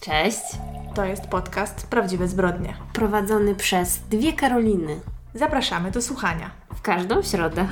Cześć. 0.00 0.40
To 0.94 1.04
jest 1.04 1.26
podcast 1.26 1.86
Prawdziwe 1.86 2.28
Zbrodnie. 2.28 2.74
Prowadzony 2.92 3.54
przez 3.54 3.98
dwie 4.10 4.32
Karoliny. 4.32 5.00
Zapraszamy 5.34 5.90
do 5.90 6.02
słuchania. 6.02 6.50
W 6.74 6.82
każdą 6.82 7.22
środę. 7.22 7.66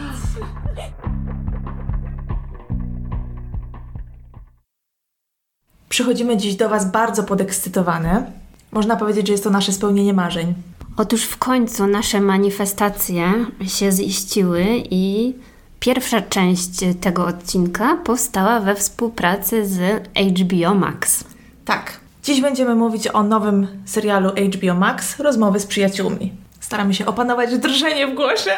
Przychodzimy 5.89 6.37
dziś 6.37 6.57
do 6.57 6.69
Was 6.69 6.91
bardzo 6.91 7.25
podekscytowane. 7.25 8.33
Można 8.73 8.97
powiedzieć, 8.97 9.27
że 9.27 9.33
jest 9.33 9.45
to 9.45 9.51
nasze 9.51 9.73
spełnienie 9.73 10.13
marzeń. 10.13 10.55
Otóż 10.97 11.25
w 11.25 11.37
końcu 11.37 11.87
nasze 11.87 12.21
manifestacje 12.21 13.33
się 13.67 13.93
ziściły 13.93 14.65
i 14.91 15.35
pierwsza 15.81 16.23
część 16.23 16.71
tego 17.01 17.27
odcinka 17.27 17.97
powstała 17.97 18.61
we 18.61 18.75
współpracy 18.75 19.69
z 19.69 20.09
HBO 20.17 20.75
Max. 20.75 21.25
Tak. 21.65 22.08
Dziś 22.29 22.41
będziemy 22.41 22.75
mówić 22.75 23.09
o 23.09 23.23
nowym 23.23 23.67
serialu 23.85 24.31
HBO 24.31 24.75
Max 24.75 25.21
Rozmowy 25.21 25.61
z 25.61 25.67
przyjaciółmi. 25.67 26.33
Staramy 26.61 26.95
się 26.95 27.07
opanować 27.07 27.59
drżenie 27.59 28.07
w 28.07 28.15
głosie. 28.15 28.51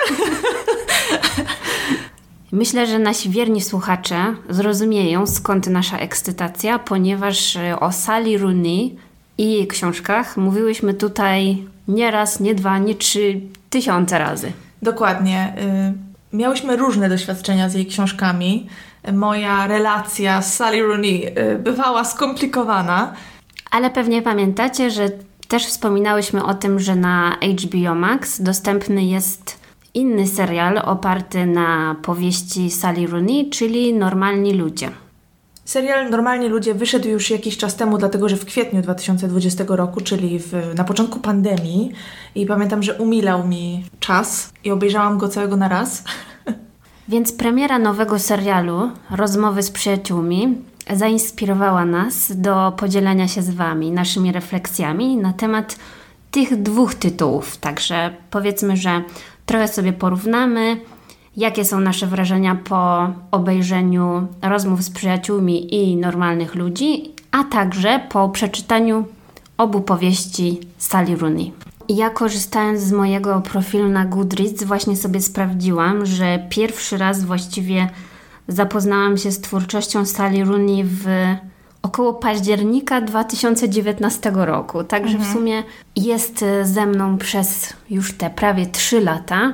Myślę, 2.52 2.86
że 2.86 2.98
nasi 2.98 3.30
wierni 3.30 3.60
słuchacze 3.60 4.34
zrozumieją 4.48 5.26
skąd 5.26 5.66
nasza 5.66 5.98
ekscytacja, 5.98 6.78
ponieważ 6.78 7.58
o 7.80 7.92
Sally 7.92 8.38
Rooney 8.38 8.96
i 9.38 9.52
jej 9.52 9.66
książkach 9.66 10.36
mówiłyśmy 10.36 10.94
tutaj 10.94 11.64
nie 11.88 12.10
raz, 12.10 12.40
nie 12.40 12.54
dwa, 12.54 12.78
nie 12.78 12.94
trzy 12.94 13.40
tysiące 13.70 14.18
razy. 14.18 14.52
Dokładnie. 14.82 15.54
Y, 16.32 16.36
miałyśmy 16.36 16.76
różne 16.76 17.08
doświadczenia 17.08 17.68
z 17.68 17.74
jej 17.74 17.86
książkami. 17.86 18.66
Moja 19.12 19.66
relacja 19.66 20.42
z 20.42 20.54
Sally 20.54 20.82
Rooney 20.82 21.26
y, 21.26 21.58
bywała 21.58 22.04
skomplikowana. 22.04 23.14
Ale 23.70 23.90
pewnie 23.90 24.22
pamiętacie, 24.22 24.90
że 24.90 25.10
też 25.48 25.66
wspominałyśmy 25.66 26.44
o 26.44 26.54
tym, 26.54 26.80
że 26.80 26.96
na 26.96 27.36
HBO 27.64 27.94
Max 27.94 28.42
dostępny 28.42 29.04
jest 29.04 29.60
inny 29.94 30.26
serial 30.26 30.78
oparty 30.84 31.46
na 31.46 31.96
powieści 32.02 32.70
Sally 32.70 33.06
Rooney, 33.06 33.50
czyli 33.50 33.94
Normalni 33.94 34.52
Ludzie. 34.54 34.90
Serial 35.64 36.10
Normalni 36.10 36.48
Ludzie 36.48 36.74
wyszedł 36.74 37.08
już 37.08 37.30
jakiś 37.30 37.56
czas 37.56 37.76
temu, 37.76 37.98
dlatego 37.98 38.28
że 38.28 38.36
w 38.36 38.44
kwietniu 38.44 38.82
2020 38.82 39.64
roku, 39.68 40.00
czyli 40.00 40.38
w, 40.38 40.52
na 40.76 40.84
początku 40.84 41.20
pandemii, 41.20 41.92
i 42.34 42.46
pamiętam, 42.46 42.82
że 42.82 42.94
umilał 42.94 43.48
mi 43.48 43.84
czas 44.00 44.52
i 44.64 44.70
obejrzałam 44.70 45.18
go 45.18 45.28
całego 45.28 45.56
na 45.56 45.68
raz. 45.68 46.04
Więc 47.08 47.32
premiera 47.32 47.78
nowego 47.78 48.18
serialu 48.18 48.90
Rozmowy 49.10 49.62
z 49.62 49.70
przyjaciółmi 49.70 50.58
zainspirowała 50.90 51.84
nas 51.84 52.32
do 52.36 52.72
podzielenia 52.76 53.28
się 53.28 53.42
z 53.42 53.50
Wami 53.50 53.90
naszymi 53.90 54.32
refleksjami 54.32 55.16
na 55.16 55.32
temat 55.32 55.76
tych 56.30 56.62
dwóch 56.62 56.94
tytułów. 56.94 57.56
Także 57.56 58.14
powiedzmy, 58.30 58.76
że 58.76 59.02
trochę 59.46 59.68
sobie 59.68 59.92
porównamy, 59.92 60.80
jakie 61.36 61.64
są 61.64 61.80
nasze 61.80 62.06
wrażenia 62.06 62.54
po 62.54 63.10
obejrzeniu 63.30 64.26
rozmów 64.42 64.82
z 64.82 64.90
przyjaciółmi 64.90 65.74
i 65.74 65.96
normalnych 65.96 66.54
ludzi, 66.54 67.12
a 67.30 67.44
także 67.44 68.00
po 68.08 68.28
przeczytaniu 68.28 69.04
obu 69.58 69.80
powieści 69.80 70.60
Sally 70.78 71.16
Rooney. 71.16 71.52
Ja 71.88 72.10
korzystając 72.10 72.80
z 72.80 72.92
mojego 72.92 73.40
profilu 73.40 73.88
na 73.88 74.04
Goodreads 74.04 74.64
właśnie 74.64 74.96
sobie 74.96 75.20
sprawdziłam, 75.20 76.06
że 76.06 76.46
pierwszy 76.50 76.98
raz 76.98 77.24
właściwie 77.24 77.90
zapoznałam 78.48 79.16
się 79.16 79.30
z 79.32 79.40
twórczością 79.40 80.06
Sally 80.06 80.44
Rooney 80.44 80.84
w 80.84 81.06
około 81.82 82.14
października 82.14 83.00
2019 83.00 84.32
roku. 84.34 84.84
Także 84.84 85.16
mhm. 85.16 85.30
w 85.30 85.34
sumie 85.34 85.62
jest 85.96 86.44
ze 86.62 86.86
mną 86.86 87.18
przez 87.18 87.72
już 87.90 88.12
te 88.12 88.30
prawie 88.30 88.66
3 88.66 89.00
lata. 89.00 89.52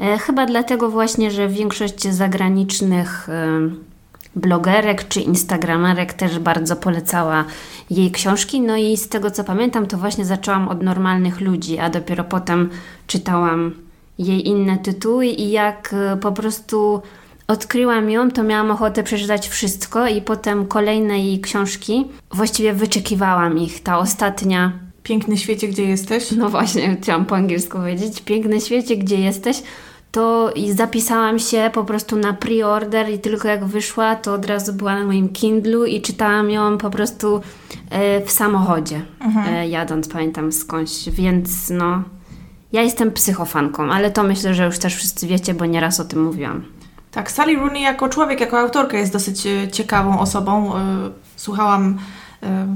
E, 0.00 0.18
chyba 0.18 0.46
dlatego 0.46 0.90
właśnie, 0.90 1.30
że 1.30 1.48
większość 1.48 2.02
zagranicznych 2.08 3.28
e, 3.28 3.60
blogerek 4.36 5.08
czy 5.08 5.20
instagramerek 5.20 6.12
też 6.12 6.38
bardzo 6.38 6.76
polecała 6.76 7.44
jej 7.90 8.10
książki. 8.10 8.60
No 8.60 8.76
i 8.76 8.96
z 8.96 9.08
tego 9.08 9.30
co 9.30 9.44
pamiętam, 9.44 9.86
to 9.86 9.98
właśnie 9.98 10.24
zaczęłam 10.24 10.68
od 10.68 10.82
normalnych 10.82 11.40
ludzi, 11.40 11.78
a 11.78 11.90
dopiero 11.90 12.24
potem 12.24 12.70
czytałam 13.06 13.74
jej 14.18 14.48
inne 14.48 14.78
tytuły 14.78 15.26
i 15.26 15.50
jak 15.50 15.94
e, 15.94 16.16
po 16.16 16.32
prostu 16.32 17.02
odkryłam 17.46 18.10
ją, 18.10 18.30
to 18.30 18.42
miałam 18.42 18.70
ochotę 18.70 19.02
przeczytać 19.02 19.48
wszystko 19.48 20.08
i 20.08 20.22
potem 20.22 20.66
kolejne 20.66 21.18
jej 21.18 21.40
książki. 21.40 22.04
Właściwie 22.32 22.72
wyczekiwałam 22.72 23.58
ich. 23.58 23.82
Ta 23.82 23.98
ostatnia. 23.98 24.72
Piękny 25.02 25.36
świecie, 25.36 25.68
gdzie 25.68 25.84
jesteś? 25.84 26.30
No 26.32 26.48
właśnie, 26.48 26.96
chciałam 27.02 27.26
po 27.26 27.36
angielsku 27.36 27.78
powiedzieć. 27.78 28.20
Piękny 28.20 28.60
świecie, 28.60 28.96
gdzie 28.96 29.20
jesteś. 29.20 29.62
To 30.12 30.50
i 30.54 30.72
zapisałam 30.72 31.38
się 31.38 31.70
po 31.74 31.84
prostu 31.84 32.16
na 32.16 32.32
pre-order 32.32 33.10
i 33.10 33.18
tylko 33.18 33.48
jak 33.48 33.64
wyszła, 33.64 34.16
to 34.16 34.34
od 34.34 34.46
razu 34.46 34.72
była 34.72 34.94
na 34.94 35.04
moim 35.04 35.28
Kindlu 35.28 35.84
i 35.84 36.02
czytałam 36.02 36.50
ją 36.50 36.78
po 36.78 36.90
prostu 36.90 37.40
e, 37.90 38.20
w 38.26 38.30
samochodzie, 38.30 39.02
mhm. 39.20 39.54
e, 39.54 39.68
jadąc, 39.68 40.08
pamiętam 40.08 40.52
skądś, 40.52 41.08
więc 41.08 41.70
no... 41.70 42.02
Ja 42.72 42.82
jestem 42.82 43.12
psychofanką, 43.12 43.90
ale 43.92 44.10
to 44.10 44.22
myślę, 44.22 44.54
że 44.54 44.66
już 44.66 44.78
też 44.78 44.96
wszyscy 44.96 45.26
wiecie, 45.26 45.54
bo 45.54 45.66
nieraz 45.66 46.00
o 46.00 46.04
tym 46.04 46.24
mówiłam. 46.24 46.64
Tak, 47.10 47.30
Sally 47.30 47.56
Rooney 47.56 47.82
jako 47.82 48.08
człowiek, 48.08 48.40
jako 48.40 48.58
autorka 48.58 48.98
jest 48.98 49.12
dosyć 49.12 49.46
e, 49.46 49.68
ciekawą 49.68 50.20
osobą. 50.20 50.72
Słuchałam 51.36 51.98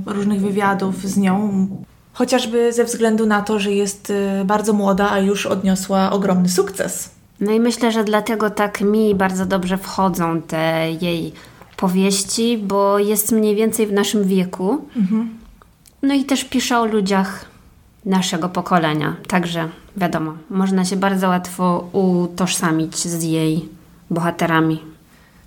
różnych 0.06 0.40
wywiadów 0.40 1.02
z 1.02 1.16
nią, 1.16 1.66
chociażby 2.12 2.72
ze 2.72 2.84
względu 2.84 3.26
na 3.26 3.42
to, 3.42 3.58
że 3.58 3.72
jest 3.72 4.12
bardzo 4.44 4.72
młoda, 4.72 5.10
a 5.10 5.18
już 5.18 5.46
odniosła 5.46 6.10
ogromny 6.10 6.48
sukces. 6.48 7.13
No 7.40 7.52
i 7.52 7.60
myślę, 7.60 7.92
że 7.92 8.04
dlatego 8.04 8.50
tak 8.50 8.80
mi 8.80 9.14
bardzo 9.14 9.46
dobrze 9.46 9.78
wchodzą 9.78 10.42
te 10.42 10.92
jej 11.00 11.32
powieści, 11.76 12.58
bo 12.58 12.98
jest 12.98 13.32
mniej 13.32 13.56
więcej 13.56 13.86
w 13.86 13.92
naszym 13.92 14.24
wieku. 14.24 14.88
Mhm. 14.96 15.38
No 16.02 16.14
i 16.14 16.24
też 16.24 16.44
pisze 16.44 16.78
o 16.78 16.84
ludziach 16.84 17.44
naszego 18.04 18.48
pokolenia. 18.48 19.16
Także 19.28 19.68
wiadomo, 19.96 20.34
można 20.50 20.84
się 20.84 20.96
bardzo 20.96 21.28
łatwo 21.28 21.88
utożsamić 21.92 22.96
z 22.96 23.22
jej 23.22 23.68
bohaterami. 24.10 24.82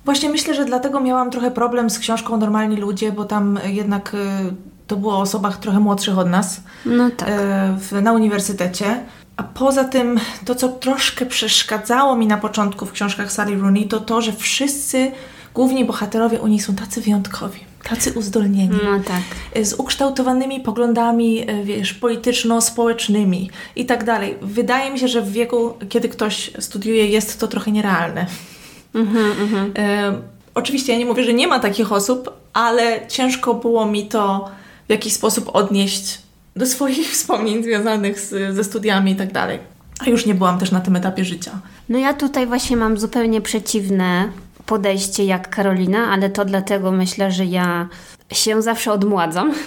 Właśnie 0.05 0.29
myślę, 0.29 0.53
że 0.53 0.65
dlatego 0.65 0.99
miałam 0.99 1.31
trochę 1.31 1.51
problem 1.51 1.89
z 1.89 1.99
książką 1.99 2.37
Normalni 2.37 2.77
Ludzie, 2.77 3.11
bo 3.11 3.25
tam 3.25 3.59
jednak 3.65 4.13
y, 4.13 4.17
to 4.87 4.95
było 4.95 5.13
o 5.13 5.19
osobach 5.19 5.57
trochę 5.57 5.79
młodszych 5.79 6.17
od 6.17 6.29
nas 6.29 6.61
no 6.85 7.09
tak. 7.09 7.29
Y, 7.91 8.01
na 8.01 8.13
uniwersytecie. 8.13 9.03
A 9.37 9.43
poza 9.43 9.83
tym, 9.83 10.19
to 10.45 10.55
co 10.55 10.69
troszkę 10.69 11.25
przeszkadzało 11.25 12.15
mi 12.15 12.27
na 12.27 12.37
początku 12.37 12.85
w 12.85 12.91
książkach 12.91 13.31
Sally 13.31 13.55
Rooney, 13.55 13.87
to 13.87 13.99
to, 13.99 14.21
że 14.21 14.33
wszyscy 14.33 15.11
główni 15.53 15.85
bohaterowie 15.85 16.39
u 16.39 16.47
niej 16.47 16.59
są 16.59 16.75
tacy 16.75 17.01
wyjątkowi, 17.01 17.59
tacy 17.89 18.13
uzdolnieni. 18.13 18.79
No 18.83 18.99
tak. 18.99 19.65
Z 19.65 19.73
ukształtowanymi 19.73 20.59
poglądami, 20.59 21.45
wiesz, 21.63 21.93
polityczno-społecznymi 21.93 23.49
i 23.75 23.85
tak 23.85 24.03
dalej. 24.03 24.35
Wydaje 24.41 24.91
mi 24.91 24.99
się, 24.99 25.07
że 25.07 25.21
w 25.21 25.31
wieku, 25.31 25.73
kiedy 25.89 26.09
ktoś 26.09 26.51
studiuje, 26.59 27.07
jest 27.07 27.39
to 27.39 27.47
trochę 27.47 27.71
nierealne. 27.71 28.25
Mhm, 28.95 29.31
mhm. 29.41 29.73
E, 29.77 30.13
oczywiście 30.53 30.93
ja 30.93 30.99
nie 30.99 31.05
mówię, 31.05 31.23
że 31.23 31.33
nie 31.33 31.47
ma 31.47 31.59
takich 31.59 31.91
osób, 31.91 32.33
ale 32.53 33.07
ciężko 33.07 33.53
było 33.53 33.85
mi 33.85 34.05
to 34.05 34.49
w 34.87 34.91
jakiś 34.91 35.13
sposób 35.13 35.49
odnieść 35.53 36.26
do 36.57 36.65
swoich 36.65 37.11
wspomnień 37.13 37.63
związanych 37.63 38.19
z, 38.19 38.55
ze 38.55 38.63
studiami 38.63 39.11
i 39.11 39.15
tak 39.15 39.31
dalej. 39.31 39.59
A 39.99 40.09
już 40.09 40.25
nie 40.25 40.35
byłam 40.35 40.59
też 40.59 40.71
na 40.71 40.81
tym 40.81 40.95
etapie 40.95 41.25
życia. 41.25 41.51
No 41.89 41.99
ja 41.99 42.13
tutaj 42.13 42.47
właśnie 42.47 42.77
mam 42.77 42.97
zupełnie 42.97 43.41
przeciwne 43.41 44.29
podejście 44.65 45.25
jak 45.25 45.49
Karolina, 45.49 46.11
ale 46.11 46.29
to 46.29 46.45
dlatego 46.45 46.91
myślę, 46.91 47.31
że 47.31 47.45
ja 47.45 47.87
się 48.31 48.61
zawsze 48.61 48.91
odmładzam. 48.91 49.53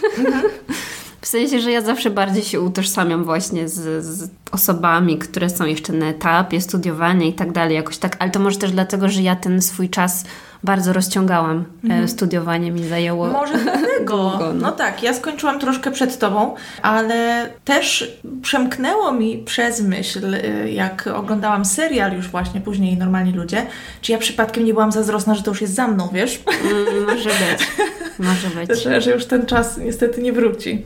W 1.20 1.26
sensie, 1.26 1.60
że 1.60 1.70
ja 1.70 1.80
zawsze 1.80 2.10
bardziej 2.10 2.42
się 2.42 2.60
utożsamiam 2.60 3.24
właśnie 3.24 3.68
z, 3.68 4.04
z, 4.04 4.30
osobami, 4.52 5.18
które 5.18 5.50
są 5.50 5.64
jeszcze 5.64 5.92
na 5.92 6.06
etapie 6.06 6.60
studiowania 6.60 7.26
i 7.26 7.32
tak 7.32 7.52
dalej, 7.52 7.74
jakoś 7.74 7.98
tak, 7.98 8.16
ale 8.18 8.30
to 8.30 8.40
może 8.40 8.58
też 8.58 8.72
dlatego, 8.72 9.08
że 9.08 9.22
ja 9.22 9.36
ten 9.36 9.62
swój 9.62 9.88
czas 9.88 10.24
bardzo 10.64 10.92
rozciągałam. 10.92 11.64
E, 11.84 11.86
mhm. 11.86 12.08
Studiowanie 12.08 12.70
mi 12.72 12.88
zajęło. 12.88 13.26
Może 13.26 13.58
dlatego. 13.64 14.30
Długo, 14.30 14.38
no. 14.38 14.52
no 14.52 14.72
tak, 14.72 15.02
ja 15.02 15.14
skończyłam 15.14 15.60
troszkę 15.60 15.90
przed 15.90 16.18
tobą, 16.18 16.54
ale 16.82 17.50
też 17.64 18.18
przemknęło 18.42 19.12
mi 19.12 19.38
przez 19.38 19.80
myśl, 19.80 20.34
y, 20.34 20.70
jak 20.70 21.06
oglądałam 21.06 21.64
serial 21.64 22.16
już 22.16 22.28
właśnie 22.28 22.60
później 22.60 22.96
Normalni 22.96 23.32
Ludzie, 23.32 23.66
czy 24.00 24.12
ja 24.12 24.18
przypadkiem 24.18 24.64
nie 24.64 24.72
byłam 24.72 24.92
zazdrosna, 24.92 25.34
że 25.34 25.42
to 25.42 25.50
już 25.50 25.60
jest 25.60 25.74
za 25.74 25.88
mną, 25.88 26.08
wiesz? 26.12 26.42
Mm, 26.70 27.04
może 27.06 27.30
być. 27.30 27.68
Może 28.18 28.48
być. 28.48 28.82
Że, 28.82 29.00
że 29.00 29.10
już 29.10 29.26
ten 29.26 29.46
czas 29.46 29.78
niestety 29.78 30.22
nie 30.22 30.32
wróci. 30.32 30.84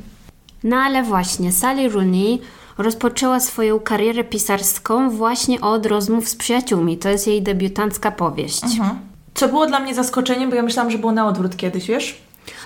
No 0.64 0.76
ale 0.76 1.02
właśnie, 1.02 1.52
Sally 1.52 1.88
Rooney 1.88 2.40
rozpoczęła 2.78 3.40
swoją 3.40 3.80
karierę 3.80 4.24
pisarską 4.24 5.10
właśnie 5.10 5.60
od 5.60 5.86
rozmów 5.86 6.28
z 6.28 6.36
przyjaciółmi. 6.36 6.98
To 6.98 7.08
jest 7.08 7.26
jej 7.26 7.42
debiutancka 7.42 8.10
powieść. 8.10 8.64
Mhm. 8.64 9.13
Co 9.34 9.48
było 9.48 9.66
dla 9.66 9.81
mnie 9.81 9.94
zaskoczeniem, 9.94 10.50
bo 10.50 10.56
ja 10.56 10.62
myślałam, 10.62 10.92
że 10.92 10.98
było 10.98 11.12
na 11.12 11.26
odwrót 11.26 11.56
kiedyś, 11.56 11.86
wiesz? 11.86 12.22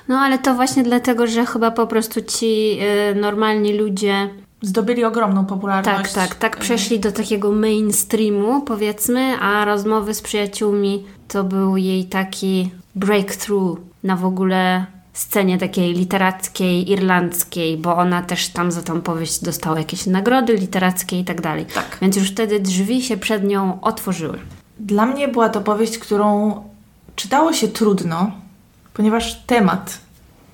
No 0.09 0.19
ale 0.19 0.39
to 0.39 0.55
właśnie 0.55 0.83
dlatego, 0.83 1.27
że 1.27 1.47
chyba 1.47 1.71
po 1.71 1.87
prostu 1.87 2.23
ci 2.23 2.79
y, 3.11 3.15
normalni 3.15 3.79
ludzie 3.79 4.31
Zdobyli 4.63 5.05
ogromną 5.05 5.47
popularność. 5.47 6.13
tak, 6.13 6.29
tak, 6.29 6.35
tak 6.35 6.57
przeszli 6.57 7.01
do 7.01 7.13
takiego 7.13 7.53
mainstreamu, 7.53 8.63
powiedzmy, 8.63 9.39
a 9.41 9.65
rozmowy 9.65 10.15
z 10.15 10.23
przyjaciółmi 10.23 11.05
to 11.29 11.45
był 11.45 11.77
jej 11.77 12.05
taki 12.05 12.71
breakthrough 12.95 13.79
na 14.05 14.17
w 14.17 14.25
ogóle 14.25 14.87
scenie 15.13 15.59
takiej 15.59 15.95
literackiej, 15.95 16.91
irlandzkiej, 16.91 17.77
bo 17.77 17.97
ona 17.97 18.23
też 18.23 18.49
tam 18.49 18.73
za 18.73 18.83
tą 18.83 19.01
powieść 19.01 19.45
dostała 19.45 19.79
jakieś 19.79 20.07
nagrody 20.07 20.57
literackie 20.57 21.21
i 21.21 21.25
tak 21.25 21.41
dalej. 21.41 21.67
Tak. 21.75 21.99
Więc 22.03 22.17
już 22.17 22.31
wtedy 22.31 22.61
drzwi 22.61 23.03
się 23.03 23.17
przed 23.17 23.45
nią 23.45 23.81
otworzyły. 23.81 24.39
Dla 24.79 25.07
mnie 25.07 25.29
była 25.29 25.49
to 25.49 25.61
powieść, 25.61 25.99
którą 25.99 26.55
czytało 27.17 27.53
się 27.53 27.69
trudno, 27.69 28.31
ponieważ 28.95 29.43
temat 29.47 29.99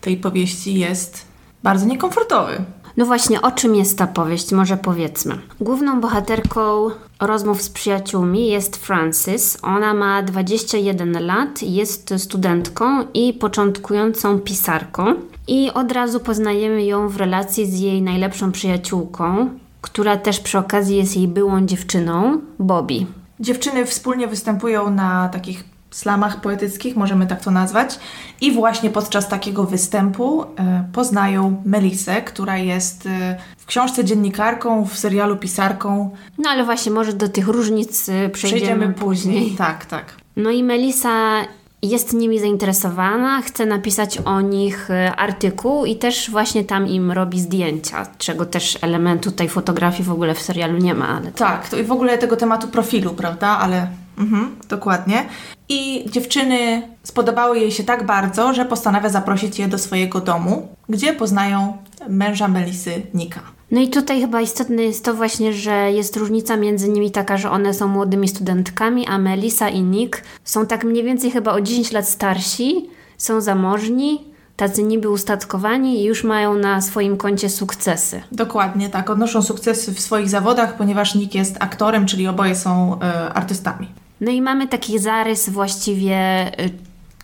tej 0.01 0.17
powieści 0.17 0.75
jest 0.75 1.27
bardzo 1.63 1.87
niekomfortowy. 1.87 2.65
No 2.97 3.07
właśnie, 3.07 3.43
o 3.43 3.51
czym 3.51 3.75
jest 3.75 3.99
ta 3.99 4.07
powieść? 4.07 4.53
Może 4.53 4.77
powiedzmy. 4.77 5.39
Główną 5.61 6.01
bohaterką 6.01 6.91
rozmów 7.21 7.63
z 7.63 7.71
przyjaciółmi 7.71 8.49
jest 8.49 8.77
Frances. 8.77 9.59
Ona 9.63 9.95
ma 9.95 10.23
21 10.23 11.27
lat, 11.27 11.63
jest 11.63 12.15
studentką 12.19 13.05
i 13.15 13.33
początkującą 13.33 14.39
pisarką. 14.39 15.15
I 15.49 15.71
od 15.75 15.93
razu 15.93 16.21
poznajemy 16.21 16.85
ją 16.85 17.09
w 17.09 17.17
relacji 17.17 17.67
z 17.67 17.81
jej 17.81 18.03
najlepszą 18.03 18.53
przyjaciółką, 18.53 19.49
która 19.81 20.17
też 20.17 20.41
przy 20.41 20.59
okazji 20.59 20.97
jest 20.97 21.17
jej 21.17 21.29
byłą 21.29 21.67
dziewczyną, 21.67 22.41
Bobby. 22.59 23.07
Dziewczyny 23.41 23.87
wspólnie 23.87 24.27
występują 24.27 24.91
na 24.91 25.29
takich 25.29 25.65
slamach 25.91 26.41
poetyckich, 26.41 26.97
możemy 26.97 27.27
tak 27.27 27.41
to 27.41 27.51
nazwać. 27.51 27.99
I 28.41 28.53
właśnie 28.53 28.91
podczas 28.91 29.29
takiego 29.29 29.65
występu 29.65 30.43
e, 30.43 30.89
poznają 30.93 31.63
Melisę, 31.65 32.23
która 32.23 32.59
jest 32.59 33.07
e, 33.07 33.37
w 33.59 33.67
książce 33.67 34.05
dziennikarką, 34.05 34.85
w 34.87 34.99
serialu 34.99 35.37
pisarką. 35.37 36.11
No 36.39 36.51
ale 36.51 36.65
właśnie, 36.65 36.93
może 36.93 37.13
do 37.13 37.29
tych 37.29 37.49
różnic 37.49 38.09
y, 38.09 38.31
przejdziemy, 38.33 38.93
później. 38.93 39.51
Tak, 39.51 39.87
tak. 39.87 40.15
No 40.37 40.51
i 40.51 40.63
Melisa 40.63 41.41
jest 41.89 42.13
nimi 42.13 42.39
zainteresowana, 42.39 43.43
chce 43.43 43.67
napisać 43.67 44.19
o 44.19 44.41
nich 44.41 44.91
y, 44.91 45.13
artykuł 45.17 45.85
i 45.85 45.97
też 45.97 46.31
właśnie 46.31 46.65
tam 46.65 46.89
im 46.89 47.13
robi 47.13 47.41
zdjęcia, 47.41 48.07
czego 48.19 48.47
też 48.47 48.79
elementu 48.83 49.31
tej 49.31 49.49
fotografii 49.49 50.05
w 50.05 50.13
ogóle 50.13 50.35
w 50.35 50.43
serialu 50.43 50.79
nie 50.79 50.95
ma. 50.95 51.09
Ale 51.09 51.33
Tak, 51.33 51.69
to 51.69 51.79
i 51.79 51.85
w 51.85 51.93
ogóle 51.93 52.19
tego 52.19 52.37
tematu 52.37 52.69
profilu, 52.69 53.15
prawda? 53.15 53.49
Ale 53.49 53.87
mhm, 54.19 54.57
dokładnie. 54.69 55.25
I 55.69 56.11
dziewczyny 56.11 56.83
spodobały 57.03 57.59
jej 57.59 57.73
się 57.73 57.85
tak 57.85 58.07
bardzo, 58.07 58.55
że 58.55 58.65
postanawia 58.65 59.09
zaprosić 59.09 59.59
je 59.59 59.69
do 59.69 59.79
swojego 59.79 60.21
domu, 60.21 60.69
gdzie 60.89 61.13
poznają 61.13 61.77
męża 62.09 62.49
Melisy, 62.49 63.03
Nika. 63.15 63.41
No 63.75 63.81
i 63.81 63.89
tutaj 63.89 64.21
chyba 64.21 64.41
istotne 64.41 64.83
jest 64.83 65.05
to 65.05 65.15
właśnie, 65.15 65.53
że 65.53 65.93
jest 65.93 66.17
różnica 66.17 66.57
między 66.57 66.89
nimi 66.89 67.11
taka, 67.11 67.37
że 67.37 67.51
one 67.51 67.75
są 67.75 67.89
młodymi 67.89 68.29
studentkami, 68.29 69.07
a 69.07 69.19
Melisa 69.19 69.69
i 69.69 69.83
Nick 69.83 70.23
są 70.45 70.67
tak 70.67 70.85
mniej 70.85 71.05
więcej 71.05 71.31
chyba 71.31 71.53
o 71.53 71.61
10 71.61 71.93
lat 71.93 72.09
starsi, 72.09 72.91
są 73.19 73.41
zamożni, 73.41 74.25
tacy 74.57 74.83
niby 74.83 75.09
ustatkowani 75.09 76.01
i 76.01 76.05
już 76.05 76.25
mają 76.25 76.55
na 76.55 76.81
swoim 76.81 77.17
koncie 77.17 77.51
sukcesy. 77.51 78.23
Dokładnie 78.33 78.89
tak, 78.89 79.11
odnoszą 79.11 79.43
sukcesy 79.43 79.95
w 79.95 80.01
swoich 80.01 80.29
zawodach, 80.29 80.77
ponieważ 80.77 81.15
Nick 81.15 81.35
jest 81.35 81.57
aktorem, 81.61 82.07
czyli 82.07 82.29
oboje 82.29 82.57
są 82.57 83.01
e, 83.01 83.33
artystami. 83.33 83.89
No 84.21 84.31
i 84.31 84.43
mamy 84.43 84.69
taki 84.69 84.99
zarys 84.99 85.49
właściwie 85.49 86.47
y, 86.61 86.71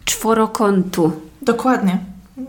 czworokątu. 0.05 1.13
Dokładnie. 1.43 1.99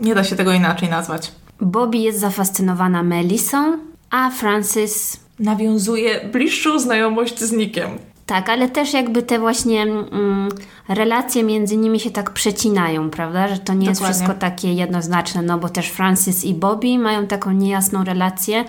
Nie 0.00 0.14
da 0.14 0.24
się 0.24 0.36
tego 0.36 0.52
inaczej 0.52 0.88
nazwać. 0.88 1.32
Bobby 1.60 1.98
jest 1.98 2.20
zafascynowana 2.20 3.02
Melisą, 3.02 3.78
a 4.12 4.30
Francis 4.30 5.20
Nawiązuje 5.38 6.28
bliższą 6.32 6.78
znajomość 6.78 7.40
z 7.40 7.52
Nickiem. 7.52 7.90
tak, 8.26 8.48
ale 8.48 8.68
też 8.68 8.92
jakby 8.92 9.22
te 9.22 9.38
właśnie 9.38 9.82
mm, 9.82 10.48
relacje 10.88 11.42
między 11.42 11.76
nimi 11.76 12.00
się 12.00 12.10
tak 12.10 12.30
przecinają, 12.30 13.10
prawda? 13.10 13.48
Że 13.48 13.58
to 13.58 13.74
nie 13.74 13.86
jest 13.86 14.00
Dokładnie. 14.00 14.14
wszystko 14.14 14.40
takie 14.40 14.72
jednoznaczne, 14.72 15.42
no 15.42 15.58
bo 15.58 15.68
też 15.68 15.88
Francis 15.88 16.44
i 16.44 16.54
Bobby 16.54 16.98
mają 16.98 17.26
taką 17.26 17.50
niejasną 17.50 18.04
relację. 18.04 18.64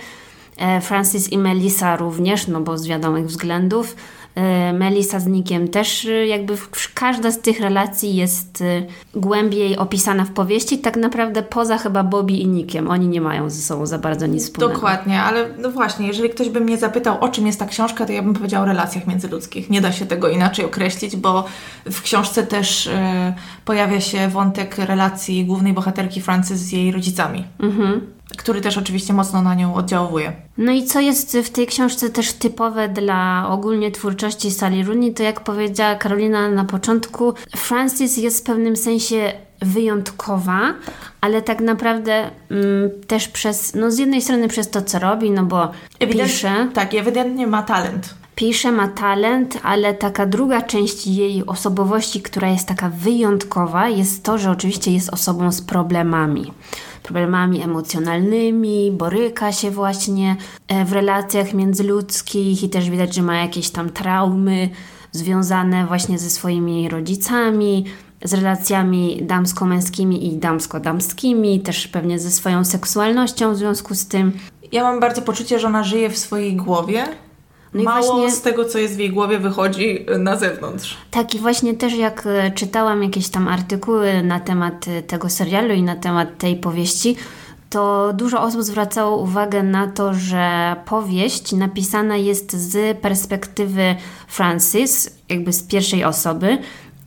E, 0.58 0.82
Francis 0.82 1.32
i 1.32 1.38
Melisa 1.38 1.96
również, 1.96 2.48
no 2.48 2.62
bo 2.62 2.78
z 2.78 2.88
wiadomych 2.88 3.26
względów. 3.26 3.96
E, 4.36 4.74
Melisa 4.74 5.20
z 5.20 5.28
Nickiem 5.28 5.68
też 5.68 6.06
e, 6.06 6.28
jakby 6.28 6.58
każda 6.94 7.32
z 7.32 7.40
tych 7.40 7.60
relacji 7.60 8.16
jest 8.16 8.62
e, 8.62 8.84
głębiej 9.20 9.78
opisana 9.78 10.26
w 10.26 10.32
powieści, 10.32 10.78
tak 10.78 10.98
naprawdę 10.98 11.44
poza 11.44 11.78
chyba 11.78 12.04
Bobby 12.04 12.34
i 12.34 12.48
Nickiem. 12.48 12.90
Oni 12.90 13.08
nie 13.08 13.22
mają 13.22 13.50
ze 13.50 13.62
sobą 13.62 13.86
za 13.86 13.98
bardzo 13.98 14.28
nic 14.28 14.44
wspólnego. 14.44 14.74
Dokładnie, 14.74 15.22
ale 15.22 15.50
no 15.58 15.72
właśnie, 15.72 16.08
jeżeli 16.08 16.30
ktoś 16.30 16.50
by 16.50 16.60
mnie 16.60 16.78
zapytał, 16.78 17.18
o 17.20 17.30
czym 17.30 17.48
jest 17.48 17.60
ta 17.60 17.66
książka, 17.66 18.06
to 18.06 18.12
ja 18.12 18.22
bym 18.22 18.34
powiedział 18.34 18.64
o 18.64 18.66
relacjach 18.66 19.08
międzyludzkich. 19.08 19.70
Nie 19.70 19.82
da 19.82 19.92
się 19.92 20.06
tego 20.06 20.30
inaczej 20.30 20.66
określić, 20.66 21.16
bo 21.16 21.46
w 21.86 22.02
książce 22.02 22.44
też 22.44 22.90
pojawia 23.66 24.02
się 24.02 24.28
wątek 24.28 24.78
relacji 24.78 25.46
głównej 25.46 25.74
bohaterki 25.74 26.22
Frances 26.22 26.60
z 26.60 26.72
jej 26.72 26.92
rodzicami, 26.92 27.46
który 28.38 28.62
też 28.62 28.78
oczywiście 28.78 29.14
mocno 29.14 29.42
na 29.42 29.56
nią 29.56 29.76
oddziałuje. 29.76 30.34
No 30.58 30.72
i 30.72 30.84
co 30.84 31.00
jest 31.00 31.38
w 31.38 31.50
tej 31.50 31.68
książce 31.68 32.10
też 32.10 32.34
typowe 32.34 32.90
dla 32.90 33.48
ogólnie 33.50 33.92
twórczości 33.92 34.52
Sally 34.52 34.84
Rooney, 34.84 35.14
to 35.14 35.24
jak 35.24 35.40
powiedziała 35.40 35.96
Karolina 35.96 36.50
na 36.50 36.66
początku, 36.66 37.34
Frances 37.56 38.18
jest 38.18 38.40
w 38.40 38.44
pewnym 38.44 38.76
sensie 38.76 39.34
wyjątkowa, 39.62 40.74
ale 41.22 41.42
tak 41.42 41.62
naprawdę 41.62 42.30
mm, 42.52 42.90
też 43.08 43.28
przez, 43.28 43.76
no 43.76 43.92
z 43.92 43.98
jednej 43.98 44.22
strony 44.22 44.48
przez 44.48 44.70
to, 44.70 44.82
co 44.82 45.00
robi, 45.00 45.32
no 45.32 45.44
bo 45.44 45.72
pisze, 46.00 46.68
Tak, 46.74 46.94
ewidentnie 46.94 47.48
ma 47.48 47.64
talent. 47.64 48.16
Pisze, 48.36 48.72
ma 48.72 48.88
talent, 48.88 49.60
ale 49.64 49.94
taka 49.94 50.26
druga 50.26 50.62
część 50.62 51.08
jej 51.08 51.46
osobowości, 51.46 52.22
która 52.22 52.50
jest 52.50 52.68
taka 52.68 52.90
wyjątkowa, 52.90 53.90
jest 53.90 54.24
to, 54.24 54.38
że 54.38 54.52
oczywiście 54.52 54.92
jest 54.92 55.14
osobą 55.14 55.52
z 55.52 55.62
problemami. 55.62 56.52
Problemami 57.04 57.62
emocjonalnymi, 57.62 58.92
boryka 58.92 59.52
się 59.52 59.72
właśnie 59.72 60.36
e, 60.68 60.86
w 60.86 60.94
relacjach 60.94 61.54
międzyludzkich 61.54 62.64
i 62.64 62.70
też 62.70 62.90
widać, 62.90 63.16
że 63.16 63.22
ma 63.22 63.38
jakieś 63.38 63.70
tam 63.70 63.90
traumy 63.90 64.70
związane 65.12 65.86
właśnie 65.86 66.20
ze 66.20 66.30
swoimi 66.30 66.90
rodzicami, 66.90 67.86
z 68.24 68.34
relacjami 68.34 69.20
damsko-męskimi 69.22 70.28
i 70.28 70.38
damsko-damskimi, 70.38 71.60
też 71.60 71.88
pewnie 71.88 72.20
ze 72.20 72.32
swoją 72.32 72.66
seksualnością 72.66 73.54
w 73.54 73.58
związku 73.58 73.96
z 73.96 74.08
tym. 74.08 74.32
Ja 74.72 74.84
mam 74.84 75.00
bardzo 75.00 75.22
poczucie, 75.22 75.60
że 75.60 75.68
ona 75.68 75.84
żyje 75.84 76.10
w 76.10 76.18
swojej 76.18 76.56
głowie. 76.56 77.06
No 77.74 77.84
Mało 77.84 78.14
właśnie- 78.14 78.32
z 78.32 78.42
tego, 78.42 78.66
co 78.66 78.78
jest 78.78 78.96
w 78.96 79.00
jej 79.00 79.10
głowie, 79.10 79.40
wychodzi 79.40 80.06
na 80.20 80.36
zewnątrz. 80.36 80.98
Tak, 81.12 81.36
i 81.36 81.40
właśnie 81.40 81.74
też 81.74 81.94
jak 81.94 82.28
e, 82.28 82.52
czytałam 82.52 83.04
jakieś 83.04 83.30
tam 83.30 83.48
artykuły 83.48 84.24
na 84.24 84.40
temat 84.40 84.88
e, 84.88 85.02
tego 85.02 85.30
serialu 85.30 85.74
i 85.74 85.84
na 85.84 85.96
temat 85.96 86.38
tej 86.38 86.56
powieści, 86.56 87.16
to 87.70 88.14
dużo 88.14 88.42
osób 88.42 88.64
zwracało 88.64 89.18
uwagę 89.18 89.64
na 89.64 89.88
to, 89.88 90.14
że 90.14 90.76
powieść 90.86 91.52
napisana 91.52 92.18
jest 92.18 92.54
z 92.56 92.98
perspektywy 92.98 93.96
Francis, 94.28 95.10
jakby 95.30 95.54
z 95.54 95.64
pierwszej 95.64 96.04
osoby, 96.04 96.58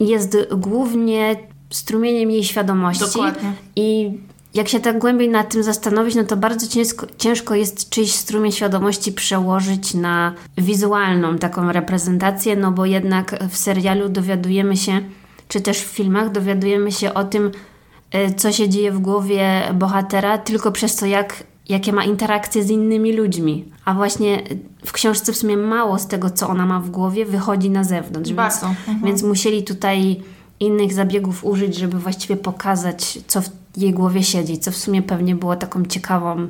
jest 0.00 0.36
głównie 0.56 1.36
strumieniem 1.70 2.30
jej 2.30 2.44
świadomości. 2.44 3.04
Dokładnie. 3.04 3.52
I 3.76 4.10
jak 4.56 4.68
się 4.68 4.80
tak 4.80 4.98
głębiej 4.98 5.28
nad 5.28 5.52
tym 5.52 5.62
zastanowić, 5.62 6.14
no 6.14 6.24
to 6.24 6.36
bardzo 6.36 6.66
ciężko, 6.66 7.06
ciężko 7.18 7.54
jest 7.54 7.90
czyjś 7.90 8.12
strumień 8.14 8.52
świadomości 8.52 9.12
przełożyć 9.12 9.94
na 9.94 10.32
wizualną 10.58 11.38
taką 11.38 11.72
reprezentację, 11.72 12.56
no 12.56 12.72
bo 12.72 12.86
jednak 12.86 13.38
w 13.50 13.56
serialu 13.56 14.08
dowiadujemy 14.08 14.76
się, 14.76 15.00
czy 15.48 15.60
też 15.60 15.78
w 15.78 15.86
filmach 15.86 16.32
dowiadujemy 16.32 16.92
się 16.92 17.14
o 17.14 17.24
tym, 17.24 17.50
y, 18.14 18.34
co 18.34 18.52
się 18.52 18.68
dzieje 18.68 18.92
w 18.92 18.98
głowie 18.98 19.62
bohatera, 19.74 20.38
tylko 20.38 20.72
przez 20.72 20.96
to, 20.96 21.06
jak, 21.06 21.44
jakie 21.68 21.92
ma 21.92 22.04
interakcje 22.04 22.64
z 22.64 22.70
innymi 22.70 23.12
ludźmi. 23.12 23.64
A 23.84 23.94
właśnie 23.94 24.42
w 24.84 24.92
książce 24.92 25.32
w 25.32 25.36
sumie 25.36 25.56
mało 25.56 25.98
z 25.98 26.06
tego, 26.06 26.30
co 26.30 26.48
ona 26.48 26.66
ma 26.66 26.80
w 26.80 26.90
głowie, 26.90 27.26
wychodzi 27.26 27.70
na 27.70 27.84
zewnątrz. 27.84 28.32
Bardzo. 28.32 28.66
Więc, 28.66 28.78
Mhm. 28.88 29.04
więc 29.04 29.22
musieli 29.22 29.64
tutaj 29.64 30.22
innych 30.60 30.92
zabiegów 30.92 31.44
użyć, 31.44 31.76
żeby 31.76 31.98
właściwie 31.98 32.36
pokazać, 32.36 33.18
co 33.26 33.42
w 33.42 33.48
jej 33.76 33.92
głowie 33.92 34.22
siedzi, 34.22 34.58
co 34.58 34.70
w 34.70 34.76
sumie 34.76 35.02
pewnie 35.02 35.34
było 35.34 35.56
taką 35.56 35.84
ciekawą 35.84 36.48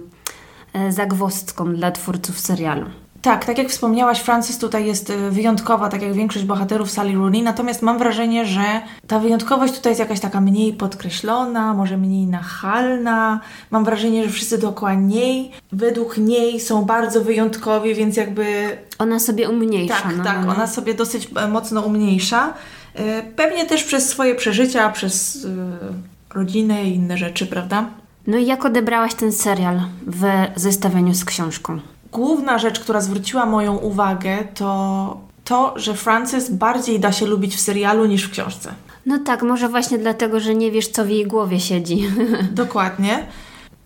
e, 0.72 0.92
zagwozdką 0.92 1.74
dla 1.74 1.90
twórców 1.90 2.40
serialu. 2.40 2.86
Tak, 3.22 3.44
tak 3.44 3.58
jak 3.58 3.68
wspomniałaś, 3.68 4.20
Frances 4.20 4.58
tutaj 4.58 4.86
jest 4.86 5.10
y, 5.10 5.30
wyjątkowa, 5.30 5.88
tak 5.88 6.02
jak 6.02 6.12
większość 6.12 6.44
bohaterów 6.44 6.90
Sally 6.90 7.14
Rooney, 7.14 7.42
natomiast 7.42 7.82
mam 7.82 7.98
wrażenie, 7.98 8.46
że 8.46 8.62
ta 9.06 9.18
wyjątkowość 9.18 9.74
tutaj 9.74 9.90
jest 9.90 10.00
jakaś 10.00 10.20
taka 10.20 10.40
mniej 10.40 10.72
podkreślona, 10.72 11.74
może 11.74 11.96
mniej 11.96 12.26
nachalna. 12.26 13.40
Mam 13.70 13.84
wrażenie, 13.84 14.24
że 14.24 14.30
wszyscy 14.30 14.58
dookoła 14.58 14.94
niej, 14.94 15.50
według 15.72 16.18
niej 16.18 16.60
są 16.60 16.84
bardzo 16.84 17.20
wyjątkowi, 17.24 17.94
więc 17.94 18.16
jakby 18.16 18.76
Ona 18.98 19.18
sobie 19.18 19.48
umniejsza. 19.50 19.94
tak, 19.94 20.16
no, 20.16 20.24
tak, 20.24 20.44
no. 20.46 20.52
ona 20.52 20.66
sobie 20.66 20.94
dosyć 20.94 21.28
e, 21.36 21.48
mocno 21.48 21.80
umniejsza. 21.80 22.54
E, 22.94 23.22
Pewnie 23.22 23.66
też 23.66 23.84
przez 23.84 24.08
swoje 24.08 24.34
przeżycia, 24.34 24.90
przez 24.92 25.44
e, 25.44 26.15
rodzinę 26.36 26.84
i 26.84 26.94
inne 26.94 27.18
rzeczy, 27.18 27.46
prawda? 27.46 27.90
No 28.26 28.36
i 28.36 28.46
jak 28.46 28.64
odebrałaś 28.64 29.14
ten 29.14 29.32
serial 29.32 29.80
w 30.06 30.24
zestawieniu 30.56 31.14
z 31.14 31.24
książką? 31.24 31.80
Główna 32.12 32.58
rzecz, 32.58 32.80
która 32.80 33.00
zwróciła 33.00 33.46
moją 33.46 33.76
uwagę, 33.76 34.38
to 34.54 35.20
to, 35.46 35.74
że 35.76 35.94
Frances 35.94 36.50
bardziej 36.50 37.00
da 37.00 37.12
się 37.12 37.26
lubić 37.26 37.56
w 37.56 37.60
serialu 37.60 38.06
niż 38.06 38.24
w 38.24 38.30
książce. 38.30 38.72
No 39.06 39.18
tak, 39.18 39.42
może 39.42 39.68
właśnie 39.68 39.98
dlatego, 39.98 40.40
że 40.40 40.54
nie 40.54 40.70
wiesz, 40.70 40.88
co 40.88 41.04
w 41.04 41.08
jej 41.08 41.26
głowie 41.26 41.60
siedzi. 41.60 42.08
Dokładnie. 42.52 43.26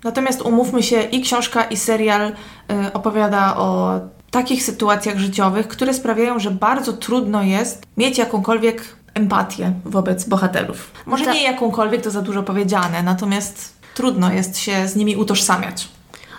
Natomiast 0.05 0.43
umówmy 0.43 0.83
się, 0.83 1.03
i 1.03 1.21
książka, 1.21 1.65
i 1.65 1.77
serial 1.77 2.29
y, 2.29 2.93
opowiada 2.93 3.57
o 3.57 4.01
takich 4.31 4.63
sytuacjach 4.63 5.19
życiowych, 5.19 5.69
które 5.69 5.95
sprawiają, 5.95 6.39
że 6.39 6.51
bardzo 6.51 6.93
trudno 6.93 7.43
jest 7.43 7.83
mieć 7.97 8.19
jakąkolwiek 8.19 8.97
empatię 9.15 9.73
wobec 9.85 10.25
bohaterów. 10.29 10.91
Może 11.07 11.25
to- 11.25 11.33
nie 11.33 11.43
jakąkolwiek, 11.43 12.03
to 12.03 12.11
za 12.11 12.23
dużo 12.23 12.43
powiedziane, 12.43 13.03
natomiast 13.03 13.75
trudno 13.95 14.33
jest 14.33 14.59
się 14.59 14.89
z 14.89 14.97
nimi 14.97 15.17
utożsamiać. 15.17 15.89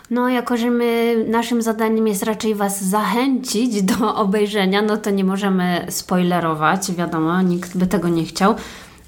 No, 0.10 0.30
jako 0.30 0.58
że 0.58 0.70
my, 0.70 1.16
naszym 1.30 1.62
zadaniem 1.62 2.08
jest 2.08 2.24
raczej 2.24 2.56
Was 2.56 2.84
zachęcić 2.84 3.84
do 3.84 4.16
obejrzenia, 4.16 4.82
no 4.82 4.98
to 4.98 5.10
nie 5.10 5.24
możemy 5.24 5.86
spoilerować, 5.90 6.92
wiadomo, 6.92 7.42
nikt 7.42 7.78
by 7.78 7.88
tego 7.88 8.10
nie 8.10 8.26
chciał, 8.26 8.56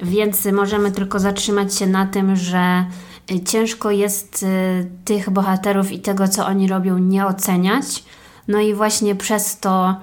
więc 0.02 0.46
możemy 0.46 0.92
tylko 0.92 1.20
zatrzymać 1.20 1.76
się 1.76 1.88
na 1.88 2.06
tym, 2.06 2.36
że 2.36 2.86
y, 3.32 3.44
ciężko 3.44 3.92
jest 3.92 4.44
y, 4.44 4.90
tych 5.06 5.30
bohaterów 5.30 5.92
i 5.92 6.00
tego, 6.00 6.28
co 6.28 6.46
oni 6.46 6.68
robią, 6.68 6.98
nie 6.98 7.26
oceniać. 7.26 8.04
No 8.48 8.60
i 8.60 8.74
właśnie 8.74 9.16
przez 9.16 9.60
to, 9.60 9.96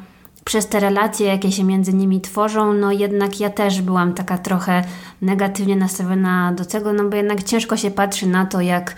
przez 0.50 0.68
te 0.68 0.80
relacje, 0.80 1.26
jakie 1.26 1.52
się 1.52 1.64
między 1.64 1.94
nimi 1.94 2.20
tworzą, 2.20 2.72
no 2.72 2.92
jednak 2.92 3.40
ja 3.40 3.50
też 3.50 3.82
byłam 3.82 4.14
taka 4.14 4.38
trochę 4.38 4.84
negatywnie 5.22 5.76
nastawiona 5.76 6.52
do 6.52 6.64
tego, 6.64 6.92
no 6.92 7.04
bo 7.04 7.16
jednak 7.16 7.42
ciężko 7.42 7.76
się 7.76 7.90
patrzy 7.90 8.26
na 8.26 8.46
to, 8.46 8.60
jak 8.60 8.94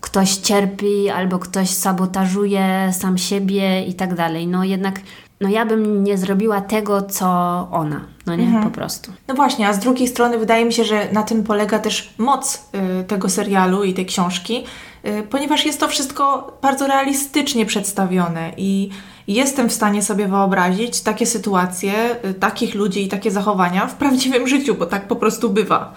ktoś 0.00 0.36
cierpi 0.36 1.10
albo 1.10 1.38
ktoś 1.38 1.70
sabotażuje 1.70 2.90
sam 2.92 3.18
siebie 3.18 3.84
i 3.84 3.94
tak 3.94 4.14
dalej. 4.14 4.46
No 4.46 4.64
jednak, 4.64 5.00
no 5.40 5.48
ja 5.48 5.66
bym 5.66 6.04
nie 6.04 6.18
zrobiła 6.18 6.60
tego, 6.60 7.02
co 7.02 7.26
ona, 7.72 8.00
no 8.26 8.36
nie, 8.36 8.60
po 8.62 8.70
prostu. 8.70 9.12
No 9.28 9.34
właśnie, 9.34 9.68
a 9.68 9.72
z 9.72 9.78
drugiej 9.78 10.08
strony 10.08 10.38
wydaje 10.38 10.64
mi 10.64 10.72
się, 10.72 10.84
że 10.84 11.08
na 11.12 11.22
tym 11.22 11.44
polega 11.44 11.78
też 11.78 12.14
moc 12.18 12.68
y, 13.00 13.04
tego 13.04 13.28
serialu 13.28 13.84
i 13.84 13.94
tej 13.94 14.06
książki, 14.06 14.64
y, 15.06 15.22
ponieważ 15.30 15.66
jest 15.66 15.80
to 15.80 15.88
wszystko 15.88 16.52
bardzo 16.62 16.86
realistycznie 16.86 17.66
przedstawione 17.66 18.52
i 18.56 18.90
jestem 19.34 19.68
w 19.68 19.72
stanie 19.72 20.02
sobie 20.02 20.28
wyobrazić 20.28 21.00
takie 21.00 21.26
sytuacje, 21.26 22.16
y, 22.24 22.34
takich 22.34 22.74
ludzi 22.74 23.04
i 23.04 23.08
takie 23.08 23.30
zachowania 23.30 23.86
w 23.86 23.94
prawdziwym 23.94 24.48
życiu, 24.48 24.74
bo 24.74 24.86
tak 24.86 25.08
po 25.08 25.16
prostu 25.16 25.50
bywa. 25.50 25.94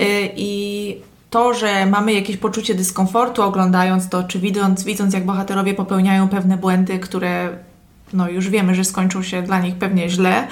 Y, 0.00 0.30
I 0.36 0.96
to, 1.30 1.54
że 1.54 1.86
mamy 1.86 2.12
jakieś 2.12 2.36
poczucie 2.36 2.74
dyskomfortu 2.74 3.42
oglądając 3.42 4.08
to, 4.08 4.22
czy 4.22 4.38
widząc, 4.38 4.84
widząc 4.84 5.14
jak 5.14 5.26
bohaterowie 5.26 5.74
popełniają 5.74 6.28
pewne 6.28 6.56
błędy, 6.56 6.98
które 6.98 7.48
no 8.12 8.28
już 8.28 8.48
wiemy, 8.48 8.74
że 8.74 8.84
skończą 8.84 9.22
się 9.22 9.42
dla 9.42 9.60
nich 9.60 9.74
pewnie 9.74 10.10
źle, 10.10 10.48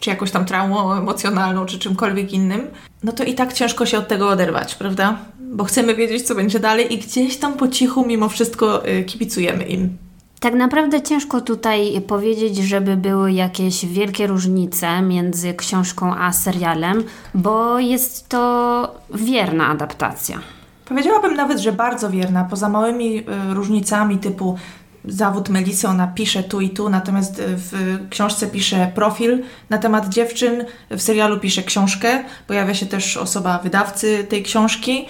czy 0.00 0.10
jakąś 0.10 0.30
tam 0.30 0.44
traumą 0.44 0.92
emocjonalną, 0.92 1.66
czy 1.66 1.78
czymkolwiek 1.78 2.32
innym, 2.32 2.66
no 3.02 3.12
to 3.12 3.24
i 3.24 3.34
tak 3.34 3.52
ciężko 3.52 3.86
się 3.86 3.98
od 3.98 4.08
tego 4.08 4.28
oderwać, 4.28 4.74
prawda? 4.74 5.18
Bo 5.40 5.64
chcemy 5.64 5.94
wiedzieć, 5.94 6.22
co 6.26 6.34
będzie 6.34 6.60
dalej 6.60 6.94
i 6.94 6.98
gdzieś 6.98 7.36
tam 7.36 7.54
po 7.54 7.68
cichu 7.68 8.06
mimo 8.06 8.28
wszystko 8.28 8.88
y, 8.88 9.04
kibicujemy 9.04 9.64
im. 9.64 10.07
Tak 10.40 10.54
naprawdę 10.54 11.02
ciężko 11.02 11.40
tutaj 11.40 12.00
powiedzieć, 12.06 12.56
żeby 12.56 12.96
były 12.96 13.32
jakieś 13.32 13.86
wielkie 13.86 14.26
różnice 14.26 15.02
między 15.02 15.54
książką 15.54 16.14
a 16.14 16.32
serialem, 16.32 17.04
bo 17.34 17.78
jest 17.78 18.28
to 18.28 18.94
wierna 19.14 19.68
adaptacja. 19.68 20.38
Powiedziałabym 20.84 21.34
nawet, 21.34 21.58
że 21.58 21.72
bardzo 21.72 22.10
wierna, 22.10 22.44
poza 22.44 22.68
małymi 22.68 23.18
y, 23.18 23.24
różnicami 23.54 24.18
typu 24.18 24.58
zawód 25.04 25.48
Melisy, 25.48 25.88
ona 25.88 26.06
pisze 26.06 26.42
tu 26.42 26.60
i 26.60 26.70
tu, 26.70 26.88
natomiast 26.88 27.38
y, 27.38 27.44
w 27.46 27.98
książce 28.10 28.46
pisze 28.46 28.92
profil 28.94 29.42
na 29.70 29.78
temat 29.78 30.08
dziewczyn, 30.08 30.64
w 30.90 31.02
serialu 31.02 31.40
pisze 31.40 31.62
książkę, 31.62 32.24
pojawia 32.46 32.74
się 32.74 32.86
też 32.86 33.16
osoba 33.16 33.58
wydawcy 33.58 34.26
tej 34.28 34.42
książki. 34.42 35.06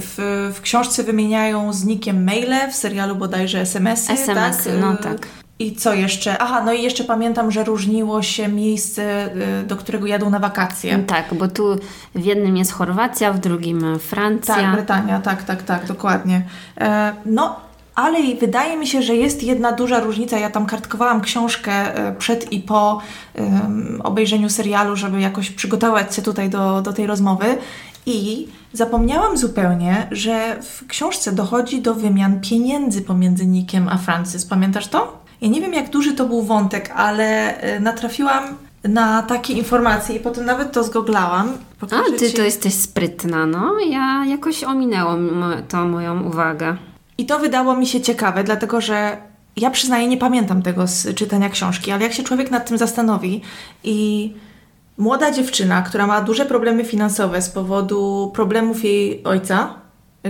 W, 0.00 0.50
w 0.54 0.60
książce 0.60 1.02
wymieniają 1.02 1.72
z 1.72 1.84
nikiem 1.84 2.24
maile, 2.24 2.70
w 2.70 2.74
serialu 2.74 3.16
bodajże 3.16 3.60
SMS-y. 3.60 4.12
SMS-y, 4.12 4.70
tak? 4.70 4.80
no 4.80 4.94
Y, 4.94 4.96
tak. 4.96 5.28
I 5.58 5.76
co 5.76 5.94
jeszcze? 5.94 6.38
Aha, 6.38 6.62
no 6.64 6.72
i 6.72 6.82
jeszcze 6.82 7.04
pamiętam, 7.04 7.50
że 7.50 7.64
różniło 7.64 8.22
się 8.22 8.48
miejsce, 8.48 9.30
y, 9.62 9.66
do 9.66 9.76
którego 9.76 10.06
jadą 10.06 10.30
na 10.30 10.38
wakacje. 10.38 10.98
Tak, 10.98 11.34
bo 11.34 11.48
tu 11.48 11.76
w 12.14 12.24
jednym 12.24 12.56
jest 12.56 12.72
Chorwacja, 12.72 13.32
w 13.32 13.38
drugim 13.38 13.98
Francja. 13.98 14.54
Tak, 14.54 14.72
Brytania, 14.72 15.20
tak, 15.20 15.42
tak, 15.42 15.62
tak, 15.62 15.86
dokładnie. 15.86 16.42
E, 16.80 17.12
no, 17.26 17.56
ale 17.94 18.18
wydaje 18.40 18.76
mi 18.76 18.86
się, 18.86 19.02
że 19.02 19.16
jest 19.16 19.42
jedna 19.42 19.72
duża 19.72 20.00
różnica. 20.00 20.38
Ja 20.38 20.50
tam 20.50 20.66
kartkowałam 20.66 21.20
książkę 21.20 21.72
e, 21.72 22.14
przed 22.14 22.52
i 22.52 22.60
po 22.60 23.00
em, 23.34 24.00
obejrzeniu 24.04 24.50
serialu, 24.50 24.96
żeby 24.96 25.20
jakoś 25.20 25.50
przygotować 25.50 26.16
się 26.16 26.22
tutaj 26.22 26.50
do, 26.50 26.82
do 26.82 26.92
tej 26.92 27.06
rozmowy. 27.06 27.46
I 28.06 28.48
zapomniałam 28.72 29.36
zupełnie, 29.38 30.06
że 30.10 30.56
w 30.62 30.86
książce 30.86 31.32
dochodzi 31.32 31.82
do 31.82 31.94
wymian 31.94 32.40
pieniędzy 32.40 33.02
pomiędzy 33.02 33.46
Nickiem 33.46 33.88
a 33.88 33.98
Francis. 33.98 34.44
Pamiętasz 34.46 34.88
to? 34.88 35.18
Ja 35.40 35.48
nie 35.48 35.60
wiem, 35.60 35.72
jak 35.74 35.90
duży 35.90 36.12
to 36.12 36.26
był 36.26 36.42
wątek, 36.42 36.92
ale 36.96 37.58
e, 37.58 37.80
natrafiłam 37.80 38.44
na 38.84 39.22
takie 39.22 39.52
informacje 39.52 40.16
i 40.16 40.20
potem 40.20 40.44
nawet 40.44 40.72
to 40.72 40.84
zgoglałam. 40.84 41.48
A, 41.48 41.80
Pokażę 41.80 42.12
ty 42.18 42.30
ci. 42.30 42.36
to 42.36 42.42
jesteś 42.42 42.74
sprytna, 42.74 43.46
no. 43.46 43.74
Ja 43.90 44.24
jakoś 44.28 44.64
ominęło 44.64 45.14
to 45.68 45.84
moją 45.84 46.22
uwagę. 46.22 46.76
I 47.18 47.26
to 47.26 47.38
wydało 47.38 47.76
mi 47.76 47.86
się 47.86 48.00
ciekawe, 48.00 48.44
dlatego 48.44 48.80
że 48.80 49.16
ja 49.56 49.70
przyznaję, 49.70 50.08
nie 50.08 50.16
pamiętam 50.16 50.62
tego 50.62 50.86
z 50.86 51.14
czytania 51.14 51.48
książki, 51.48 51.90
ale 51.90 52.02
jak 52.02 52.12
się 52.12 52.22
człowiek 52.22 52.50
nad 52.50 52.68
tym 52.68 52.78
zastanowi 52.78 53.40
i 53.84 54.32
młoda 54.98 55.32
dziewczyna, 55.32 55.82
która 55.82 56.06
ma 56.06 56.20
duże 56.20 56.46
problemy 56.46 56.84
finansowe 56.84 57.42
z 57.42 57.50
powodu 57.50 58.30
problemów 58.34 58.84
jej 58.84 59.24
ojca, 59.24 59.74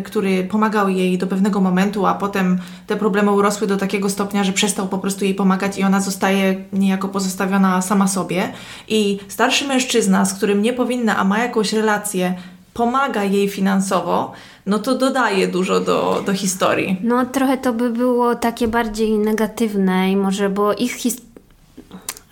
który 0.04 0.44
pomagał 0.44 0.88
jej 0.88 1.18
do 1.18 1.26
pewnego 1.26 1.60
momentu, 1.60 2.06
a 2.06 2.14
potem 2.14 2.58
te 2.86 2.96
problemy 2.96 3.30
urosły 3.30 3.66
do 3.66 3.76
takiego 3.76 4.10
stopnia, 4.10 4.44
że 4.44 4.52
przestał 4.52 4.88
po 4.88 4.98
prostu 4.98 5.24
jej 5.24 5.34
pomagać 5.34 5.78
i 5.78 5.82
ona 5.82 6.00
zostaje 6.00 6.64
niejako 6.72 7.08
pozostawiona 7.08 7.82
sama 7.82 8.08
sobie. 8.08 8.52
I 8.88 9.18
starszy 9.28 9.68
mężczyzna, 9.68 10.24
z 10.24 10.34
którym 10.34 10.62
nie 10.62 10.72
powinna, 10.72 11.16
a 11.16 11.24
ma 11.24 11.38
jakąś 11.38 11.72
relację, 11.72 12.34
pomaga 12.74 13.24
jej 13.24 13.48
finansowo, 13.48 14.32
no 14.66 14.78
to 14.78 14.94
dodaje 14.94 15.48
dużo 15.48 15.80
do, 15.80 16.22
do 16.26 16.34
historii. 16.34 16.96
No 17.02 17.26
trochę 17.26 17.58
to 17.58 17.72
by 17.72 17.90
było 17.90 18.34
takie 18.34 18.68
bardziej 18.68 19.18
negatywne 19.18 20.12
i 20.12 20.16
może, 20.16 20.50
bo 20.50 20.72
ich 20.72 20.92
his... 20.92 21.16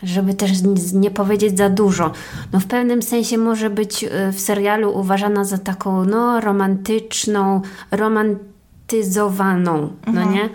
żeby 0.03 0.35
też 0.35 0.51
nie 0.93 1.11
powiedzieć 1.11 1.59
za 1.59 1.69
dużo. 1.69 2.11
No 2.53 2.61
w 2.61 2.67
pewnym 2.67 3.03
sensie 3.03 3.39
może 3.39 3.71
być 3.71 4.05
y, 4.05 4.09
w 4.33 4.41
serialu 4.41 4.99
uważana 4.99 5.45
za 5.45 5.59
taką 5.59 6.05
no 6.05 6.41
romantyczną, 6.41 7.61
romantyzowaną, 7.91 9.93
no 10.07 10.31
nie? 10.31 10.49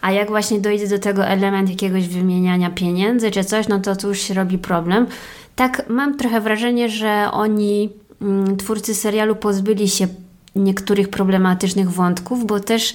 A 0.00 0.12
jak 0.12 0.28
właśnie 0.28 0.60
dojdzie 0.60 0.88
do 0.88 0.98
tego 0.98 1.26
element 1.26 1.70
jakiegoś 1.70 2.08
wymieniania 2.08 2.70
pieniędzy 2.70 3.30
czy 3.30 3.44
coś, 3.44 3.68
no 3.68 3.80
to 3.80 3.96
tu 3.96 4.08
już 4.08 4.18
się 4.18 4.34
robi 4.34 4.58
problem. 4.58 5.06
Tak 5.56 5.88
mam 5.88 6.16
trochę 6.16 6.40
wrażenie, 6.40 6.88
że 6.88 7.28
oni, 7.32 7.92
twórcy 8.58 8.94
serialu, 8.94 9.36
pozbyli 9.36 9.88
się 9.88 10.06
niektórych 10.56 11.08
problematycznych 11.08 11.90
wątków, 11.90 12.46
bo 12.46 12.60
też 12.60 12.94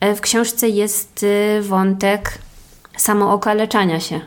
e, 0.00 0.14
w 0.14 0.20
książce 0.20 0.68
jest 0.68 1.22
y, 1.22 1.62
wątek 1.62 2.38
samookaleczania 2.96 4.00
się, 4.00 4.20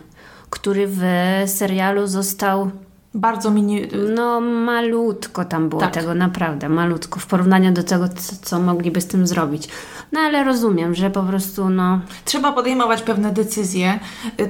który 0.49 0.87
w 0.87 1.01
serialu 1.45 2.07
został 2.07 2.71
Bardzo 3.13 3.51
mini... 3.51 3.81
no 4.15 4.41
malutko 4.41 5.45
tam 5.45 5.69
było 5.69 5.81
Tak. 5.81 5.93
tego, 5.93 6.15
naprawdę 6.15 6.69
malutko 6.69 7.19
w 7.19 7.25
porównaniu 7.25 7.71
do 7.71 7.83
tego, 7.83 8.09
co, 8.09 8.35
co 8.41 8.59
mogliby 8.59 9.01
z 9.01 9.07
tym 9.07 9.27
zrobić. 9.27 9.69
No 10.11 10.19
ale 10.19 10.43
rozumiem, 10.43 10.95
że 10.95 11.09
po 11.09 11.23
prostu 11.23 11.69
no 11.69 11.99
Trzeba 12.25 12.51
podejmować 12.51 13.01
pewne 13.01 13.31
decyzje. 13.31 13.99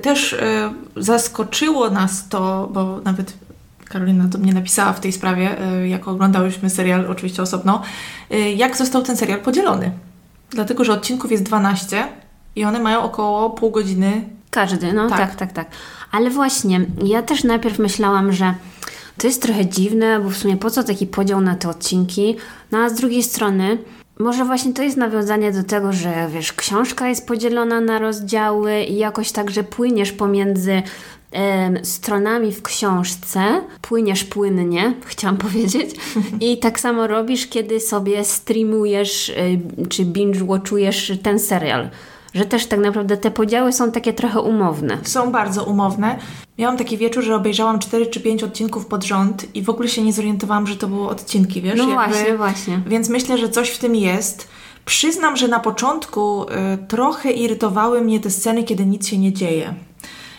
Też 0.02 0.34
y, 0.34 0.40
zaskoczyło 0.96 1.90
nas 1.90 2.28
to, 2.30 2.70
bo 2.74 3.00
nawet 3.04 3.34
Karolina 3.90 4.24
do 4.24 4.38
mnie 4.38 4.54
napisała 4.54 4.94
w 4.94 5.00
tej 5.00 5.12
sprawie, 5.12 5.50
y, 5.84 5.88
jak 5.88 6.08
oglądałyśmy 6.08 6.70
serial, 6.70 7.06
oczywiście 7.10 7.42
osobno, 7.42 7.82
y, 8.34 8.38
jak 8.40 8.78
został 8.78 9.02
ten 9.04 9.18
serial 9.18 9.40
podzielony. 9.42 9.92
Dlatego, 10.50 10.84
że 10.84 10.94
odcinków 10.94 11.32
jest 11.32 11.44
12 11.44 12.08
i 12.56 12.66
one 12.66 12.80
mają 12.80 13.02
około 13.02 13.50
pół 13.50 13.72
godziny. 13.72 14.22
Każdy, 14.50 14.94
no 14.94 15.10
Tak. 15.10 15.18
tak. 15.20 15.36
tak, 15.36 15.54
tak, 15.54 15.68
Ale 16.12 16.30
właśnie, 16.30 16.86
ja 17.04 17.22
też 17.22 17.44
najpierw 17.44 17.80
myślałam, 17.80 18.32
że 18.32 18.54
to 19.18 19.28
jest 19.28 19.42
trochę 19.42 19.66
dziwne, 19.66 20.20
bo 20.20 20.30
w 20.30 20.38
sumie 20.38 20.58
po 20.58 20.70
co 20.72 20.84
taki 20.84 21.08
podział 21.08 21.42
na 21.42 21.56
te 21.56 21.70
odcinki? 21.70 22.36
No 22.72 22.78
a 22.78 22.90
z 22.90 22.94
drugiej 22.94 23.24
strony, 23.24 23.78
może 24.20 24.46
właśnie 24.46 24.74
to 24.74 24.84
jest 24.84 24.98
nawiązanie 24.98 25.52
do 25.52 25.64
tego, 25.64 25.94
że 25.94 26.28
wiesz, 26.34 26.54
książka 26.54 27.08
jest 27.08 27.28
podzielona 27.28 27.82
na 27.82 28.00
rozdziały 28.00 28.84
i 28.84 28.98
jakoś 28.98 29.32
tak, 29.32 29.52
że 29.52 29.64
płyniesz 29.64 30.12
pomiędzy 30.12 30.84
stronami 31.84 32.52
w 32.52 32.62
książce, 32.62 33.62
płyniesz 33.82 34.24
płynnie, 34.24 34.94
chciałam 35.06 35.38
powiedzieć, 35.38 35.96
i 36.40 36.58
tak 36.58 36.80
samo 36.80 37.08
robisz, 37.08 37.48
kiedy 37.48 37.80
sobie 37.80 38.24
streamujesz 38.24 39.30
y, 39.30 39.60
czy 39.90 40.06
binge-watchujesz 40.06 41.18
ten 41.22 41.40
serial. 41.40 41.90
Że 42.34 42.46
też 42.46 42.66
tak 42.66 42.80
naprawdę 42.80 43.18
te 43.18 43.32
podziały 43.32 43.74
są 43.74 43.92
takie 43.92 44.14
trochę 44.14 44.42
umowne. 44.42 44.98
Są 45.04 45.32
bardzo 45.32 45.64
umowne. 45.64 46.20
Miałam 46.60 46.78
taki 46.78 46.98
wieczór, 46.98 47.24
że 47.24 47.36
obejrzałam 47.36 47.80
4 47.80 48.06
czy 48.06 48.20
5 48.20 48.44
odcinków 48.44 48.86
pod 48.86 49.04
rząd 49.04 49.56
i 49.56 49.62
w 49.62 49.70
ogóle 49.70 49.90
się 49.90 50.02
nie 50.02 50.14
zorientowałam, 50.14 50.68
że 50.68 50.76
to 50.76 50.88
były 50.88 51.08
odcinki, 51.08 51.62
wiesz? 51.62 51.78
No 51.78 51.86
właśnie, 51.86 52.38
właśnie. 52.38 52.80
Więc 52.88 53.10
myślę, 53.10 53.38
że 53.38 53.50
coś 53.50 53.70
w 53.70 53.78
tym 53.78 53.96
jest. 53.96 54.48
Przyznam, 54.86 55.38
że 55.38 55.48
na 55.48 55.60
początku 55.60 56.44
y, 56.44 56.48
trochę 56.88 57.32
irytowały 57.32 58.02
mnie 58.02 58.20
te 58.20 58.30
sceny, 58.30 58.64
kiedy 58.64 58.86
nic 58.86 59.08
się 59.08 59.18
nie 59.18 59.34
dzieje. 59.34 59.74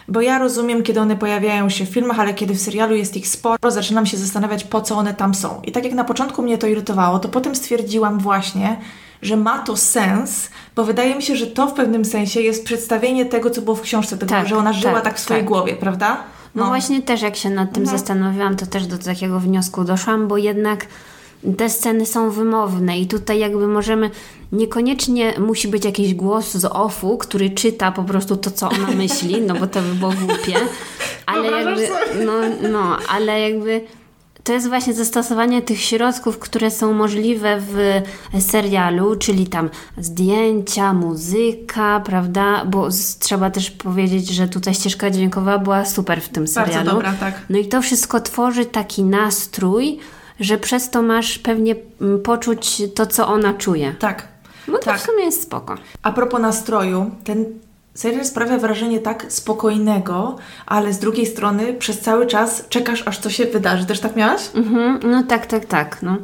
Bo 0.08 0.20
ja 0.20 0.38
rozumiem, 0.38 0.82
kiedy 0.82 1.00
one 1.00 1.16
pojawiają 1.16 1.68
się 1.68 1.86
w 1.86 1.88
filmach, 1.88 2.20
ale 2.20 2.34
kiedy 2.34 2.54
w 2.54 2.60
serialu 2.60 2.94
jest 2.94 3.16
ich 3.16 3.28
sporo, 3.28 3.70
zaczynam 3.70 4.06
się 4.06 4.16
zastanawiać, 4.16 4.64
po 4.64 4.80
co 4.80 4.96
one 4.96 5.14
tam 5.14 5.34
są. 5.34 5.60
I 5.64 5.72
tak 5.72 5.84
jak 5.84 5.92
na 5.92 6.04
początku 6.04 6.42
mnie 6.42 6.58
to 6.58 6.66
irytowało, 6.66 7.18
to 7.18 7.28
potem 7.28 7.54
stwierdziłam 7.54 8.18
właśnie, 8.18 8.76
że 9.22 9.36
ma 9.36 9.58
to 9.58 9.76
sens, 9.76 10.48
bo 10.76 10.84
wydaje 10.84 11.14
mi 11.14 11.22
się, 11.22 11.36
że 11.36 11.46
to 11.46 11.66
w 11.66 11.72
pewnym 11.72 12.04
sensie 12.04 12.40
jest 12.40 12.64
przedstawienie 12.64 13.26
tego, 13.26 13.50
co 13.50 13.62
było 13.62 13.76
w 13.76 13.80
książce, 13.80 14.18
tego, 14.18 14.30
Tak, 14.30 14.48
że 14.48 14.56
ona 14.56 14.72
żyła 14.72 14.94
tak, 14.94 15.04
tak, 15.04 15.16
w 15.16 15.20
swojej 15.20 15.42
tak. 15.42 15.48
głowie, 15.48 15.76
prawda? 15.76 16.16
No, 16.54 16.66
właśnie 16.66 17.02
też 17.02 17.22
jak 17.22 17.36
się 17.36 17.50
nad 17.50 17.72
tym 17.72 17.82
Mhm. 17.82 17.98
zastanowiłam, 17.98 18.56
to 18.56 18.66
też 18.66 18.86
do 18.86 18.98
takiego 18.98 19.40
wniosku 19.40 19.84
doszłam, 19.84 20.28
bo 20.28 20.36
jednak 20.36 20.86
te 21.55 21.71
sceny 21.71 22.07
są 22.07 22.31
wymowne 22.31 22.99
i 22.99 23.07
tutaj 23.07 23.38
jakby 23.38 23.67
możemy, 23.67 24.11
niekoniecznie 24.53 25.35
musi 25.38 25.69
być 25.69 25.85
jakiś 25.85 26.15
głos 26.15 26.53
z 26.53 26.65
offu, 26.65 27.19
który 27.19 27.50
czyta 27.50 27.93
po 27.93 28.05
prostu 28.05 28.37
to, 28.37 28.50
co 28.50 28.69
ona 28.69 28.91
myśli, 29.03 29.41
no 29.41 29.55
bo 29.55 29.67
to 29.67 29.83
by 29.83 29.95
było 29.95 30.12
głupie, 30.12 30.55
ale 31.26 31.50
jakby, 31.50 31.88
no, 32.26 32.33
no, 32.71 32.99
ale 33.09 33.41
jakby 33.41 33.81
to 34.47 34.53
jest 34.53 34.69
właśnie 34.69 34.95
zastosowanie 34.95 35.62
tych 35.62 35.81
środków, 35.81 36.38
które 36.38 36.71
są 36.71 36.93
możliwe 36.93 37.61
w 37.61 38.03
serialu, 38.41 39.17
czyli 39.17 39.47
tam 39.47 39.71
zdjęcia, 39.99 40.93
muzyka, 40.93 42.00
prawda? 42.00 42.65
Bo 42.65 42.88
trzeba 43.19 43.50
też 43.50 43.71
powiedzieć, 43.71 44.29
że 44.29 44.49
tutaj 44.49 44.75
ścieżka 44.75 45.11
dźwiękowa 45.11 45.59
była 45.59 45.85
super 45.85 46.21
w 46.23 46.29
tym 46.29 46.49
serialu. 46.49 46.75
Bardzo 46.75 46.91
dobra, 46.91 47.12
tak. 47.12 47.43
No 47.50 47.59
i 47.59 47.67
to 47.67 47.83
wszystko 47.83 48.21
tworzy 48.21 48.67
taki 48.67 49.03
nastrój, 49.05 49.99
że 50.40 50.59
przez 50.59 50.90
to 50.90 51.02
masz 51.02 51.38
pewnie 51.38 51.75
mm, 52.00 52.23
poczuć 52.23 52.83
to, 52.95 53.07
co 53.07 53.28
ona 53.28 53.55
czuje. 53.55 53.95
Tak. 53.99 54.28
No 54.69 54.78
to 54.78 54.85
tak. 54.85 55.00
w 55.00 55.07
sumie 55.07 55.25
jest 55.25 55.43
spoko. 55.43 55.75
A 56.02 56.12
propos 56.12 56.40
nastroju, 56.40 57.11
ten 57.25 57.45
serial 57.95 58.25
sprawia 58.25 58.59
wrażenie 58.59 59.00
tak 59.00 59.26
spokojnego, 59.28 60.37
ale 60.66 60.93
z 60.93 60.99
drugiej 60.99 61.26
strony 61.26 61.75
przez 61.75 62.00
cały 62.00 62.26
czas 62.26 62.64
czekasz, 62.69 63.09
aż 63.09 63.19
co 63.19 63.31
się 63.31 63.45
wydarzy. 63.45 63.87
Też 63.87 64.00
tak 64.00 64.16
miałaś? 64.16 64.40
Mhm, 64.55 65.00
no 65.11 65.23
tak, 65.23 65.47
tak, 65.47 65.64
tak. 65.64 66.02
No. 66.02 66.16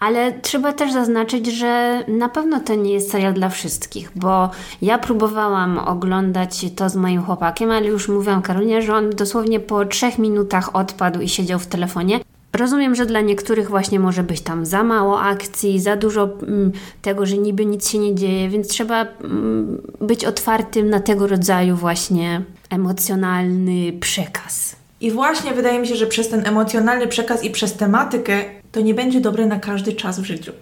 Ale 0.00 0.32
trzeba 0.32 0.72
też 0.72 0.92
zaznaczyć, 0.92 1.46
że 1.46 2.04
na 2.08 2.28
pewno 2.28 2.60
to 2.60 2.74
nie 2.74 2.92
jest 2.92 3.10
serial 3.10 3.34
dla 3.34 3.48
wszystkich, 3.48 4.10
bo 4.14 4.50
ja 4.82 4.98
próbowałam 4.98 5.78
oglądać 5.78 6.66
to 6.76 6.88
z 6.88 6.96
moim 6.96 7.22
chłopakiem, 7.22 7.70
ale 7.70 7.86
już 7.86 8.08
mówiłam 8.08 8.42
Karolinie, 8.42 8.82
że 8.82 8.94
on 8.94 9.10
dosłownie 9.10 9.60
po 9.60 9.84
trzech 9.84 10.18
minutach 10.18 10.76
odpadł 10.76 11.20
i 11.20 11.28
siedział 11.28 11.58
w 11.58 11.66
telefonie. 11.66 12.20
Rozumiem, 12.52 12.94
że 12.94 13.06
dla 13.06 13.20
niektórych 13.20 13.70
właśnie 13.70 14.00
może 14.00 14.22
być 14.22 14.40
tam 14.40 14.66
za 14.66 14.82
mało 14.82 15.20
akcji, 15.20 15.80
za 15.80 15.96
dużo 15.96 16.28
mm, 16.42 16.72
tego, 17.02 17.26
że 17.26 17.38
niby 17.38 17.66
nic 17.66 17.88
się 17.88 17.98
nie 17.98 18.14
dzieje, 18.14 18.48
więc 18.48 18.68
trzeba 18.68 19.06
mm, 19.24 19.82
być 20.00 20.24
otwartym 20.24 20.90
na 20.90 21.00
tego 21.00 21.26
rodzaju 21.26 21.76
właśnie 21.76 22.42
emocjonalny 22.70 23.92
przekaz. 24.00 24.76
I 25.00 25.10
właśnie 25.10 25.52
wydaje 25.54 25.78
mi 25.78 25.86
się, 25.86 25.96
że 25.96 26.06
przez 26.06 26.28
ten 26.28 26.46
emocjonalny 26.46 27.06
przekaz 27.06 27.44
i 27.44 27.50
przez 27.50 27.72
tematykę 27.72 28.44
to 28.72 28.80
nie 28.80 28.94
będzie 28.94 29.20
dobre 29.20 29.46
na 29.46 29.60
każdy 29.60 29.92
czas 29.92 30.20
w 30.20 30.24
życiu. 30.24 30.52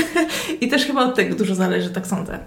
I 0.60 0.68
też 0.68 0.86
chyba 0.86 1.04
od 1.04 1.14
tego 1.14 1.36
dużo 1.36 1.54
zależy, 1.54 1.90
tak 1.90 2.06
sądzę. 2.06 2.38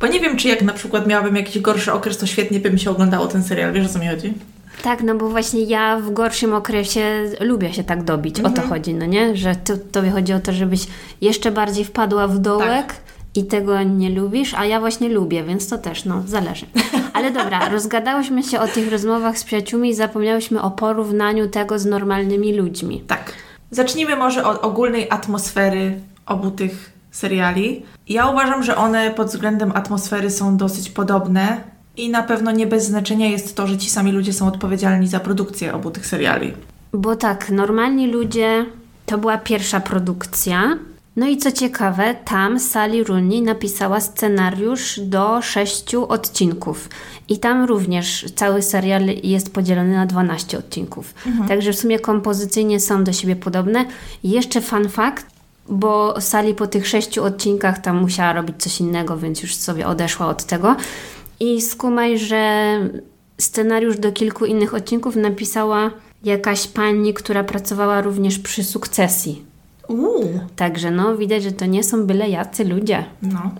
Bo 0.00 0.06
nie 0.06 0.20
wiem, 0.20 0.36
czy 0.36 0.48
jak 0.48 0.62
na 0.62 0.72
przykład 0.72 1.06
miałabym 1.06 1.36
jakiś 1.36 1.58
gorszy 1.62 1.92
okres, 1.92 2.18
to 2.18 2.26
świetnie 2.26 2.60
by 2.60 2.70
mi 2.70 2.80
się 2.80 2.90
oglądało 2.90 3.26
ten 3.26 3.44
serial. 3.44 3.72
Wiesz 3.72 3.86
o 3.86 3.88
co 3.88 3.98
mi 3.98 4.08
chodzi? 4.08 4.34
Tak, 4.86 5.02
no 5.02 5.14
bo 5.14 5.28
właśnie 5.28 5.62
ja 5.62 5.96
w 5.96 6.12
gorszym 6.12 6.54
okresie 6.54 7.30
lubię 7.40 7.72
się 7.72 7.84
tak 7.84 8.02
dobić. 8.02 8.40
O 8.40 8.50
to 8.50 8.62
chodzi, 8.62 8.94
no 8.94 9.06
nie? 9.06 9.36
Że 9.36 9.56
to, 9.56 9.74
tobie 9.92 10.10
chodzi 10.10 10.32
o 10.32 10.40
to, 10.40 10.52
żebyś 10.52 10.86
jeszcze 11.20 11.50
bardziej 11.50 11.84
wpadła 11.84 12.28
w 12.28 12.38
dołek 12.38 12.94
i 13.34 13.44
tego 13.44 13.82
nie 13.82 14.10
lubisz, 14.10 14.54
a 14.54 14.64
ja 14.64 14.80
właśnie 14.80 15.08
lubię, 15.08 15.44
więc 15.44 15.68
to 15.68 15.78
też, 15.78 16.04
no, 16.04 16.22
zależy. 16.26 16.66
Ale 17.12 17.30
dobra, 17.30 17.68
rozgadałyśmy 17.72 18.42
się 18.42 18.60
o 18.60 18.68
tych 18.68 18.92
rozmowach 18.92 19.38
z 19.38 19.44
przyjaciółmi 19.44 19.88
i 19.88 19.94
zapomniałyśmy 19.94 20.62
o 20.62 20.70
porównaniu 20.70 21.48
tego 21.48 21.78
z 21.78 21.86
normalnymi 21.86 22.54
ludźmi. 22.54 23.00
Tak. 23.06 23.32
Zacznijmy 23.70 24.16
może 24.16 24.44
od 24.44 24.64
ogólnej 24.64 25.10
atmosfery 25.10 26.00
obu 26.26 26.50
tych 26.50 26.92
seriali. 27.10 27.82
Ja 28.08 28.26
uważam, 28.26 28.62
że 28.62 28.76
one 28.76 29.10
pod 29.10 29.26
względem 29.26 29.72
atmosfery 29.74 30.30
są 30.30 30.56
dosyć 30.56 30.90
podobne 30.90 31.75
i 31.96 32.10
na 32.10 32.22
pewno 32.22 32.50
nie 32.50 32.66
bez 32.66 32.86
znaczenia 32.86 33.26
jest 33.26 33.56
to, 33.56 33.66
że 33.66 33.78
ci 33.78 33.90
sami 33.90 34.12
ludzie 34.12 34.32
są 34.32 34.46
odpowiedzialni 34.46 35.08
za 35.08 35.20
produkcję 35.20 35.74
obu 35.74 35.90
tych 35.90 36.06
seriali. 36.06 36.52
Bo 36.92 37.16
tak, 37.16 37.50
normalni 37.50 38.06
ludzie 38.06 38.66
to 39.06 39.18
była 39.18 39.38
pierwsza 39.38 39.80
produkcja. 39.80 40.78
No 41.16 41.26
i 41.26 41.36
co 41.36 41.52
ciekawe, 41.52 42.14
tam 42.24 42.60
Sally 42.60 43.04
Rooney 43.04 43.42
napisała 43.42 44.00
scenariusz 44.00 45.00
do 45.00 45.42
sześciu 45.42 46.08
odcinków. 46.08 46.88
I 47.28 47.38
tam 47.38 47.64
również 47.64 48.24
cały 48.34 48.62
serial 48.62 49.02
jest 49.22 49.52
podzielony 49.52 49.94
na 49.94 50.06
12 50.06 50.58
odcinków. 50.58 51.14
Także 51.48 51.72
w 51.72 51.78
sumie 51.78 51.98
kompozycyjnie 52.00 52.80
są 52.80 53.04
do 53.04 53.12
siebie 53.12 53.36
podobne. 53.36 53.84
Jeszcze 54.24 54.60
fun 54.60 54.88
fact, 54.88 55.26
bo 55.68 56.20
Sally 56.20 56.54
po 56.54 56.66
tych 56.66 56.88
sześciu 56.88 57.24
odcinkach 57.24 57.78
tam 57.78 58.00
musiała 58.00 58.32
robić 58.32 58.56
coś 58.58 58.80
innego, 58.80 59.16
więc 59.16 59.42
już 59.42 59.54
sobie 59.54 59.86
odeszła 59.86 60.26
od 60.26 60.44
tego. 60.44 60.76
I 61.40 61.60
skumaj, 61.62 62.18
że 62.18 62.78
scenariusz 63.38 63.98
do 63.98 64.12
kilku 64.12 64.44
innych 64.44 64.74
odcinków 64.74 65.16
napisała 65.16 65.90
jakaś 66.24 66.68
pani, 66.68 67.14
która 67.14 67.44
pracowała 67.44 68.00
również 68.00 68.38
przy 68.38 68.64
sukcesji. 68.64 69.44
Uuu, 69.88 70.40
Także 70.56 70.90
no, 70.90 71.16
widać, 71.16 71.42
że 71.42 71.52
to 71.52 71.66
nie 71.66 71.84
są 71.84 72.06
byle 72.06 72.28
jacy 72.28 72.64
ludzie. 72.64 73.04
no. 73.22 73.50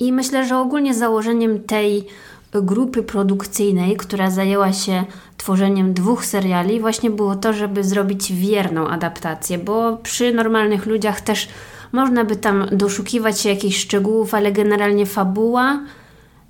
I 0.00 0.12
myślę, 0.12 0.46
że 0.46 0.58
ogólnie 0.58 0.94
założeniem 0.94 1.60
tej 1.62 2.06
grupy 2.52 3.02
produkcyjnej, 3.02 3.96
która 3.96 4.30
zajęła 4.30 4.72
się 4.72 5.04
tworzeniem 5.36 5.94
dwóch 5.94 6.24
seriali, 6.24 6.80
właśnie 6.80 7.10
było 7.10 7.36
to, 7.36 7.52
żeby 7.52 7.84
zrobić 7.84 8.32
wierną 8.32 8.88
adaptację, 8.88 9.58
bo 9.58 9.96
przy 10.02 10.34
normalnych 10.34 10.86
ludziach 10.86 11.20
też 11.20 11.48
można 11.92 12.24
by 12.24 12.36
tam 12.36 12.66
doszukiwać 12.72 13.40
się 13.40 13.48
jakichś 13.48 13.78
szczegółów, 13.78 14.34
ale 14.34 14.52
generalnie 14.52 15.06
fabuła 15.06 15.80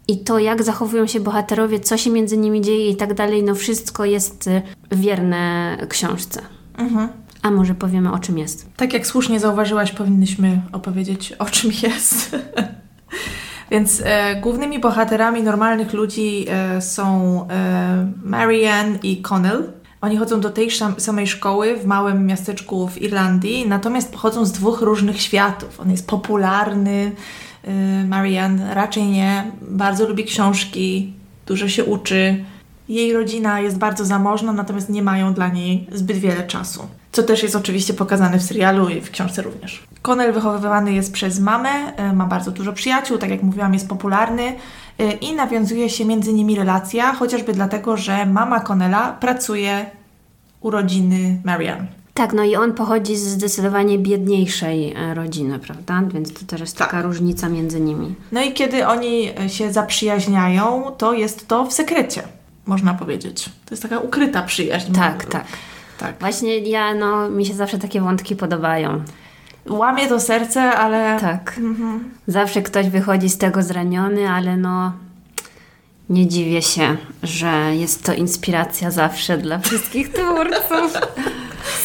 i 0.08 0.18
to, 0.18 0.38
jak 0.38 0.62
zachowują 0.62 1.06
się 1.06 1.20
bohaterowie, 1.20 1.80
co 1.80 1.96
się 1.96 2.10
między 2.10 2.36
nimi 2.36 2.60
dzieje 2.60 2.90
i 2.90 2.96
tak 2.96 3.14
dalej, 3.14 3.42
no 3.42 3.54
wszystko 3.54 4.04
jest 4.04 4.46
y, 4.46 4.62
wierne 4.92 5.76
książce. 5.88 6.42
A 7.42 7.50
może 7.50 7.74
powiemy, 7.74 8.12
o 8.12 8.18
czym 8.18 8.38
jest? 8.38 8.68
Tak 8.76 8.92
jak 8.92 9.06
słusznie 9.06 9.40
zauważyłaś, 9.40 9.92
powinnyśmy 9.92 10.62
opowiedzieć 10.72 11.32
o 11.32 11.44
czym 11.44 11.70
jest. 11.82 12.36
Więc 13.70 14.02
e, 14.04 14.40
głównymi 14.40 14.78
bohaterami 14.78 15.42
normalnych 15.42 15.92
ludzi 15.92 16.46
e, 16.48 16.82
są 16.82 17.46
e, 17.50 18.12
Marianne 18.24 18.98
i 19.02 19.22
Connell. 19.22 19.72
Oni 20.00 20.16
chodzą 20.16 20.40
do 20.40 20.50
tej 20.50 20.70
samej 20.98 21.26
szkoły 21.26 21.76
w 21.76 21.86
małym 21.86 22.26
miasteczku 22.26 22.88
w 22.88 23.02
Irlandii, 23.02 23.68
natomiast 23.68 24.12
pochodzą 24.12 24.44
z 24.44 24.52
dwóch 24.52 24.80
różnych 24.80 25.20
światów. 25.20 25.80
On 25.80 25.90
jest 25.90 26.06
popularny, 26.06 27.12
Marianne 28.08 28.74
raczej 28.74 29.06
nie, 29.06 29.50
bardzo 29.62 30.08
lubi 30.08 30.24
książki, 30.24 31.12
dużo 31.46 31.68
się 31.68 31.84
uczy. 31.84 32.44
Jej 32.88 33.12
rodzina 33.12 33.60
jest 33.60 33.78
bardzo 33.78 34.04
zamożna, 34.04 34.52
natomiast 34.52 34.88
nie 34.88 35.02
mają 35.02 35.34
dla 35.34 35.48
niej 35.48 35.86
zbyt 35.92 36.16
wiele 36.16 36.46
czasu. 36.46 36.86
Co 37.12 37.22
też 37.22 37.42
jest 37.42 37.56
oczywiście 37.56 37.94
pokazane 37.94 38.38
w 38.38 38.42
serialu 38.42 38.88
i 38.88 39.00
w 39.00 39.10
książce 39.10 39.42
również. 39.42 39.82
Connell 40.02 40.32
wychowywany 40.32 40.92
jest 40.92 41.12
przez 41.12 41.40
mamę, 41.40 41.96
e, 41.96 42.12
ma 42.12 42.26
bardzo 42.26 42.50
dużo 42.50 42.72
przyjaciół, 42.72 43.18
tak 43.18 43.30
jak 43.30 43.42
mówiłam, 43.42 43.74
jest 43.74 43.88
popularny 43.88 44.42
e, 44.98 45.12
i 45.12 45.34
nawiązuje 45.34 45.90
się 45.90 46.04
między 46.04 46.32
nimi 46.32 46.56
relacja, 46.56 47.12
chociażby 47.12 47.52
dlatego, 47.52 47.96
że 47.96 48.26
mama 48.26 48.60
Connella 48.60 49.12
pracuje 49.12 49.86
u 50.60 50.70
rodziny 50.70 51.40
Marianne. 51.44 51.99
Tak, 52.14 52.32
no 52.32 52.44
i 52.44 52.56
on 52.56 52.72
pochodzi 52.72 53.16
z 53.16 53.20
zdecydowanie 53.20 53.98
biedniejszej 53.98 54.92
e, 54.92 55.14
rodziny, 55.14 55.58
prawda? 55.58 56.02
Więc 56.14 56.32
to 56.32 56.46
też 56.46 56.60
jest 56.60 56.76
Tak. 56.78 56.90
taka 56.90 57.02
różnica 57.02 57.48
między 57.48 57.80
nimi. 57.80 58.14
No 58.32 58.42
i 58.42 58.52
kiedy 58.52 58.86
oni 58.86 59.30
e, 59.40 59.48
się 59.48 59.72
zaprzyjaźniają, 59.72 60.82
to 60.98 61.12
jest 61.12 61.48
to 61.48 61.64
w 61.66 61.72
sekrecie, 61.72 62.22
można 62.66 62.94
powiedzieć. 62.94 63.44
To 63.44 63.50
jest 63.70 63.82
taka 63.82 63.98
ukryta 63.98 64.42
przyjaźń. 64.42 64.92
Tak, 64.92 65.24
tak. 65.24 65.44
tak. 65.98 66.14
Właśnie 66.20 66.58
ja, 66.58 66.94
no, 66.94 67.30
mi 67.30 67.46
się 67.46 67.54
zawsze 67.54 67.78
takie 67.78 68.00
wątki 68.00 68.36
podobają. 68.36 69.02
Łamie 69.68 70.08
to 70.08 70.20
serce, 70.20 70.62
ale 70.62 71.20
Tak. 71.20 71.60
Zawsze 72.26 72.62
ktoś 72.62 72.88
wychodzi 72.88 73.28
z 73.28 73.38
tego 73.38 73.62
zraniony, 73.62 74.30
ale 74.30 74.56
no 74.56 74.92
Nie 76.10 76.26
dziwię 76.28 76.62
się, 76.62 76.96
że 77.22 77.76
jest 77.76 78.04
to 78.04 78.14
inspiracja 78.14 78.90
zawsze 78.90 79.38
dla 79.38 79.58
wszystkich 79.58 80.08
twórców. 80.12 80.92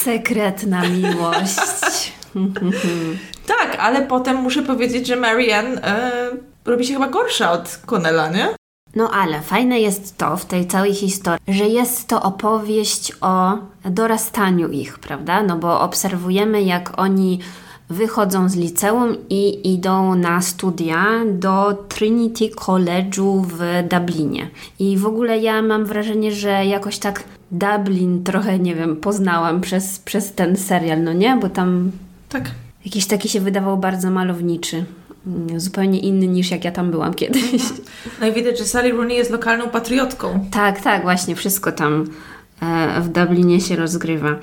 Sekretna 0.05 0.81
miłość. 0.81 2.13
tak, 3.47 3.77
ale 3.79 4.01
potem 4.01 4.37
muszę 4.37 4.63
powiedzieć, 4.63 5.07
że 5.07 5.15
Marianne 5.15 5.81
e, 5.81 6.31
robi 6.65 6.85
się 6.85 6.93
chyba 6.93 7.07
gorsza 7.07 7.51
od 7.51 7.79
Connella, 7.85 8.29
nie? 8.29 8.55
No 8.95 9.09
ale 9.11 9.41
fajne 9.41 9.79
jest 9.79 10.17
to 10.17 10.37
w 10.37 10.45
tej 10.45 10.67
całej 10.67 10.93
historii, 10.93 11.43
że 11.47 11.63
jest 11.67 12.07
to 12.07 12.21
opowieść 12.21 13.13
o 13.21 13.57
dorastaniu 13.85 14.69
ich, 14.69 14.99
prawda? 14.99 15.43
No 15.43 15.57
bo 15.57 15.81
obserwujemy, 15.81 16.61
jak 16.61 16.99
oni 16.99 17.39
wychodzą 17.89 18.49
z 18.49 18.55
liceum 18.55 19.15
i 19.29 19.73
idą 19.73 20.15
na 20.15 20.41
studia 20.41 21.05
do 21.33 21.85
Trinity 21.89 22.49
College'u 22.49 23.45
w 23.45 23.87
Dublinie. 23.89 24.49
I 24.79 24.97
w 24.97 25.05
ogóle 25.05 25.39
ja 25.39 25.61
mam 25.61 25.85
wrażenie, 25.85 26.31
że 26.31 26.65
jakoś 26.65 26.99
tak 26.99 27.23
Dublin 27.51 28.23
trochę, 28.23 28.59
nie 28.59 28.75
wiem, 28.75 28.95
poznałam 28.95 29.61
przez, 29.61 29.99
przez 29.99 30.33
ten 30.33 30.57
serial, 30.57 31.03
no 31.03 31.13
nie? 31.13 31.37
Bo 31.41 31.49
tam 31.49 31.91
tak. 32.29 32.51
jakiś 32.85 33.05
taki 33.05 33.29
się 33.29 33.41
wydawał 33.41 33.77
bardzo 33.77 34.11
malowniczy. 34.11 34.85
Mm, 35.27 35.59
zupełnie 35.59 35.99
inny 35.99 36.27
niż 36.27 36.51
jak 36.51 36.65
ja 36.65 36.71
tam 36.71 36.91
byłam 36.91 37.13
kiedyś. 37.13 37.63
No 38.21 38.27
i 38.27 38.33
widać, 38.33 38.59
że 38.59 38.65
Sally 38.65 38.91
Rooney 38.91 39.15
jest 39.15 39.31
lokalną 39.31 39.69
patriotką. 39.69 40.47
Tak, 40.51 40.81
tak, 40.81 41.01
właśnie 41.01 41.35
wszystko 41.35 41.71
tam 41.71 42.05
e, 42.61 43.01
w 43.01 43.09
Dublinie 43.09 43.61
się 43.61 43.75
rozgrywa. 43.75 44.35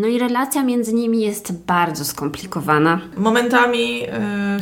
No 0.00 0.06
i 0.06 0.18
relacja 0.18 0.62
między 0.62 0.94
nimi 0.94 1.20
jest 1.20 1.52
bardzo 1.52 2.04
skomplikowana. 2.04 3.00
Momentami. 3.16 4.00
Yy, 4.00 4.08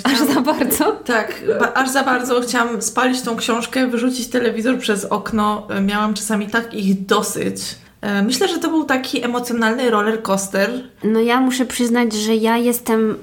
aż 0.04 0.18
za 0.34 0.40
bardzo? 0.40 0.92
Tak, 0.92 1.42
ba, 1.60 1.72
aż 1.74 1.90
za 1.90 2.02
bardzo 2.02 2.40
chciałam 2.40 2.82
spalić 2.82 3.22
tą 3.22 3.36
książkę, 3.36 3.86
wyrzucić 3.86 4.28
telewizor 4.28 4.78
przez 4.78 5.04
okno. 5.04 5.66
Miałam 5.86 6.14
czasami 6.14 6.46
tak 6.46 6.74
ich 6.74 7.06
dosyć. 7.06 7.56
E, 8.00 8.22
myślę, 8.22 8.48
że 8.48 8.58
to 8.58 8.68
był 8.68 8.84
taki 8.84 9.24
emocjonalny 9.24 9.90
roller 9.90 10.22
coaster. 10.22 10.70
No 11.04 11.20
ja 11.20 11.40
muszę 11.40 11.64
przyznać, 11.64 12.12
że 12.12 12.34
ja 12.34 12.56
jestem. 12.56 13.16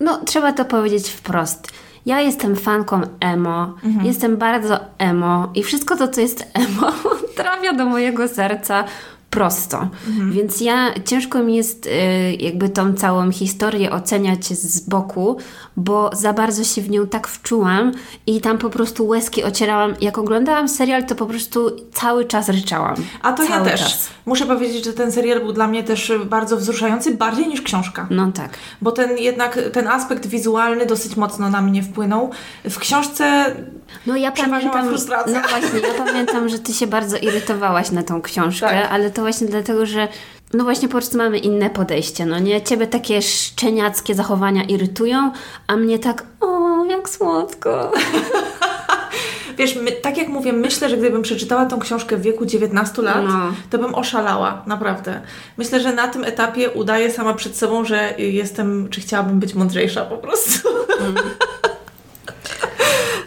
No, 0.00 0.20
trzeba 0.24 0.52
to 0.52 0.64
powiedzieć 0.64 1.08
wprost. 1.08 1.72
Ja 2.06 2.20
jestem 2.20 2.56
fanką 2.56 3.00
emo, 3.20 3.74
mhm. 3.84 4.06
jestem 4.06 4.36
bardzo 4.36 4.80
emo 4.98 5.50
i 5.54 5.62
wszystko 5.62 5.96
to, 5.96 6.08
co 6.08 6.20
jest 6.20 6.46
emo, 6.54 6.92
trafia 7.36 7.72
do 7.72 7.84
mojego 7.84 8.28
serca 8.28 8.84
prosto. 9.36 9.88
Mhm. 10.08 10.32
Więc 10.32 10.60
ja 10.60 10.94
ciężko 11.04 11.42
mi 11.42 11.56
jest 11.56 11.86
y, 11.86 11.90
jakby 12.40 12.68
tą 12.68 12.94
całą 12.94 13.32
historię 13.32 13.90
oceniać 13.90 14.44
z 14.44 14.80
boku, 14.80 15.36
bo 15.76 16.10
za 16.12 16.32
bardzo 16.32 16.64
się 16.64 16.82
w 16.82 16.90
nią 16.90 17.06
tak 17.06 17.28
wczułam 17.28 17.92
i 18.26 18.40
tam 18.40 18.58
po 18.58 18.70
prostu 18.70 19.06
łezki 19.06 19.44
ocierałam. 19.44 19.94
Jak 20.00 20.18
oglądałam 20.18 20.68
serial, 20.68 21.06
to 21.06 21.14
po 21.14 21.26
prostu 21.26 21.70
cały 21.92 22.24
czas 22.24 22.48
ryczałam. 22.48 22.94
A 23.22 23.32
to 23.32 23.46
cały 23.46 23.64
ja 23.64 23.70
też. 23.70 23.80
Czas. 23.80 24.08
Muszę 24.26 24.46
powiedzieć, 24.46 24.84
że 24.84 24.92
ten 24.92 25.12
serial 25.12 25.40
był 25.40 25.52
dla 25.52 25.66
mnie 25.66 25.84
też 25.84 26.12
bardzo 26.24 26.56
wzruszający, 26.56 27.14
bardziej 27.14 27.48
niż 27.48 27.62
książka. 27.62 28.06
No 28.10 28.32
tak. 28.32 28.50
Bo 28.80 28.92
ten 28.92 29.18
jednak, 29.18 29.58
ten 29.72 29.88
aspekt 29.88 30.26
wizualny 30.26 30.86
dosyć 30.86 31.16
mocno 31.16 31.50
na 31.50 31.62
mnie 31.62 31.82
wpłynął. 31.82 32.30
W 32.64 32.78
książce 32.78 33.54
no 34.06 34.16
ja 34.16 34.32
pamiętam, 34.32 34.88
frustracja. 34.88 35.40
No 35.42 35.48
właśnie, 35.48 35.80
ja 35.80 36.04
pamiętam, 36.04 36.48
że 36.48 36.58
Ty 36.58 36.72
się 36.72 36.86
bardzo 36.86 37.16
irytowałaś 37.16 37.90
na 37.90 38.02
tą 38.02 38.22
książkę, 38.22 38.66
tak. 38.66 38.88
ale 38.90 39.10
to 39.10 39.22
właśnie 39.26 39.46
dlatego, 39.46 39.86
że 39.86 40.08
no 40.54 40.64
właśnie 40.64 40.88
po 40.88 40.92
prostu 40.92 41.16
mamy 41.16 41.38
inne 41.38 41.70
podejście, 41.70 42.26
no 42.26 42.38
nie? 42.38 42.62
Ciebie 42.62 42.86
takie 42.86 43.22
szczeniackie 43.22 44.14
zachowania 44.14 44.64
irytują, 44.64 45.32
a 45.66 45.76
mnie 45.76 45.98
tak, 45.98 46.24
o, 46.40 46.84
jak 46.84 47.08
słodko. 47.08 47.92
Wiesz, 49.58 49.76
my, 49.76 49.92
tak 49.92 50.18
jak 50.18 50.28
mówię, 50.28 50.52
myślę, 50.52 50.88
że 50.88 50.96
gdybym 50.96 51.22
przeczytała 51.22 51.66
tą 51.66 51.78
książkę 51.78 52.16
w 52.16 52.22
wieku 52.22 52.46
19 52.46 53.02
lat, 53.02 53.24
no. 53.28 53.52
to 53.70 53.78
bym 53.78 53.94
oszalała, 53.94 54.62
naprawdę. 54.66 55.20
Myślę, 55.56 55.80
że 55.80 55.92
na 55.92 56.08
tym 56.08 56.24
etapie 56.24 56.70
udaję 56.70 57.10
sama 57.12 57.34
przed 57.34 57.56
sobą, 57.56 57.84
że 57.84 58.14
jestem, 58.18 58.88
czy 58.90 59.00
chciałabym 59.00 59.40
być 59.40 59.54
mądrzejsza 59.54 60.04
po 60.04 60.16
prostu. 60.16 60.68
Mm. 61.00 61.14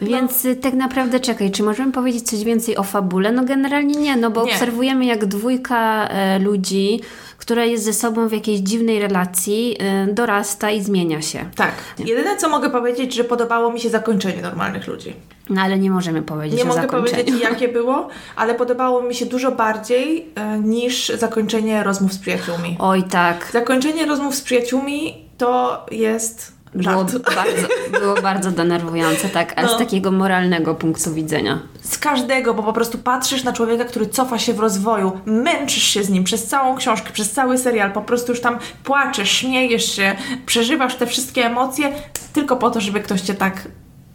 Więc 0.02 0.44
no. 0.44 0.50
tak 0.62 0.74
naprawdę 0.74 1.20
czekaj, 1.20 1.52
czy 1.52 1.64
możemy 1.64 1.92
powiedzieć 1.92 2.30
coś 2.30 2.44
więcej 2.44 2.78
o 2.78 2.84
fabule? 2.84 3.32
No 3.32 3.44
generalnie 3.46 3.96
nie, 3.96 4.18
no 4.18 4.32
bo 4.32 4.46
nie. 4.46 4.54
obserwujemy 4.54 5.06
jak 5.06 5.26
dwójka 5.26 6.08
e, 6.08 6.40
ludzi, 6.40 7.00
która 7.38 7.66
jest 7.66 7.84
ze 7.84 7.94
sobą 7.94 8.28
w 8.28 8.32
jakiejś 8.32 8.60
dziwnej 8.60 9.00
relacji, 9.00 9.76
e, 9.80 10.08
dorasta 10.08 10.72
i 10.72 10.84
zmienia 10.84 11.22
się. 11.22 11.50
Tak. 11.56 11.72
Nie. 12.00 12.06
Jedyne 12.06 12.38
co 12.38 12.50
mogę 12.50 12.70
powiedzieć, 12.70 13.14
że 13.14 13.24
podobało 13.24 13.72
mi 13.72 13.80
się 13.80 13.90
zakończenie 13.90 14.42
normalnych 14.42 14.88
ludzi. 14.88 15.14
No 15.50 15.62
ale 15.62 15.80
nie 15.80 15.92
możemy 15.92 16.22
powiedzieć 16.22 16.60
Nie 16.60 16.66
mogę 16.66 16.88
powiedzieć 16.88 17.30
jakie 17.50 17.68
było, 17.68 18.08
ale 18.36 18.56
podobało 18.56 19.02
mi 19.02 19.16
się 19.16 19.26
dużo 19.26 19.52
bardziej 19.52 20.26
e, 20.36 20.60
niż 20.60 21.10
zakończenie 21.10 21.84
rozmów 21.84 22.14
z 22.14 22.18
przyjaciółmi. 22.18 22.76
Oj 22.80 23.04
tak. 23.04 23.50
Zakończenie 23.54 24.06
rozmów 24.06 24.36
z 24.36 24.42
przyjaciółmi 24.42 25.30
to 25.38 25.86
jest 25.92 26.59
było 26.74 27.06
bardzo, 27.36 27.68
było 28.00 28.22
bardzo 28.22 28.52
denerwujące, 28.52 29.30
tak, 29.30 29.54
ale 29.56 29.68
no. 29.68 29.76
z 29.76 29.78
takiego 29.78 30.12
moralnego 30.12 30.76
punktu 30.76 31.14
widzenia. 31.14 31.60
Z 31.82 31.98
każdego, 31.98 32.54
bo 32.54 32.64
po 32.64 32.74
prostu 32.74 32.98
patrzysz 32.98 33.44
na 33.44 33.54
człowieka, 33.54 33.86
który 33.86 34.08
cofa 34.08 34.40
się 34.40 34.54
w 34.54 34.60
rozwoju, 34.60 35.20
męczysz 35.26 35.84
się 35.84 36.04
z 36.04 36.10
nim 36.10 36.24
przez 36.24 36.48
całą 36.48 36.78
książkę, 36.78 37.10
przez 37.14 37.32
cały 37.32 37.58
serial, 37.58 37.92
po 37.92 38.02
prostu 38.02 38.32
już 38.32 38.42
tam 38.42 38.60
płaczesz, 38.84 39.32
śmiejesz 39.32 39.96
się, 39.96 40.16
przeżywasz 40.46 40.96
te 40.96 41.06
wszystkie 41.08 41.46
emocje, 41.46 41.92
tylko 42.34 42.56
po 42.56 42.70
to, 42.72 42.82
żeby 42.82 43.00
ktoś 43.00 43.22
cię 43.22 43.34
tak 43.34 43.68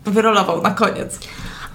wyrolował 0.04 0.62
na 0.62 0.70
koniec. 0.70 1.18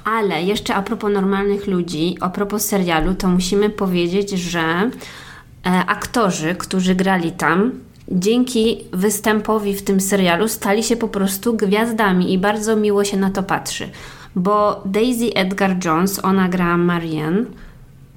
Ale 0.05 0.43
jeszcze 0.43 0.75
a 0.75 0.81
propos 0.81 1.13
normalnych 1.13 1.67
ludzi, 1.67 2.17
a 2.21 2.29
propos 2.29 2.65
serialu, 2.65 3.13
to 3.13 3.27
musimy 3.27 3.69
powiedzieć, 3.69 4.29
że 4.29 4.59
e, 4.59 4.89
aktorzy, 5.87 6.55
którzy 6.55 6.95
grali 6.95 7.31
tam, 7.31 7.71
dzięki 8.11 8.77
występowi 8.93 9.73
w 9.73 9.83
tym 9.83 10.01
serialu 10.01 10.47
stali 10.47 10.83
się 10.83 10.95
po 10.95 11.07
prostu 11.07 11.53
gwiazdami 11.53 12.33
i 12.33 12.37
bardzo 12.37 12.75
miło 12.75 13.03
się 13.03 13.17
na 13.17 13.29
to 13.29 13.43
patrzy. 13.43 13.89
Bo 14.35 14.81
Daisy 14.85 15.33
Edgar 15.35 15.85
Jones, 15.85 16.25
ona 16.25 16.49
gra 16.49 16.77
Marianne, 16.77 17.45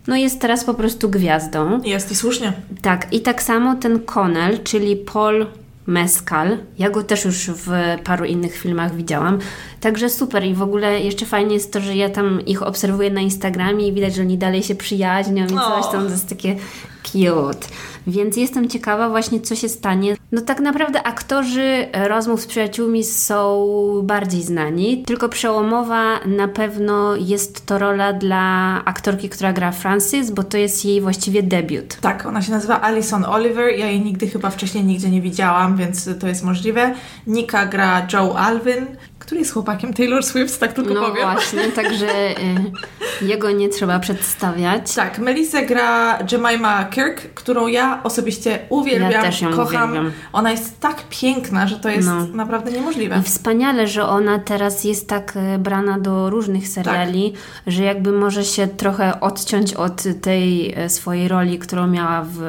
no 0.06 0.16
jest 0.16 0.40
teraz 0.40 0.64
po 0.64 0.74
prostu 0.74 1.08
gwiazdą. 1.08 1.82
Jest 1.84 2.12
i 2.12 2.16
słusznie. 2.16 2.52
Tak, 2.82 3.12
i 3.12 3.20
tak 3.20 3.42
samo 3.42 3.74
ten 3.74 4.00
Connell, 4.00 4.62
czyli 4.62 4.96
Paul 4.96 5.46
Mescal. 5.86 6.58
Ja 6.78 6.90
go 6.90 7.02
też 7.02 7.24
już 7.24 7.50
w 7.50 7.70
paru 8.04 8.24
innych 8.24 8.56
filmach 8.56 8.96
widziałam. 8.96 9.38
Także 9.80 10.10
super 10.10 10.44
i 10.44 10.54
w 10.54 10.62
ogóle 10.62 11.00
jeszcze 11.00 11.26
fajnie 11.26 11.54
jest 11.54 11.72
to, 11.72 11.80
że 11.80 11.96
ja 11.96 12.10
tam 12.10 12.40
ich 12.46 12.62
obserwuję 12.62 13.10
na 13.10 13.20
Instagramie 13.20 13.88
i 13.88 13.92
widać, 13.92 14.14
że 14.14 14.22
oni 14.22 14.38
dalej 14.38 14.62
się 14.62 14.74
przyjaźnią 14.74 15.44
i 15.44 15.48
coś 15.48 15.92
tam, 15.92 16.04
to 16.04 16.10
jest 16.10 16.28
takie 16.28 16.56
cute. 17.02 17.68
Więc 18.06 18.36
jestem 18.36 18.68
ciekawa 18.68 19.08
właśnie, 19.08 19.40
co 19.40 19.56
się 19.56 19.68
stanie. 19.68 20.16
No 20.32 20.40
tak 20.40 20.60
naprawdę 20.60 21.02
aktorzy 21.02 21.88
rozmów 22.08 22.40
z 22.40 22.46
przyjaciółmi 22.46 23.04
są 23.04 23.66
bardziej 24.02 24.42
znani, 24.42 25.02
tylko 25.02 25.28
przełomowa 25.28 26.18
na 26.26 26.48
pewno 26.48 27.16
jest 27.16 27.66
to 27.66 27.78
rola 27.78 28.12
dla 28.12 28.44
aktorki, 28.84 29.28
która 29.28 29.52
gra 29.52 29.72
Francis, 29.72 30.30
bo 30.30 30.42
to 30.42 30.58
jest 30.58 30.84
jej 30.84 31.00
właściwie 31.00 31.42
debiut. 31.42 31.96
Tak, 32.00 32.26
ona 32.26 32.42
się 32.42 32.52
nazywa 32.52 32.80
Alison 32.80 33.24
Oliver. 33.24 33.78
Ja 33.78 33.86
jej 33.86 34.00
nigdy 34.00 34.26
chyba 34.26 34.50
wcześniej 34.50 34.84
nigdzie 34.84 35.10
nie 35.10 35.22
widziałam, 35.22 35.76
więc 35.76 36.18
to 36.20 36.28
jest 36.28 36.44
możliwe. 36.44 36.94
Nika 37.26 37.66
gra 37.66 38.06
Joe 38.12 38.38
Alvin 38.38 38.86
który 39.22 39.40
jest 39.40 39.52
chłopakiem 39.52 39.94
Taylor 39.94 40.22
Swift, 40.22 40.60
tak 40.60 40.72
tylko 40.72 40.94
no 40.94 41.00
powiem. 41.00 41.26
No 41.26 41.32
właśnie, 41.32 41.62
także 41.82 42.30
y, 42.30 43.26
jego 43.26 43.50
nie 43.50 43.68
trzeba 43.68 43.98
przedstawiać. 43.98 44.94
Tak, 44.94 45.18
Melissa 45.18 45.62
gra 45.62 46.18
Jemima 46.32 46.84
Kirk, 46.84 47.34
którą 47.34 47.66
ja 47.66 48.02
osobiście 48.02 48.58
uwielbiam, 48.68 49.10
ja 49.10 49.22
też 49.22 49.40
ją 49.40 49.50
kocham. 49.50 49.90
Uwielbiam. 49.90 50.12
Ona 50.32 50.50
jest 50.50 50.80
tak 50.80 51.02
piękna, 51.10 51.66
że 51.66 51.76
to 51.76 51.88
jest 51.88 52.08
no. 52.08 52.26
naprawdę 52.26 52.72
niemożliwe. 52.72 53.18
I 53.20 53.22
wspaniale, 53.22 53.88
że 53.88 54.06
ona 54.06 54.38
teraz 54.38 54.84
jest 54.84 55.08
tak 55.08 55.36
y, 55.54 55.58
brana 55.58 55.98
do 55.98 56.30
różnych 56.30 56.68
seriali, 56.68 57.32
tak. 57.32 57.74
że 57.74 57.82
jakby 57.82 58.12
może 58.12 58.44
się 58.44 58.68
trochę 58.68 59.20
odciąć 59.20 59.74
od 59.74 60.02
tej 60.22 60.74
y, 60.84 60.88
swojej 60.88 61.28
roli, 61.28 61.58
którą 61.58 61.86
miała 61.86 62.26
w 62.32 62.40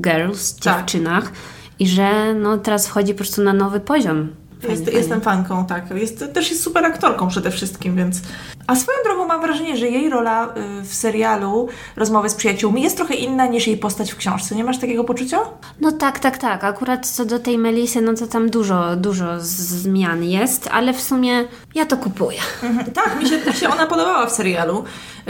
Girls, 0.00 0.56
tak. 0.56 0.76
dziewczynach. 0.76 1.32
I 1.78 1.88
że 1.88 2.34
no, 2.34 2.58
teraz 2.58 2.88
wchodzi 2.88 3.12
po 3.14 3.18
prostu 3.18 3.42
na 3.42 3.52
nowy 3.52 3.80
poziom. 3.80 4.28
Fajnie, 4.60 4.76
jest, 4.76 4.92
Jestem 4.92 5.20
fanką, 5.20 5.66
tak. 5.66 5.90
Jest, 5.90 6.24
też 6.32 6.50
jest 6.50 6.62
super 6.62 6.84
aktorką 6.84 7.28
przede 7.28 7.50
wszystkim, 7.50 7.96
więc... 7.96 8.20
A 8.66 8.76
swoją 8.76 8.98
drogą 9.04 9.26
mam 9.26 9.40
wrażenie, 9.40 9.76
że 9.76 9.88
jej 9.88 10.10
rola 10.10 10.54
y, 10.80 10.82
w 10.84 10.94
serialu 10.94 11.68
Rozmowy 11.96 12.28
z 12.28 12.34
przyjaciółmi 12.34 12.82
jest 12.82 12.96
trochę 12.96 13.14
inna 13.14 13.46
niż 13.46 13.66
jej 13.66 13.76
postać 13.76 14.12
w 14.12 14.16
książce. 14.16 14.54
Nie 14.54 14.64
masz 14.64 14.78
takiego 14.78 15.04
poczucia? 15.04 15.38
No 15.80 15.92
tak, 15.92 16.18
tak, 16.18 16.38
tak. 16.38 16.64
Akurat 16.64 17.06
co 17.06 17.24
do 17.24 17.38
tej 17.38 17.58
Melisy, 17.58 18.00
no 18.00 18.14
to 18.14 18.26
tam 18.26 18.50
dużo, 18.50 18.96
dużo 18.96 19.26
zmian 19.38 20.24
jest, 20.24 20.68
ale 20.72 20.92
w 20.92 21.00
sumie 21.00 21.44
ja 21.74 21.86
to 21.86 21.96
kupuję. 21.96 22.38
Mhm. 22.62 22.92
Tak, 22.92 23.22
mi 23.22 23.28
się, 23.28 23.38
mi 23.46 23.52
się 23.52 23.68
ona 23.68 23.86
podobała 23.86 24.26
w 24.26 24.32
serialu. 24.32 24.84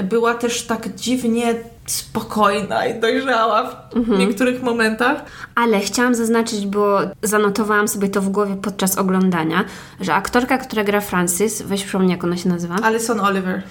Była 0.05 0.35
też 0.35 0.67
tak 0.67 0.95
dziwnie 0.95 1.55
spokojna 1.87 2.87
i 2.87 3.01
dojrzała 3.01 3.71
w 3.71 3.97
mhm. 3.97 4.19
niektórych 4.19 4.63
momentach. 4.63 5.25
Ale 5.55 5.81
chciałam 5.81 6.15
zaznaczyć, 6.15 6.67
bo 6.67 6.99
zanotowałam 7.23 7.89
sobie 7.89 8.09
to 8.09 8.21
w 8.21 8.29
głowie 8.29 8.57
podczas 8.63 8.99
oglądania, 8.99 9.65
że 10.01 10.15
aktorka, 10.15 10.59
która 10.59 10.85
gra 10.85 11.01
Francis, 11.01 11.63
weź 11.63 11.85
przypomnij 11.85 12.11
jak 12.11 12.25
ona 12.25 12.37
się 12.37 12.49
nazywa? 12.49 12.75
Alison 12.83 13.21
Oliver. 13.21 13.63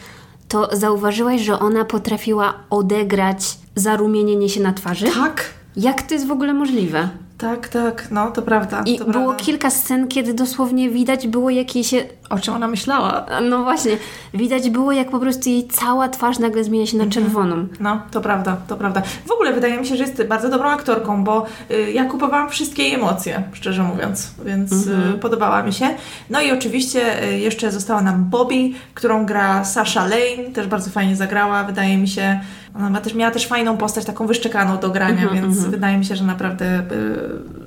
to 0.48 0.70
zauważyłaś, 0.72 1.42
że 1.42 1.60
ona 1.60 1.86
potrafiła 1.86 2.54
odegrać 2.70 3.58
zarumienienie 3.76 4.50
się 4.50 4.62
na 4.62 4.74
twarzy? 4.74 5.06
Tak, 5.06 5.46
Jak 5.76 6.02
to 6.02 6.14
jest 6.14 6.28
w 6.28 6.32
ogóle 6.32 6.54
możliwe? 6.54 7.10
Tak, 7.38 7.68
tak, 7.68 8.08
no 8.12 8.32
to 8.32 8.42
prawda. 8.42 8.84
I 8.86 8.98
to 8.98 9.06
było 9.06 9.26
prawda. 9.26 9.44
kilka 9.46 9.70
scen, 9.70 10.08
kiedy 10.08 10.34
dosłownie 10.34 10.90
widać 10.90 11.28
było, 11.28 11.50
jak 11.50 11.76
jej 11.76 11.84
się 11.84 12.04
O 12.30 12.40
czym 12.40 12.54
ona 12.54 12.68
myślała? 12.68 13.26
No 13.50 13.64
właśnie, 13.64 13.92
widać 14.34 14.70
było 14.70 14.92
jak 14.92 15.10
po 15.12 15.20
prostu 15.20 15.50
jej 15.50 15.68
cała 15.68 16.10
twarz 16.10 16.40
nagle 16.40 16.64
zmienia 16.64 16.86
się 16.86 16.98
na 16.98 17.08
czerwoną. 17.08 17.68
No, 17.80 18.02
to 18.12 18.22
prawda, 18.22 18.58
to 18.68 18.76
prawda. 18.76 19.02
W 19.26 19.32
ogóle 19.32 19.54
wydaje 19.54 19.78
mi 19.78 19.88
się, 19.88 19.96
że 19.96 20.04
jest 20.04 20.24
bardzo 20.24 20.50
dobrą 20.50 20.70
aktorką, 20.70 21.24
bo 21.24 21.46
y, 21.72 21.92
ja 21.92 22.06
kupowałam 22.06 22.50
wszystkie 22.50 22.84
jej 22.84 22.94
emocje, 22.94 23.44
szczerze 23.54 23.84
mówiąc, 23.84 24.32
więc 24.46 24.72
y, 24.72 25.18
podobała 25.22 25.64
mi 25.64 25.74
się. 25.74 25.90
No 26.30 26.42
i 26.42 26.52
oczywiście 26.52 27.24
y, 27.24 27.40
jeszcze 27.40 27.72
została 27.72 28.02
nam 28.02 28.30
Bobby, 28.30 28.74
którą 28.94 29.26
gra 29.26 29.66
Sasha 29.66 30.04
Lane, 30.04 30.52
też 30.54 30.68
bardzo 30.68 30.90
fajnie 30.90 31.16
zagrała, 31.16 31.64
wydaje 31.64 31.98
mi 31.98 32.08
się. 32.08 32.40
Ona 32.78 32.90
ma 32.90 33.02
też, 33.02 33.14
miała 33.14 33.32
też 33.32 33.48
fajną 33.48 33.78
postać, 33.78 34.06
taką 34.06 34.28
wyszczekaną 34.28 34.78
do 34.80 34.90
grania, 34.90 35.28
więc 35.30 35.58
wydaje 35.66 35.98
mi 35.98 36.06
się, 36.06 36.16
że 36.16 36.24
naprawdę 36.24 36.80
y, 36.80 36.84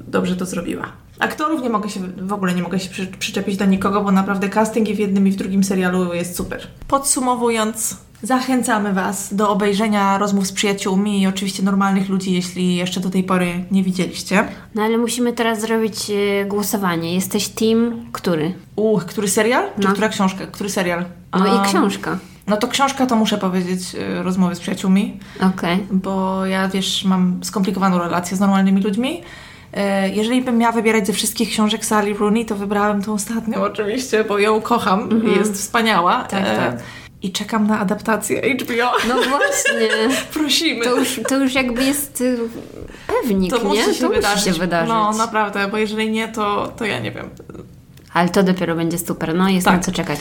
dobrze 0.09 0.37
to 0.37 0.47
zrobiła. 0.47 0.85
Aktorów 1.18 1.62
nie 1.62 1.71
mogę 1.71 1.88
się, 1.90 2.01
w 2.16 2.33
ogóle 2.33 2.55
nie 2.55 2.62
mogę 2.62 2.81
się 2.81 2.90
przy, 2.90 3.07
przyczepić 3.07 3.57
do 3.57 3.64
nikogo, 3.64 4.01
bo 4.01 4.11
naprawdę 4.12 4.49
casting 4.49 4.88
i 4.88 4.94
w 4.94 4.99
jednym 4.99 5.29
i 5.29 5.31
w 5.31 5.37
drugim 5.37 5.64
serialu 5.64 6.14
jest 6.14 6.37
super. 6.37 6.66
Podsumowując, 6.88 7.97
zachęcamy 8.23 8.92
Was 8.92 9.35
do 9.35 9.51
obejrzenia 9.51 10.18
rozmów 10.18 10.47
z 10.47 10.53
przyjaciółmi 10.53 11.23
i 11.23 11.27
oczywiście 11.27 11.62
normalnych 11.62 12.09
ludzi, 12.09 12.33
jeśli 12.33 12.77
jeszcze 12.77 13.01
do 13.01 13.11
tej 13.11 13.25
pory 13.25 13.64
nie 13.71 13.83
widzieliście. 13.83 14.44
No 14.75 14.83
ale 14.83 14.99
musimy 14.99 15.33
teraz 15.33 15.61
zrobić 15.61 16.11
e, 16.11 16.44
głosowanie. 16.44 17.14
Jesteś 17.14 17.49
team 17.49 18.07
który? 18.12 18.55
Uch, 18.77 19.05
który 19.05 19.29
serial? 19.29 19.64
Czy 19.81 19.87
No. 19.87 19.92
która 19.92 20.09
książka? 20.09 20.47
Który 20.47 20.71
serial? 20.71 21.05
No 21.33 21.44
Um, 21.47 21.64
i 21.64 21.68
książka. 21.68 22.18
No 22.49 22.57
to 22.57 22.69
książka 22.69 23.07
to 23.07 23.17
muszę 23.17 23.39
powiedzieć 23.39 23.81
y, 23.95 24.23
rozmowy 24.23 24.55
z 24.55 24.61
przyjaciółmi, 24.61 25.21
Okej. 25.55 25.87
bo 25.91 26.47
ja 26.47 26.69
wiesz, 26.69 27.05
mam 27.05 27.41
skomplikowaną 27.45 27.99
relację 27.99 28.37
z 28.37 28.41
normalnymi 28.41 28.83
ludźmi. 28.83 29.23
E, 29.73 30.09
Jeżeli 30.11 30.43
bym 30.43 30.59
miała 30.59 30.73
wybierać 30.73 31.07
ze 31.07 31.13
wszystkich 31.13 31.49
książek 31.51 31.85
Sally 31.85 32.15
Rooney, 32.15 32.45
to 32.47 32.57
wybrałem 32.57 33.03
tą 33.03 33.13
ostatnią 33.15 33.63
oczywiście, 33.63 34.25
bo 34.25 34.39
ją 34.39 34.61
kocham 34.61 35.25
i 35.27 35.37
jest 35.39 35.55
wspaniała. 35.55 36.25
Tak, 36.25 36.43
E, 36.47 36.57
tak. 36.57 36.77
I 37.23 37.33
czekam 37.33 37.67
na 37.67 37.79
adaptację 37.81 38.55
HBO. 38.55 38.93
No 39.09 39.15
właśnie. 39.15 39.89
Prosimy. 40.35 40.85
To 40.85 40.97
już, 40.97 41.21
to 41.29 41.37
już 41.37 41.55
jakby 41.55 41.85
jest 41.85 42.21
y, 42.21 42.39
pewnik, 43.07 43.51
to 43.51 43.59
nie? 43.59 43.65
musi 43.65 43.95
się 43.95 44.01
to 44.01 44.09
wydarzyć. 44.09 44.47
musi 44.47 44.55
się 44.55 44.61
wydarzyć. 44.61 44.89
No 44.89 45.13
naprawdę, 45.13 45.69
bo 45.69 45.77
jeżeli 45.79 46.11
nie, 46.11 46.29
to, 46.29 46.73
to 46.77 46.85
ja 46.85 46.99
nie 47.01 47.11
wiem. 47.13 47.31
Ale 48.19 48.29
to 48.29 48.43
dopiero 48.43 48.75
będzie 48.77 48.99
super. 48.99 49.35
No 49.35 49.49
jest 49.49 49.65
Tak. 49.67 49.77
na 49.77 49.83
co 49.83 49.93
czekać. 49.93 50.19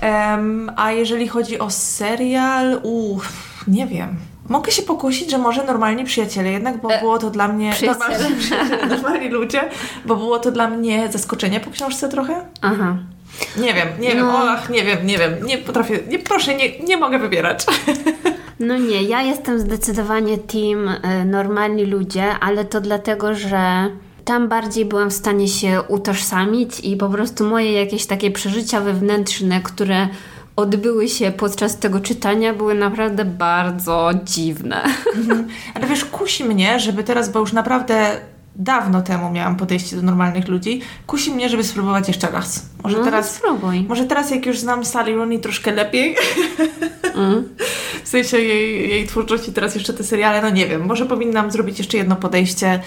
Em, 0.00 0.70
a 0.76 0.92
jeżeli 0.92 1.28
chodzi 1.28 1.58
o 1.58 1.70
serial, 1.70 2.80
uff, 2.82 3.32
nie 3.68 3.86
wiem. 3.86 4.16
Mogę 4.48 4.72
się 4.72 4.82
pokusić, 4.82 5.30
że 5.30 5.38
może 5.38 5.64
normalni 5.64 6.04
przyjaciele, 6.04 6.50
jednak 6.52 6.80
bo 6.80 6.88
było 7.00 7.18
to 7.18 7.30
dla 7.30 7.48
mnie. 7.48 7.70
E, 7.70 7.72
przyjaciele. 7.72 8.08
Normalni, 8.18 8.36
przyjaciele, 8.40 8.86
normalni 8.96 9.28
ludzie, 9.28 9.60
bo 10.04 10.16
było 10.16 10.38
to 10.38 10.50
dla 10.50 10.68
mnie 10.68 11.08
zaskoczenie 11.12 11.60
po 11.60 11.70
książce 11.70 12.08
trochę. 12.08 12.40
Aha. 12.62 12.96
Nie 13.56 13.74
wiem, 13.74 13.88
nie 14.00 14.08
wiem, 14.14 14.26
No. 14.26 14.54
och, 14.54 14.70
nie 14.70 14.84
wiem, 14.84 15.06
nie 15.06 15.18
wiem, 15.18 15.32
nie 15.46 15.58
potrafię, 15.58 15.98
nie, 16.08 16.18
proszę, 16.18 16.54
nie, 16.54 16.78
nie 16.78 16.96
mogę 16.96 17.18
wybierać. 17.18 17.64
No 18.60 18.76
nie, 18.78 19.02
ja 19.02 19.22
jestem 19.22 19.58
zdecydowanie 19.60 20.38
team 20.38 20.88
y, 20.88 21.24
normalni 21.24 21.84
ludzie, 21.84 22.24
ale 22.40 22.64
to 22.64 22.80
dlatego, 22.80 23.34
że 23.34 23.90
tam 24.26 24.48
bardziej 24.48 24.84
byłam 24.84 25.10
w 25.10 25.14
stanie 25.14 25.48
się 25.48 25.82
utożsamić 25.88 26.80
i 26.80 26.96
po 26.96 27.08
prostu 27.08 27.44
moje 27.44 27.72
jakieś 27.72 28.06
takie 28.06 28.30
przeżycia 28.30 28.80
wewnętrzne, 28.80 29.60
które 29.60 30.08
odbyły 30.56 31.08
się 31.08 31.30
podczas 31.30 31.78
tego 31.78 32.00
czytania, 32.00 32.54
były 32.54 32.74
naprawdę 32.74 33.24
bardzo 33.24 34.10
dziwne. 34.24 34.84
Ale 35.74 35.86
wiesz, 35.86 36.04
kusi 36.04 36.44
mnie, 36.44 36.80
żeby 36.80 37.04
teraz, 37.04 37.32
bo 37.32 37.40
już 37.40 37.52
naprawdę 37.52 38.20
dawno 38.56 39.02
temu 39.02 39.30
miałam 39.30 39.56
podejście 39.56 39.96
do 39.96 40.02
normalnych 40.02 40.48
ludzi, 40.48 40.80
kusi 41.06 41.30
mnie, 41.30 41.48
żeby 41.48 41.64
spróbować 41.64 42.08
jeszcze 42.08 42.30
raz. 42.30 42.66
Może 42.82 42.98
no, 42.98 43.04
teraz. 43.04 43.34
spróbuj. 43.34 43.84
Może 43.88 44.04
teraz, 44.04 44.30
jak 44.30 44.46
już 44.46 44.58
znam 44.58 44.84
Sally 44.84 45.14
Rooney 45.14 45.40
troszkę 45.40 45.72
lepiej, 45.72 46.16
Mm. 47.16 47.48
w 48.04 48.08
sensie 48.08 48.38
jej, 48.38 48.90
jej 48.90 49.06
twórczości, 49.06 49.52
teraz 49.52 49.74
jeszcze 49.74 49.92
te 49.92 50.04
seriale, 50.04 50.42
no 50.42 50.50
nie 50.50 50.66
wiem, 50.66 50.86
może 50.86 51.06
powinnam 51.06 51.50
zrobić 51.50 51.78
jeszcze 51.78 51.96
jedno 51.96 52.16
podejście. 52.16 52.80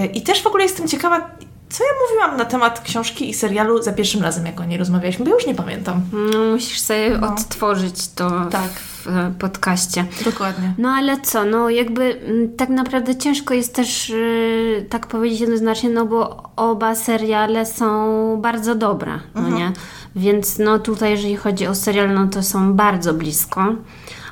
Yy, 0.00 0.06
I 0.06 0.22
też 0.22 0.42
w 0.42 0.46
ogóle 0.46 0.62
jestem 0.62 0.88
ciekawa, 0.88 1.30
co 1.68 1.84
ja 1.84 1.90
mówiłam 2.08 2.36
na 2.36 2.44
temat 2.44 2.80
książki 2.80 3.30
i 3.30 3.34
serialu 3.34 3.82
za 3.82 3.92
pierwszym 3.92 4.22
razem, 4.22 4.46
jak 4.46 4.60
o 4.60 4.64
niej 4.64 4.78
rozmawialiśmy, 4.78 5.24
bo 5.24 5.34
już 5.34 5.46
nie 5.46 5.54
pamiętam. 5.54 6.00
No, 6.32 6.38
musisz 6.52 6.80
sobie 6.80 7.18
No. 7.20 7.28
odtworzyć 7.34 8.08
to 8.08 8.30
Tak. 8.50 8.70
w 8.70 9.08
e, 9.08 9.32
podcaście. 9.38 10.04
Dokładnie. 10.24 10.74
No 10.78 10.88
ale 10.88 11.20
co, 11.20 11.44
no 11.44 11.70
jakby 11.70 12.20
mm, 12.20 12.56
tak 12.56 12.68
naprawdę 12.68 13.16
ciężko 13.16 13.54
jest 13.54 13.74
też 13.74 14.10
y, 14.10 14.86
tak 14.90 15.06
powiedzieć 15.06 15.40
jednoznacznie, 15.40 15.90
no 15.90 16.06
bo 16.06 16.42
oba 16.56 16.94
seriale 16.94 17.66
są 17.66 18.36
bardzo 18.42 18.74
dobre, 18.74 19.12
no 19.34 19.48
nie? 19.48 19.72
Więc 20.16 20.58
no 20.58 20.78
tutaj 20.78 21.10
jeżeli 21.10 21.36
chodzi 21.36 21.66
o 21.66 21.74
serial, 21.74 22.14
no 22.14 22.26
to 22.26 22.42
są 22.42 22.74
bardzo 22.74 23.14
blisko, 23.14 23.74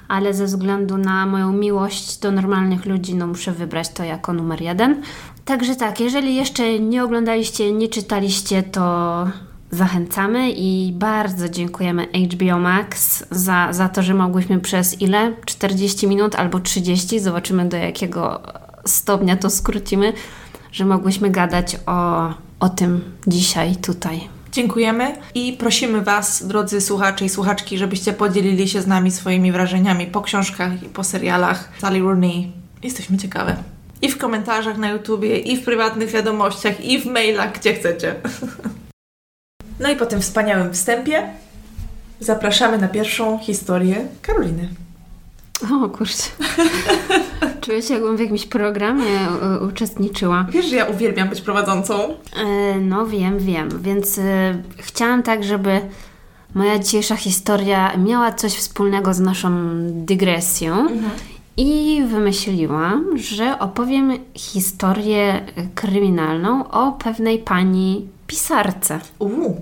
ale 0.08 0.34
ze 0.34 0.44
względu 0.44 0.98
na 0.98 1.26
moją 1.26 1.52
miłość 1.52 2.18
do 2.18 2.30
normalnych 2.30 2.86
ludzi, 2.86 3.14
no 3.14 3.26
muszę 3.26 3.52
wybrać 3.52 3.88
to 3.88 4.04
jako 4.04 4.32
numer 4.32 4.62
jeden. 4.62 5.02
Także 5.44 5.76
tak, 5.76 6.00
jeżeli 6.00 6.36
jeszcze 6.36 6.78
nie 6.78 7.04
oglądaliście, 7.04 7.72
nie 7.72 7.88
czytaliście, 7.88 8.62
to 8.62 9.26
zachęcamy 9.70 10.50
i 10.50 10.92
bardzo 10.92 11.48
dziękujemy 11.48 12.06
HBO 12.06 12.58
Max 12.58 13.24
za, 13.30 13.68
za 13.72 13.88
to, 13.88 14.02
że 14.02 14.14
mogłyśmy 14.14 14.60
przez 14.60 15.00
ile? 15.00 15.32
40 15.44 16.06
minut 16.06 16.34
albo 16.34 16.60
30, 16.60 17.20
zobaczymy 17.20 17.68
do 17.68 17.76
jakiego 17.76 18.42
stopnia 18.86 19.36
to 19.36 19.50
skrócimy, 19.50 20.12
że 20.72 20.84
mogłyśmy 20.84 21.30
gadać 21.30 21.76
o, 21.86 22.28
o 22.60 22.68
tym 22.68 23.04
dzisiaj 23.26 23.76
tutaj. 23.76 24.28
Dziękujemy 24.52 25.16
i 25.34 25.52
prosimy 25.52 26.02
Was, 26.02 26.46
drodzy 26.46 26.80
słuchacze 26.80 27.24
i 27.24 27.28
słuchaczki, 27.28 27.78
żebyście 27.78 28.12
podzielili 28.12 28.68
się 28.68 28.82
z 28.82 28.86
nami 28.86 29.10
swoimi 29.10 29.52
wrażeniami 29.52 30.06
po 30.06 30.20
książkach 30.20 30.82
i 30.82 30.86
po 30.86 31.04
serialach 31.04 31.68
Sally 31.78 32.00
Rooney. 32.00 32.52
Jesteśmy 32.82 33.18
ciekawe. 33.18 33.56
I 34.02 34.10
w 34.10 34.18
komentarzach 34.18 34.78
na 34.78 34.90
YouTubie, 34.90 35.38
i 35.38 35.56
w 35.56 35.64
prywatnych 35.64 36.10
wiadomościach, 36.10 36.84
i 36.84 36.98
w 36.98 37.06
mailach, 37.06 37.58
gdzie 37.58 37.74
chcecie. 37.74 38.14
No 39.80 39.90
i 39.90 39.96
po 39.96 40.06
tym 40.06 40.20
wspaniałym 40.20 40.72
wstępie 40.74 41.28
zapraszamy 42.20 42.78
na 42.78 42.88
pierwszą 42.88 43.38
historię 43.38 44.06
Karoliny. 44.22 44.68
O 45.72 45.88
kurczę. 45.88 46.22
Czuję 47.60 47.82
się 47.82 47.94
jakbym 47.94 48.16
w 48.16 48.20
jakimś 48.20 48.46
programie 48.46 49.04
y, 49.60 49.64
uczestniczyła. 49.64 50.46
Wiesz, 50.50 50.66
że 50.66 50.76
ja 50.76 50.84
uwielbiam 50.84 51.28
być 51.28 51.40
prowadzącą? 51.40 52.14
E, 52.36 52.78
No 52.80 53.06
wiem, 53.06 53.38
wiem, 53.38 53.68
więc 53.82 54.18
e, 54.18 54.62
chciałam 54.78 55.22
tak, 55.22 55.44
żeby 55.44 55.80
moja 56.54 56.78
dzisiejsza 56.78 57.16
historia 57.16 57.96
miała 57.96 58.32
coś 58.32 58.52
wspólnego 58.52 59.14
z 59.14 59.20
naszą 59.20 59.50
dygresją 59.84 60.88
i 61.56 62.02
wymyśliłam, 62.06 63.18
że 63.18 63.58
opowiem 63.58 64.12
historię 64.34 65.46
kryminalną 65.74 66.70
o 66.70 66.92
pewnej 66.92 67.38
pani 67.38 68.08
pisarce. 68.26 69.00
Uuu, 69.18 69.56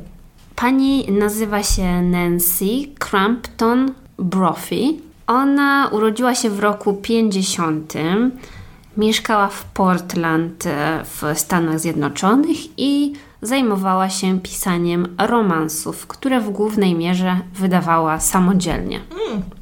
Pani 0.61 1.13
nazywa 1.13 1.63
się 1.63 2.03
Nancy 2.03 2.67
Crampton 2.99 3.93
Brophy. 4.19 4.83
Ona 5.27 5.89
urodziła 5.93 6.35
się 6.35 6.51
w 6.51 6.61
roku 6.61 6.95
50. 6.95 7.95
Mieszkała 8.97 9.49
w 9.49 9.65
Portland 9.65 10.67
e, 10.67 11.05
w 11.05 11.39
Stanach 11.39 11.81
Zjednoczonych 11.81 12.57
i 12.77 13.13
zajmowała 13.43 14.09
się 14.09 14.41
pisaniem 14.41 15.17
romansów, 15.19 16.07
które 16.07 16.41
w 16.41 16.51
głównej 16.51 16.95
mierze 16.95 17.41
wydawała 17.55 18.21
samodzielnie. 18.21 18.97
E, 18.97 19.60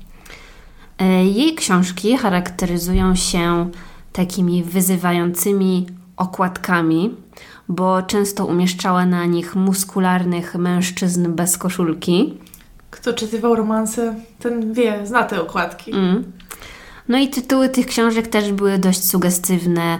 Jej 1.24 1.54
książki 1.54 2.16
charakteryzują 2.16 3.14
się 3.14 3.70
takimi 4.12 4.64
wyzywającymi 4.64 5.86
okładkami, 6.16 7.14
bo 7.68 8.02
często 8.02 8.46
umieszczała 8.46 9.06
na 9.06 9.24
nich 9.24 9.56
muskularnych 9.56 10.54
mężczyzn 10.54 11.32
bez 11.32 11.58
koszulki. 11.58 12.38
kto 12.90 13.12
czytywał 13.12 13.54
romanse, 13.54 14.14
ten 14.38 14.72
wie, 14.72 15.06
zna 15.06 15.22
te 15.22 15.42
okładki. 15.42 15.92
Mm. 15.92 16.32
No 17.08 17.18
i 17.18 17.28
tytuły 17.28 17.68
tych 17.68 17.86
książek 17.86 18.26
też 18.28 18.52
były 18.52 18.78
dość 18.78 19.04
sugestywne, 19.04 19.98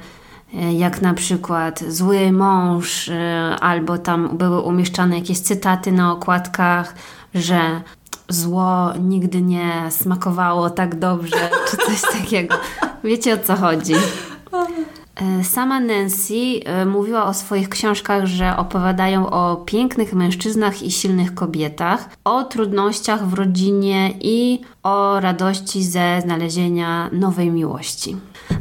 e, 0.55 0.73
jak 0.73 1.03
na 1.03 1.15
przykład 1.15 1.85
Zły 1.89 2.33
mąż, 2.33 3.09
e, 3.09 3.57
albo 3.61 3.99
tam 3.99 4.39
były 4.39 4.61
umieszczane 4.61 5.19
jakieś 5.19 5.41
cytaty 5.41 5.93
na 5.93 6.13
okładkach, 6.13 6.95
że 7.35 7.81
zło 8.29 8.93
nigdy 9.01 9.43
nie 9.43 9.73
smakowało 9.91 10.71
tak 10.71 10.99
dobrze, 10.99 11.51
czy 11.71 11.77
coś 11.77 12.03
takiego. 12.21 12.55
Wiecie 13.05 13.35
o 13.35 13.39
co 13.39 13.57
chodzi. 13.57 13.95
E, 15.21 15.45
sama 15.45 15.81
Nancy 15.81 16.35
e, 16.65 16.87
mówiła 16.87 17.25
o 17.25 17.35
swoich 17.35 17.69
książkach, 17.69 18.27
że 18.27 18.57
opowiadają 18.57 19.31
o 19.31 19.57
pięknych 19.57 20.13
mężczyznach 20.13 20.83
i 20.83 20.91
silnych 20.91 21.35
kobietach, 21.35 22.09
o 22.25 22.45
trudnościach 22.45 23.27
w 23.27 23.35
rodzinie 23.35 24.11
i 24.21 24.61
o 24.83 25.21
radości 25.21 25.83
ze 25.83 26.21
znalezienia 26.21 27.11
nowej 27.13 27.51
miłości. 27.51 28.17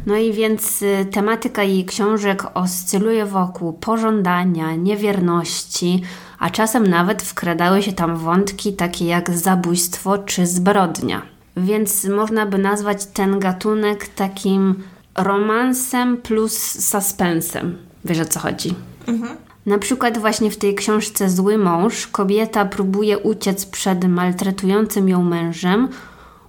No 0.06 0.16
i 0.16 0.32
więc 0.32 0.82
e, 0.82 1.04
tematyka 1.04 1.62
jej 1.62 1.84
książek 1.84 2.44
oscyluje 2.54 3.26
wokół 3.26 3.72
pożądania, 3.72 4.74
niewierności, 4.74 6.02
a 6.38 6.50
czasem 6.50 6.86
nawet 6.86 7.22
wkradały 7.22 7.82
się 7.82 7.92
tam 7.92 8.16
wątki 8.16 8.72
takie 8.72 9.06
jak 9.06 9.30
zabójstwo 9.30 10.18
czy 10.18 10.46
zbrodnia. 10.46 11.22
Więc 11.56 12.04
można 12.04 12.46
by 12.46 12.58
nazwać 12.58 13.06
ten 13.06 13.38
gatunek 13.38 14.08
takim 14.08 14.82
romansem 15.14 16.16
plus 16.16 16.58
suspensem. 16.88 17.78
Wiesz 18.04 18.20
o 18.20 18.24
co 18.24 18.40
chodzi? 18.40 18.74
Mhm. 19.06 19.36
Na 19.66 19.78
przykład 19.78 20.18
właśnie 20.18 20.50
w 20.50 20.56
tej 20.56 20.74
książce 20.74 21.30
Zły 21.30 21.58
mąż 21.58 22.06
kobieta 22.06 22.64
próbuje 22.64 23.18
uciec 23.18 23.66
przed 23.66 24.04
maltretującym 24.04 25.08
ją 25.08 25.22
mężem, 25.22 25.88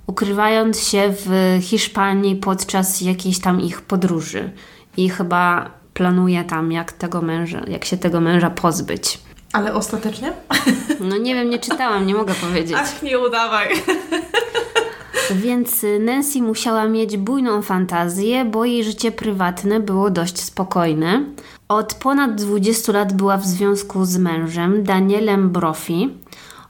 ukrywając 0.07 0.83
się 0.83 1.13
w 1.25 1.57
Hiszpanii 1.61 2.35
podczas 2.35 3.01
jakiejś 3.01 3.39
tam 3.39 3.61
ich 3.61 3.81
podróży. 3.81 4.51
I 4.97 5.09
chyba 5.09 5.71
planuje 5.93 6.43
tam, 6.43 6.71
jak 6.71 6.91
tego 6.91 7.21
męża, 7.21 7.61
jak 7.67 7.85
się 7.85 7.97
tego 7.97 8.21
męża 8.21 8.49
pozbyć. 8.49 9.19
Ale 9.53 9.73
ostatecznie? 9.73 10.33
No 10.99 11.17
nie 11.17 11.35
wiem, 11.35 11.49
nie 11.49 11.59
czytałam, 11.59 12.05
nie 12.07 12.13
mogę 12.13 12.33
powiedzieć. 12.33 12.77
Aż 12.77 13.01
nie 13.01 13.19
udawaj. 13.19 13.67
Więc 15.35 15.85
Nancy 15.99 16.41
musiała 16.41 16.87
mieć 16.87 17.17
bujną 17.17 17.61
fantazję, 17.61 18.45
bo 18.45 18.65
jej 18.65 18.83
życie 18.83 19.11
prywatne 19.11 19.79
było 19.79 20.09
dość 20.09 20.41
spokojne. 20.41 21.23
Od 21.67 21.93
ponad 21.93 22.35
20 22.35 22.91
lat 22.91 23.13
była 23.13 23.37
w 23.37 23.45
związku 23.45 24.05
z 24.05 24.17
mężem, 24.17 24.83
Danielem 24.83 25.49
Brophy. 25.49 25.93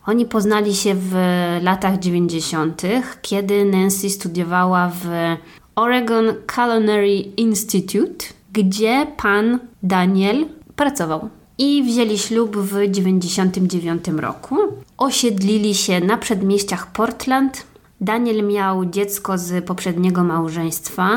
Oni 0.05 0.25
poznali 0.25 0.75
się 0.75 0.95
w 0.95 1.15
latach 1.61 1.99
90., 1.99 2.81
kiedy 3.21 3.65
Nancy 3.65 4.09
studiowała 4.09 4.91
w 5.03 5.35
Oregon 5.75 6.33
Culinary 6.55 7.15
Institute, 7.17 8.25
gdzie 8.53 9.07
pan 9.17 9.59
Daniel 9.83 10.45
pracował. 10.75 11.29
I 11.62 11.84
wzięli 11.84 12.17
ślub 12.17 12.58
w 12.58 12.69
1999 12.69 14.08
roku. 14.08 14.58
Osiedlili 14.98 15.76
się 15.76 16.00
na 16.00 16.17
przedmieściach 16.17 16.91
Portland, 16.91 17.63
Daniel 18.02 18.48
miał 18.48 18.86
dziecko 18.86 19.38
z 19.38 19.65
poprzedniego 19.65 20.24
małżeństwa. 20.24 21.10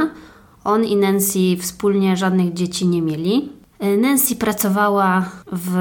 On 0.64 0.84
i 0.84 0.96
Nancy 0.96 1.56
wspólnie 1.60 2.16
żadnych 2.16 2.52
dzieci 2.52 2.86
nie 2.86 3.02
mieli. 3.02 3.48
Nancy 3.98 4.36
pracowała 4.36 5.30
w 5.52 5.76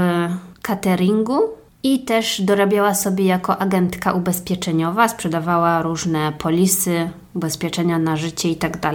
cateringu 0.62 1.40
i 1.84 2.00
też 2.00 2.42
dorabiała 2.42 2.96
sobie 2.96 3.26
jako 3.26 3.58
agentka 3.58 4.14
ubezpieczeniowa, 4.14 5.08
sprzedawała 5.08 5.82
różne 5.82 6.34
polisy, 6.38 7.10
ubezpieczenia 7.34 8.00
na 8.00 8.18
życie 8.18 8.50
itd. 8.50 8.92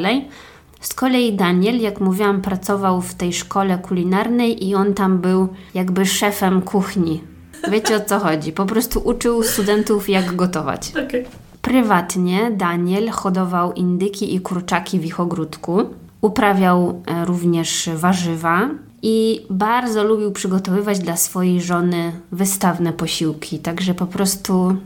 Z 0.81 0.95
kolei 0.95 1.33
Daniel, 1.33 1.81
jak 1.81 2.01
mówiłam, 2.01 2.43
pracował 2.43 3.01
w 3.01 3.15
tej 3.15 3.33
szkole 3.33 3.79
kulinarnej 3.79 4.69
i 4.69 4.75
on 4.75 4.95
tam 4.95 5.19
był 5.19 5.49
jakby 5.75 6.07
szefem 6.07 6.63
kuchni. 6.63 7.23
Wiecie 7.71 7.97
o 7.97 8.01
co 8.01 8.19
chodzi? 8.19 8.53
Po 8.53 8.67
prostu 8.67 9.01
uczył 9.01 9.43
studentów, 9.43 10.09
jak 10.09 10.37
gotować. 10.37 10.93
Okay. 11.07 11.25
Prywatnie 11.63 12.51
Daniel 12.51 13.11
hodował 13.11 13.73
indyki 13.73 14.35
i 14.35 14.41
kurczaki 14.41 14.99
w 15.01 15.05
ich 15.05 15.21
ogródku. 15.21 15.83
Uprawiał 16.21 17.03
e, 17.07 17.25
również 17.25 17.91
warzywa 17.95 18.71
i 19.03 19.47
bardzo 19.51 20.05
lubił 20.05 20.33
przygotowywać 20.33 20.99
dla 20.99 21.17
swojej 21.17 21.61
żony 21.61 22.13
wystawne 22.33 22.93
posiłki. 22.93 23.59
Także 23.59 23.95
po 23.95 24.07
prostu 24.07 24.77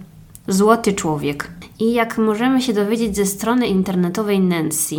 złoty 0.48 0.92
człowiek. 0.92 1.50
I 1.78 1.92
jak 1.92 2.18
możemy 2.18 2.62
się 2.62 2.72
dowiedzieć 2.72 3.16
ze 3.16 3.26
strony 3.26 3.66
internetowej 3.66 4.40
Nancy, 4.40 4.96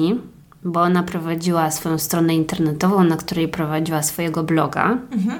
bo 0.63 0.82
ona 0.82 1.04
prowadziła 1.04 1.71
swoją 1.71 1.97
stronę 1.97 2.36
internetową, 2.36 3.04
na 3.04 3.17
której 3.17 3.47
prowadziła 3.47 4.04
swojego 4.04 4.43
bloga. 4.43 4.97
Mhm. 5.12 5.39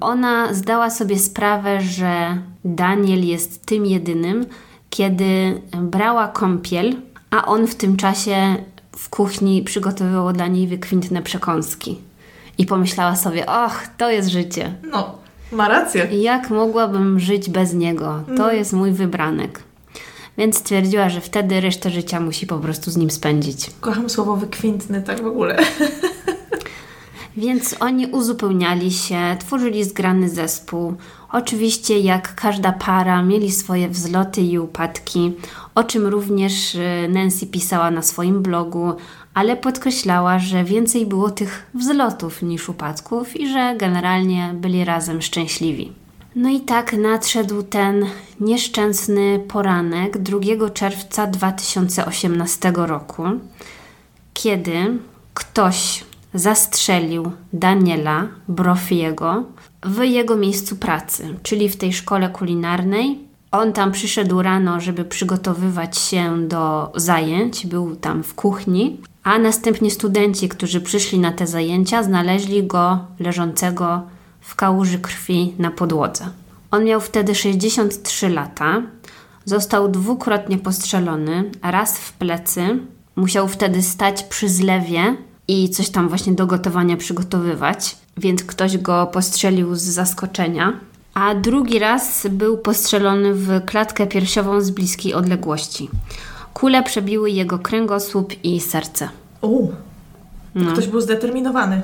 Ona 0.00 0.54
zdała 0.54 0.90
sobie 0.90 1.18
sprawę, 1.18 1.80
że 1.80 2.38
Daniel 2.64 3.26
jest 3.26 3.66
tym 3.66 3.86
jedynym, 3.86 4.46
kiedy 4.90 5.60
brała 5.82 6.28
kąpiel, 6.28 6.96
a 7.30 7.46
on 7.46 7.66
w 7.66 7.74
tym 7.74 7.96
czasie 7.96 8.56
w 8.96 9.08
kuchni 9.08 9.62
przygotowywał 9.62 10.32
dla 10.32 10.46
niej 10.46 10.66
wykwintne 10.66 11.22
przekąski. 11.22 11.98
I 12.58 12.66
pomyślała 12.66 13.16
sobie, 13.16 13.46
och, 13.46 13.86
to 13.96 14.10
jest 14.10 14.28
życie. 14.28 14.74
No, 14.90 15.18
ma 15.52 15.68
rację. 15.68 16.04
Jak 16.04 16.50
mogłabym 16.50 17.20
żyć 17.20 17.50
bez 17.50 17.74
niego? 17.74 18.22
To 18.36 18.44
mm. 18.44 18.56
jest 18.56 18.72
mój 18.72 18.92
wybranek. 18.92 19.62
Więc 20.38 20.58
stwierdziła, 20.58 21.08
że 21.08 21.20
wtedy 21.20 21.60
resztę 21.60 21.90
życia 21.90 22.20
musi 22.20 22.46
po 22.46 22.58
prostu 22.58 22.90
z 22.90 22.96
nim 22.96 23.10
spędzić. 23.10 23.70
Kocham 23.80 24.10
słowo 24.10 24.36
wykwintny, 24.36 25.02
tak 25.02 25.22
w 25.22 25.26
ogóle. 25.26 25.56
Więc 27.36 27.76
oni 27.80 28.06
uzupełniali 28.06 28.90
się, 28.92 29.36
tworzyli 29.38 29.84
zgrany 29.84 30.28
zespół. 30.28 30.94
Oczywiście, 31.32 31.98
jak 31.98 32.34
każda 32.34 32.72
para, 32.72 33.22
mieli 33.22 33.52
swoje 33.52 33.88
wzloty 33.88 34.40
i 34.40 34.58
upadki, 34.58 35.32
o 35.74 35.84
czym 35.84 36.06
również 36.06 36.74
y, 36.74 37.08
Nancy 37.08 37.46
pisała 37.46 37.90
na 37.90 38.02
swoim 38.02 38.42
blogu, 38.42 38.92
ale 39.34 39.56
podkreślała, 39.56 40.38
że 40.38 40.64
więcej 40.64 41.06
było 41.06 41.30
tych 41.30 41.66
wzlotów 41.74 42.42
niż 42.42 42.68
upadków 42.68 43.40
i 43.40 43.48
że 43.48 43.74
generalnie 43.78 44.54
byli 44.54 44.84
razem 44.84 45.22
szczęśliwi. 45.22 45.92
No 46.36 46.48
i 46.48 46.60
tak 46.60 46.92
nadszedł 46.92 47.62
ten 47.62 48.06
nieszczęsny 48.40 49.40
poranek 49.48 50.18
2 50.18 50.70
czerwca 50.70 51.26
2018 51.26 52.72
roku, 52.76 53.22
kiedy 54.34 54.98
ktoś 55.34 56.04
zastrzelił 56.34 57.30
Daniela 57.52 58.28
Brofiego 58.48 59.44
w 59.82 60.02
jego 60.02 60.36
miejscu 60.36 60.76
pracy, 60.76 61.34
czyli 61.42 61.68
w 61.68 61.76
tej 61.76 61.92
szkole 61.92 62.28
kulinarnej. 62.28 63.18
On 63.50 63.72
tam 63.72 63.92
przyszedł 63.92 64.42
rano, 64.42 64.80
żeby 64.80 65.04
przygotowywać 65.04 65.98
się 65.98 66.48
do 66.48 66.92
zajęć, 66.94 67.66
był 67.66 67.96
tam 67.96 68.22
w 68.22 68.34
kuchni, 68.34 69.00
a 69.22 69.38
następnie 69.38 69.90
studenci, 69.90 70.48
którzy 70.48 70.80
przyszli 70.80 71.18
na 71.18 71.32
te 71.32 71.46
zajęcia, 71.46 72.02
znaleźli 72.02 72.66
go 72.66 72.98
leżącego 73.18 74.02
w 74.50 74.54
kałuży 74.54 74.98
krwi 74.98 75.54
na 75.58 75.70
podłodze. 75.70 76.28
On 76.70 76.84
miał 76.84 77.00
wtedy 77.00 77.34
63 77.34 78.28
lata, 78.28 78.82
został 79.44 79.88
dwukrotnie 79.88 80.58
postrzelony, 80.58 81.50
raz 81.62 81.98
w 81.98 82.12
plecy, 82.12 82.78
musiał 83.16 83.48
wtedy 83.48 83.82
stać 83.82 84.22
przy 84.22 84.48
zlewie 84.48 85.16
i 85.48 85.70
coś 85.70 85.90
tam 85.90 86.08
właśnie 86.08 86.32
do 86.32 86.46
gotowania 86.46 86.96
przygotowywać, 86.96 87.96
więc 88.16 88.44
ktoś 88.44 88.78
go 88.78 89.06
postrzelił 89.06 89.74
z 89.74 89.82
zaskoczenia. 89.82 90.72
A 91.14 91.34
drugi 91.34 91.78
raz 91.78 92.26
był 92.30 92.58
postrzelony 92.58 93.34
w 93.34 93.64
klatkę 93.64 94.06
piersiową 94.06 94.60
z 94.60 94.70
bliskiej 94.70 95.14
odległości. 95.14 95.88
Kule 96.54 96.82
przebiły 96.82 97.30
jego 97.30 97.58
kręgosłup 97.58 98.44
i 98.44 98.60
serce. 98.60 99.08
O, 99.42 99.50
no. 100.54 100.72
ktoś 100.72 100.86
był 100.86 101.00
zdeterminowany. 101.00 101.82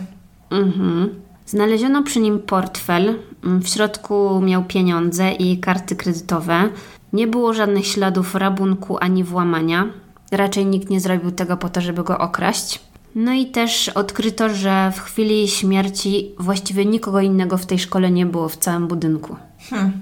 Mhm. 0.51 1.26
Znaleziono 1.47 2.03
przy 2.03 2.21
nim 2.21 2.39
portfel. 2.39 3.19
W 3.43 3.69
środku 3.69 4.41
miał 4.41 4.65
pieniądze 4.65 5.33
i 5.33 5.59
karty 5.59 5.97
kredytowe. 5.97 6.69
Nie 7.13 7.27
było 7.27 7.55
żadnych 7.55 7.87
śladów 7.87 8.35
rabunku 8.35 8.99
ani 9.01 9.25
włamania. 9.25 9.87
Raczej 10.31 10.67
nikt 10.67 10.91
nie 10.91 11.01
zrobił 11.01 11.31
tego 11.31 11.57
po 11.57 11.69
to, 11.69 11.81
żeby 11.81 12.05
go 12.05 12.19
okraść. 12.19 12.81
No 13.15 13.33
i 13.33 13.47
też 13.47 13.89
odkryto, 13.89 14.49
że 14.49 14.93
w 14.97 15.01
chwili 15.01 15.49
śmierci 15.49 16.33
właściwie 16.39 16.85
nikogo 16.85 17.21
innego 17.21 17.59
w 17.59 17.67
tej 17.67 17.79
szkole 17.79 18.11
nie 18.11 18.27
było 18.27 18.49
w 18.49 18.57
całym 18.57 18.89
budynku. 18.89 19.37
Hmm. 19.71 19.93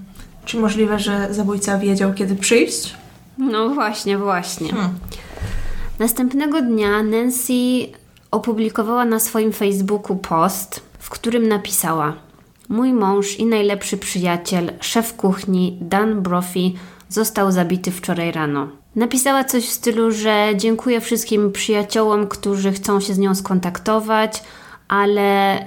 Czy 0.44 0.57
możliwe, 0.57 0.98
że 0.98 1.35
zabójca 1.35 1.78
wiedział, 1.78 2.14
kiedy 2.14 2.37
przyjść? 2.37 2.94
No 3.38 3.68
właśnie, 3.68 4.18
właśnie. 4.18 4.68
Hmm. 4.68 4.94
Następnego 5.98 6.62
dnia 6.62 7.02
Nancy 7.02 7.52
opublikowała 8.30 9.04
na 9.04 9.21
swoim 9.21 9.52
Facebooku 9.52 10.16
post, 10.16 10.81
w 11.05 11.11
którym 11.11 11.48
napisała: 11.48 12.13
Mój 12.69 12.92
mąż 12.92 13.38
i 13.38 13.46
najlepszy 13.46 13.96
przyjaciel, 13.96 14.73
szef 14.81 15.15
kuchni 15.17 15.79
Dan 15.81 16.23
Brophy, 16.23 16.73
został 17.09 17.52
zabity 17.52 17.90
wczoraj 17.90 18.33
rano. 18.33 18.69
Napisała 18.96 19.44
coś 19.44 19.65
w 19.65 19.73
stylu, 19.73 20.11
że 20.11 20.52
dziękuję 20.57 21.00
wszystkim 21.00 21.52
przyjaciołom, 21.52 22.27
którzy 22.27 22.73
chcą 22.73 23.00
się 23.00 23.15
z 23.15 23.19
nią 23.19 23.35
skontaktować, 23.35 24.42
ale 24.88 25.59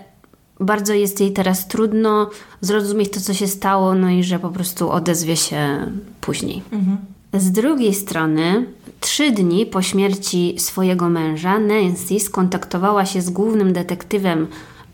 bardzo 0.59 0.93
jest 0.93 1.19
jej 1.19 1.33
teraz 1.33 1.67
trudno 1.67 2.29
zrozumieć 2.61 3.11
to, 3.11 3.21
co 3.21 3.33
się 3.33 3.47
stało, 3.47 3.95
no 3.95 4.09
i 4.09 4.23
że 4.23 4.39
po 4.39 4.49
prostu 4.49 4.91
odezwie 4.91 5.35
się 5.35 5.91
później. 6.21 6.63
Mhm. 6.71 6.97
Z 7.33 7.51
drugiej 7.51 7.93
strony, 7.93 8.65
trzy 8.99 9.31
dni 9.31 9.65
po 9.65 9.81
śmierci 9.81 10.55
swojego 10.59 11.09
męża, 11.09 11.59
Nancy 11.59 12.19
skontaktowała 12.19 13.05
się 13.05 13.21
z 13.21 13.29
głównym 13.29 13.73
detektywem 13.73 14.47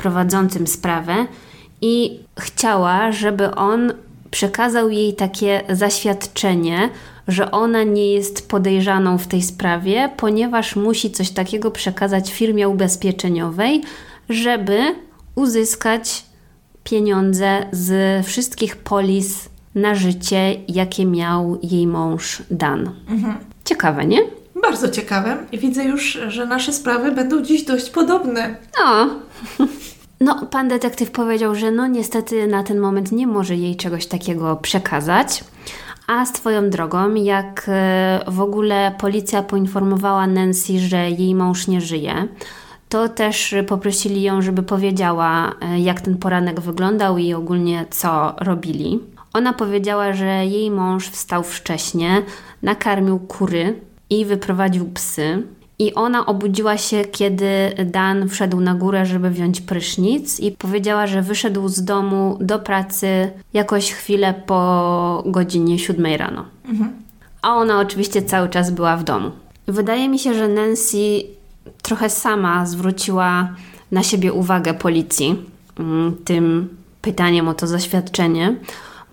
prowadzącym 0.03 0.67
sprawę 0.67 1.13
i 1.81 2.19
chciała, 2.39 3.11
żeby 3.11 3.55
on 3.55 3.93
przekazał 4.31 4.89
jej 4.89 5.13
takie 5.13 5.61
zaświadczenie, 5.69 6.89
że 7.27 7.51
ona 7.51 7.83
nie 7.83 8.13
jest 8.13 8.49
podejrzaną 8.49 9.17
w 9.17 9.27
tej 9.27 9.41
sprawie, 9.41 10.09
ponieważ 10.17 10.75
musi 10.75 11.11
coś 11.11 11.29
takiego 11.29 11.71
przekazać 11.71 12.33
firmie 12.33 12.69
ubezpieczeniowej, 12.69 13.81
żeby 14.29 14.79
uzyskać 15.35 16.25
pieniądze 16.83 17.65
z 17.71 18.25
wszystkich 18.25 18.75
polis 18.75 19.49
na 19.75 19.95
życie, 19.95 20.55
jakie 20.67 21.05
miał 21.05 21.59
jej 21.63 21.87
mąż 21.87 22.43
Dan. 22.51 22.91
Mhm. 23.09 23.35
Ciekawe, 23.65 24.05
nie? 24.05 24.19
Bardzo 24.61 24.89
ciekawe. 24.89 25.37
Widzę 25.53 25.83
już, 25.83 26.19
że 26.27 26.45
nasze 26.45 26.73
sprawy 26.73 27.11
będą 27.11 27.41
dziś 27.41 27.63
dość 27.63 27.89
podobne. 27.89 28.55
No. 28.79 29.09
No, 30.23 30.45
pan 30.45 30.67
detektyw 30.67 31.11
powiedział, 31.11 31.55
że 31.55 31.71
no 31.71 31.87
niestety 31.87 32.47
na 32.47 32.63
ten 32.63 32.79
moment 32.79 33.11
nie 33.11 33.27
może 33.27 33.55
jej 33.55 33.75
czegoś 33.75 34.05
takiego 34.05 34.55
przekazać. 34.55 35.43
A 36.07 36.25
z 36.25 36.31
Twoją 36.31 36.69
drogą, 36.69 37.13
jak 37.13 37.65
e, 37.67 38.19
w 38.27 38.41
ogóle 38.41 38.95
policja 38.99 39.43
poinformowała 39.43 40.27
Nancy, 40.27 40.79
że 40.79 41.09
jej 41.09 41.35
mąż 41.35 41.67
nie 41.67 41.81
żyje, 41.81 42.27
to 42.89 43.09
też 43.09 43.55
poprosili 43.67 44.21
ją, 44.21 44.41
żeby 44.41 44.63
powiedziała, 44.63 45.53
e, 45.61 45.79
jak 45.79 46.01
ten 46.01 46.17
poranek 46.17 46.59
wyglądał 46.59 47.17
i 47.17 47.33
ogólnie 47.33 47.85
co 47.89 48.35
robili. 48.39 48.99
Ona 49.33 49.53
powiedziała, 49.53 50.13
że 50.13 50.45
jej 50.45 50.71
mąż 50.71 51.09
wstał 51.09 51.43
wcześnie, 51.43 52.21
nakarmił 52.61 53.19
kury 53.19 53.79
i 54.09 54.25
wyprowadził 54.25 54.85
psy. 54.85 55.43
I 55.79 55.93
ona 55.93 56.25
obudziła 56.25 56.77
się, 56.77 57.05
kiedy 57.05 57.71
Dan 57.85 58.29
wszedł 58.29 58.59
na 58.59 58.75
górę, 58.75 59.05
żeby 59.05 59.29
wziąć 59.29 59.61
prysznic, 59.61 60.39
i 60.39 60.51
powiedziała, 60.51 61.07
że 61.07 61.21
wyszedł 61.21 61.67
z 61.67 61.83
domu 61.83 62.37
do 62.41 62.59
pracy 62.59 63.31
jakoś 63.53 63.91
chwilę 63.91 64.33
po 64.45 65.23
godzinie 65.25 65.79
7 65.79 66.05
rano. 66.15 66.45
Mhm. 66.65 66.91
A 67.41 67.55
ona 67.55 67.79
oczywiście 67.79 68.21
cały 68.21 68.49
czas 68.49 68.71
była 68.71 68.97
w 68.97 69.03
domu. 69.03 69.31
Wydaje 69.67 70.09
mi 70.09 70.19
się, 70.19 70.33
że 70.33 70.47
Nancy 70.47 71.23
trochę 71.81 72.09
sama 72.09 72.65
zwróciła 72.65 73.49
na 73.91 74.03
siebie 74.03 74.33
uwagę 74.33 74.73
policji 74.73 75.35
mm, 75.79 76.15
tym 76.25 76.69
pytaniem 77.01 77.47
o 77.47 77.53
to 77.53 77.67
zaświadczenie, 77.67 78.55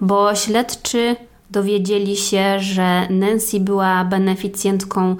bo 0.00 0.34
śledczy 0.34 1.16
dowiedzieli 1.50 2.16
się, 2.16 2.60
że 2.60 3.08
Nancy 3.10 3.60
była 3.60 4.04
beneficjentką 4.04 5.16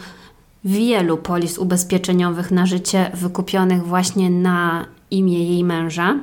wielu 0.65 1.17
polis 1.17 1.59
ubezpieczeniowych 1.59 2.51
na 2.51 2.67
życie 2.67 3.11
wykupionych 3.15 3.87
właśnie 3.87 4.31
na 4.31 4.87
imię 5.11 5.45
jej 5.45 5.65
męża. 5.65 6.17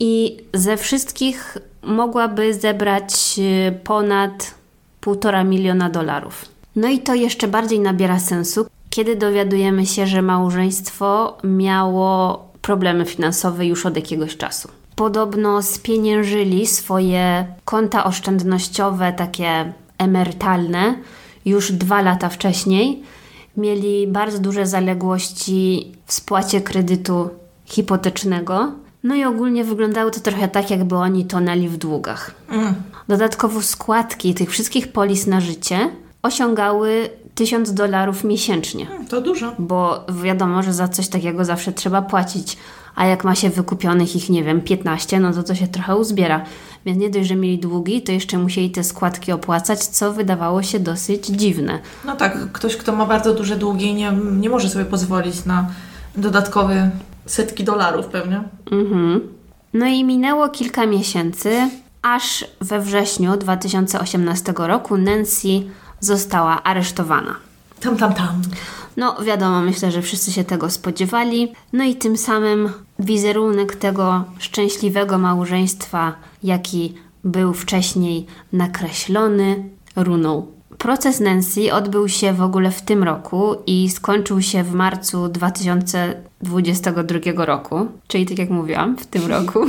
I 0.00 0.36
ze 0.54 0.76
wszystkich 0.76 1.58
mogłaby 1.82 2.54
zebrać 2.54 3.14
y, 3.38 3.78
ponad 3.84 4.54
półtora 5.00 5.44
miliona 5.44 5.90
dolarów. 5.90 6.44
No 6.76 6.88
i 6.88 6.98
to 6.98 7.14
jeszcze 7.14 7.48
bardziej 7.48 7.80
nabiera 7.80 8.18
sensu, 8.18 8.66
kiedy 8.90 9.16
dowiadujemy 9.16 9.86
się, 9.86 10.06
że 10.06 10.22
małżeństwo 10.22 11.38
miało 11.44 12.38
problemy 12.62 13.04
finansowe 13.04 13.66
już 13.66 13.86
od 13.86 13.96
jakiegoś 13.96 14.36
czasu. 14.36 14.68
Podobno 14.96 15.62
spieniężyli 15.62 16.66
swoje 16.66 17.46
konta 17.64 18.04
oszczędnościowe, 18.04 19.12
takie 19.12 19.72
emerytalne, 19.98 20.94
już 21.44 21.72
dwa 21.72 22.02
lata 22.02 22.28
wcześniej. 22.28 23.02
Mieli 23.56 24.06
bardzo 24.06 24.38
duże 24.38 24.66
zaległości 24.66 25.92
w 26.06 26.12
spłacie 26.12 26.60
kredytu 26.60 27.30
hipotecznego. 27.64 28.72
No 29.04 29.14
i 29.14 29.24
ogólnie 29.24 29.64
wyglądało 29.64 30.10
to 30.10 30.20
trochę 30.20 30.48
tak, 30.48 30.70
jakby 30.70 30.96
oni 30.96 31.24
tonęli 31.24 31.68
w 31.68 31.76
długach. 31.76 32.34
Mm. 32.48 32.74
Dodatkowo 33.08 33.62
składki 33.62 34.34
tych 34.34 34.50
wszystkich 34.50 34.92
polis 34.92 35.26
na 35.26 35.40
życie 35.40 35.90
osiągały 36.22 37.10
1000 37.34 37.74
dolarów 37.74 38.24
miesięcznie. 38.24 38.86
Hmm, 38.86 39.06
to 39.06 39.20
dużo. 39.20 39.52
Bo 39.58 40.06
wiadomo, 40.22 40.62
że 40.62 40.72
za 40.72 40.88
coś 40.88 41.08
takiego 41.08 41.44
zawsze 41.44 41.72
trzeba 41.72 42.02
płacić. 42.02 42.56
A 42.94 43.06
jak 43.06 43.24
ma 43.24 43.34
się 43.34 43.50
wykupionych 43.50 44.16
ich, 44.16 44.30
nie 44.30 44.44
wiem, 44.44 44.60
15, 44.60 45.20
no 45.20 45.32
to 45.32 45.42
to 45.42 45.54
się 45.54 45.68
trochę 45.68 45.96
uzbiera. 45.96 46.44
Więc 46.86 46.98
nie 46.98 47.10
dość, 47.10 47.28
że 47.28 47.36
mieli 47.36 47.58
długi, 47.58 48.02
to 48.02 48.12
jeszcze 48.12 48.38
musieli 48.38 48.70
te 48.70 48.84
składki 48.84 49.32
opłacać, 49.32 49.84
co 49.84 50.12
wydawało 50.12 50.62
się 50.62 50.80
dosyć 50.80 51.26
dziwne. 51.26 51.78
No 52.04 52.16
tak, 52.16 52.52
ktoś, 52.52 52.76
kto 52.76 52.92
ma 52.92 53.06
bardzo 53.06 53.34
duże 53.34 53.56
długi, 53.56 53.94
nie, 53.94 54.12
nie 54.40 54.48
może 54.48 54.68
sobie 54.68 54.84
pozwolić 54.84 55.44
na 55.44 55.66
dodatkowe 56.16 56.90
setki 57.26 57.64
dolarów 57.64 58.06
pewnie. 58.06 58.42
Mhm. 58.72 59.20
No 59.74 59.86
i 59.86 60.04
minęło 60.04 60.48
kilka 60.48 60.86
miesięcy, 60.86 61.68
aż 62.02 62.44
we 62.60 62.80
wrześniu 62.80 63.36
2018 63.36 64.54
roku 64.56 64.96
Nancy 64.96 65.48
została 66.00 66.62
aresztowana. 66.62 67.36
Tam, 67.80 67.96
tam, 67.96 68.14
tam. 68.14 68.42
No, 68.96 69.16
wiadomo, 69.22 69.60
myślę, 69.60 69.90
że 69.90 70.02
wszyscy 70.02 70.32
się 70.32 70.44
tego 70.44 70.70
spodziewali. 70.70 71.52
No 71.72 71.84
i 71.84 71.94
tym 71.94 72.16
samym 72.16 72.72
wizerunek 72.98 73.76
tego 73.76 74.24
szczęśliwego 74.38 75.18
małżeństwa, 75.18 76.14
jaki 76.42 76.94
był 77.24 77.54
wcześniej 77.54 78.26
nakreślony, 78.52 79.64
runął. 79.96 80.52
Proces 80.78 81.20
Nancy 81.20 81.72
odbył 81.72 82.08
się 82.08 82.32
w 82.32 82.42
ogóle 82.42 82.70
w 82.70 82.82
tym 82.82 83.02
roku 83.02 83.56
i 83.66 83.90
skończył 83.90 84.42
się 84.42 84.62
w 84.62 84.74
marcu 84.74 85.28
2022 85.28 87.44
roku, 87.44 87.86
czyli 88.08 88.26
tak 88.26 88.38
jak 88.38 88.50
mówiłam, 88.50 88.96
w 88.96 89.06
tym 89.06 89.26
roku. 89.26 89.60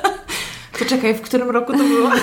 Poczekaj, 0.78 1.14
w 1.14 1.20
którym 1.20 1.50
roku 1.50 1.72
to 1.72 1.78
było? 1.78 2.10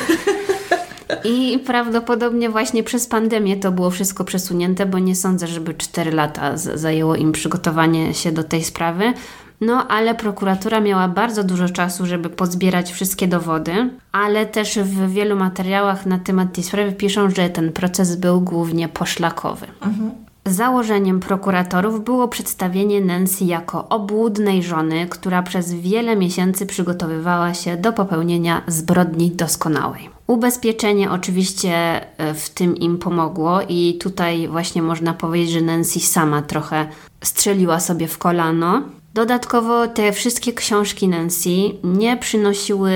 I 1.24 1.60
prawdopodobnie 1.60 2.49
właśnie 2.49 2.84
przez 2.84 3.08
pandemię 3.08 3.58
to 3.58 3.72
było 3.72 3.89
wszystko 3.89 4.24
przesunięte, 4.24 4.86
bo 4.86 4.99
nie 4.99 5.16
sądzę, 5.16 5.47
żeby 5.47 5.74
4 5.74 6.12
lata 6.12 6.58
zajęło 6.58 7.16
im 7.16 7.32
przygotowanie 7.32 8.14
się 8.14 8.32
do 8.32 8.43
tej 8.43 8.64
sprawy. 8.64 9.14
No, 9.62 9.88
ale 9.88 10.16
prokuratura 10.16 10.80
miała 10.80 11.08
bardzo 11.08 11.43
dużo 11.43 11.70
czasu, 11.70 12.06
żeby 12.06 12.30
pozbierać 12.30 12.91
wszystkie 12.91 13.28
dowody, 13.28 13.89
ale 14.12 14.45
też 14.45 14.80
w 14.80 15.12
wielu 15.12 15.36
materiałach 15.36 16.06
na 16.06 16.20
temat 16.20 16.54
tej 16.54 16.64
sprawy 16.64 16.91
piszą, 16.91 17.30
że 17.30 17.49
ten 17.49 17.72
proces 17.72 18.16
był 18.16 18.41
głównie 18.41 18.89
poszlakowy. 18.89 19.68
Mhm. 19.82 20.12
Założeniem 20.45 21.20
prokuratorów 21.20 22.04
było 22.04 22.28
przedstawienie 22.28 23.02
Nancy 23.02 23.45
jako 23.45 23.89
obłudnej 23.89 24.64
żony, 24.64 25.08
która 25.10 25.43
przez 25.43 25.74
wiele 25.74 26.16
miesięcy 26.16 26.66
przygotowywała 26.66 27.54
się 27.54 27.78
do 27.78 27.93
popełnienia 27.93 28.62
zbrodni 28.68 29.32
doskonałej. 29.32 30.10
Ubezpieczenie 30.32 31.12
oczywiście 31.12 31.72
e, 32.18 32.34
w 32.34 32.50
tym 32.50 32.78
im 32.78 32.98
pomogło, 32.98 33.62
i 33.70 33.98
tutaj 34.02 34.48
właśnie 34.48 34.82
można 34.82 35.14
powiedzieć, 35.14 35.52
że 35.52 35.62
Nancy 35.62 36.00
sama 36.00 36.42
trochę 36.42 36.88
strzeliła 37.24 37.80
sobie 37.80 38.08
w 38.08 38.18
kolano. 38.18 38.84
Dodatkowo 39.14 39.88
te 39.88 40.12
wszystkie 40.12 40.54
książki 40.54 41.08
Nancy 41.08 41.50
nie 41.84 42.18
przynosiły 42.18 42.92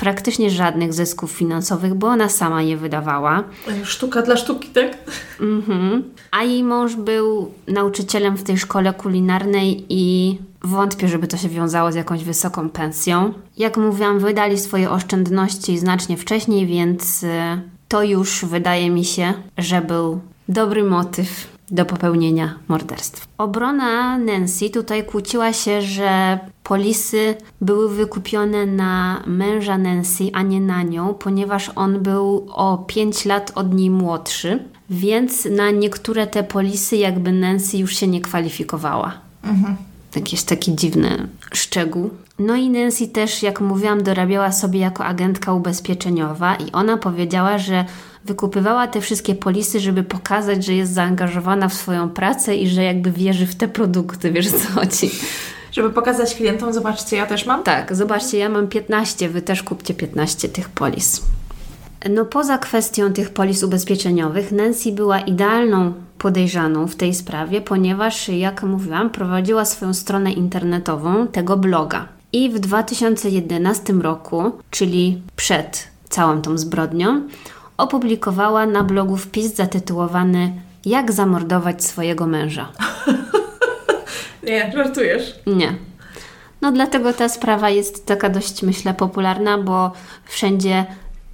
praktycznie 0.00 0.50
żadnych 0.50 0.92
zysków 0.92 1.30
finansowych, 1.30 1.94
bo 1.94 2.06
ona 2.06 2.28
sama 2.28 2.62
je 2.62 2.76
wydawała. 2.76 3.44
Sztuka 3.84 4.22
dla 4.22 4.36
sztuki, 4.36 4.68
tak? 4.68 4.98
Mhm. 5.40 6.04
A 6.30 6.42
jej 6.42 6.64
mąż 6.64 6.96
był 6.96 7.50
nauczycielem 7.68 8.36
w 8.36 8.42
tej 8.42 8.58
szkole 8.58 8.92
kulinarnej 8.92 9.84
i 9.88 10.38
wątpię, 10.62 11.08
żeby 11.08 11.26
to 11.26 11.36
się 11.36 11.48
wiązało 11.48 11.92
z 11.92 11.94
jakąś 11.94 12.24
wysoką 12.24 12.70
pensją. 12.70 13.34
Jak 13.58 13.76
mówiłam, 13.76 14.18
wydali 14.18 14.58
swoje 14.58 14.90
oszczędności 14.90 15.78
znacznie 15.78 16.16
wcześniej, 16.16 16.66
więc 16.66 17.22
y, 17.22 17.28
to 17.88 18.02
już 18.02 18.44
wydaje 18.44 18.90
mi 18.90 19.04
się, 19.04 19.32
że 19.58 19.80
był 19.80 20.20
dobry 20.48 20.84
motyw 20.84 21.46
do 21.70 21.84
popełnienia 21.84 22.54
morderstw. 22.68 23.28
Obrona 23.38 24.18
Nancy 24.18 24.70
tutaj 24.70 25.04
kłóciła 25.04 25.52
się, 25.52 25.82
że 25.82 26.38
polisy 26.62 27.34
były 27.60 27.94
wykupione 27.94 28.66
na 28.66 29.22
męża 29.26 29.78
Nancy, 29.78 30.30
a 30.32 30.42
nie 30.42 30.60
na 30.60 30.82
nią, 30.82 31.14
ponieważ 31.14 31.70
on 31.74 32.00
był 32.00 32.46
o 32.52 32.78
5 32.78 33.24
lat 33.24 33.52
od 33.54 33.74
niej 33.74 33.90
młodszy, 33.90 34.64
więc 34.90 35.44
na 35.44 35.70
niektóre 35.70 36.26
te 36.26 36.42
polisy 36.42 36.96
jakby 36.96 37.32
Nancy 37.32 37.78
już 37.78 37.96
się 37.96 38.06
nie 38.06 38.20
kwalifikowała. 38.20 39.12
Mhm. 39.44 39.76
Jakiś 40.16 40.42
taki 40.42 40.74
dziwny 40.74 41.28
szczegół. 41.52 42.10
No 42.38 42.56
i 42.56 42.70
Nancy 42.70 43.08
też, 43.08 43.42
jak 43.42 43.60
mówiłam, 43.60 44.02
dorabiała 44.02 44.52
sobie 44.52 44.80
jako 44.80 45.04
agentka 45.04 45.52
ubezpieczeniowa 45.52 46.54
i 46.54 46.72
ona 46.72 46.96
powiedziała, 46.96 47.58
że 47.58 47.84
wykupywała 48.24 48.86
te 48.86 49.00
wszystkie 49.00 49.34
polisy, 49.34 49.80
żeby 49.80 50.02
pokazać, 50.02 50.64
że 50.64 50.74
jest 50.74 50.92
zaangażowana 50.92 51.68
w 51.68 51.74
swoją 51.74 52.08
pracę 52.08 52.56
i 52.56 52.68
że 52.68 52.84
jakby 52.84 53.10
wierzy 53.12 53.46
w 53.46 53.54
te 53.54 53.68
produkty, 53.68 54.32
wiesz 54.32 54.50
co 54.50 54.72
chodzi. 54.80 55.10
Żeby 55.72 55.90
pokazać 55.90 56.34
klientom, 56.34 56.72
zobaczcie, 56.72 57.16
ja 57.16 57.26
też 57.26 57.46
mam? 57.46 57.62
Tak, 57.62 57.94
zobaczcie, 57.94 58.38
ja 58.38 58.48
mam 58.48 58.68
15, 58.68 59.28
wy 59.28 59.42
też 59.42 59.62
kupcie 59.62 59.94
15 59.94 60.48
tych 60.48 60.68
polis. 60.68 61.22
No 62.10 62.24
poza 62.24 62.58
kwestią 62.58 63.12
tych 63.12 63.30
polis 63.30 63.62
ubezpieczeniowych, 63.62 64.52
Nancy 64.52 64.92
była 64.92 65.20
idealną 65.20 65.92
podejrzaną 66.18 66.86
w 66.86 66.96
tej 66.96 67.14
sprawie, 67.14 67.60
ponieważ, 67.60 68.28
jak 68.28 68.62
mówiłam, 68.62 69.10
prowadziła 69.10 69.64
swoją 69.64 69.94
stronę 69.94 70.32
internetową, 70.32 71.26
tego 71.26 71.56
bloga. 71.56 72.08
I 72.32 72.50
w 72.50 72.58
2011 72.58 73.92
roku, 73.92 74.52
czyli 74.70 75.22
przed 75.36 75.88
całą 76.08 76.42
tą 76.42 76.58
zbrodnią, 76.58 77.22
opublikowała 77.80 78.66
na 78.66 78.84
blogu 78.84 79.16
wpis 79.16 79.54
zatytułowany 79.54 80.52
Jak 80.84 81.12
zamordować 81.12 81.84
swojego 81.84 82.26
męża. 82.26 82.68
Nie, 84.46 84.72
żartujesz. 84.74 85.34
Nie. 85.46 85.74
No 86.60 86.72
dlatego 86.72 87.12
ta 87.12 87.28
sprawa 87.28 87.70
jest 87.70 88.06
taka 88.06 88.28
dość, 88.28 88.62
myślę, 88.62 88.94
popularna, 88.94 89.58
bo 89.58 89.92
wszędzie 90.24 90.86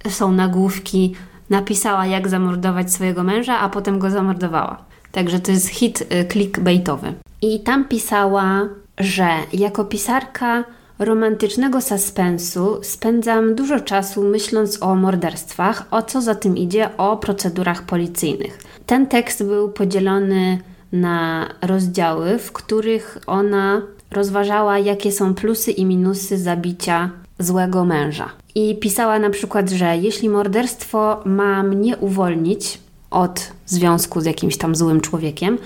są 0.09 0.31
nagłówki 0.31 1.15
napisała 1.49 2.05
jak 2.05 2.27
zamordować 2.27 2.93
swojego 2.93 3.23
męża, 3.23 3.59
a 3.59 3.69
potem 3.69 3.99
go 3.99 4.09
zamordowała. 4.09 4.85
Także 5.11 5.39
to 5.39 5.51
jest 5.51 5.67
hit 5.67 6.01
y, 6.01 6.25
clickbaitowy. 6.25 7.13
I 7.41 7.59
tam 7.59 7.85
pisała, 7.85 8.61
że 8.97 9.27
jako 9.53 9.85
pisarka 9.85 10.63
romantycznego 10.99 11.81
suspensu 11.81 12.79
spędzam 12.81 13.55
dużo 13.55 13.79
czasu 13.79 14.23
myśląc 14.23 14.83
o 14.83 14.95
morderstwach, 14.95 15.87
o 15.91 16.01
co 16.01 16.21
za 16.21 16.35
tym 16.35 16.57
idzie, 16.57 16.97
o 16.97 17.17
procedurach 17.17 17.83
policyjnych. 17.83 18.59
Ten 18.85 19.07
tekst 19.07 19.43
był 19.43 19.69
podzielony 19.69 20.59
na 20.91 21.49
rozdziały, 21.61 22.39
w 22.39 22.51
których 22.51 23.17
ona 23.27 23.81
rozważała, 24.11 24.79
jakie 24.79 25.11
są 25.11 25.33
plusy 25.33 25.71
i 25.71 25.85
minusy 25.85 26.37
zabicia 26.37 27.09
złego 27.39 27.85
męża. 27.85 28.29
I 28.55 28.75
pisała 28.75 29.19
na 29.19 29.29
przykład, 29.29 29.69
że 29.69 29.97
jeśli 29.97 30.29
morderstwo 30.29 31.21
ma 31.25 31.63
mnie 31.63 31.97
uwolnić 31.97 32.79
od 33.11 33.51
związku 33.65 34.21
z 34.21 34.25
jakimś 34.25 34.57
tam 34.57 34.75
złym 34.75 35.01
człowiekiem, 35.01 35.57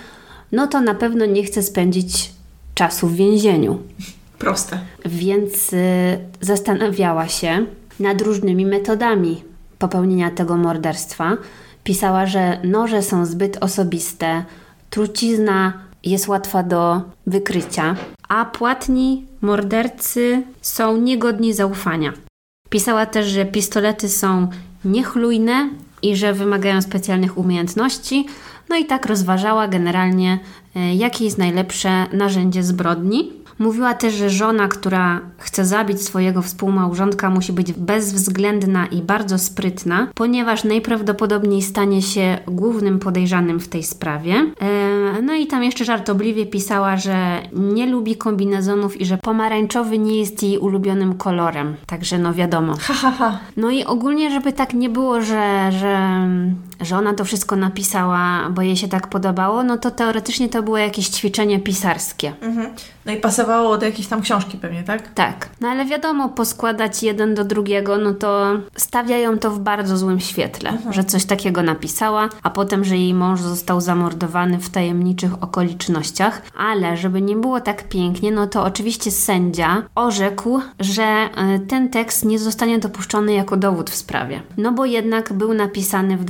no 0.52 0.68
to 0.68 0.82
na 0.82 0.96
pewno 0.96 1.26
nie 1.26 1.44
chcę 1.44 1.64
spędzić 1.64 2.32
czasu 2.76 3.08
w 3.08 3.16
więzieniu. 3.16 3.80
Proste. 4.42 4.80
Więc 5.06 5.74
y, 5.74 5.78
zastanawiała 6.42 7.28
się 7.28 7.66
nad 8.00 8.22
różnymi 8.22 8.66
metodami 8.66 9.44
popełnienia 9.80 10.32
tego 10.32 10.58
morderstwa. 10.58 11.38
Pisała, 11.84 12.26
że 12.26 12.58
noże 12.64 13.02
są 13.02 13.26
zbyt 13.26 13.58
osobiste, 13.64 14.46
trucizna 14.90 15.74
jest 16.04 16.28
łatwa 16.28 16.64
do 16.64 17.02
wykrycia, 17.28 17.96
a 18.30 18.46
płatni 18.46 19.26
mordercy 19.42 20.44
są 20.62 20.98
niegodni 20.98 21.54
zaufania. 21.54 22.14
Pisała 22.70 23.06
też, 23.06 23.28
że 23.28 23.46
pistolety 23.46 24.10
są 24.10 24.48
niechlujne 24.86 25.70
i 26.02 26.16
że 26.16 26.34
wymagają 26.34 26.82
specjalnych 26.82 27.38
umiejętności. 27.38 28.26
No 28.70 28.76
i 28.78 28.86
tak 28.86 29.06
rozważała 29.06 29.68
generalnie, 29.68 30.40
e, 30.76 30.96
jakie 30.96 31.26
jest 31.26 31.38
najlepsze 31.38 32.06
narzędzie 32.14 32.64
zbrodni. 32.64 33.41
Mówiła 33.62 33.94
też, 33.94 34.14
że 34.14 34.30
żona, 34.30 34.68
która 34.68 35.22
chce 35.38 35.66
zabić 35.66 36.02
swojego 36.02 36.42
współmałżonka, 36.42 37.30
musi 37.30 37.54
być 37.54 37.74
bezwzględna 37.74 38.88
i 38.88 39.02
bardzo 39.02 39.38
sprytna, 39.38 40.08
ponieważ 40.16 40.64
najprawdopodobniej 40.64 41.62
stanie 41.62 42.02
się 42.02 42.38
głównym 42.48 43.00
podejrzanym 43.00 43.60
w 43.60 43.68
tej 43.68 43.84
sprawie. 43.84 44.34
E, 44.62 45.22
no 45.22 45.34
i 45.34 45.48
tam 45.48 45.64
jeszcze 45.64 45.86
żartobliwie 45.86 46.46
pisała, 46.46 46.98
że 46.98 47.42
nie 47.54 47.86
lubi 47.86 48.16
kombinezonów 48.16 49.02
i 49.02 49.06
że 49.06 49.18
pomarańczowy 49.18 49.98
nie 49.98 50.20
jest 50.20 50.44
jej 50.44 50.58
ulubionym 50.58 51.18
kolorem. 51.18 51.76
Także 51.86 52.18
no 52.18 52.34
wiadomo. 52.34 52.76
Ha, 52.80 52.94
ha, 52.94 53.12
ha. 53.12 53.40
No 53.58 53.70
i 53.70 53.84
ogólnie, 53.84 54.32
żeby 54.32 54.54
tak 54.54 54.74
nie 54.74 54.90
było, 54.90 55.22
że, 55.22 55.72
że, 55.72 56.28
że 56.82 56.98
ona 56.98 57.14
to 57.14 57.26
wszystko 57.26 57.56
napisała, 57.56 58.50
bo 58.50 58.62
jej 58.62 58.78
się 58.78 58.88
tak 58.88 59.08
podobało, 59.08 59.64
no 59.64 59.78
to 59.78 59.92
teoretycznie 59.92 60.50
to 60.50 60.64
było 60.64 60.78
jakieś 60.78 61.08
ćwiczenie 61.10 61.60
pisarskie. 61.60 62.34
Mhm. 62.42 62.70
No 63.06 63.12
i 63.12 63.18
pasowało 63.18 63.78
do 63.78 63.86
jakiejś 63.86 64.08
tam 64.08 64.22
książki 64.22 64.58
pewnie, 64.58 64.84
tak? 64.84 65.14
Tak. 65.14 65.50
No 65.62 65.68
ale 65.70 65.86
wiadomo, 65.86 66.30
poskładać 66.30 67.04
jeden 67.04 67.36
do 67.36 67.44
drugiego, 67.44 67.98
no 67.98 68.14
to 68.14 68.46
stawiają 68.76 69.38
to 69.40 69.52
w 69.52 69.60
bardzo 69.60 69.98
złym 69.98 70.20
świetle, 70.20 70.70
Mhm. 70.70 70.94
że 70.94 71.04
coś 71.04 71.26
takiego 71.26 71.64
napisała, 71.64 72.30
a 72.44 72.50
potem, 72.50 72.84
że 72.86 72.98
jej 72.98 73.14
mąż 73.14 73.42
został 73.42 73.82
zamordowany 73.82 74.60
w 74.60 74.70
tajemniczych 74.70 75.44
okolicznościach. 75.44 76.42
Ale 76.58 76.98
żeby 76.98 77.22
nie 77.22 77.36
było 77.36 77.62
tak 77.62 77.90
pięknie, 77.90 78.32
no 78.32 78.48
to 78.48 78.64
oczywiście 78.64 79.12
sędzia 79.12 79.84
orzekł, 79.96 80.60
że 80.80 81.04
e, 81.04 81.60
ten 81.68 81.90
tekst 81.90 82.26
nie 82.26 82.40
zostanie 82.40 82.80
dopuszczony 82.80 83.34
jako 83.34 83.58
dowód 83.58 83.90
w 83.90 83.96
sprawie. 83.96 84.42
No 84.58 84.72
bo 84.72 84.86
jednak 84.86 85.34
był 85.34 85.54
napisany 85.54 86.18
w 86.18 86.24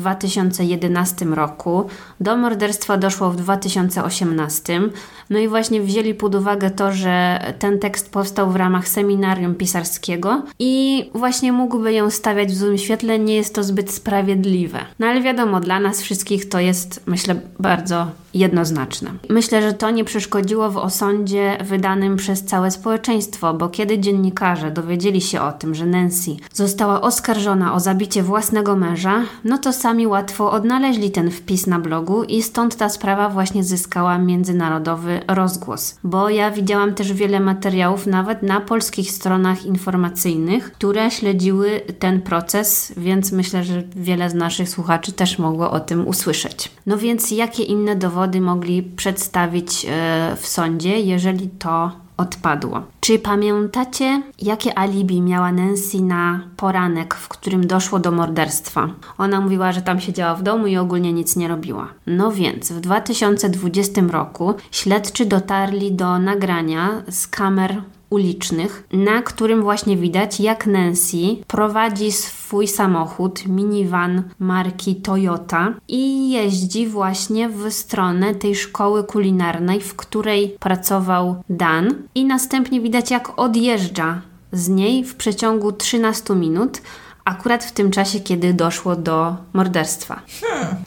2011 0.50 1.26
roku, 1.26 1.86
do 2.20 2.38
morderstwa 2.38 2.98
doszło 2.98 3.32
w 3.32 3.36
2018, 3.36 4.82
no 5.30 5.40
i 5.40 5.48
właśnie 5.48 5.82
wzięli 5.82 6.14
pod 6.14 6.36
uwagę 6.36 6.72
to, 6.72 6.92
że 6.92 7.40
ten 7.60 7.80
tekst 7.80 8.12
powstał 8.12 8.52
w 8.52 8.56
ramach 8.56 8.88
seminarium 8.88 9.56
pisarskiego 9.56 10.42
i 10.60 11.10
właśnie 11.14 11.52
mógłby 11.52 11.94
ją 11.94 12.10
stawiać 12.10 12.50
w 12.50 12.58
złym 12.58 12.78
świetle, 12.78 13.20
nie 13.20 13.36
jest 13.36 13.56
to 13.56 13.64
zbyt 13.64 13.92
sprawiedliwe. 13.92 14.80
No 15.00 15.08
ale 15.08 15.22
wiadomo, 15.22 15.60
dla 15.60 15.80
nas 15.80 16.02
wszystkich 16.02 16.50
to 16.50 16.60
jest, 16.60 17.04
myślę, 17.08 17.36
bardzo 17.60 18.08
jednoznaczne. 18.34 19.12
Myślę, 19.30 19.62
że 19.62 19.74
to 19.74 19.92
nie 19.92 20.04
przeszkodziło 20.04 20.72
w 20.72 20.78
osądzie 20.78 21.58
wydanym 21.64 22.16
przez 22.16 22.44
całe 22.44 22.72
społeczeństwo, 22.72 23.54
bo 23.54 23.70
kiedy 23.70 24.00
dziennikarze 24.00 24.72
dowiedzieli 24.72 25.22
się 25.22 25.42
o 25.42 25.52
tym, 25.52 25.76
że 25.76 25.86
Nancy 25.86 26.32
została 26.54 27.02
oskarżona 27.02 27.74
o 27.74 27.80
zabicie 27.80 28.24
własnego 28.24 28.76
męża, 28.76 29.24
no 29.44 29.58
to 29.58 29.74
sami 29.74 30.08
łatwo 30.22 30.52
odnaleźli 30.52 31.12
ten 31.12 31.32
wpis 31.32 31.68
na 31.68 31.80
blogu 31.80 32.24
i 32.24 32.44
stąd 32.44 32.76
ta 32.76 32.90
sprawa 32.90 33.30
właśnie 33.30 33.64
zyskała 33.64 34.18
międzynarodowy 34.18 35.20
rozgłos. 35.28 35.98
Bo 36.04 36.30
ja 36.30 36.52
widziałam 36.52 36.94
też 36.94 37.14
wiele 37.14 37.40
materiałów 37.40 38.08
nawet 38.08 38.44
na 38.44 38.62
polskich 38.62 39.12
stronach 39.12 39.66
informacyjnych, 39.66 40.72
które 40.72 41.12
śledziły 41.12 41.82
ten 42.00 42.22
proces, 42.22 42.94
więc 42.98 43.32
myślę, 43.32 43.64
że 43.64 43.84
wiele 43.96 44.30
z 44.30 44.34
naszych 44.34 44.70
słuchaczy 44.70 45.12
też 45.12 45.40
mogło 45.40 45.72
o 45.72 45.80
tym 45.80 46.08
usłyszeć. 46.08 46.72
No 46.86 46.98
więc 46.98 47.32
jakie 47.32 47.64
inne 47.64 47.96
dowody 47.96 48.42
mogli 48.42 48.84
przedstawić 48.84 49.86
e, 49.90 50.36
w 50.40 50.48
sądzie, 50.48 51.00
jeżeli 51.00 51.50
to 51.50 51.92
odpadło. 52.22 52.82
Czy 53.00 53.20
pamiętacie, 53.20 54.22
jakie 54.42 54.80
alibi 54.80 55.22
miała 55.22 55.52
Nancy 55.52 56.02
na 56.02 56.40
poranek, 56.58 57.16
w 57.16 57.28
którym 57.28 57.68
doszło 57.68 58.00
do 58.00 58.12
morderstwa? 58.12 58.90
Ona 59.18 59.42
mówiła, 59.42 59.72
że 59.72 59.82
tam 59.82 60.00
siedziała 60.00 60.36
w 60.36 60.44
domu 60.44 60.68
i 60.68 60.78
ogólnie 60.78 61.14
nic 61.14 61.36
nie 61.36 61.48
robiła. 61.48 61.88
No 62.08 62.32
więc 62.32 62.72
w 62.72 62.80
2020 62.80 64.02
roku 64.02 64.54
śledczy 64.72 65.26
dotarli 65.26 65.92
do 65.92 66.20
nagrania 66.20 66.90
z 67.10 67.28
kamer 67.28 67.82
ulicznych, 68.12 68.88
na 68.94 69.22
którym 69.22 69.62
właśnie 69.62 69.98
widać, 69.98 70.40
jak 70.40 70.68
Nancy 70.68 71.18
prowadzi 71.48 72.12
swój 72.12 72.68
samochód, 72.68 73.48
minivan 73.48 74.24
marki 74.40 74.96
Toyota 74.96 75.74
i 75.88 76.32
jeździ 76.32 76.88
właśnie 76.88 77.50
w 77.50 77.72
stronę 77.72 78.36
tej 78.36 78.56
szkoły 78.56 79.04
kulinarnej, 79.04 79.82
w 79.82 79.96
której 79.96 80.56
pracował 80.60 81.44
Dan. 81.50 81.96
I 82.16 82.26
następnie 82.26 82.82
widać, 82.82 83.12
jak 83.12 83.40
odjeżdża 83.40 84.22
z 84.52 84.70
niej 84.70 85.04
w 85.04 85.16
przeciągu 85.16 85.72
13 85.72 86.36
minut, 86.36 86.82
akurat 87.26 87.64
w 87.64 87.72
tym 87.72 87.92
czasie, 87.92 88.20
kiedy 88.20 88.54
doszło 88.54 88.96
do 88.96 89.36
morderstwa. 89.54 90.22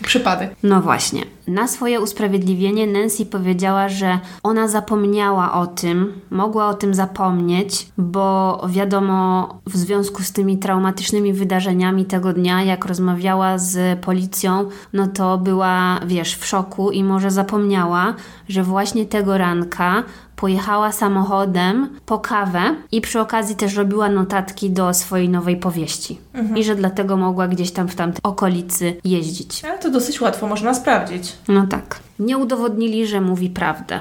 Przypadek. 0.02 0.56
No 0.62 0.82
właśnie. 0.82 1.22
Na 1.46 1.68
swoje 1.68 2.00
usprawiedliwienie 2.00 2.86
Nancy 2.86 3.26
powiedziała, 3.26 3.88
że 3.88 4.18
ona 4.42 4.68
zapomniała 4.68 5.52
o 5.52 5.66
tym, 5.66 6.12
mogła 6.30 6.68
o 6.68 6.74
tym 6.74 6.94
zapomnieć, 6.94 7.88
bo 7.98 8.60
wiadomo, 8.68 9.48
w 9.66 9.76
związku 9.76 10.22
z 10.22 10.32
tymi 10.32 10.58
traumatycznymi 10.58 11.32
wydarzeniami 11.32 12.04
tego 12.04 12.32
dnia, 12.32 12.62
jak 12.62 12.84
rozmawiała 12.84 13.58
z 13.58 14.00
policją, 14.00 14.68
no 14.92 15.06
to 15.06 15.38
była, 15.38 16.00
wiesz, 16.06 16.34
w 16.36 16.46
szoku 16.46 16.90
i 16.90 17.04
może 17.04 17.30
zapomniała, 17.30 18.14
że 18.48 18.62
właśnie 18.62 19.06
tego 19.06 19.38
ranka 19.38 20.02
pojechała 20.36 20.92
samochodem 20.92 21.88
po 22.06 22.18
kawę 22.18 22.60
i 22.92 23.00
przy 23.00 23.20
okazji 23.20 23.56
też 23.56 23.74
robiła 23.74 24.08
notatki 24.08 24.70
do 24.70 24.94
swojej 24.94 25.28
nowej 25.28 25.56
powieści. 25.56 26.18
I 26.56 26.64
że 26.64 26.74
dlatego 26.74 27.16
mogła 27.16 27.48
gdzieś 27.48 27.70
tam 27.70 27.88
w 27.88 27.94
tamtej 27.94 28.20
okolicy 28.22 28.96
jeździć. 29.04 29.64
Ale 29.64 29.78
to 29.78 29.90
dosyć 29.90 30.20
łatwo 30.20 30.46
można 30.46 30.74
sprawdzić. 30.74 31.32
No 31.48 31.66
tak. 31.66 32.00
Nie 32.18 32.38
udowodnili, 32.38 33.06
że 33.06 33.20
mówi 33.20 33.50
prawdę. 33.50 34.00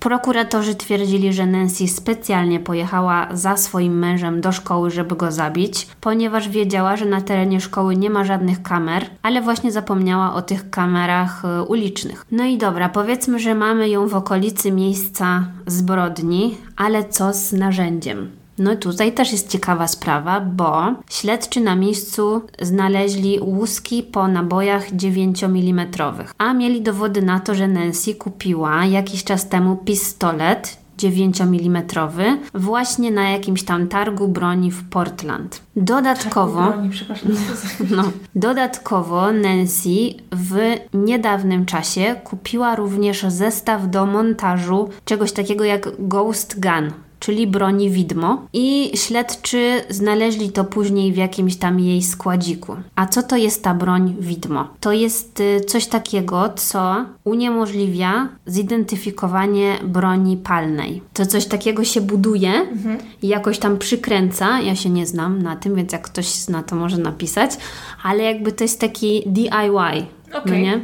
Prokuratorzy 0.00 0.74
twierdzili, 0.74 1.32
że 1.32 1.46
Nancy 1.46 1.88
specjalnie 1.88 2.60
pojechała 2.60 3.28
za 3.32 3.56
swoim 3.56 3.98
mężem 3.98 4.40
do 4.40 4.52
szkoły, 4.52 4.90
żeby 4.90 5.16
go 5.16 5.32
zabić, 5.32 5.88
ponieważ 6.00 6.48
wiedziała, 6.48 6.96
że 6.96 7.04
na 7.04 7.20
terenie 7.20 7.60
szkoły 7.60 7.96
nie 7.96 8.10
ma 8.10 8.24
żadnych 8.24 8.62
kamer, 8.62 9.06
ale 9.22 9.42
właśnie 9.42 9.72
zapomniała 9.72 10.34
o 10.34 10.42
tych 10.42 10.70
kamerach 10.70 11.44
e, 11.44 11.62
ulicznych. 11.62 12.26
No 12.30 12.44
i 12.44 12.58
dobra, 12.58 12.88
powiedzmy, 12.88 13.38
że 13.38 13.54
mamy 13.54 13.88
ją 13.88 14.08
w 14.08 14.14
okolicy 14.14 14.72
miejsca 14.72 15.44
zbrodni, 15.66 16.56
ale 16.76 17.04
co 17.08 17.32
z 17.32 17.52
narzędziem? 17.52 18.30
No 18.58 18.76
tutaj 18.76 19.12
też 19.12 19.32
jest 19.32 19.48
ciekawa 19.48 19.88
sprawa, 19.88 20.40
bo 20.40 20.94
śledczy 21.10 21.60
na 21.60 21.76
miejscu 21.76 22.42
znaleźli 22.62 23.40
łuski 23.40 24.02
po 24.02 24.28
nabojach 24.28 24.92
9 24.92 25.44
mm, 25.44 25.86
a 26.38 26.54
mieli 26.54 26.82
dowody 26.82 27.22
na 27.22 27.40
to, 27.40 27.54
że 27.54 27.68
Nancy 27.68 28.14
kupiła 28.14 28.86
jakiś 28.86 29.24
czas 29.24 29.48
temu 29.48 29.76
pistolet 29.76 30.84
9 30.98 31.40
mm 31.40 31.82
właśnie 32.54 33.10
na 33.10 33.30
jakimś 33.30 33.62
tam 33.62 33.88
targu 33.88 34.28
broni 34.28 34.70
w 34.70 34.88
Portland. 34.88 35.62
Dodatkowo, 35.76 36.58
Targu 36.58 36.72
broni, 36.72 36.90
przepraszam. 36.90 37.30
no, 37.96 38.02
dodatkowo 38.34 39.32
Nancy 39.32 40.14
w 40.32 40.56
niedawnym 40.94 41.66
czasie 41.66 42.16
kupiła 42.24 42.76
również 42.76 43.22
zestaw 43.28 43.90
do 43.90 44.06
montażu 44.06 44.88
czegoś 45.04 45.32
takiego 45.32 45.64
jak 45.64 45.88
Ghost 45.98 46.60
Gun 46.60 46.92
czyli 47.24 47.46
broni 47.46 47.90
widmo 47.90 48.46
i 48.52 48.90
śledczy 48.94 49.80
znaleźli 49.90 50.50
to 50.50 50.64
później 50.64 51.12
w 51.12 51.16
jakimś 51.16 51.56
tam 51.56 51.80
jej 51.80 52.02
składziku. 52.02 52.76
A 52.94 53.06
co 53.06 53.22
to 53.22 53.36
jest 53.36 53.62
ta 53.62 53.74
broń 53.74 54.16
widmo? 54.20 54.68
To 54.80 54.92
jest 54.92 55.40
y, 55.40 55.60
coś 55.60 55.86
takiego, 55.86 56.52
co 56.56 57.04
uniemożliwia 57.24 58.28
zidentyfikowanie 58.46 59.78
broni 59.84 60.36
palnej. 60.36 61.02
To 61.12 61.26
coś 61.26 61.46
takiego 61.46 61.84
się 61.84 62.00
buduje 62.00 62.52
i 63.22 63.28
jakoś 63.28 63.58
tam 63.58 63.78
przykręca. 63.78 64.60
Ja 64.60 64.76
się 64.76 64.90
nie 64.90 65.06
znam 65.06 65.42
na 65.42 65.56
tym, 65.56 65.74
więc 65.74 65.92
jak 65.92 66.02
ktoś 66.02 66.26
zna, 66.26 66.62
to 66.62 66.76
może 66.76 66.98
napisać, 66.98 67.50
ale 68.02 68.22
jakby 68.22 68.52
to 68.52 68.64
jest 68.64 68.80
taki 68.80 69.22
DIY, 69.26 70.06
no 70.32 70.38
Okej. 70.38 70.62
nie? 70.62 70.80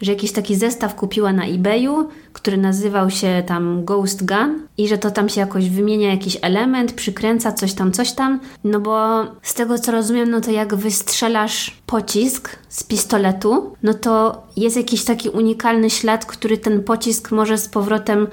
Że 0.00 0.12
jakiś 0.12 0.32
taki 0.32 0.56
zestaw 0.56 0.94
kupiła 0.94 1.32
na 1.32 1.44
eBayu, 1.44 2.08
który 2.32 2.56
nazywał 2.56 3.10
się 3.10 3.42
tam 3.46 3.84
Ghost 3.84 4.26
Gun 4.26 4.66
i 4.78 4.88
że 4.88 4.98
to 4.98 5.10
tam 5.10 5.28
się 5.28 5.40
jakoś 5.40 5.70
wymienia 5.70 6.10
jakiś 6.10 6.38
element, 6.42 6.92
przykręca 6.92 7.52
coś 7.52 7.74
tam, 7.74 7.92
coś 7.92 8.12
tam. 8.12 8.40
No 8.64 8.80
bo 8.80 9.24
z 9.42 9.54
tego 9.54 9.78
co 9.78 9.92
rozumiem, 9.92 10.30
no 10.30 10.40
to 10.40 10.50
jak 10.50 10.74
wystrzelasz 10.74 11.76
pocisk 11.86 12.58
z 12.68 12.82
pistoletu, 12.84 13.76
no 13.82 13.94
to 13.94 14.42
jest 14.56 14.76
jakiś 14.76 15.04
taki 15.04 15.28
unikalny 15.28 15.90
ślad, 15.90 16.26
który 16.26 16.58
ten 16.58 16.82
pocisk 16.82 17.30
może 17.30 17.58
z 17.58 17.68
powrotem 17.68 18.26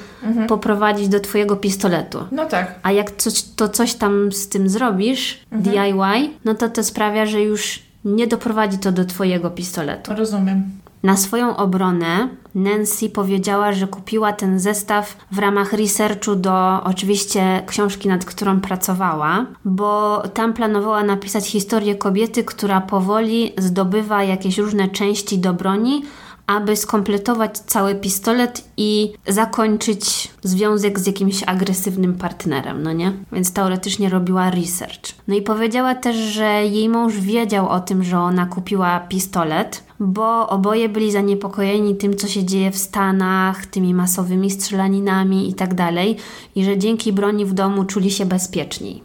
poprowadzić 0.47 1.07
do 1.07 1.19
twojego 1.19 1.55
pistoletu. 1.55 2.19
No 2.31 2.45
tak. 2.45 2.79
A 2.83 2.91
jak 2.91 3.15
coś, 3.15 3.41
to 3.41 3.69
coś 3.69 3.93
tam 3.93 4.31
z 4.31 4.49
tym 4.49 4.69
zrobisz, 4.69 5.39
DIY, 5.51 6.29
no 6.45 6.55
to 6.55 6.69
to 6.69 6.83
sprawia, 6.83 7.25
że 7.25 7.41
już 7.41 7.83
nie 8.05 8.27
doprowadzi 8.27 8.77
to 8.77 8.91
do 8.91 9.05
twojego 9.05 9.49
pistoletu. 9.49 10.11
Rozumiem. 10.15 10.63
Na 11.05 11.17
swoją 11.17 11.57
obronę 11.57 12.29
Nancy 12.55 13.09
powiedziała, 13.09 13.73
że 13.73 13.87
kupiła 13.87 14.33
ten 14.33 14.59
zestaw 14.59 15.17
w 15.31 15.39
ramach 15.39 15.73
researchu 15.73 16.35
do 16.35 16.83
oczywiście 16.83 17.63
książki, 17.67 18.07
nad 18.07 18.25
którą 18.25 18.61
pracowała, 18.61 19.45
bo 19.65 20.23
tam 20.33 20.53
planowała 20.53 21.03
napisać 21.03 21.47
historię 21.47 21.95
kobiety, 21.95 22.43
która 22.43 22.81
powoli 22.81 23.53
zdobywa 23.57 24.23
jakieś 24.23 24.57
różne 24.57 24.87
części 24.87 25.37
do 25.37 25.53
broni, 25.53 26.03
aby 26.47 26.75
skompletować 26.75 27.59
cały 27.59 27.95
pistolet 27.95 28.69
i 28.77 29.13
zakończyć 29.27 30.31
związek 30.43 30.99
z 30.99 31.07
jakimś 31.07 31.43
agresywnym 31.43 32.13
partnerem, 32.13 32.83
no 32.83 32.93
nie? 32.93 33.11
Więc 33.31 33.53
teoretycznie 33.53 34.09
robiła 34.09 34.51
research. 34.51 35.15
No 35.27 35.35
i 35.35 35.41
powiedziała 35.41 35.95
też, 35.95 36.15
że 36.15 36.65
jej 36.65 36.89
mąż 36.89 37.13
wiedział 37.13 37.69
o 37.69 37.79
tym, 37.79 38.03
że 38.03 38.19
ona 38.19 38.45
kupiła 38.45 38.99
pistolet, 38.99 39.83
bo 39.99 40.49
oboje 40.49 40.89
byli 40.89 41.11
zaniepokojeni 41.11 41.95
tym, 41.95 42.15
co 42.15 42.27
się 42.27 42.43
dzieje 42.43 42.71
w 42.71 42.77
Stanach, 42.77 43.65
tymi 43.65 43.93
masowymi 43.93 44.51
strzelaninami 44.51 45.49
i 45.49 45.53
tak 45.53 45.73
dalej, 45.73 46.17
i 46.55 46.65
że 46.65 46.77
dzięki 46.77 47.13
broni 47.13 47.45
w 47.45 47.53
domu 47.53 47.85
czuli 47.85 48.11
się 48.11 48.25
bezpieczniej. 48.25 49.03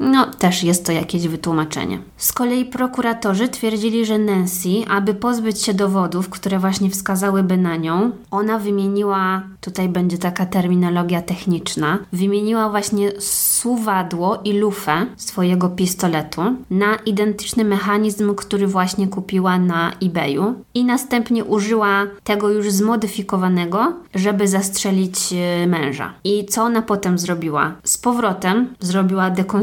No, 0.00 0.26
też 0.26 0.64
jest 0.64 0.86
to 0.86 0.92
jakieś 0.92 1.28
wytłumaczenie. 1.28 1.98
Z 2.16 2.32
kolei 2.32 2.64
prokuratorzy 2.64 3.48
twierdzili, 3.48 4.06
że 4.06 4.18
Nancy, 4.18 4.68
aby 4.90 5.14
pozbyć 5.14 5.62
się 5.62 5.74
dowodów, 5.74 6.28
które 6.28 6.58
właśnie 6.58 6.90
wskazałyby 6.90 7.56
na 7.56 7.76
nią, 7.76 8.10
ona 8.30 8.58
wymieniła, 8.58 9.42
tutaj 9.60 9.88
będzie 9.88 10.18
taka 10.18 10.46
terminologia 10.46 11.22
techniczna, 11.22 11.98
wymieniła 12.12 12.70
właśnie 12.70 13.12
suwadło 13.20 14.40
i 14.44 14.52
lufę 14.52 15.06
swojego 15.16 15.68
pistoletu 15.68 16.42
na 16.70 16.96
identyczny 16.96 17.64
mechanizm, 17.64 18.34
który 18.34 18.66
właśnie 18.66 19.08
kupiła 19.08 19.58
na 19.58 19.92
eBayu 20.02 20.54
i 20.74 20.84
następnie 20.84 21.44
użyła 21.44 22.06
tego 22.24 22.50
już 22.50 22.70
zmodyfikowanego, 22.70 23.92
żeby 24.14 24.48
zastrzelić 24.48 25.32
e, 25.32 25.66
męża. 25.66 26.12
I 26.24 26.46
co 26.46 26.62
ona 26.62 26.82
potem 26.82 27.18
zrobiła? 27.18 27.72
Z 27.84 27.98
powrotem 27.98 28.74
zrobiła 28.80 29.30
dekonstrukcję 29.30 29.57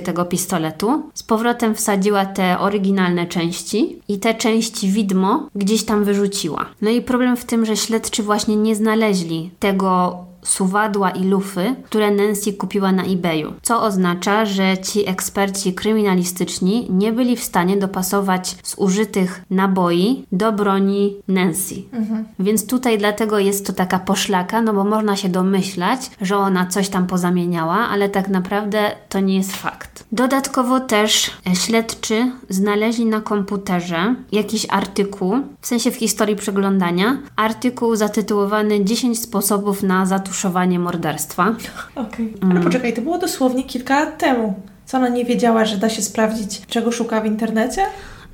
tego 0.00 0.24
pistoletu, 0.24 1.02
z 1.14 1.22
powrotem 1.22 1.74
wsadziła 1.74 2.26
te 2.26 2.58
oryginalne 2.58 3.26
części 3.26 3.98
i 4.08 4.18
te 4.18 4.34
części 4.34 4.88
widmo 4.88 5.48
gdzieś 5.54 5.84
tam 5.84 6.04
wyrzuciła. 6.04 6.66
No 6.82 6.90
i 6.90 7.02
problem 7.02 7.36
w 7.36 7.44
tym, 7.44 7.66
że 7.66 7.76
śledczy 7.76 8.22
właśnie 8.22 8.56
nie 8.56 8.76
znaleźli 8.76 9.50
tego 9.58 10.18
suwadła 10.42 11.10
i 11.10 11.24
lufy, 11.24 11.74
które 11.84 12.10
Nancy 12.10 12.52
kupiła 12.52 12.92
na 12.92 13.04
eBayu. 13.04 13.52
Co 13.62 13.82
oznacza, 13.82 14.46
że 14.46 14.78
ci 14.78 15.08
eksperci 15.08 15.74
kryminalistyczni 15.74 16.86
nie 16.90 17.12
byli 17.12 17.36
w 17.36 17.44
stanie 17.44 17.76
dopasować 17.76 18.56
zużytych 18.64 19.42
naboi 19.50 20.24
do 20.32 20.52
broni 20.52 21.16
Nancy. 21.28 21.74
Więc 22.38 22.66
tutaj 22.66 22.98
dlatego 22.98 23.38
jest 23.38 23.66
to 23.66 23.72
taka 23.72 23.98
poszlaka, 23.98 24.62
no 24.62 24.74
bo 24.74 24.84
można 24.84 25.16
się 25.16 25.28
domyślać, 25.28 26.10
że 26.20 26.36
ona 26.36 26.66
coś 26.66 26.88
tam 26.88 27.06
pozamieniała, 27.06 27.76
ale 27.76 28.08
tak 28.08 28.28
naprawdę 28.28 28.90
to 29.08 29.20
nie 29.20 29.36
jest 29.36 29.56
fakt. 29.56 30.04
Dodatkowo 30.12 30.80
też 30.80 31.30
e, 31.46 31.56
śledczy 31.56 32.32
znaleźli 32.48 33.06
na 33.06 33.20
komputerze 33.20 34.14
jakiś 34.32 34.66
artykuł, 34.70 35.34
w 35.60 35.66
sensie 35.66 35.90
w 35.90 35.96
historii 35.96 36.36
przeglądania, 36.36 37.18
artykuł 37.36 37.96
zatytułowany 37.96 38.84
10 38.84 39.20
sposobów 39.20 39.82
na 39.82 40.06
zatuszowanie 40.32 40.78
morderstwa. 40.78 41.54
Okej. 41.94 42.34
Ale 42.50 42.60
poczekaj, 42.60 42.92
to 42.92 43.02
było 43.02 43.18
dosłownie 43.18 43.64
kilka 43.64 44.00
lat 44.00 44.18
temu. 44.18 44.54
Co 44.86 44.98
ona 44.98 45.08
nie 45.08 45.24
wiedziała, 45.24 45.64
że 45.64 45.76
da 45.76 45.88
się 45.88 46.02
sprawdzić, 46.02 46.66
czego 46.66 46.92
szuka 46.92 47.20
w 47.20 47.26
internecie? 47.26 47.82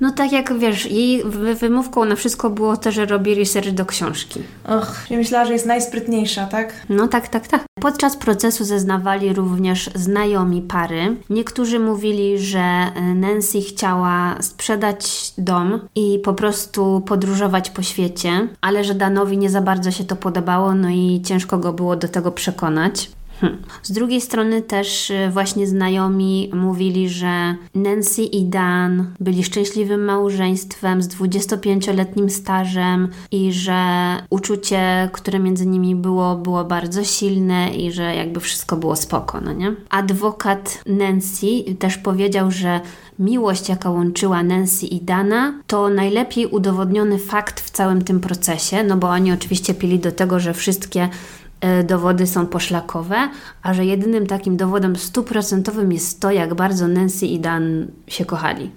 No 0.01 0.11
tak 0.11 0.31
jak 0.31 0.57
wiesz, 0.59 0.85
jej 0.91 1.23
wy- 1.23 1.55
wymówką 1.55 2.05
na 2.05 2.15
wszystko 2.15 2.49
było 2.49 2.77
to, 2.77 2.91
że 2.91 3.05
robi 3.05 3.35
research 3.35 3.69
do 3.71 3.85
książki. 3.85 4.39
Och, 4.67 5.05
ja 5.09 5.17
myślała, 5.17 5.45
że 5.45 5.53
jest 5.53 5.65
najsprytniejsza, 5.65 6.45
tak? 6.45 6.73
No 6.89 7.07
tak, 7.07 7.27
tak, 7.27 7.47
tak. 7.47 7.65
Podczas 7.81 8.17
procesu 8.17 8.65
zeznawali 8.65 9.33
również 9.33 9.89
znajomi 9.95 10.61
pary. 10.61 11.15
Niektórzy 11.29 11.79
mówili, 11.79 12.39
że 12.39 12.59
e, 12.59 12.91
Nancy 13.15 13.61
chciała 13.61 14.35
sprzedać 14.41 15.33
dom 15.37 15.79
i 15.95 16.19
po 16.23 16.33
prostu 16.33 17.01
podróżować 17.07 17.69
po 17.69 17.81
świecie, 17.83 18.47
ale 18.61 18.83
że 18.83 18.95
Danowi 18.95 19.37
nie 19.37 19.49
za 19.49 19.61
bardzo 19.61 19.91
się 19.91 20.03
to 20.03 20.15
podobało, 20.15 20.73
no 20.75 20.89
i 20.89 21.21
ciężko 21.25 21.57
go 21.57 21.73
było 21.73 21.95
do 21.95 22.07
tego 22.07 22.31
przekonać. 22.31 23.11
Hm. 23.39 23.57
Z 23.83 23.91
drugiej 23.91 24.21
strony 24.21 24.61
też 24.61 25.09
y, 25.09 25.29
właśnie 25.31 25.67
znajomi 25.67 26.51
mówili, 26.53 27.09
że 27.09 27.55
Nancy 27.75 28.23
i 28.23 28.45
Dan 28.45 29.13
byli 29.19 29.43
szczęśliwym 29.43 30.05
małżeństwem 30.05 31.03
z 31.03 31.07
25-letnim 31.07 32.29
stażem 32.29 33.07
i 33.31 33.53
że 33.53 33.81
uczucie, 34.29 35.09
które 35.13 35.39
między 35.39 35.65
nimi 35.65 35.95
było, 35.95 36.35
było 36.35 36.65
bardzo 36.65 37.03
silne 37.03 37.69
i 37.69 37.91
że 37.91 38.15
jakby 38.15 38.39
wszystko 38.39 38.77
było 38.77 38.95
spoko, 38.95 39.41
no 39.41 39.53
nie? 39.53 39.75
Adwokat 39.89 40.83
Nancy 40.85 41.47
też 41.79 41.97
powiedział, 41.97 42.51
że 42.51 42.81
miłość, 43.19 43.69
jaka 43.69 43.89
łączyła 43.89 44.43
Nancy 44.43 44.85
i 44.85 45.01
Dana, 45.01 45.53
to 45.67 45.89
najlepiej 45.89 46.47
udowodniony 46.47 47.19
fakt 47.19 47.59
w 47.59 47.69
całym 47.69 48.01
tym 48.01 48.19
procesie, 48.19 48.83
no 48.83 48.97
bo 48.97 49.09
oni 49.09 49.31
oczywiście 49.31 49.73
pili 49.73 49.99
do 49.99 50.11
tego, 50.11 50.39
że 50.39 50.53
wszystkie 50.53 51.09
dowody 51.83 52.27
są 52.27 52.47
poszlakowe, 52.47 53.29
a 53.63 53.73
że 53.73 53.85
jedynym 53.85 54.27
takim 54.27 54.57
dowodem 54.57 54.95
stuprocentowym 54.95 55.91
jest 55.91 56.21
to, 56.21 56.31
jak 56.31 56.53
bardzo 56.53 56.87
Nancy 56.87 57.25
i 57.25 57.39
Dan 57.39 57.87
się 58.07 58.25
kochali. 58.25 58.71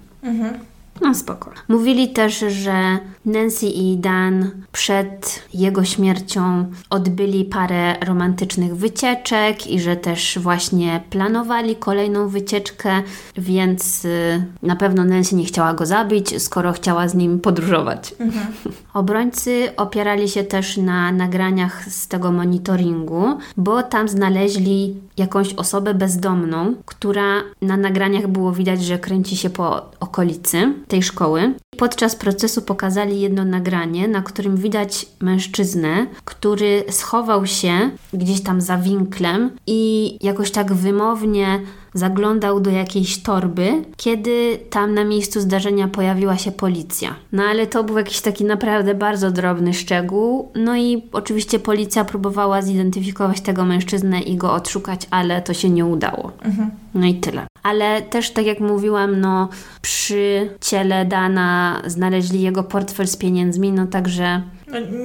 No 1.01 1.15
spoko. 1.15 1.51
Mówili 1.67 2.09
też, 2.09 2.39
że 2.39 2.99
Nancy 3.25 3.65
i 3.65 3.97
Dan 3.97 4.51
przed 4.71 5.43
jego 5.53 5.83
śmiercią 5.83 6.65
odbyli 6.89 7.45
parę 7.45 7.95
romantycznych 8.05 8.75
wycieczek 8.75 9.67
i 9.67 9.79
że 9.79 9.95
też 9.95 10.39
właśnie 10.41 11.01
planowali 11.09 11.75
kolejną 11.75 12.27
wycieczkę, 12.27 12.91
więc 13.37 14.05
y, 14.05 14.45
na 14.61 14.75
pewno 14.75 15.03
Nancy 15.05 15.35
nie 15.35 15.45
chciała 15.45 15.73
go 15.73 15.85
zabić, 15.85 16.43
skoro 16.43 16.73
chciała 16.73 17.07
z 17.07 17.15
nim 17.15 17.39
podróżować. 17.39 18.15
Obrońcy 18.93 19.69
opierali 19.77 20.29
się 20.29 20.43
też 20.43 20.77
na 20.77 21.11
nagraniach 21.11 21.85
z 21.89 22.07
tego 22.07 22.31
monitoringu, 22.31 23.37
bo 23.57 23.83
tam 23.83 24.09
znaleźli 24.09 24.95
jakąś 25.17 25.53
osobę 25.53 25.93
bezdomną, 25.93 26.75
która 26.85 27.41
na 27.61 27.77
nagraniach 27.77 28.27
było 28.27 28.51
widać, 28.51 28.83
że 28.83 28.99
kręci 28.99 29.37
się 29.37 29.49
po 29.49 29.81
okolicy 29.99 30.73
tej 30.87 31.03
szkoły. 31.03 31.53
Podczas 31.77 32.15
procesu 32.15 32.61
pokazali 32.61 33.21
jedno 33.21 33.45
nagranie, 33.45 34.07
na 34.07 34.21
którym 34.21 34.57
widać 34.57 35.05
mężczyznę, 35.19 36.07
który 36.25 36.83
schował 36.89 37.45
się 37.45 37.89
gdzieś 38.13 38.41
tam 38.41 38.61
za 38.61 38.77
winklem 38.77 39.51
i 39.67 40.17
jakoś 40.21 40.51
tak 40.51 40.73
wymownie 40.73 41.59
zaglądał 41.93 42.59
do 42.59 42.71
jakiejś 42.71 43.21
torby, 43.23 43.83
kiedy 43.97 44.59
tam 44.69 44.93
na 44.93 45.03
miejscu 45.03 45.41
zdarzenia 45.41 45.87
pojawiła 45.87 46.37
się 46.37 46.51
policja. 46.51 47.15
No 47.31 47.43
ale 47.43 47.67
to 47.67 47.83
był 47.83 47.97
jakiś 47.97 48.21
taki 48.21 48.45
naprawdę 48.45 48.95
bardzo 48.95 49.31
drobny 49.31 49.73
szczegół. 49.73 50.51
No 50.55 50.77
i 50.77 51.03
oczywiście 51.11 51.59
policja 51.59 52.05
próbowała 52.05 52.61
zidentyfikować 52.61 53.41
tego 53.41 53.65
mężczyznę 53.65 54.21
i 54.21 54.35
go 54.35 54.53
odszukać, 54.53 55.07
ale 55.11 55.41
to 55.41 55.53
się 55.53 55.69
nie 55.69 55.85
udało. 55.85 56.31
Mhm. 56.41 56.71
No 56.93 57.05
i 57.05 57.15
tyle. 57.15 57.47
Ale 57.63 58.01
też, 58.01 58.31
tak 58.31 58.45
jak 58.45 58.59
mówiłam, 58.59 59.19
no 59.21 59.49
przy 59.81 60.49
ciele 60.61 61.05
Dana 61.05 61.81
znaleźli 61.85 62.41
jego 62.41 62.63
portfel 62.63 63.07
z 63.07 63.17
pieniędzmi, 63.17 63.71
no 63.71 63.87
także 63.87 64.41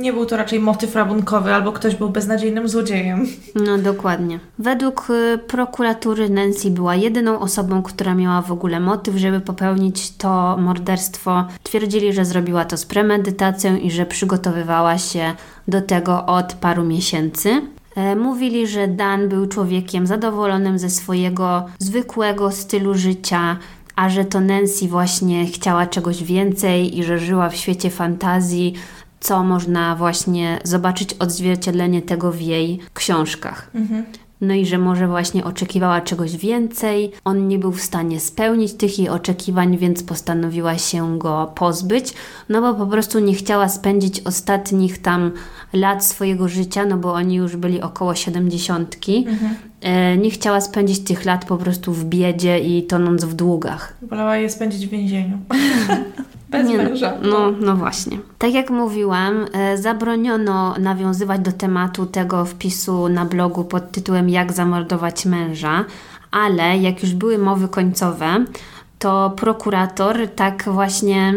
nie 0.01 0.13
był 0.13 0.27
to 0.27 0.37
raczej 0.37 0.61
motyw 0.61 0.95
rabunkowy, 0.95 1.55
albo 1.55 1.73
ktoś 1.73 1.95
był 1.95 2.11
beznadziejnym 2.11 2.69
złodziejem. 2.69 3.27
No 3.55 3.79
dokładnie. 3.79 4.41
Według 4.59 5.11
y, 5.11 5.39
prokuratury 5.39 6.31
Nancy 6.31 6.71
była 6.71 6.95
jedyną 6.95 7.41
osobą, 7.41 7.83
która 7.83 8.15
miała 8.15 8.43
w 8.43 8.53
ogóle 8.53 8.81
motyw, 8.81 9.17
żeby 9.17 9.41
popełnić 9.41 10.17
to 10.17 10.57
morderstwo. 10.57 11.45
Twierdzili, 11.63 12.13
że 12.13 12.25
zrobiła 12.25 12.65
to 12.65 12.77
z 12.77 12.87
premedytacją 12.87 13.77
i 13.77 13.91
że 13.91 14.07
przygotowywała 14.07 14.99
się 14.99 15.35
do 15.69 15.83
tego 15.83 16.27
od 16.27 16.53
paru 16.53 16.85
miesięcy. 16.85 17.63
E, 17.97 18.17
mówili, 18.17 18.67
że 18.67 18.89
Dan 18.89 19.29
był 19.29 19.47
człowiekiem 19.47 20.07
zadowolonym 20.07 20.79
ze 20.79 20.91
swojego 20.91 21.67
zwykłego 21.79 22.51
stylu 22.51 22.95
życia, 22.95 23.57
a 23.97 24.09
że 24.09 24.25
to 24.25 24.41
Nancy 24.41 24.89
właśnie 24.89 25.47
chciała 25.47 25.87
czegoś 25.87 26.25
więcej 26.25 26.99
i 26.99 27.05
że 27.05 27.19
żyła 27.19 27.49
w 27.49 27.57
świecie 27.57 27.91
fantazji, 27.91 28.75
co 29.21 29.45
można 29.45 29.97
właśnie 29.97 30.59
zobaczyć 30.65 31.15
odzwierciedlenie 31.15 32.03
tego 32.03 32.33
w 32.33 32.41
jej 32.41 32.81
książkach. 32.95 33.71
Mhm. 33.75 34.05
No 34.41 34.55
i 34.55 34.67
że 34.67 34.79
może 34.79 35.09
właśnie 35.09 35.45
oczekiwała 35.45 36.01
czegoś 36.01 36.37
więcej, 36.37 37.13
on 37.25 37.49
nie 37.49 37.59
był 37.59 37.73
w 37.73 37.81
stanie 37.81 38.21
spełnić 38.21 38.73
tych 38.73 38.99
jej 38.99 39.09
oczekiwań, 39.09 39.79
więc 39.79 40.03
postanowiła 40.03 40.79
się 40.79 41.19
go 41.19 41.53
pozbyć, 41.55 42.15
no 42.49 42.61
bo 42.61 42.75
po 42.75 42.87
prostu 42.87 43.19
nie 43.19 43.35
chciała 43.35 43.69
spędzić 43.69 44.21
ostatnich 44.21 45.03
tam 45.03 45.31
lat 45.73 46.05
swojego 46.05 46.49
życia, 46.49 46.85
no 46.87 46.97
bo 46.97 47.13
oni 47.13 47.35
już 47.35 47.57
byli 47.57 47.83
około 47.83 48.15
siedemdziesiątki. 48.15 49.27
Mhm. 49.29 49.55
E, 49.81 50.17
nie 50.17 50.31
chciała 50.31 50.61
spędzić 50.61 51.01
tych 51.01 51.25
lat 51.25 51.45
po 51.45 51.57
prostu 51.57 51.93
w 51.93 52.05
biedzie 52.05 52.59
i 52.59 52.83
tonąc 52.83 53.25
w 53.25 53.35
długach. 53.35 53.95
Wolała 54.03 54.37
je 54.37 54.51
spędzić 54.51 54.87
w 54.87 54.91
więzieniu. 54.91 55.39
Bez 56.51 56.69
nie, 56.69 56.77
męża. 56.77 57.15
No, 57.23 57.51
no 57.61 57.77
właśnie. 57.77 58.19
Tak 58.39 58.53
jak 58.53 58.71
mówiłam, 58.71 59.47
e, 59.53 59.79
zabroniono 59.79 60.75
nawiązywać 60.79 61.41
do 61.41 61.53
tematu 61.53 62.07
tego 62.07 62.45
wpisu 62.45 63.09
na 63.09 63.25
blogu 63.25 63.65
pod 63.65 63.93
tytułem 63.93 64.29
Jak 64.29 64.53
zamordować 64.53 65.27
męża, 65.27 65.85
ale 66.31 66.79
jak 66.79 67.03
już 67.03 67.15
były 67.15 67.39
mowy 67.39 67.69
końcowe, 67.69 68.45
to 68.99 69.33
prokurator 69.37 70.29
tak 70.37 70.65
właśnie 70.65 71.35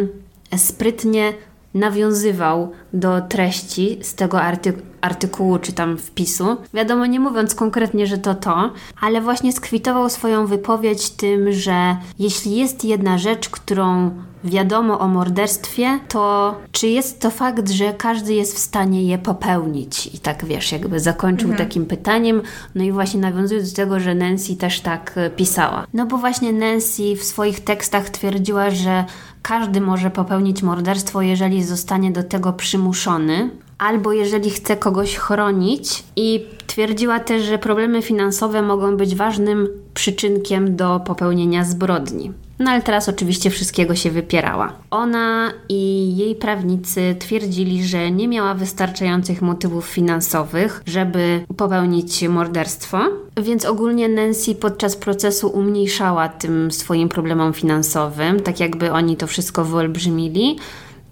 sprytnie 0.57 1.33
nawiązywał 1.73 2.71
do 2.93 3.21
treści 3.21 3.99
z 4.01 4.15
tego 4.15 4.41
arty 4.41 4.73
artykułu 5.01 5.59
czy 5.59 5.73
tam 5.73 5.97
wpisu. 5.97 6.57
Wiadomo, 6.73 7.05
nie 7.05 7.19
mówiąc 7.19 7.55
konkretnie, 7.55 8.07
że 8.07 8.17
to 8.17 8.35
to, 8.35 8.71
ale 9.01 9.21
właśnie 9.21 9.53
skwitował 9.53 10.09
swoją 10.09 10.47
wypowiedź 10.47 11.09
tym, 11.09 11.51
że 11.51 11.97
jeśli 12.19 12.55
jest 12.55 12.85
jedna 12.85 13.17
rzecz, 13.17 13.49
którą 13.49 14.11
wiadomo 14.43 14.99
o 14.99 15.07
morderstwie, 15.07 15.99
to 16.07 16.55
czy 16.71 16.87
jest 16.87 17.19
to 17.19 17.29
fakt, 17.29 17.69
że 17.69 17.93
każdy 17.93 18.33
jest 18.33 18.55
w 18.55 18.59
stanie 18.59 19.03
je 19.03 19.17
popełnić? 19.17 20.07
I 20.07 20.19
tak 20.19 20.45
wiesz, 20.45 20.71
jakby 20.71 20.99
zakończył 20.99 21.49
mhm. 21.49 21.67
takim 21.67 21.85
pytaniem, 21.85 22.41
no 22.75 22.83
i 22.83 22.91
właśnie 22.91 23.19
nawiązując 23.19 23.69
do 23.69 23.75
tego, 23.75 23.99
że 23.99 24.15
Nancy 24.15 24.55
też 24.55 24.79
tak 24.79 25.13
e, 25.15 25.29
pisała. 25.29 25.87
No 25.93 26.05
bo 26.05 26.17
właśnie 26.17 26.53
Nancy 26.53 27.15
w 27.15 27.23
swoich 27.23 27.59
tekstach 27.59 28.09
twierdziła, 28.09 28.69
że 28.69 29.05
każdy 29.41 29.81
może 29.81 30.09
popełnić 30.09 30.63
morderstwo, 30.63 31.21
jeżeli 31.21 31.63
zostanie 31.63 32.11
do 32.11 32.23
tego 32.23 32.53
przymuszony, 32.53 33.49
albo 33.81 34.13
jeżeli 34.13 34.49
chce 34.49 34.77
kogoś 34.77 35.15
chronić 35.15 36.03
i 36.15 36.45
twierdziła 36.67 37.19
też, 37.19 37.43
że 37.43 37.57
problemy 37.57 38.01
finansowe 38.01 38.61
mogą 38.61 38.97
być 38.97 39.15
ważnym 39.15 39.67
przyczynkiem 39.93 40.75
do 40.75 40.99
popełnienia 40.99 41.63
zbrodni. 41.63 42.31
No 42.59 42.71
ale 42.71 42.81
teraz 42.81 43.09
oczywiście 43.09 43.49
wszystkiego 43.49 43.95
się 43.95 44.11
wypierała. 44.11 44.73
Ona 44.91 45.53
i 45.69 46.13
jej 46.17 46.35
prawnicy 46.35 47.15
twierdzili, 47.19 47.83
że 47.83 48.11
nie 48.11 48.27
miała 48.27 48.53
wystarczających 48.53 49.41
motywów 49.41 49.85
finansowych, 49.85 50.83
żeby 50.85 51.45
popełnić 51.57 52.27
morderstwo, 52.27 52.99
więc 53.37 53.65
ogólnie 53.65 54.09
Nancy 54.09 54.55
podczas 54.55 54.95
procesu 54.95 55.49
umniejszała 55.49 56.29
tym 56.29 56.71
swoim 56.71 57.09
problemom 57.09 57.53
finansowym, 57.53 58.39
tak 58.39 58.59
jakby 58.59 58.91
oni 58.91 59.17
to 59.17 59.27
wszystko 59.27 59.65
wyolbrzymili. 59.65 60.57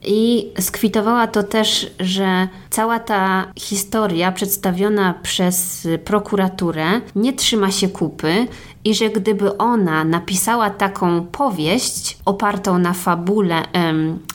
I 0.04 0.52
skwitowała 0.60 1.28
to 1.28 1.44
też, 1.44 1.92
że 2.00 2.48
cała 2.70 3.00
ta 3.00 3.52
historia 3.56 4.32
przedstawiona 4.32 5.14
przez 5.22 5.88
prokuraturę 6.06 6.86
nie 7.16 7.34
trzyma 7.34 7.72
się 7.72 7.90
kupy 7.90 8.48
i 8.86 8.96
że 8.96 9.10
gdyby 9.10 9.58
ona 9.58 10.04
napisała 10.04 10.70
taką 10.70 11.26
powieść 11.26 12.18
opartą 12.26 12.78
na 12.78 12.94
fabule, 12.94 13.64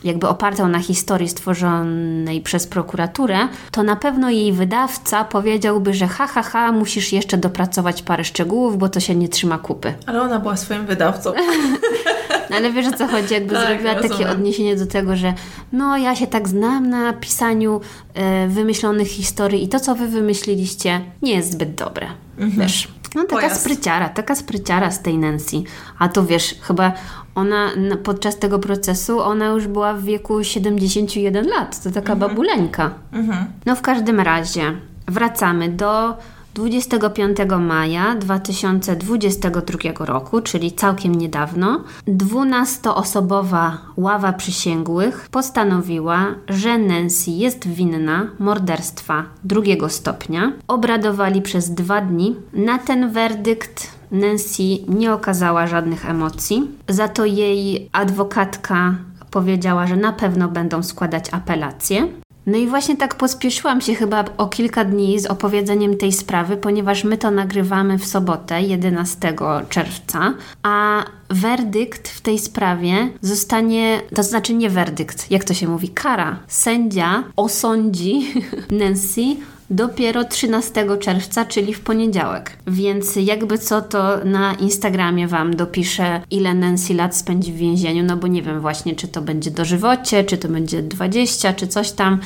jakby 0.04 0.28
opartą 0.28 0.68
na 0.68 0.78
historii 0.78 1.28
stworzonej 1.28 2.40
przez 2.40 2.66
prokuraturę, 2.66 3.38
to 3.70 3.82
na 3.82 3.96
pewno 3.96 4.30
jej 4.30 4.52
wydawca 4.52 5.24
powiedziałby, 5.24 5.94
że 5.94 6.06
ha, 6.06 6.26
ha, 6.26 6.42
ha, 6.42 6.72
musisz 6.72 7.12
jeszcze 7.12 7.36
dopracować 7.36 8.02
parę 8.02 8.24
szczegółów, 8.24 8.78
bo 8.78 8.88
to 8.88 9.00
się 9.00 9.14
nie 9.14 9.28
trzyma 9.28 9.58
kupy. 9.58 9.94
Ale 10.06 10.22
ona 10.22 10.40
była 10.40 10.56
swoim 10.56 10.86
wydawcą. 10.86 11.32
ale 12.50 12.72
wiesz 12.72 12.86
o 12.86 12.92
co 12.92 13.06
chodzi, 13.06 13.34
jakby 13.34 13.54
tak, 13.54 13.66
zrobiła 13.66 13.94
takie 13.94 14.30
odniesienie 14.30 14.76
do 14.76 14.86
tego, 14.86 15.16
że 15.16 15.34
no 15.72 15.96
ja 15.96 16.16
się 16.16 16.26
tak 16.26 16.48
znam 16.48 16.90
na 16.90 17.12
pisaniu 17.12 17.80
e, 18.14 18.48
wymyślonych 18.48 19.08
historii 19.08 19.64
i 19.64 19.68
to, 19.68 19.80
co 19.80 19.94
wy 19.94 20.08
wymyśliliście, 20.08 21.00
nie 21.22 21.32
jest 21.32 21.52
zbyt 21.52 21.74
dobre. 21.74 22.06
Mhm. 22.38 22.60
Wiesz, 22.60 22.88
no 23.14 23.22
taka 23.22 23.34
Pojazd. 23.34 23.60
spryciara, 23.60 24.08
taka 24.08 24.34
spryciara 24.34 24.90
z 24.90 25.02
tej 25.02 25.18
Nancy. 25.18 25.62
A 25.98 26.08
to 26.08 26.24
wiesz, 26.24 26.54
chyba 26.60 26.92
ona 27.34 27.70
podczas 28.02 28.38
tego 28.38 28.58
procesu, 28.58 29.20
ona 29.20 29.46
już 29.46 29.66
była 29.66 29.94
w 29.94 30.02
wieku 30.02 30.44
71 30.44 31.46
lat. 31.46 31.82
To 31.82 31.90
taka 31.90 32.12
mhm. 32.12 32.18
babuleńka. 32.18 32.90
Mhm. 33.12 33.46
No 33.66 33.76
w 33.76 33.82
każdym 33.82 34.20
razie, 34.20 34.62
wracamy 35.08 35.68
do 35.68 36.16
25 36.54 37.38
maja 37.60 38.14
2022 38.14 40.04
roku, 40.04 40.40
czyli 40.40 40.72
całkiem 40.72 41.14
niedawno, 41.14 41.84
12-osobowa 42.08 43.70
ława 43.96 44.32
przysięgłych 44.32 45.28
postanowiła, 45.30 46.26
że 46.48 46.78
Nancy 46.78 47.30
jest 47.30 47.68
winna 47.68 48.28
morderstwa 48.38 49.24
drugiego 49.44 49.88
stopnia. 49.88 50.52
Obradowali 50.68 51.42
przez 51.42 51.70
dwa 51.70 52.00
dni. 52.00 52.36
Na 52.52 52.78
ten 52.78 53.10
werdykt 53.10 53.90
Nancy 54.10 54.62
nie 54.88 55.12
okazała 55.12 55.66
żadnych 55.66 56.10
emocji, 56.10 56.70
za 56.88 57.08
to 57.08 57.24
jej 57.24 57.88
adwokatka 57.92 58.94
powiedziała, 59.30 59.86
że 59.86 59.96
na 59.96 60.12
pewno 60.12 60.48
będą 60.48 60.82
składać 60.82 61.24
apelację. 61.32 62.08
No 62.46 62.58
i 62.58 62.66
właśnie 62.66 62.96
tak 62.96 63.14
pospieszyłam 63.14 63.80
się 63.80 63.94
chyba 63.94 64.24
o 64.36 64.46
kilka 64.46 64.84
dni 64.84 65.20
z 65.20 65.26
opowiedzeniem 65.26 65.96
tej 65.96 66.12
sprawy, 66.12 66.56
ponieważ 66.56 67.04
my 67.04 67.18
to 67.18 67.30
nagrywamy 67.30 67.98
w 67.98 68.06
sobotę, 68.06 68.62
11 68.62 69.34
czerwca, 69.68 70.34
a 70.62 71.04
werdykt 71.30 72.08
w 72.08 72.20
tej 72.20 72.38
sprawie 72.38 73.08
zostanie, 73.20 74.00
to 74.14 74.22
znaczy 74.22 74.54
nie 74.54 74.70
werdykt, 74.70 75.30
jak 75.30 75.44
to 75.44 75.54
się 75.54 75.68
mówi, 75.68 75.88
kara. 75.88 76.38
Sędzia 76.48 77.24
osądzi 77.36 78.32
Nancy 78.80 79.22
dopiero 79.70 80.24
13 80.24 80.86
czerwca, 81.00 81.44
czyli 81.44 81.74
w 81.74 81.80
poniedziałek. 81.80 82.56
Więc 82.66 83.16
jakby 83.16 83.58
co 83.58 83.82
to 83.82 84.24
na 84.24 84.54
Instagramie 84.54 85.28
Wam 85.28 85.56
dopiszę, 85.56 86.20
ile 86.30 86.54
Nancy 86.54 86.94
lat 86.94 87.16
spędzi 87.16 87.52
w 87.52 87.56
więzieniu, 87.56 88.04
no 88.04 88.16
bo 88.16 88.26
nie 88.26 88.42
wiem 88.42 88.60
właśnie, 88.60 88.96
czy 88.96 89.08
to 89.08 89.22
będzie 89.22 89.50
dożywocie, 89.50 90.24
czy 90.24 90.38
to 90.38 90.48
będzie 90.48 90.82
20, 90.82 91.52
czy 91.52 91.66
coś 91.66 91.92
tam. 91.92 92.20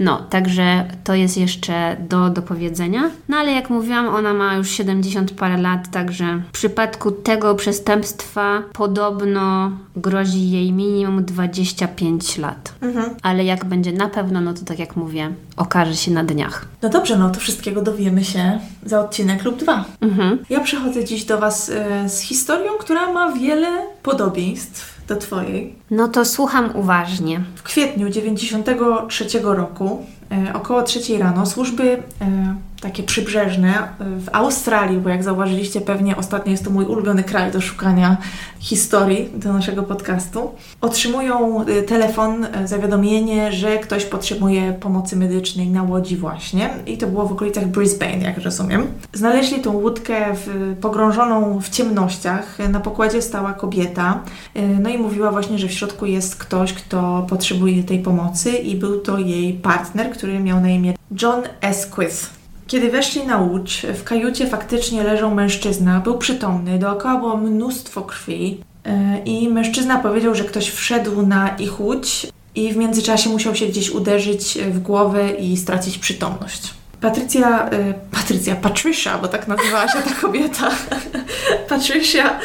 No, 0.00 0.22
także 0.30 0.84
to 1.04 1.14
jest 1.14 1.36
jeszcze 1.36 1.96
do 2.08 2.30
dopowiedzenia. 2.30 3.10
No 3.28 3.36
ale 3.36 3.52
jak 3.52 3.70
mówiłam, 3.70 4.08
ona 4.08 4.34
ma 4.34 4.54
już 4.54 4.70
70 4.70 5.32
parę 5.32 5.56
lat, 5.56 5.90
także 5.90 6.42
w 6.48 6.52
przypadku 6.52 7.10
tego 7.10 7.54
przestępstwa 7.54 8.62
podobno 8.72 9.70
grozi 9.96 10.50
jej 10.50 10.72
minimum 10.72 11.24
25 11.24 12.38
lat. 12.38 12.74
Mhm. 12.82 13.10
Ale 13.22 13.44
jak 13.44 13.64
będzie 13.64 13.92
na 13.92 14.08
pewno, 14.08 14.40
no 14.40 14.54
to 14.54 14.64
tak 14.64 14.78
jak 14.78 14.96
mówię, 14.96 15.32
okaże 15.56 15.96
się 15.96 16.10
na 16.10 16.24
dniach. 16.24 16.68
No 16.82 16.88
dobrze, 16.88 17.18
no 17.18 17.30
to 17.30 17.40
wszystkiego 17.40 17.82
dowiemy 17.82 18.24
się 18.24 18.58
za 18.86 19.00
odcinek 19.00 19.44
lub 19.44 19.58
dwa. 19.58 19.84
Mhm. 20.00 20.38
Ja 20.50 20.60
przychodzę 20.60 21.04
dziś 21.04 21.24
do 21.24 21.38
Was 21.38 21.68
y, 21.68 21.74
z 22.08 22.20
historią, 22.20 22.72
która 22.80 23.12
ma 23.12 23.32
wiele 23.32 23.68
podobieństw 24.02 24.97
do 25.08 25.16
Twojej. 25.16 25.74
No 25.90 26.08
to 26.08 26.24
słucham 26.24 26.76
uważnie. 26.76 27.40
W 27.54 27.62
kwietniu 27.62 28.08
93 28.08 29.26
roku, 29.42 30.06
e, 30.48 30.54
około 30.54 30.82
3 30.82 31.18
rano, 31.18 31.46
służby 31.46 32.02
e, 32.20 32.56
takie 32.80 33.02
przybrzeżne 33.02 33.88
w 33.98 34.28
Australii, 34.32 35.00
bo 35.00 35.08
jak 35.08 35.22
zauważyliście 35.22 35.80
pewnie 35.80 36.16
ostatnio 36.16 36.50
jest 36.52 36.64
to 36.64 36.70
mój 36.70 36.84
ulubiony 36.84 37.24
kraj 37.24 37.52
do 37.52 37.60
szukania 37.60 38.16
historii 38.58 39.28
do 39.34 39.52
naszego 39.52 39.82
podcastu, 39.82 40.50
otrzymują 40.80 41.64
y, 41.68 41.82
telefon, 41.82 42.44
y, 42.44 42.68
zawiadomienie, 42.68 43.52
że 43.52 43.78
ktoś 43.78 44.04
potrzebuje 44.04 44.72
pomocy 44.72 45.16
medycznej 45.16 45.68
na 45.68 45.82
łodzi 45.82 46.16
właśnie 46.16 46.70
i 46.86 46.98
to 46.98 47.06
było 47.06 47.26
w 47.26 47.32
okolicach 47.32 47.66
Brisbane, 47.66 48.18
jak 48.18 48.38
rozumiem. 48.38 48.86
Znaleźli 49.12 49.60
tą 49.60 49.72
łódkę 49.72 50.34
w, 50.34 50.76
pogrążoną 50.80 51.60
w 51.60 51.68
ciemnościach. 51.68 52.58
Na 52.68 52.80
pokładzie 52.80 53.22
stała 53.22 53.52
kobieta, 53.52 54.22
y, 54.56 54.60
no 54.80 54.90
i 54.90 54.98
mówiła 54.98 55.30
właśnie, 55.30 55.58
że 55.58 55.68
w 55.68 55.72
środku 55.72 56.06
jest 56.06 56.36
ktoś, 56.36 56.72
kto 56.72 57.26
potrzebuje 57.28 57.84
tej 57.84 57.98
pomocy 57.98 58.50
i 58.50 58.76
był 58.76 59.00
to 59.00 59.18
jej 59.18 59.52
partner, 59.54 60.10
który 60.10 60.40
miał 60.40 60.60
na 60.60 60.68
imię 60.68 60.94
John 61.22 61.42
Esquith. 61.60 62.37
Kiedy 62.68 62.90
weszli 62.90 63.26
na 63.26 63.38
łódź, 63.38 63.86
w 63.94 64.04
kajucie 64.04 64.46
faktycznie 64.46 65.02
leżał 65.02 65.34
mężczyzna, 65.34 66.00
był 66.00 66.18
przytomny, 66.18 66.78
dookoła 66.78 67.18
było 67.18 67.36
mnóstwo 67.36 68.02
krwi 68.02 68.60
e, 68.84 69.18
i 69.24 69.48
mężczyzna 69.48 69.98
powiedział, 69.98 70.34
że 70.34 70.44
ktoś 70.44 70.70
wszedł 70.70 71.26
na 71.26 71.56
ich 71.56 71.80
łódź 71.80 72.26
i 72.54 72.72
w 72.72 72.76
międzyczasie 72.76 73.30
musiał 73.30 73.54
się 73.54 73.66
gdzieś 73.66 73.90
uderzyć 73.90 74.58
w 74.70 74.78
głowę 74.78 75.30
i 75.30 75.56
stracić 75.56 75.98
przytomność. 75.98 76.74
Patrycja, 77.00 77.70
y, 77.72 77.94
Patrycja, 78.10 78.56
Patricia, 78.56 79.18
bo 79.18 79.28
tak 79.28 79.48
nazywała 79.48 79.88
się 79.88 79.98
ta 80.02 80.14
kobieta, 80.20 80.70
Patricia 81.68 82.40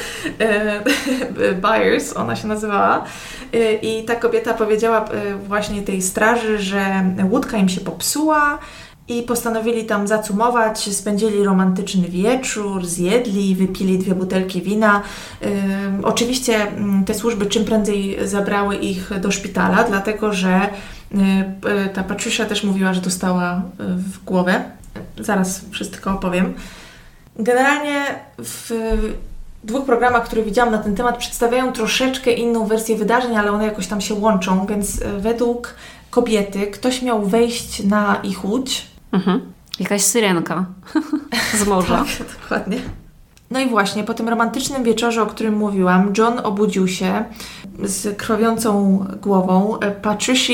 y, 1.42 1.54
Byers, 1.62 2.18
ona 2.18 2.36
się 2.36 2.48
nazywała, 2.48 3.04
y, 3.56 3.80
i 3.82 4.04
ta 4.04 4.16
kobieta 4.16 4.54
powiedziała 4.54 5.06
właśnie 5.48 5.82
tej 5.82 6.02
straży, 6.02 6.60
że 6.60 7.04
łódka 7.32 7.58
im 7.58 7.70
się 7.70 7.82
popsuła, 7.82 8.60
i 9.08 9.24
postanowili 9.24 9.86
tam 9.86 10.08
zacumować, 10.08 10.96
spędzili 10.96 11.44
romantyczny 11.44 12.08
wieczór, 12.08 12.86
zjedli, 12.86 13.56
wypili 13.56 14.00
dwie 14.00 14.16
butelki 14.16 14.62
wina. 14.62 15.02
oczywiście 16.04 16.62
mm, 16.62 17.06
te 17.06 17.14
służby 17.14 17.46
czym 17.46 17.66
prędzej 17.66 18.18
zabrały 18.28 18.76
ich 18.76 19.20
do 19.20 19.32
szpitala, 19.32 19.84
dlatego 19.84 20.34
że 20.34 20.70
y, 21.12 21.90
ta 21.94 22.04
Patricia 22.04 22.46
też 22.46 22.64
mówiła, 22.64 22.94
że 22.94 23.02
dostała 23.02 23.58
y, 23.58 23.62
w 23.96 24.24
głowę. 24.24 24.64
Zaraz 25.20 25.62
wszystko 25.72 26.12
opowiem. 26.12 26.54
Generalnie 27.36 28.06
w 28.38 28.72
dwóch 29.64 29.86
programach, 29.86 30.26
które 30.26 30.44
widziałam 30.44 30.72
na 30.72 30.78
ten 30.78 30.96
temat, 30.96 31.18
przedstawiają 31.18 31.74
troszeczkę 31.74 32.32
inną 32.32 32.66
wersję 32.66 32.96
wydarzeń, 32.96 33.36
ale 33.36 33.52
one 33.52 33.66
jakoś 33.66 33.88
tam 33.88 34.02
się 34.02 34.14
łączą, 34.14 34.66
więc 34.66 35.02
y, 35.02 35.20
według 35.20 35.76
kobiety 36.10 36.68
ktoś 36.68 37.02
miał 37.02 37.26
wejść 37.26 37.84
na 37.84 38.20
ich 38.24 38.46
łódź, 38.46 38.93
Mhm. 39.14 39.42
Jakaś 39.80 40.02
syrenka 40.02 40.66
z 41.60 41.68
morza. 41.68 41.98
tak, 41.98 42.28
dokładnie. 42.42 42.78
No 43.52 43.60
i 43.60 43.70
właśnie, 43.70 44.04
po 44.04 44.14
tym 44.14 44.30
romantycznym 44.30 44.84
wieczorze, 44.84 45.22
o 45.22 45.26
którym 45.26 45.58
mówiłam, 45.58 46.14
John 46.18 46.40
obudził 46.44 46.88
się 46.88 47.26
z 47.84 48.18
krwawiącą 48.18 49.00
głową. 49.22 49.80
Patricia 50.02 50.54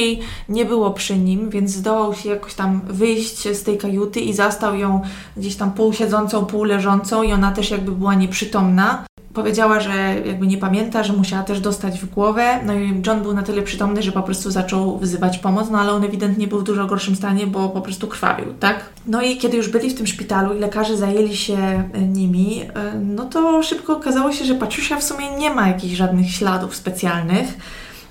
nie 0.50 0.66
było 0.66 0.92
przy 0.92 1.18
nim, 1.18 1.50
więc 1.50 1.72
zdołał 1.72 2.14
się 2.14 2.30
jakoś 2.30 2.54
tam 2.54 2.82
wyjść 2.84 3.58
z 3.58 3.64
tej 3.64 3.78
kajuty 3.78 4.20
i 4.20 4.34
zastał 4.34 4.76
ją 4.76 5.02
gdzieś 5.38 5.56
tam 5.56 5.72
pół 5.72 5.94
siedzącą, 5.94 6.46
pół 6.46 6.64
leżącą 6.64 7.24
i 7.24 7.34
ona 7.34 7.52
też 7.52 7.72
jakby 7.72 7.92
była 7.92 8.16
nieprzytomna. 8.16 9.06
Powiedziała, 9.34 9.80
że 9.80 10.16
jakby 10.26 10.48
nie 10.48 10.58
pamięta, 10.58 11.04
że 11.04 11.14
musiała 11.14 11.44
też 11.44 11.60
dostać 11.60 12.00
w 12.00 12.10
głowę. 12.10 12.60
No 12.66 12.74
i 12.74 13.02
John 13.08 13.22
był 13.22 13.34
na 13.34 13.44
tyle 13.44 13.62
przytomny, 13.62 14.04
że 14.04 14.12
po 14.12 14.24
prostu 14.24 14.52
zaczął 14.52 15.00
wzywać 15.00 15.38
pomoc, 15.38 15.70
no 15.72 15.80
ale 15.80 15.92
on 15.92 16.04
ewidentnie 16.04 16.48
był 16.48 16.60
w 16.60 16.64
dużo 16.64 16.86
gorszym 16.86 17.16
stanie, 17.16 17.48
bo 17.48 17.70
po 17.70 17.82
prostu 17.82 18.08
krwawił, 18.08 18.54
tak? 18.60 18.86
No 19.08 19.22
i 19.22 19.38
kiedy 19.38 19.58
już 19.58 19.70
byli 19.70 19.90
w 19.90 19.98
tym 19.98 20.08
szpitalu 20.08 20.56
i 20.56 20.60
lekarze 20.60 20.98
zajęli 20.98 21.36
się 21.36 21.58
e, 21.94 22.02
nimi, 22.02 22.62
e, 22.62 22.70
no 23.00 23.26
to 23.26 23.64
szybko 23.64 23.98
okazało 23.98 24.32
się, 24.32 24.46
że 24.46 24.56
Patricia 24.56 24.98
w 24.98 25.04
sumie 25.04 25.32
nie 25.38 25.50
ma 25.50 25.68
jakichś 25.68 25.96
żadnych 25.96 26.32
śladów 26.32 26.76
specjalnych. 26.76 27.58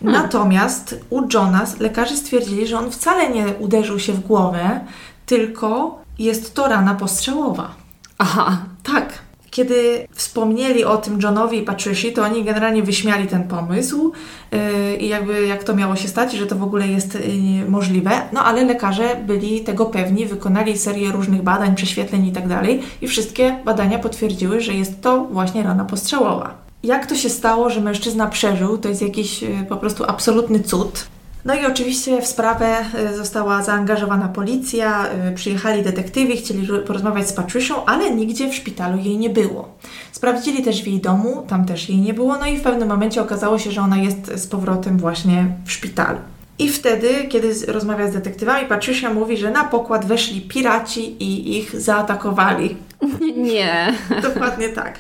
Hmm. 0.01 0.23
Natomiast 0.23 1.01
u 1.11 1.23
Johna 1.35 1.67
lekarze 1.81 2.17
stwierdzili, 2.17 2.67
że 2.67 2.79
on 2.79 2.91
wcale 2.91 3.31
nie 3.31 3.47
uderzył 3.47 3.99
się 3.99 4.13
w 4.13 4.21
głowę, 4.21 4.81
tylko 5.27 5.99
jest 6.19 6.55
to 6.55 6.69
rana 6.69 6.95
postrzałowa. 6.95 7.75
Aha. 8.19 8.59
Tak. 8.83 9.28
Kiedy 9.59 10.09
wspomnieli 10.13 10.85
o 10.85 10.97
tym 10.97 11.21
Johnowi 11.23 11.59
i 11.59 11.63
Patricia, 11.63 12.09
to 12.15 12.23
oni 12.23 12.45
generalnie 12.45 12.83
wyśmiali 12.83 13.27
ten 13.27 13.49
pomysł 13.49 14.13
yy, 14.53 14.97
i 14.97 15.09
jakby 15.09 15.47
jak 15.47 15.65
to 15.65 15.77
miało 15.77 15.97
się 15.97 16.09
stać, 16.09 16.33
że 16.33 16.47
to 16.47 16.57
w 16.57 16.63
ogóle 16.63 16.89
jest 16.89 17.15
yy, 17.15 17.71
możliwe. 17.71 18.11
No 18.33 18.45
ale 18.45 18.65
lekarze 18.65 19.17
byli 19.27 19.61
tego 19.61 19.87
pewni, 19.87 20.27
wykonali 20.27 20.79
serię 20.79 21.13
różnych 21.13 21.43
badań, 21.43 21.75
prześwietleń 21.75 22.27
i 22.27 22.33
tak 22.33 22.49
dalej 22.49 22.83
i 23.03 23.09
wszystkie 23.09 23.57
badania 23.65 23.99
potwierdziły, 23.99 24.61
że 24.61 24.75
jest 24.75 25.03
to 25.03 25.25
właśnie 25.25 25.63
rana 25.63 25.85
postrzałowa. 25.85 26.55
Jak 26.83 27.07
to 27.07 27.15
się 27.15 27.29
stało, 27.29 27.71
że 27.71 27.81
mężczyzna 27.81 28.27
przeżył, 28.27 28.79
to 28.79 28.89
jest 28.89 29.03
jakiś 29.03 29.43
yy, 29.43 29.49
po 29.69 29.77
prostu 29.77 30.05
absolutny 30.05 30.61
cud. 30.61 31.09
No 31.49 31.55
i 31.55 31.67
oczywiście 31.67 32.23
w 32.23 32.27
sprawę 32.27 32.77
e, 32.95 33.15
została 33.17 33.63
zaangażowana 33.63 34.29
policja, 34.29 35.09
e, 35.09 35.33
przyjechali 35.33 35.83
detektywi, 35.83 36.37
chcieli 36.37 36.69
porozmawiać 36.87 37.29
z 37.29 37.33
Patricią, 37.33 37.85
ale 37.85 38.11
nigdzie 38.11 38.49
w 38.49 38.55
szpitalu 38.55 38.99
jej 38.99 39.19
nie 39.19 39.31
było. 39.31 39.69
Sprawdzili 40.13 40.63
też 40.63 40.83
w 40.83 40.87
jej 40.87 41.01
domu, 41.01 41.45
tam 41.49 41.67
też 41.67 41.89
jej 41.89 41.99
nie 41.99 42.15
było, 42.15 42.39
no 42.39 42.47
i 42.47 42.57
w 42.57 42.63
pewnym 42.63 42.89
momencie 42.89 43.23
okazało 43.23 43.59
się, 43.59 43.71
że 43.71 43.81
ona 43.81 43.97
jest 43.97 44.33
z 44.35 44.47
powrotem 44.47 44.99
właśnie 44.99 45.47
w 45.65 45.73
szpitalu. 45.73 46.19
I 46.59 46.69
wtedy, 46.69 47.09
kiedy 47.29 47.55
rozmawia 47.67 48.11
z 48.11 48.13
detektywami, 48.13 48.69
Patricia 48.69 49.15
mówi, 49.15 49.37
że 49.37 49.51
na 49.51 49.65
pokład 49.65 50.07
weszli 50.07 50.41
piraci 50.41 51.23
i 51.23 51.59
ich 51.59 51.81
zaatakowali. 51.81 52.77
Nie. 53.37 53.95
Dokładnie 54.35 54.69
tak. 54.69 54.99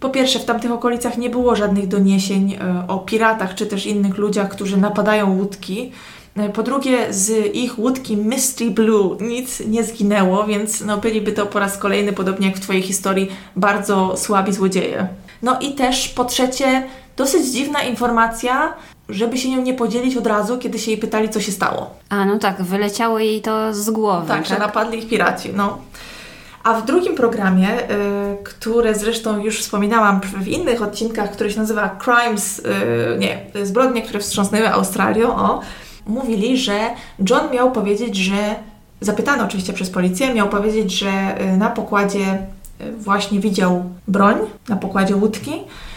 Po 0.00 0.10
pierwsze, 0.10 0.38
w 0.38 0.44
tamtych 0.44 0.72
okolicach 0.72 1.18
nie 1.18 1.30
było 1.30 1.56
żadnych 1.56 1.88
doniesień 1.88 2.52
e, 2.52 2.84
o 2.88 2.98
piratach 2.98 3.54
czy 3.54 3.66
też 3.66 3.86
innych 3.86 4.18
ludziach, 4.18 4.48
którzy 4.48 4.76
napadają 4.76 5.36
łódki. 5.38 5.92
E, 6.36 6.48
po 6.48 6.62
drugie, 6.62 7.06
z 7.10 7.54
ich 7.54 7.78
łódki 7.78 8.16
Mystery 8.16 8.70
Blue 8.70 9.16
nic 9.20 9.60
nie 9.60 9.84
zginęło, 9.84 10.44
więc 10.44 10.80
no, 10.80 10.96
byliby 10.98 11.32
to 11.32 11.46
po 11.46 11.58
raz 11.58 11.78
kolejny, 11.78 12.12
podobnie 12.12 12.46
jak 12.46 12.56
w 12.56 12.60
Twojej 12.60 12.82
historii, 12.82 13.28
bardzo 13.56 14.16
słabi 14.16 14.52
złodzieje. 14.52 15.08
No 15.42 15.58
i 15.60 15.72
też 15.72 16.08
po 16.08 16.24
trzecie, 16.24 16.82
dosyć 17.16 17.46
dziwna 17.46 17.82
informacja, 17.82 18.74
żeby 19.08 19.38
się 19.38 19.50
nią 19.50 19.62
nie 19.62 19.74
podzielić 19.74 20.16
od 20.16 20.26
razu, 20.26 20.58
kiedy 20.58 20.78
się 20.78 20.90
jej 20.90 21.00
pytali, 21.00 21.28
co 21.28 21.40
się 21.40 21.52
stało. 21.52 21.90
A, 22.08 22.24
no 22.24 22.38
tak, 22.38 22.62
wyleciało 22.62 23.18
jej 23.18 23.40
to 23.40 23.74
z 23.74 23.90
głowy. 23.90 24.28
Tak, 24.28 24.36
tak? 24.36 24.46
że 24.46 24.58
napadli 24.58 24.98
ich 24.98 25.08
piraci, 25.08 25.50
no. 25.56 25.78
A 26.64 26.80
w 26.80 26.84
drugim 26.86 27.14
programie, 27.14 27.68
y, 27.82 27.86
które 28.44 28.94
zresztą 28.94 29.38
już 29.38 29.60
wspominałam 29.60 30.20
w 30.20 30.48
innych 30.48 30.82
odcinkach, 30.82 31.32
który 31.32 31.50
się 31.50 31.60
nazywa 31.60 31.88
Crimes, 32.04 32.58
y, 32.58 32.62
nie, 33.18 33.46
zbrodnie, 33.66 34.02
które 34.02 34.20
wstrząsnęły 34.20 34.72
Australią, 34.72 35.36
o, 35.36 35.60
mówili, 36.06 36.58
że 36.58 36.78
John 37.30 37.50
miał 37.52 37.72
powiedzieć, 37.72 38.16
że, 38.16 38.54
zapytany 39.00 39.44
oczywiście 39.44 39.72
przez 39.72 39.90
policję, 39.90 40.34
miał 40.34 40.48
powiedzieć, 40.48 40.98
że 40.98 41.42
y, 41.54 41.56
na 41.56 41.70
pokładzie 41.70 42.38
właśnie 42.98 43.40
widział 43.40 43.84
broń, 44.08 44.36
na 44.68 44.76
pokładzie 44.76 45.16
łódki, 45.16 45.52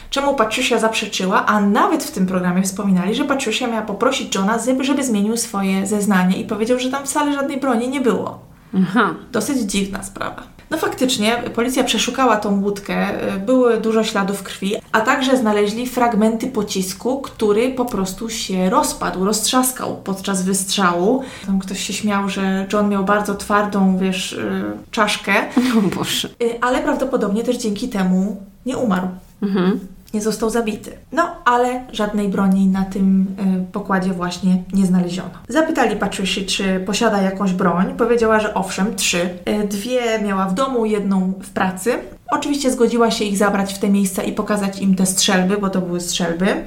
czemu 0.09 0.35
Patricia 0.35 0.79
zaprzeczyła, 0.79 1.45
a 1.45 1.61
nawet 1.61 2.03
w 2.03 2.11
tym 2.11 2.25
programie 2.25 2.63
wspominali, 2.63 3.15
że 3.15 3.25
Patricia 3.25 3.67
miała 3.67 3.81
poprosić 3.81 4.35
Johna, 4.35 4.59
żeby 4.81 5.03
zmienił 5.03 5.37
swoje 5.37 5.87
zeznanie 5.87 6.37
i 6.37 6.45
powiedział, 6.45 6.79
że 6.79 6.91
tam 6.91 7.05
wcale 7.05 7.33
żadnej 7.33 7.59
broni 7.59 7.89
nie 7.89 8.01
było. 8.01 8.39
Aha. 8.77 9.15
Dosyć 9.31 9.57
dziwna 9.59 10.03
sprawa. 10.03 10.43
No 10.73 10.79
faktycznie, 10.79 11.35
policja 11.55 11.83
przeszukała 11.83 12.37
tą 12.37 12.61
łódkę, 12.61 13.07
były 13.45 13.77
dużo 13.77 14.03
śladów 14.03 14.43
krwi, 14.43 14.75
a 14.91 15.01
także 15.01 15.37
znaleźli 15.37 15.87
fragmenty 15.87 16.47
pocisku, 16.47 17.21
który 17.21 17.71
po 17.71 17.85
prostu 17.85 18.29
się 18.29 18.69
rozpadł, 18.69 19.25
roztrzaskał 19.25 19.95
podczas 20.03 20.43
wystrzału. 20.43 21.23
Tam 21.45 21.59
ktoś 21.59 21.79
się 21.79 21.93
śmiał, 21.93 22.29
że 22.29 22.67
John 22.73 22.89
miał 22.89 23.05
bardzo 23.05 23.35
twardą, 23.35 23.97
wiesz, 23.97 24.33
y, 24.33 24.63
czaszkę. 24.91 25.33
O 25.77 25.95
Boże. 25.95 26.29
Y, 26.43 26.61
ale 26.61 26.81
prawdopodobnie 26.81 27.43
też 27.43 27.57
dzięki 27.57 27.89
temu 27.89 28.37
nie 28.65 28.77
umarł. 28.77 29.07
Mhm 29.41 29.79
nie 30.13 30.21
został 30.21 30.49
zabity. 30.49 30.97
No, 31.11 31.35
ale 31.45 31.83
żadnej 31.91 32.29
broni 32.29 32.67
na 32.67 32.85
tym 32.85 33.27
y, 33.69 33.71
pokładzie 33.71 34.13
właśnie 34.13 34.63
nie 34.73 34.85
znaleziono. 34.85 35.29
Zapytali 35.47 35.95
Patricia, 35.95 36.41
czy 36.47 36.79
posiada 36.79 37.21
jakąś 37.21 37.53
broń. 37.53 37.93
Powiedziała, 37.97 38.39
że 38.39 38.53
owszem, 38.53 38.95
trzy. 38.95 39.29
Y, 39.63 39.67
dwie 39.67 40.21
miała 40.21 40.45
w 40.45 40.53
domu, 40.53 40.85
jedną 40.85 41.33
w 41.43 41.49
pracy. 41.49 41.99
Oczywiście 42.31 42.71
zgodziła 42.71 43.11
się 43.11 43.25
ich 43.25 43.37
zabrać 43.37 43.73
w 43.73 43.79
te 43.79 43.89
miejsca 43.89 44.23
i 44.23 44.33
pokazać 44.33 44.79
im 44.79 44.95
te 44.95 45.05
strzelby, 45.05 45.57
bo 45.57 45.69
to 45.69 45.81
były 45.81 46.01
strzelby. 46.01 46.63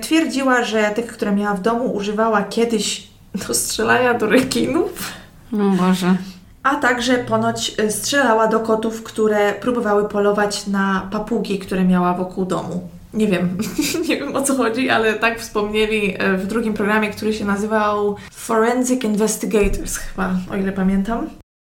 Twierdziła, 0.00 0.64
że 0.64 0.90
tych, 0.90 1.06
które 1.06 1.32
miała 1.32 1.54
w 1.54 1.62
domu, 1.62 1.92
używała 1.92 2.42
kiedyś 2.42 3.08
do 3.48 3.54
strzelania 3.54 4.14
do 4.14 4.26
rekinów. 4.26 5.12
O 5.52 5.56
Boże 5.56 6.16
a 6.62 6.76
także 6.76 7.18
ponoć 7.18 7.74
y, 7.80 7.92
strzelała 7.92 8.46
do 8.46 8.60
kotów, 8.60 9.02
które 9.02 9.52
próbowały 9.52 10.08
polować 10.08 10.66
na 10.66 11.08
papugi, 11.10 11.58
które 11.58 11.84
miała 11.84 12.14
wokół 12.14 12.44
domu. 12.44 12.88
Nie 13.14 13.26
wiem, 13.26 13.58
nie 14.08 14.16
wiem 14.16 14.36
o 14.36 14.42
co 14.42 14.54
chodzi, 14.54 14.90
ale 14.90 15.14
tak 15.14 15.40
wspomnieli 15.40 16.22
y, 16.22 16.36
w 16.36 16.46
drugim 16.46 16.74
programie, 16.74 17.10
który 17.10 17.34
się 17.34 17.44
nazywał 17.44 18.16
Forensic 18.32 19.04
Investigators, 19.04 19.96
chyba, 19.96 20.34
o 20.52 20.56
ile 20.56 20.72
pamiętam. 20.72 21.28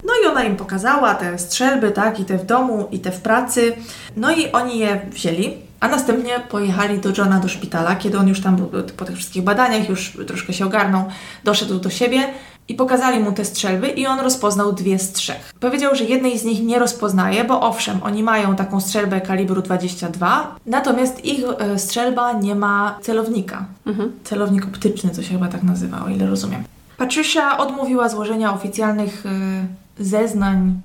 No 0.06 0.14
i 0.24 0.28
ona 0.28 0.44
im 0.44 0.56
pokazała 0.56 1.16
te 1.16 1.38
strzelby, 1.38 1.92
tak, 1.92 2.20
i 2.20 2.26
te 2.26 2.38
w 2.38 2.46
domu, 2.46 2.88
i 2.92 3.00
te 3.00 3.12
w 3.12 3.22
pracy. 3.22 3.74
No 4.18 4.32
i 4.32 4.52
oni 4.52 4.80
je 4.80 5.02
wzięli, 5.12 5.58
a 5.80 5.88
następnie 5.88 6.40
pojechali 6.50 7.00
do 7.00 7.10
Johna 7.18 7.40
do 7.40 7.48
szpitala, 7.48 7.96
kiedy 7.96 8.18
on 8.18 8.28
już 8.28 8.42
tam 8.42 8.56
był 8.56 8.70
po 8.98 9.06
tych 9.06 9.16
wszystkich 9.16 9.44
badaniach, 9.44 9.90
już 9.90 10.18
troszkę 10.28 10.54
się 10.54 10.66
ogarnął, 10.66 11.06
doszedł 11.44 11.80
do 11.80 11.90
siebie 11.90 12.24
i 12.68 12.76
pokazali 12.76 13.20
mu 13.20 13.32
te 13.32 13.46
strzelby 13.46 13.88
i 13.88 14.08
on 14.08 14.20
rozpoznał 14.20 14.74
dwie 14.74 15.00
z 15.00 15.12
trzech. 15.12 15.54
Powiedział, 15.60 15.96
że 15.96 16.04
jednej 16.04 16.40
z 16.40 16.44
nich 16.44 16.64
nie 16.64 16.80
rozpoznaje, 16.80 17.44
bo 17.44 17.62
owszem, 17.62 18.00
oni 18.04 18.24
mają 18.24 18.56
taką 18.56 18.82
strzelbę 18.82 19.22
kalibru 19.22 19.62
22, 19.62 20.56
natomiast 20.66 21.26
ich 21.26 21.40
e, 21.60 21.80
strzelba 21.80 22.34
nie 22.34 22.56
ma 22.56 22.98
celownika. 23.02 23.66
Mhm. 23.86 24.12
Celownik 24.24 24.66
optyczny, 24.66 25.10
to 25.10 25.24
się 25.24 25.30
chyba 25.30 25.48
tak 25.48 25.64
nazywa, 25.64 26.06
o 26.06 26.10
ile 26.10 26.28
rozumiem. 26.28 26.64
Patricia 26.98 27.58
odmówiła 27.58 28.10
złożenia 28.10 28.54
oficjalnych 28.54 29.26
y, 29.26 30.04
zeznań 30.04 30.82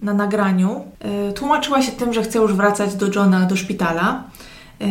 na 0.00 0.14
nagraniu. 0.14 0.84
Y, 1.30 1.32
tłumaczyła 1.32 1.82
się 1.82 1.92
tym, 1.92 2.12
że 2.12 2.22
chce 2.22 2.38
już 2.38 2.54
wracać 2.54 2.94
do 2.94 3.06
Johna 3.06 3.46
do 3.46 3.56
szpitala. 3.56 4.22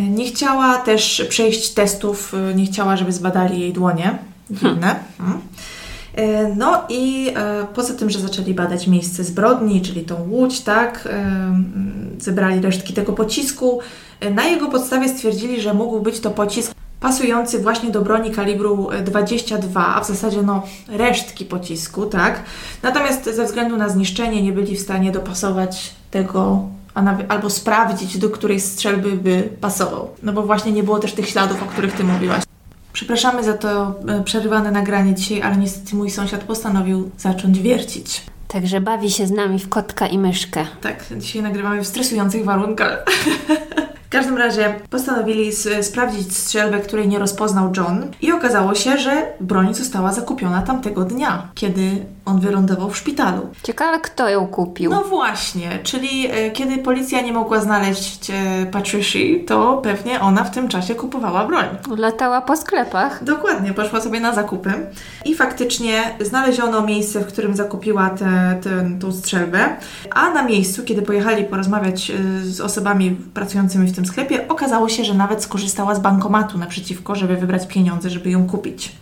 Nie 0.09 0.25
chciała 0.25 0.77
też 0.77 1.25
przejść 1.29 1.69
testów, 1.69 2.35
nie 2.55 2.65
chciała, 2.65 2.97
żeby 2.97 3.11
zbadali 3.11 3.59
jej 3.59 3.73
dłonie. 3.73 4.17
Dziwne. 4.51 4.95
Hmm. 5.17 5.41
No 6.57 6.83
i 6.89 7.33
poza 7.75 7.93
tym, 7.93 8.09
że 8.09 8.19
zaczęli 8.19 8.53
badać 8.53 8.87
miejsce 8.87 9.23
zbrodni, 9.23 9.81
czyli 9.81 10.01
tą 10.01 10.29
łódź, 10.29 10.61
tak, 10.61 11.09
zebrali 12.19 12.61
resztki 12.61 12.93
tego 12.93 13.13
pocisku. 13.13 13.79
Na 14.35 14.45
jego 14.45 14.67
podstawie 14.67 15.09
stwierdzili, 15.09 15.61
że 15.61 15.73
mógł 15.73 15.99
być 15.99 16.19
to 16.19 16.31
pocisk 16.31 16.73
pasujący 16.99 17.59
właśnie 17.59 17.91
do 17.91 18.01
broni 18.01 18.31
kalibru 18.31 18.89
22, 19.05 19.95
a 19.95 20.01
w 20.01 20.07
zasadzie 20.07 20.41
no 20.41 20.63
resztki 20.87 21.45
pocisku, 21.45 22.05
tak? 22.05 22.43
Natomiast 22.83 23.35
ze 23.35 23.45
względu 23.45 23.77
na 23.77 23.89
zniszczenie 23.89 24.43
nie 24.43 24.51
byli 24.51 24.75
w 24.75 24.81
stanie 24.81 25.11
dopasować 25.11 25.93
tego 26.11 26.61
albo 27.27 27.49
sprawdzić, 27.49 28.17
do 28.17 28.29
której 28.29 28.59
strzelby 28.59 29.11
by 29.11 29.49
pasował. 29.61 30.09
No 30.23 30.33
bo 30.33 30.43
właśnie 30.43 30.71
nie 30.71 30.83
było 30.83 30.99
też 30.99 31.13
tych 31.13 31.29
śladów, 31.29 31.63
o 31.63 31.65
których 31.65 31.93
Ty 31.93 32.03
mówiłaś. 32.03 32.43
Przepraszamy 32.93 33.43
za 33.43 33.53
to 33.53 33.99
e, 34.07 34.23
przerywane 34.23 34.71
nagranie 34.71 35.15
dzisiaj, 35.15 35.41
ale 35.41 35.57
niestety 35.57 35.95
mój 35.95 36.09
sąsiad 36.09 36.43
postanowił 36.43 37.11
zacząć 37.17 37.59
wiercić. 37.59 38.23
Także 38.47 38.81
bawi 38.81 39.11
się 39.11 39.27
z 39.27 39.31
nami 39.31 39.59
w 39.59 39.69
kotka 39.69 40.07
i 40.07 40.17
myszkę. 40.17 40.65
Tak, 40.81 41.05
dzisiaj 41.17 41.41
nagrywamy 41.41 41.83
w 41.83 41.87
stresujących 41.87 42.45
warunkach. 42.45 43.05
W 44.11 44.13
każdym 44.13 44.37
razie 44.37 44.75
postanowili 44.89 45.51
sprawdzić 45.81 46.37
strzelbę, 46.37 46.79
której 46.79 47.07
nie 47.07 47.19
rozpoznał 47.19 47.71
John 47.77 48.11
i 48.21 48.31
okazało 48.31 48.75
się, 48.75 48.97
że 48.97 49.33
broń 49.39 49.73
została 49.73 50.13
zakupiona 50.13 50.61
tamtego 50.61 51.03
dnia, 51.03 51.47
kiedy 51.55 52.05
on 52.25 52.39
wylądował 52.39 52.89
w 52.89 52.97
szpitalu. 52.97 53.49
Ciekawe, 53.63 53.99
kto 53.99 54.29
ją 54.29 54.47
kupił. 54.47 54.91
No 54.91 55.03
właśnie, 55.03 55.79
czyli 55.83 56.27
e, 56.31 56.51
kiedy 56.51 56.77
policja 56.77 57.21
nie 57.21 57.33
mogła 57.33 57.59
znaleźć 57.59 58.29
e, 58.29 58.65
Patricia, 58.71 59.19
to 59.47 59.79
pewnie 59.83 60.19
ona 60.19 60.43
w 60.43 60.51
tym 60.51 60.67
czasie 60.67 60.95
kupowała 60.95 61.47
broń. 61.47 61.65
Latała 61.97 62.41
po 62.41 62.57
sklepach. 62.57 63.23
Dokładnie, 63.23 63.73
poszła 63.73 64.01
sobie 64.01 64.19
na 64.19 64.33
zakupy 64.33 64.73
i 65.25 65.35
faktycznie 65.35 66.03
znaleziono 66.19 66.81
miejsce, 66.81 67.19
w 67.19 67.27
którym 67.27 67.55
zakupiła 67.55 68.09
tę 68.09 68.61
tą 68.99 69.11
strzelbę, 69.11 69.75
a 70.15 70.29
na 70.29 70.43
miejscu, 70.43 70.83
kiedy 70.83 71.01
pojechali 71.01 71.43
porozmawiać 71.43 72.11
e, 72.11 72.15
z 72.43 72.61
osobami 72.61 73.17
pracującymi 73.33 73.87
w 73.87 73.95
tym 73.95 74.00
sklepie, 74.05 74.47
okazało 74.47 74.89
się, 74.89 75.05
że 75.05 75.13
nawet 75.13 75.43
skorzystała 75.43 75.95
z 75.95 75.99
bankomatu 75.99 76.57
naprzeciwko, 76.57 77.15
żeby 77.15 77.37
wybrać 77.37 77.67
pieniądze, 77.67 78.09
żeby 78.09 78.29
ją 78.29 78.47
kupić. 78.47 78.95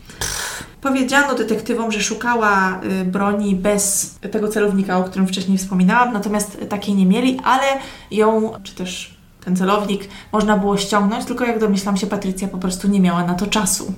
Powiedziano 0.82 1.36
detektywom, 1.36 1.92
że 1.92 2.04
szukała 2.04 2.82
y, 3.02 3.06
broni 3.06 3.56
bez 3.56 4.16
tego 4.32 4.48
celownika, 4.48 4.98
o 4.98 5.04
którym 5.04 5.28
wcześniej 5.28 5.58
wspominałam, 5.58 6.14
natomiast 6.14 6.58
takiej 6.70 6.96
nie 6.96 7.06
mieli, 7.06 7.40
ale 7.44 7.64
ją, 8.12 8.54
czy 8.64 8.76
też 8.76 9.20
ten 9.46 9.56
celownik 9.56 10.08
można 10.32 10.58
było 10.58 10.78
ściągnąć, 10.78 11.26
tylko 11.26 11.46
jak 11.46 11.60
domyślam 11.60 11.98
się, 11.98 12.08
Patrycja 12.08 12.48
po 12.48 12.58
prostu 12.58 12.88
nie 12.88 13.00
miała 13.00 13.24
na 13.24 13.34
to 13.34 13.48
czasu. 13.48 13.94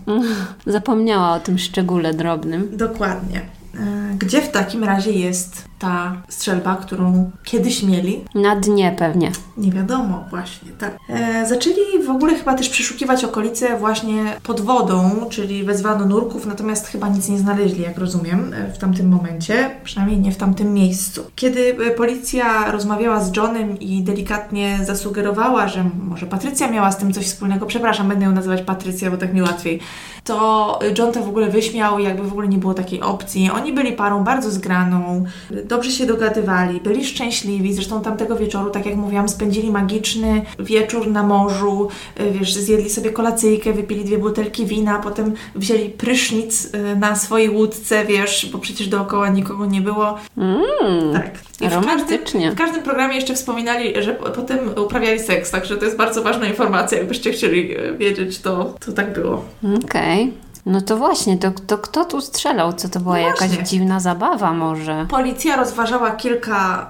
Zapomniała 0.65 1.31
o 1.33 1.39
tym 1.39 1.57
szczególe 1.57 2.13
drobnym. 2.13 2.77
Dokładnie. 2.77 3.41
E, 3.75 4.15
gdzie 4.17 4.41
w 4.41 4.51
takim 4.51 4.83
razie 4.83 5.11
jest 5.11 5.70
ta 5.81 6.21
strzelba, 6.29 6.75
którą 6.75 7.31
kiedyś 7.43 7.83
mieli? 7.83 8.23
Na 8.35 8.55
dnie 8.55 8.95
pewnie. 8.99 9.31
Nie 9.57 9.71
wiadomo, 9.71 10.25
właśnie, 10.29 10.71
tak. 10.71 10.97
E, 11.09 11.45
zaczęli 11.47 12.03
w 12.05 12.09
ogóle 12.09 12.35
chyba 12.35 12.53
też 12.53 12.69
przeszukiwać 12.69 13.23
okolice 13.23 13.77
właśnie 13.77 14.23
pod 14.43 14.61
wodą, 14.61 15.25
czyli 15.29 15.63
wezwano 15.63 16.05
nurków, 16.05 16.45
natomiast 16.45 16.87
chyba 16.87 17.09
nic 17.09 17.29
nie 17.29 17.37
znaleźli, 17.37 17.81
jak 17.81 17.97
rozumiem, 17.97 18.53
e, 18.53 18.73
w 18.73 18.77
tamtym 18.77 19.09
momencie, 19.09 19.71
przynajmniej 19.83 20.19
nie 20.19 20.31
w 20.31 20.37
tamtym 20.37 20.73
miejscu. 20.73 21.23
Kiedy 21.35 21.75
e, 21.85 21.91
policja 21.91 22.71
rozmawiała 22.71 23.23
z 23.23 23.35
Johnem 23.35 23.79
i 23.79 24.03
delikatnie 24.03 24.79
zasugerowała, 24.83 25.67
że 25.67 25.85
może 26.03 26.25
Patrycja 26.25 26.71
miała 26.71 26.91
z 26.91 26.97
tym 26.97 27.13
coś 27.13 27.25
wspólnego, 27.25 27.65
przepraszam, 27.65 28.09
będę 28.09 28.25
ją 28.25 28.31
nazywać 28.31 28.61
Patrycja, 28.61 29.11
bo 29.11 29.17
tak 29.17 29.33
mi 29.33 29.41
łatwiej, 29.41 29.79
to 30.23 30.79
John 30.97 31.11
to 31.11 31.23
w 31.23 31.29
ogóle 31.29 31.49
wyśmiał, 31.49 31.99
jakby 31.99 32.23
w 32.23 32.31
ogóle 32.31 32.47
nie 32.47 32.57
było 32.57 32.73
takiej 32.73 33.01
opcji. 33.01 33.51
Oni 33.51 33.73
byli 33.73 33.93
parą 33.93 34.23
bardzo 34.23 34.51
zgraną, 34.51 35.25
dobrze 35.71 35.91
się 35.91 36.05
dogadywali, 36.05 36.81
byli 36.81 37.05
szczęśliwi. 37.05 37.73
Zresztą 37.73 38.01
tamtego 38.01 38.35
wieczoru, 38.35 38.69
tak 38.69 38.85
jak 38.85 38.95
mówiłam, 38.95 39.29
spędzili 39.29 39.71
magiczny 39.71 40.41
wieczór 40.59 41.07
na 41.07 41.23
morzu. 41.23 41.87
Y, 42.19 42.31
wiesz, 42.31 42.53
zjedli 42.53 42.89
sobie 42.89 43.09
kolacyjkę, 43.11 43.73
wypili 43.73 44.05
dwie 44.05 44.17
butelki 44.17 44.65
wina, 44.65 44.99
potem 44.99 45.33
wzięli 45.55 45.89
prysznic 45.89 46.65
y, 46.65 46.95
na 46.95 47.15
swojej 47.15 47.49
łódce, 47.49 48.05
wiesz, 48.05 48.49
bo 48.51 48.59
przecież 48.59 48.87
dookoła 48.87 49.29
nikogo 49.29 49.65
nie 49.65 49.81
było. 49.81 50.17
Mm, 50.37 51.13
tak. 51.13 51.31
I 51.61 51.69
romantycznie. 51.69 52.51
W 52.51 52.55
każdym, 52.55 52.55
w 52.55 52.57
każdym 52.57 52.83
programie 52.83 53.15
jeszcze 53.15 53.33
wspominali, 53.33 54.03
że 54.03 54.13
potem 54.13 54.59
uprawiali 54.85 55.19
seks, 55.19 55.51
także 55.51 55.77
to 55.77 55.85
jest 55.85 55.97
bardzo 55.97 56.23
ważna 56.23 56.47
informacja. 56.47 56.97
Jakbyście 56.97 57.31
chcieli 57.31 57.77
y, 57.77 57.97
wiedzieć, 57.97 58.39
to, 58.39 58.75
to 58.85 58.91
tak 58.91 59.13
było. 59.13 59.45
Okej. 59.85 60.23
Okay. 60.23 60.50
No 60.65 60.81
to 60.81 60.97
właśnie, 60.97 61.37
to, 61.37 61.51
to 61.67 61.77
kto 61.77 62.05
tu 62.05 62.21
strzelał? 62.21 62.73
Co 62.73 62.89
to 62.89 62.99
była 62.99 63.15
no 63.15 63.21
jakaś 63.21 63.51
dziwna 63.51 63.99
zabawa 63.99 64.53
może? 64.53 65.05
Policja 65.09 65.55
rozważała 65.55 66.11
kilka 66.11 66.89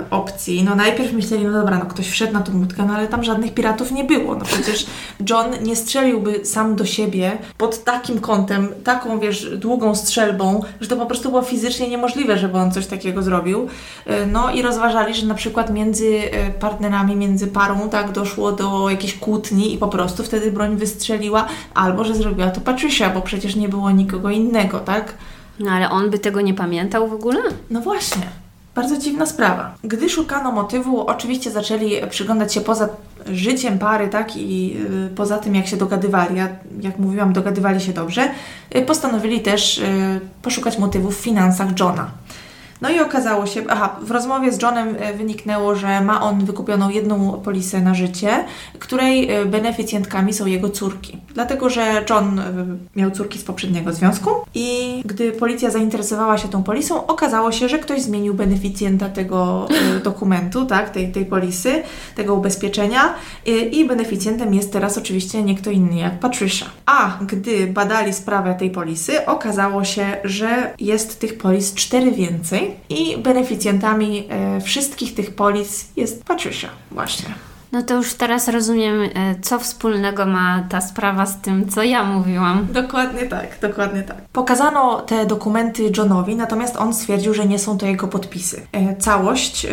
y, 0.00 0.10
opcji. 0.10 0.64
No 0.64 0.74
najpierw 0.74 1.12
myśleli, 1.12 1.44
no 1.44 1.52
dobra, 1.52 1.78
no 1.78 1.86
ktoś 1.86 2.08
wszedł 2.08 2.32
na 2.32 2.40
tą 2.40 2.58
łódkę, 2.58 2.84
no 2.86 2.94
ale 2.94 3.08
tam 3.08 3.24
żadnych 3.24 3.54
piratów 3.54 3.92
nie 3.92 4.04
było. 4.04 4.34
No 4.34 4.44
przecież 4.44 4.86
John 5.30 5.46
nie 5.62 5.76
strzeliłby 5.76 6.44
sam 6.44 6.76
do 6.76 6.84
siebie 6.84 7.38
pod 7.58 7.84
takim 7.84 8.20
kątem, 8.20 8.68
taką 8.84 9.18
wiesz, 9.18 9.58
długą 9.58 9.94
strzelbą, 9.94 10.60
że 10.80 10.88
to 10.88 10.96
po 10.96 11.06
prostu 11.06 11.28
było 11.28 11.42
fizycznie 11.42 11.88
niemożliwe, 11.88 12.38
żeby 12.38 12.58
on 12.58 12.72
coś 12.72 12.86
takiego 12.86 13.22
zrobił. 13.22 13.68
Y, 14.06 14.26
no 14.26 14.50
i 14.50 14.62
rozważali, 14.62 15.14
że 15.14 15.26
na 15.26 15.34
przykład 15.34 15.70
między 15.70 16.06
y, 16.06 16.30
partnerami, 16.60 17.16
między 17.16 17.46
parą, 17.46 17.88
tak, 17.88 18.12
doszło 18.12 18.52
do 18.52 18.90
jakiejś 18.90 19.18
kłótni 19.18 19.74
i 19.74 19.78
po 19.78 19.88
prostu 19.88 20.22
wtedy 20.22 20.52
broń 20.52 20.76
wystrzeliła, 20.76 21.46
albo 21.74 22.04
że 22.04 22.14
zrobiła 22.14 22.50
to 22.50 22.60
Patricia, 22.60 23.09
bo 23.10 23.20
przecież 23.22 23.56
nie 23.56 23.68
było 23.68 23.90
nikogo 23.90 24.30
innego, 24.30 24.80
tak? 24.80 25.14
No 25.60 25.70
ale 25.70 25.90
on 25.90 26.10
by 26.10 26.18
tego 26.18 26.40
nie 26.40 26.54
pamiętał 26.54 27.08
w 27.08 27.12
ogóle? 27.12 27.40
No 27.70 27.80
właśnie. 27.80 28.22
Bardzo 28.74 28.96
dziwna 28.96 29.26
sprawa. 29.26 29.74
Gdy 29.84 30.08
szukano 30.08 30.52
motywu, 30.52 31.06
oczywiście 31.06 31.50
zaczęli 31.50 31.92
przyglądać 32.10 32.54
się 32.54 32.60
poza 32.60 32.88
życiem 33.26 33.78
pary, 33.78 34.08
tak, 34.08 34.36
i 34.36 34.76
y, 35.06 35.16
poza 35.16 35.38
tym, 35.38 35.54
jak 35.54 35.66
się 35.66 35.76
dogadywali, 35.76 36.40
a 36.40 36.48
jak 36.80 36.98
mówiłam, 36.98 37.32
dogadywali 37.32 37.80
się 37.80 37.92
dobrze, 37.92 38.30
y, 38.76 38.82
postanowili 38.82 39.40
też 39.40 39.78
y, 39.78 40.20
poszukać 40.42 40.78
motywów 40.78 41.18
w 41.18 41.20
finansach 41.20 41.78
Johna. 41.80 42.10
No 42.80 42.90
i 42.90 43.00
okazało 43.00 43.46
się, 43.46 43.62
aha, 43.68 43.96
w 44.02 44.10
rozmowie 44.10 44.52
z 44.52 44.62
Johnem 44.62 44.96
e, 44.98 45.14
wyniknęło, 45.14 45.74
że 45.74 46.00
ma 46.00 46.22
on 46.22 46.44
wykupioną 46.44 46.90
jedną 46.90 47.32
polisę 47.32 47.80
na 47.80 47.94
życie, 47.94 48.44
której 48.78 49.30
e, 49.30 49.44
beneficjentkami 49.44 50.32
są 50.32 50.46
jego 50.46 50.70
córki. 50.70 51.18
Dlatego, 51.34 51.70
że 51.70 52.04
John 52.10 52.38
e, 52.38 52.52
miał 52.96 53.10
córki 53.10 53.38
z 53.38 53.44
poprzedniego 53.44 53.92
związku 53.92 54.30
i 54.54 55.02
gdy 55.04 55.32
policja 55.32 55.70
zainteresowała 55.70 56.38
się 56.38 56.48
tą 56.48 56.62
polisą, 56.62 57.06
okazało 57.06 57.52
się, 57.52 57.68
że 57.68 57.78
ktoś 57.78 58.02
zmienił 58.02 58.34
beneficjenta 58.34 59.08
tego 59.08 59.68
dokumentu, 60.04 60.66
tak, 60.74 60.90
tej, 60.90 61.12
tej 61.12 61.26
polisy, 61.26 61.82
tego 62.16 62.34
ubezpieczenia 62.34 63.14
i 63.72 63.84
beneficjentem 63.84 64.54
jest 64.54 64.72
teraz 64.72 64.98
oczywiście 64.98 65.42
nie 65.42 65.54
kto 65.54 65.70
inny 65.70 65.96
jak 65.96 66.18
Patricia. 66.18 66.66
A 66.86 67.18
gdy 67.26 67.66
badali 67.66 68.12
sprawę 68.12 68.54
tej 68.54 68.70
polisy, 68.70 69.26
okazało 69.26 69.84
się, 69.84 70.16
że 70.24 70.74
jest 70.78 71.20
tych 71.20 71.38
polis 71.38 71.74
cztery 71.74 72.12
więcej 72.12 72.69
i 72.88 73.18
beneficjentami 73.18 74.26
e, 74.28 74.60
wszystkich 74.60 75.14
tych 75.14 75.34
polis 75.34 75.88
jest 75.96 76.24
Patricia 76.24 76.68
właśnie. 76.90 77.49
No 77.72 77.82
to 77.82 77.94
już 77.94 78.14
teraz 78.14 78.48
rozumiem, 78.48 79.02
e, 79.02 79.08
co 79.42 79.58
wspólnego 79.58 80.26
ma 80.26 80.64
ta 80.68 80.80
sprawa 80.80 81.26
z 81.26 81.40
tym, 81.40 81.68
co 81.68 81.82
ja 81.82 82.04
mówiłam. 82.04 82.66
Dokładnie 82.72 83.22
tak, 83.22 83.58
dokładnie 83.62 84.02
tak. 84.02 84.16
Pokazano 84.32 85.00
te 85.00 85.26
dokumenty 85.26 85.92
Johnowi, 85.96 86.36
natomiast 86.36 86.76
on 86.76 86.94
stwierdził, 86.94 87.34
że 87.34 87.46
nie 87.46 87.58
są 87.58 87.78
to 87.78 87.86
jego 87.86 88.08
podpisy. 88.08 88.62
E, 88.72 88.96
całość, 88.96 89.64
e, 89.64 89.68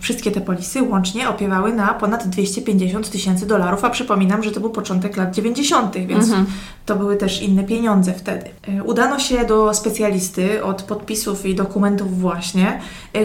wszystkie 0.00 0.30
te 0.30 0.40
polisy 0.40 0.82
łącznie 0.82 1.28
opiewały 1.28 1.72
na 1.72 1.94
ponad 1.94 2.28
250 2.28 3.10
tysięcy 3.10 3.46
dolarów, 3.46 3.84
a 3.84 3.90
przypominam, 3.90 4.42
że 4.42 4.50
to 4.50 4.60
był 4.60 4.70
początek 4.70 5.16
lat 5.16 5.34
90., 5.34 5.94
więc 6.06 6.24
mhm. 6.24 6.46
to 6.86 6.96
były 6.96 7.16
też 7.16 7.42
inne 7.42 7.64
pieniądze 7.64 8.12
wtedy. 8.12 8.50
Udano 8.84 9.18
się 9.18 9.44
do 9.44 9.74
specjalisty 9.74 10.64
od 10.64 10.82
podpisów 10.82 11.46
i 11.46 11.54
dokumentów 11.54 12.20
właśnie, 12.20 12.80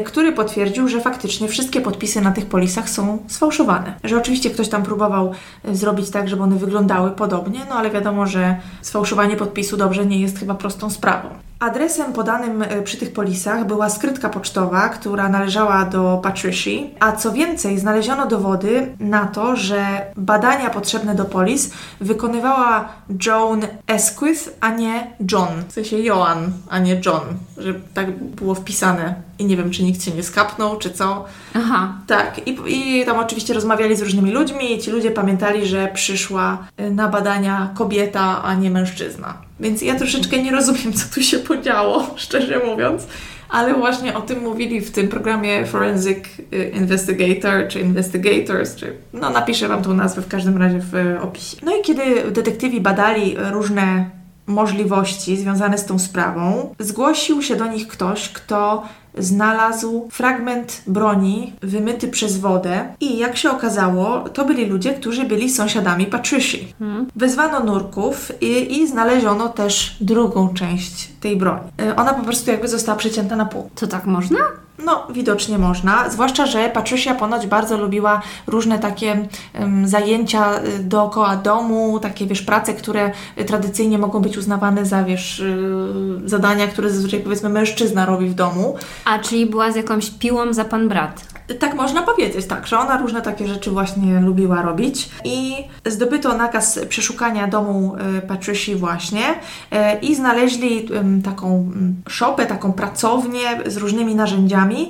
który 0.05 0.31
potwierdził, 0.31 0.87
że 0.87 1.01
faktycznie 1.01 1.47
wszystkie 1.47 1.81
podpisy 1.81 2.21
na 2.21 2.31
tych 2.31 2.45
polisach 2.45 2.89
są 2.89 3.17
sfałszowane. 3.27 3.93
Że 4.13 4.17
oczywiście 4.19 4.49
ktoś 4.49 4.69
tam 4.69 4.83
próbował 4.83 5.31
e, 5.65 5.75
zrobić 5.75 6.09
tak, 6.09 6.29
żeby 6.29 6.43
one 6.43 6.55
wyglądały 6.55 7.11
podobnie, 7.11 7.59
no 7.69 7.75
ale 7.75 7.89
wiadomo, 7.91 8.27
że 8.27 8.55
sfałszowanie 8.81 9.35
podpisu 9.35 9.77
dobrze 9.77 10.05
nie 10.05 10.19
jest 10.19 10.39
chyba 10.39 10.55
prostą 10.55 10.89
sprawą. 10.89 11.29
Adresem 11.63 12.13
podanym 12.13 12.61
e, 12.61 12.81
przy 12.81 12.97
tych 12.97 13.13
polisach 13.13 13.67
była 13.67 13.89
skrytka 13.89 14.29
pocztowa, 14.29 14.89
która 14.89 15.29
należała 15.29 15.85
do 15.85 16.19
Patricia, 16.23 16.69
a 16.99 17.11
co 17.11 17.31
więcej, 17.31 17.79
znaleziono 17.79 18.25
dowody 18.25 18.95
na 18.99 19.25
to, 19.25 19.55
że 19.55 20.05
badania 20.15 20.69
potrzebne 20.69 21.15
do 21.15 21.25
polis 21.25 21.71
wykonywała 22.01 22.89
Joan 23.25 23.61
Esquith, 23.87 24.49
a 24.59 24.69
nie 24.71 25.11
John. 25.31 25.49
W 25.67 25.73
sensie 25.73 25.99
Joan, 25.99 26.51
a 26.69 26.79
nie 26.79 27.01
John, 27.05 27.21
że 27.57 27.73
tak 27.93 28.23
było 28.23 28.55
wpisane. 28.55 29.15
I 29.39 29.45
nie 29.45 29.57
wiem, 29.57 29.71
czy 29.71 29.83
nikt 29.83 30.03
się 30.03 30.11
nie 30.11 30.23
skapnął, 30.23 30.77
czy 30.77 30.91
co. 30.91 31.25
Aha. 31.53 31.93
Tak, 32.07 32.47
i, 32.47 32.57
i 32.67 33.05
tam 33.05 33.19
oczywiście 33.19 33.53
rozmawiali 33.53 33.95
z 33.95 34.01
różnymi 34.01 34.31
ludźmi 34.31 34.73
i 34.73 34.79
ci 34.79 34.91
ludzie 34.91 35.11
pamiętali, 35.11 35.67
że 35.67 35.87
przyszła 35.93 36.57
e, 36.77 36.91
na 36.91 37.07
badania 37.07 37.69
kobieta, 37.75 38.43
a 38.43 38.55
nie 38.55 38.71
mężczyzna. 38.71 39.33
Więc 39.63 39.81
ja 39.81 39.95
troszeczkę 39.95 40.43
nie 40.43 40.51
rozumiem, 40.51 40.93
co 40.93 41.15
tu 41.15 41.21
się 41.21 41.39
podziało, 41.39 42.07
szczerze 42.15 42.59
mówiąc. 42.65 43.07
Ale 43.49 43.73
właśnie 43.73 44.17
o 44.17 44.21
tym 44.21 44.43
mówili 44.43 44.81
w 44.81 44.91
tym 44.91 45.07
programie 45.07 45.65
Forensic 45.65 46.17
y, 46.53 46.71
Investigator, 46.73 47.67
czy 47.67 47.79
Investigators, 47.79 48.75
czy 48.75 48.93
no 49.13 49.29
napiszę 49.29 49.67
Wam 49.67 49.83
tą 49.83 49.93
nazwę 49.93 50.21
w 50.21 50.27
każdym 50.27 50.57
razie 50.57 50.79
w 50.79 50.95
y, 50.95 51.21
opisie. 51.21 51.57
No 51.63 51.77
i 51.77 51.81
kiedy 51.81 52.31
detektywi 52.31 52.81
badali 52.81 53.35
różne 53.51 54.09
możliwości 54.47 55.37
związane 55.37 55.77
z 55.77 55.85
tą 55.85 55.99
sprawą, 55.99 56.75
zgłosił 56.79 57.41
się 57.41 57.55
do 57.55 57.67
nich 57.67 57.87
ktoś, 57.87 58.29
kto 58.29 58.83
znalazł 59.17 60.07
fragment 60.11 60.81
broni 60.87 61.53
wymyty 61.61 62.07
przez 62.07 62.37
wodę 62.37 62.85
i 62.99 63.17
jak 63.17 63.37
się 63.37 63.51
okazało, 63.51 64.29
to 64.29 64.45
byli 64.45 64.65
ludzie, 64.65 64.93
którzy 64.93 65.23
byli 65.23 65.49
sąsiadami 65.49 66.05
Patricia. 66.05 66.57
Hmm. 66.79 67.07
Wezwano 67.15 67.59
nurków 67.59 68.31
i, 68.41 68.77
i 68.77 68.87
znaleziono 68.87 69.49
też 69.49 69.97
drugą 70.01 70.53
część 70.53 71.07
tej 71.19 71.37
broni. 71.37 71.61
E, 71.81 71.95
ona 71.95 72.13
po 72.13 72.23
prostu 72.23 72.51
jakby 72.51 72.67
została 72.67 72.97
przecięta 72.97 73.35
na 73.35 73.45
pół. 73.45 73.69
To 73.75 73.87
tak 73.87 74.05
można? 74.05 74.39
No, 74.79 75.07
widocznie 75.09 75.57
można, 75.57 76.09
zwłaszcza, 76.09 76.45
że 76.45 76.69
Patricia 76.69 77.15
ponoć 77.15 77.47
bardzo 77.47 77.77
lubiła 77.77 78.21
różne 78.47 78.79
takie 78.79 79.27
um, 79.59 79.87
zajęcia 79.87 80.63
y, 80.63 80.79
dookoła 80.79 81.35
domu, 81.35 81.99
takie, 81.99 82.25
wiesz, 82.25 82.41
prace, 82.41 82.73
które 82.73 83.11
tradycyjnie 83.47 83.97
mogą 83.97 84.19
być 84.19 84.37
uznawane 84.37 84.85
za, 84.85 85.03
wiesz, 85.03 85.39
y, 85.39 86.19
zadania, 86.25 86.67
które 86.67 86.89
zazwyczaj, 86.89 87.19
powiedzmy, 87.19 87.49
mężczyzna 87.49 88.05
robi 88.05 88.29
w 88.29 88.33
domu. 88.33 88.75
A, 89.05 89.19
czyli 89.19 89.45
była 89.45 89.71
z 89.71 89.75
jakąś 89.75 90.09
piłą 90.09 90.53
za 90.53 90.65
pan 90.65 90.89
brat? 90.89 91.32
Tak 91.59 91.75
można 91.75 92.01
powiedzieć, 92.01 92.45
tak, 92.45 92.67
że 92.67 92.79
ona 92.79 92.97
różne 92.97 93.21
takie 93.21 93.47
rzeczy 93.47 93.71
właśnie 93.71 94.19
lubiła 94.19 94.61
robić 94.61 95.09
i 95.23 95.55
zdobyto 95.85 96.37
nakaz 96.37 96.79
przeszukania 96.89 97.47
domu 97.47 97.95
y, 98.17 98.21
Patricia 98.21 98.75
właśnie 98.75 99.21
y, 99.31 99.75
i 100.01 100.15
znaleźli 100.15 100.89
taką 101.23 101.71
szopę, 102.09 102.45
taką 102.45 102.73
pracownię 102.73 103.41
z 103.65 103.77
różnymi 103.77 104.15
narzędziami, 104.15 104.89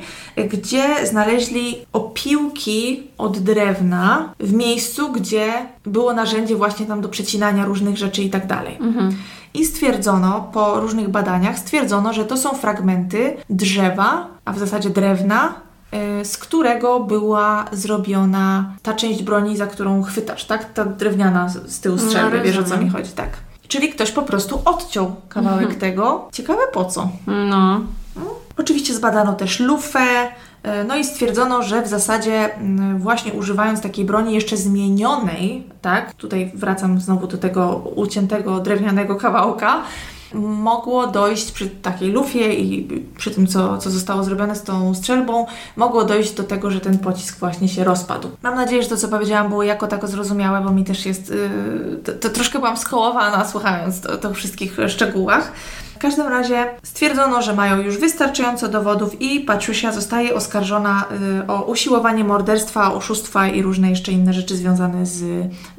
gdzie 0.49 1.07
znaleźli 1.07 1.77
opiłki 1.93 3.03
od 3.17 3.39
drewna 3.39 4.33
w 4.39 4.53
miejscu, 4.53 5.11
gdzie 5.11 5.53
było 5.85 6.13
narzędzie 6.13 6.55
właśnie 6.55 6.85
tam 6.85 7.01
do 7.01 7.09
przecinania 7.09 7.65
różnych 7.65 7.97
rzeczy 7.97 8.23
i 8.23 8.29
tak 8.29 8.47
dalej. 8.47 8.77
Mhm. 8.81 9.15
I 9.53 9.65
stwierdzono, 9.65 10.49
po 10.53 10.79
różnych 10.79 11.09
badaniach, 11.09 11.59
stwierdzono, 11.59 12.13
że 12.13 12.25
to 12.25 12.37
są 12.37 12.53
fragmenty 12.53 13.37
drzewa, 13.49 14.27
a 14.45 14.53
w 14.53 14.59
zasadzie 14.59 14.89
drewna, 14.89 15.53
z 16.23 16.37
którego 16.37 16.99
była 16.99 17.65
zrobiona 17.71 18.73
ta 18.81 18.93
część 18.93 19.23
broni, 19.23 19.57
za 19.57 19.67
którą 19.67 20.03
chwytasz, 20.03 20.45
tak? 20.45 20.73
Ta 20.73 20.85
drewniana 20.85 21.49
z 21.49 21.79
tyłu 21.79 21.95
no, 21.95 22.01
strzelby, 22.01 22.37
no, 22.37 22.43
wiesz 22.43 22.57
o 22.57 22.63
co 22.63 22.77
mi 22.77 22.89
chodzi, 22.89 23.11
tak. 23.11 23.29
Czyli 23.67 23.89
ktoś 23.89 24.11
po 24.11 24.21
prostu 24.21 24.61
odciął 24.65 25.15
kawałek 25.29 25.61
mhm. 25.61 25.79
tego. 25.79 26.29
Ciekawe 26.31 26.61
po 26.73 26.85
co. 26.85 27.09
No. 27.27 27.81
no. 28.15 28.35
Oczywiście 28.57 28.93
zbadano 28.93 29.33
też 29.33 29.59
lufę, 29.59 30.27
y, 30.27 30.83
no 30.87 30.95
i 30.95 31.03
stwierdzono, 31.03 31.63
że 31.63 31.81
w 31.81 31.87
zasadzie 31.87 32.55
mm, 32.55 32.99
właśnie 32.99 33.33
używając 33.33 33.81
takiej 33.81 34.05
broni 34.05 34.33
jeszcze 34.33 34.57
zmienionej, 34.57 35.67
tak, 35.81 36.13
tutaj 36.13 36.51
wracam 36.55 37.01
znowu 37.01 37.27
do 37.27 37.37
tego 37.37 37.75
uciętego 37.95 38.59
drewnianego 38.59 39.15
kawałka, 39.15 39.81
mogło 40.33 41.07
dojść 41.07 41.51
przy 41.51 41.69
takiej 41.69 42.11
lufie 42.11 42.53
i 42.53 42.87
przy 43.17 43.31
tym, 43.31 43.47
co, 43.47 43.77
co 43.77 43.89
zostało 43.89 44.23
zrobione 44.23 44.55
z 44.55 44.63
tą 44.63 44.95
strzelbą, 44.95 45.45
mogło 45.75 46.05
dojść 46.05 46.31
do 46.31 46.43
tego, 46.43 46.71
że 46.71 46.79
ten 46.79 46.97
pocisk 46.97 47.39
właśnie 47.39 47.67
się 47.67 47.83
rozpadł. 47.83 48.29
Mam 48.43 48.55
nadzieję, 48.55 48.83
że 48.83 48.89
to, 48.89 48.97
co 48.97 49.07
powiedziałam, 49.07 49.49
było 49.49 49.63
jako 49.63 49.87
tako 49.87 50.07
zrozumiałe, 50.07 50.61
bo 50.61 50.71
mi 50.71 50.83
też 50.83 51.05
jest. 51.05 51.29
Yy, 51.29 51.99
to, 52.03 52.11
to, 52.11 52.29
troszkę 52.29 52.59
byłam 52.59 52.77
skołowana 52.77 53.45
słuchając 53.45 54.01
to, 54.01 54.17
to 54.17 54.33
wszystkich 54.33 54.77
szczegółach 54.87 55.51
każdym 56.03 56.27
razie 56.27 56.65
stwierdzono, 56.83 57.41
że 57.41 57.53
mają 57.53 57.81
już 57.81 57.97
wystarczająco 57.97 58.67
dowodów 58.67 59.21
i 59.21 59.39
Patricia 59.39 59.91
zostaje 59.91 60.35
oskarżona 60.35 61.05
y, 61.41 61.47
o 61.47 61.61
usiłowanie 61.61 62.23
morderstwa, 62.23 62.93
oszustwa 62.93 63.47
i 63.47 63.61
różne 63.61 63.89
jeszcze 63.89 64.11
inne 64.11 64.33
rzeczy 64.33 64.55
związane 64.55 65.05
z 65.05 65.23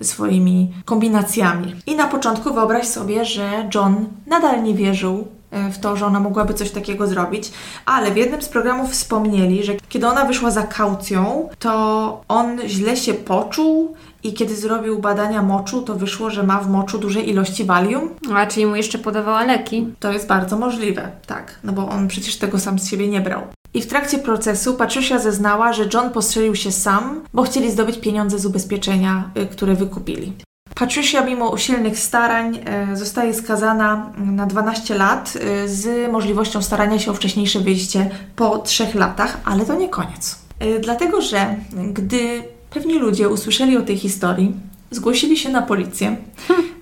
swoimi 0.02 0.72
kombinacjami. 0.84 1.74
I 1.86 1.96
na 1.96 2.06
początku 2.06 2.54
wyobraź 2.54 2.86
sobie, 2.86 3.24
że 3.24 3.68
John 3.74 4.06
nadal 4.26 4.62
nie 4.62 4.74
wierzył 4.74 5.28
y, 5.68 5.72
w 5.72 5.78
to, 5.78 5.96
że 5.96 6.06
ona 6.06 6.20
mogłaby 6.20 6.54
coś 6.54 6.70
takiego 6.70 7.06
zrobić, 7.06 7.52
ale 7.86 8.10
w 8.10 8.16
jednym 8.16 8.42
z 8.42 8.48
programów 8.48 8.90
wspomnieli, 8.90 9.64
że 9.64 9.72
kiedy 9.88 10.06
ona 10.06 10.24
wyszła 10.24 10.50
za 10.50 10.62
kaucją, 10.62 11.48
to 11.58 12.24
on 12.28 12.60
źle 12.66 12.96
się 12.96 13.14
poczuł 13.14 13.96
i 14.24 14.32
kiedy 14.32 14.56
zrobił 14.56 14.98
badania 14.98 15.42
moczu, 15.42 15.82
to 15.82 15.94
wyszło, 15.94 16.30
że 16.30 16.42
ma 16.42 16.60
w 16.60 16.70
moczu 16.70 16.98
duże 16.98 17.20
ilości 17.20 17.64
Valium. 17.64 18.10
A, 18.34 18.46
czyli 18.46 18.66
mu 18.66 18.76
jeszcze 18.76 18.98
podawała 18.98 19.44
leki? 19.44 19.88
To 20.00 20.12
jest 20.12 20.26
bardzo 20.26 20.58
możliwe, 20.58 21.10
tak, 21.26 21.58
no 21.64 21.72
bo 21.72 21.88
on 21.88 22.08
przecież 22.08 22.36
tego 22.36 22.58
sam 22.58 22.78
z 22.78 22.88
siebie 22.88 23.08
nie 23.08 23.20
brał. 23.20 23.42
I 23.74 23.82
w 23.82 23.86
trakcie 23.86 24.18
procesu 24.18 24.74
Patricia 24.74 25.18
zeznała, 25.18 25.72
że 25.72 25.88
John 25.94 26.10
postrzelił 26.10 26.54
się 26.54 26.72
sam, 26.72 27.20
bo 27.34 27.42
chcieli 27.42 27.70
zdobyć 27.70 27.98
pieniądze 27.98 28.38
z 28.38 28.46
ubezpieczenia, 28.46 29.30
y, 29.38 29.46
które 29.46 29.74
wykupili. 29.74 30.32
Patricia, 30.74 31.24
mimo 31.24 31.50
usilnych 31.50 31.98
starań, 31.98 32.60
y, 32.92 32.96
zostaje 32.96 33.34
skazana 33.34 34.12
na 34.16 34.46
12 34.46 34.94
lat 34.94 35.36
y, 35.64 35.68
z 35.68 36.12
możliwością 36.12 36.62
starania 36.62 36.98
się 36.98 37.10
o 37.10 37.14
wcześniejsze 37.14 37.60
wyjście 37.60 38.10
po 38.36 38.58
3 38.58 38.86
latach, 38.94 39.40
ale 39.44 39.64
to 39.64 39.74
nie 39.74 39.88
koniec. 39.88 40.38
Dlatego, 40.80 41.20
że 41.20 41.56
gdy 41.92 42.53
Pewni 42.74 42.98
ludzie 42.98 43.28
usłyszeli 43.28 43.76
o 43.76 43.82
tej 43.82 43.96
historii, 43.96 44.52
zgłosili 44.90 45.36
się 45.36 45.48
na 45.48 45.62
policję, 45.62 46.16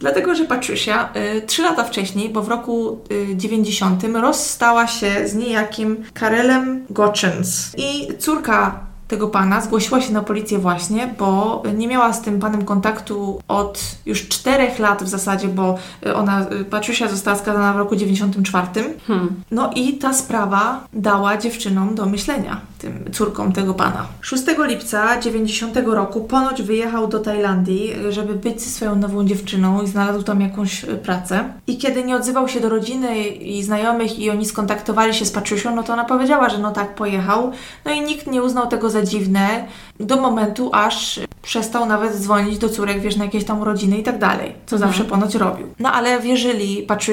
dlatego 0.01 0.35
że 0.35 0.45
Patricia 0.45 1.09
y, 1.37 1.43
trzy 1.43 1.63
lata 1.63 1.85
wcześniej, 1.85 2.31
bo 2.31 2.43
w 2.43 2.49
roku 2.49 2.99
y, 3.33 3.37
90, 3.37 4.05
rozstała 4.15 4.87
się 4.87 5.29
z 5.29 5.35
niejakim 5.35 6.05
Karelem 6.15 6.87
Gochens 6.91 7.73
i 7.77 8.09
córka 8.19 8.92
tego 9.13 9.29
pana 9.29 9.61
zgłosiła 9.61 10.01
się 10.01 10.13
na 10.13 10.23
policję 10.23 10.59
właśnie, 10.59 11.15
bo 11.19 11.63
nie 11.75 11.89
miała 11.89 12.13
z 12.13 12.23
tym 12.23 12.41
panem 12.41 12.65
kontaktu 12.65 13.41
od 13.49 13.81
już 14.07 14.29
czterech 14.29 14.79
lat 14.79 15.03
w 15.03 15.09
zasadzie, 15.09 15.49
bo 15.49 15.79
ona, 16.15 16.47
Patricia 16.71 17.09
została 17.09 17.37
skazana 17.37 17.73
w 17.73 17.77
roku 17.77 17.97
94. 17.97 18.67
Hmm. 19.07 19.43
No 19.51 19.71
i 19.75 19.93
ta 19.93 20.13
sprawa 20.13 20.87
dała 20.93 21.37
dziewczynom 21.37 21.95
do 21.95 22.07
myślenia, 22.07 22.61
tym 22.79 23.05
córkom 23.13 23.53
tego 23.53 23.75
pana. 23.75 24.07
6 24.21 24.45
lipca 24.59 25.21
90 25.21 25.77
roku 25.87 26.21
ponoć 26.21 26.63
wyjechał 26.63 27.07
do 27.07 27.19
Tajlandii, 27.19 27.93
żeby 28.11 28.35
być 28.35 28.63
ze 28.63 28.71
swoją 28.71 28.97
nową 28.97 29.25
dziewczyną 29.25 29.83
i 29.83 29.87
znalazł 29.87 30.23
tam 30.23 30.41
jakąś 30.41 30.85
pracę. 31.03 31.45
I 31.67 31.79
kiedy 31.79 32.05
nie 32.05 32.17
odzywał 32.17 32.49
się 32.49 32.61
do 32.61 32.69
rodziny 32.69 33.19
i 33.29 33.63
znajomych 33.63 34.19
i 34.19 34.31
oni 34.31 34.47
skontaktowali 34.47 35.15
się 35.15 35.25
z 35.25 35.31
Patricią, 35.31 35.77
no 35.77 35.83
to 35.83 35.93
ona 35.93 36.05
powiedziała, 36.05 36.49
że 36.49 36.59
no 36.59 36.71
tak, 36.71 36.95
pojechał. 36.95 37.53
No 37.85 37.93
i 37.93 38.01
nikt 38.01 38.27
nie 38.27 38.43
uznał 38.43 38.67
tego 38.67 38.91
za 38.91 39.02
dziwne 39.05 39.67
do 40.01 40.17
momentu, 40.17 40.71
aż 40.73 41.21
przestał 41.43 41.87
nawet 41.87 42.17
dzwonić 42.17 42.59
do 42.59 42.69
córek, 42.69 43.01
wiesz, 43.01 43.17
na 43.17 43.25
jakieś 43.25 43.45
tam 43.45 43.61
urodziny 43.61 43.99
i 43.99 44.03
tak 44.03 44.19
dalej, 44.19 44.55
co 44.67 44.77
mhm. 44.77 44.93
zawsze 44.93 45.05
ponoć 45.05 45.35
robił. 45.35 45.67
No 45.79 45.93
ale 45.93 46.21
wierzyli 46.21 46.83
Patricia. 46.83 47.13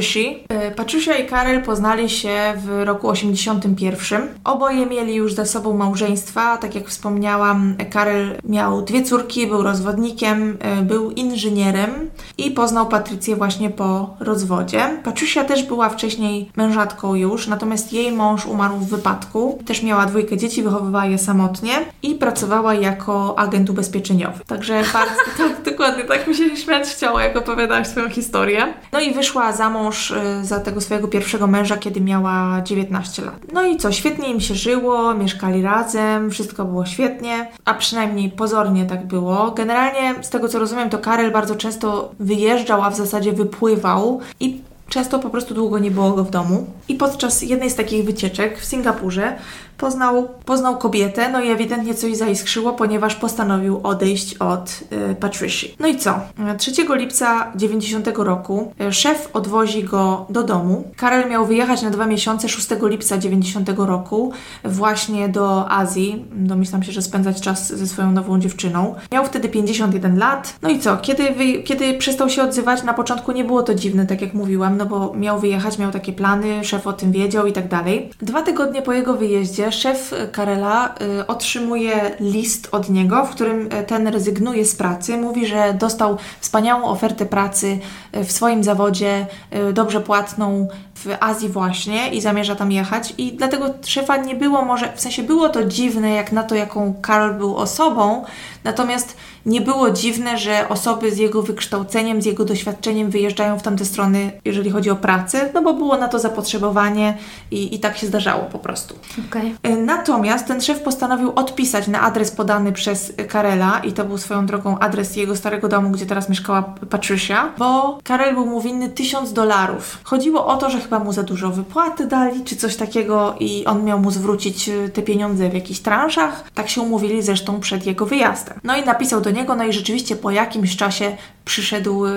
E, 0.49 0.71
Patricia 0.71 1.15
i 1.15 1.27
Karel 1.27 1.63
poznali 1.63 2.09
się 2.09 2.53
w 2.57 2.83
roku 2.85 3.09
81. 3.09 4.27
Oboje 4.43 4.85
mieli 4.85 5.15
już 5.15 5.33
za 5.33 5.45
sobą 5.45 5.77
małżeństwa, 5.77 6.57
tak 6.57 6.75
jak 6.75 6.87
wspomniałam, 6.87 7.75
Karel 7.91 8.37
miał 8.43 8.81
dwie 8.81 9.03
córki, 9.03 9.47
był 9.47 9.63
rozwodnikiem, 9.63 10.57
e, 10.59 10.81
był 10.81 11.11
inżynierem 11.11 12.09
i 12.37 12.51
poznał 12.51 12.87
Patrycję 12.87 13.35
właśnie 13.35 13.69
po 13.69 14.15
rozwodzie. 14.19 14.81
Patricia 15.03 15.43
też 15.43 15.63
była 15.63 15.89
wcześniej 15.89 16.51
mężatką 16.55 17.15
już, 17.15 17.47
natomiast 17.47 17.93
jej 17.93 18.11
mąż 18.11 18.45
umarł 18.45 18.75
w 18.75 18.89
wypadku. 18.89 19.59
Też 19.65 19.83
miała 19.83 20.05
dwójkę 20.05 20.37
dzieci, 20.37 20.63
wychowywała 20.63 21.05
je 21.05 21.17
samotnie 21.17 21.68
i 22.03 22.15
pracowała 22.15 22.73
jako 22.73 23.39
agent 23.39 23.69
ubezpieczeniowy. 23.69 24.45
Także 24.47 24.83
bardzo, 24.93 25.15
tak, 25.37 25.63
dokładnie, 25.71 26.03
tak 26.03 26.27
mi 26.27 26.35
się 26.35 26.57
śmiać 26.57 26.87
chciało, 26.87 27.19
jak 27.19 27.37
opowiadałaś 27.37 27.87
swoją 27.87 28.09
historię. 28.09 28.73
No 28.91 28.99
i 28.99 29.13
wyszła 29.13 29.51
za 29.51 29.69
mąż 29.69 30.11
y, 30.11 30.15
za 30.41 30.59
tego 30.59 30.81
swojego 30.81 31.07
pierwszego 31.07 31.47
męża, 31.47 31.77
kiedy 31.77 32.01
miała 32.01 32.61
19 32.61 33.21
lat. 33.21 33.35
No 33.53 33.63
i 33.63 33.77
co, 33.77 33.91
świetnie 33.91 34.29
im 34.29 34.41
się 34.41 34.55
żyło, 34.55 35.13
mieszkali 35.13 35.61
razem, 35.61 36.31
wszystko 36.31 36.65
było 36.65 36.85
świetnie, 36.85 37.51
a 37.65 37.73
przynajmniej 37.73 38.29
pozornie 38.29 38.85
tak 38.85 39.07
było. 39.07 39.51
Generalnie, 39.51 40.23
z 40.23 40.29
tego 40.29 40.47
co 40.47 40.59
rozumiem, 40.59 40.89
to 40.89 40.97
Karel 40.97 41.31
bardzo 41.31 41.55
często 41.55 42.11
wyjeżdżał, 42.19 42.83
a 42.83 42.89
w 42.89 42.95
zasadzie 42.95 43.33
wypływał 43.33 44.19
i 44.39 44.61
Często 44.89 45.19
po 45.19 45.29
prostu 45.29 45.53
długo 45.53 45.79
nie 45.79 45.91
było 45.91 46.11
go 46.11 46.23
w 46.23 46.29
domu. 46.29 46.67
I 46.87 46.95
podczas 46.95 47.41
jednej 47.41 47.69
z 47.69 47.75
takich 47.75 48.05
wycieczek 48.05 48.59
w 48.59 48.65
Singapurze 48.65 49.35
poznał, 49.79 50.27
poznał 50.45 50.77
kobietę, 50.77 51.29
no 51.31 51.41
i 51.41 51.49
ewidentnie 51.49 51.95
coś 51.95 52.17
zaiskrzyło, 52.17 52.73
ponieważ 52.73 53.15
postanowił 53.15 53.79
odejść 53.83 54.33
od 54.37 54.79
y, 55.11 55.15
Patricia. 55.15 55.67
No 55.79 55.87
i 55.87 55.97
co? 55.97 56.19
3 56.57 56.71
lipca 56.89 57.51
90 57.55 58.07
roku 58.15 58.73
y, 58.81 58.93
szef 58.93 59.29
odwozi 59.33 59.83
go 59.83 60.25
do 60.29 60.43
domu. 60.43 60.83
Karel 60.97 61.29
miał 61.29 61.45
wyjechać 61.45 61.81
na 61.81 61.89
dwa 61.89 62.05
miesiące 62.05 62.49
6 62.49 62.67
lipca 62.81 63.17
90 63.17 63.69
roku 63.77 64.33
właśnie 64.63 65.29
do 65.29 65.71
Azji. 65.71 66.25
Domyślam 66.31 66.83
się, 66.83 66.91
że 66.91 67.01
spędzać 67.01 67.41
czas 67.41 67.73
ze 67.73 67.87
swoją 67.87 68.11
nową 68.11 68.39
dziewczyną. 68.39 68.95
Miał 69.11 69.25
wtedy 69.25 69.49
51 69.49 70.17
lat. 70.17 70.55
No 70.61 70.69
i 70.69 70.79
co? 70.79 70.97
Kiedy, 70.97 71.31
wy, 71.31 71.63
kiedy 71.63 71.93
przestał 71.93 72.29
się 72.29 72.43
odzywać, 72.43 72.83
na 72.83 72.93
początku 72.93 73.31
nie 73.31 73.43
było 73.43 73.63
to 73.63 73.75
dziwne, 73.75 74.05
tak 74.05 74.21
jak 74.21 74.33
mówiłam, 74.33 74.77
no 74.77 74.85
bo 74.85 75.13
miał 75.13 75.39
wyjechać, 75.39 75.77
miał 75.77 75.91
takie 75.91 76.13
plany, 76.13 76.63
szef 76.63 76.87
o 76.87 76.93
tym 76.93 77.11
wiedział 77.11 77.47
i 77.47 77.53
tak 77.53 77.67
dalej. 77.67 78.09
Dwa 78.21 78.41
tygodnie 78.41 78.81
po 78.81 78.93
jego 78.93 79.13
wyjeździe 79.13 79.68
szef 79.71 80.13
Karela 80.31 80.95
y, 81.21 81.27
otrzymuje 81.27 82.11
list 82.19 82.69
od 82.71 82.89
niego, 82.89 83.25
w 83.25 83.29
którym 83.29 83.69
ten 83.87 84.07
rezygnuje 84.07 84.65
z 84.65 84.75
pracy. 84.75 85.17
Mówi, 85.17 85.47
że 85.47 85.73
dostał 85.73 86.17
wspaniałą 86.39 86.83
ofertę 86.83 87.25
pracy 87.25 87.79
y, 88.17 88.23
w 88.23 88.31
swoim 88.31 88.63
zawodzie, 88.63 89.27
y, 89.69 89.73
dobrze 89.73 90.01
płatną 90.01 90.67
w 91.05 91.17
Azji 91.19 91.49
właśnie 91.49 92.09
i 92.09 92.21
zamierza 92.21 92.55
tam 92.55 92.71
jechać. 92.71 93.13
I 93.17 93.33
dlatego 93.33 93.65
szefa 93.85 94.17
nie 94.17 94.35
było 94.35 94.65
może, 94.65 94.93
w 94.95 95.01
sensie 95.01 95.23
było 95.23 95.49
to 95.49 95.63
dziwne 95.63 96.09
jak 96.13 96.31
na 96.31 96.43
to, 96.43 96.55
jaką 96.55 96.93
Karol 97.01 97.33
był 97.33 97.57
osobą, 97.57 98.25
natomiast 98.63 99.17
nie 99.45 99.61
było 99.61 99.91
dziwne, 99.91 100.37
że 100.37 100.69
osoby 100.69 101.11
z 101.11 101.17
jego 101.17 101.41
wykształceniem, 101.41 102.21
z 102.21 102.25
jego 102.25 102.45
doświadczeniem 102.45 103.09
wyjeżdżają 103.09 103.59
w 103.59 103.61
tamte 103.61 103.85
strony, 103.85 104.31
jeżeli 104.45 104.69
chodzi 104.69 104.89
o 104.89 104.95
pracę, 104.95 105.49
no 105.53 105.61
bo 105.61 105.73
było 105.73 105.97
na 105.97 106.07
to 106.07 106.19
zapotrzebowanie 106.19 107.17
i, 107.51 107.75
i 107.75 107.79
tak 107.79 107.97
się 107.97 108.07
zdarzało 108.07 108.43
po 108.43 108.59
prostu. 108.59 108.95
Okay. 109.29 109.77
Natomiast 109.77 110.47
ten 110.47 110.61
szef 110.61 110.79
postanowił 110.79 111.31
odpisać 111.35 111.87
na 111.87 112.01
adres 112.01 112.31
podany 112.31 112.71
przez 112.71 113.13
Karela 113.29 113.79
i 113.79 113.93
to 113.93 114.05
był 114.05 114.17
swoją 114.17 114.45
drogą 114.45 114.79
adres 114.79 115.15
jego 115.15 115.35
starego 115.35 115.67
domu, 115.67 115.89
gdzie 115.89 116.05
teraz 116.05 116.29
mieszkała 116.29 116.61
Patricia, 116.89 117.51
bo 117.57 117.99
Karel 118.03 118.33
był 118.33 118.45
mu 118.45 118.61
winny 118.61 118.89
tysiąc 118.89 119.33
dolarów. 119.33 119.97
Chodziło 120.03 120.45
o 120.45 120.57
to, 120.57 120.69
że 120.69 120.79
chyba 120.89 121.03
mu 121.03 121.13
za 121.13 121.23
dużo 121.23 121.49
wypłaty 121.49 122.07
dali, 122.07 122.43
czy 122.43 122.55
coś 122.55 122.75
takiego 122.75 123.35
i 123.39 123.65
on 123.65 123.83
miał 123.83 123.99
mu 123.99 124.11
zwrócić 124.11 124.69
y, 124.69 124.89
te 124.93 125.01
pieniądze 125.01 125.49
w 125.49 125.53
jakichś 125.53 125.79
transzach. 125.79 126.51
Tak 126.53 126.69
się 126.69 126.81
umówili 126.81 127.21
zresztą 127.21 127.59
przed 127.59 127.85
jego 127.85 128.05
wyjazdem. 128.05 128.59
No 128.63 128.77
i 128.77 128.85
napisał 128.85 129.21
do 129.21 129.31
niego, 129.31 129.55
no 129.55 129.63
i 129.63 129.73
rzeczywiście 129.73 130.15
po 130.15 130.31
jakimś 130.31 130.77
czasie 130.77 131.17
przyszedł 131.49 132.05
y, 132.05 132.11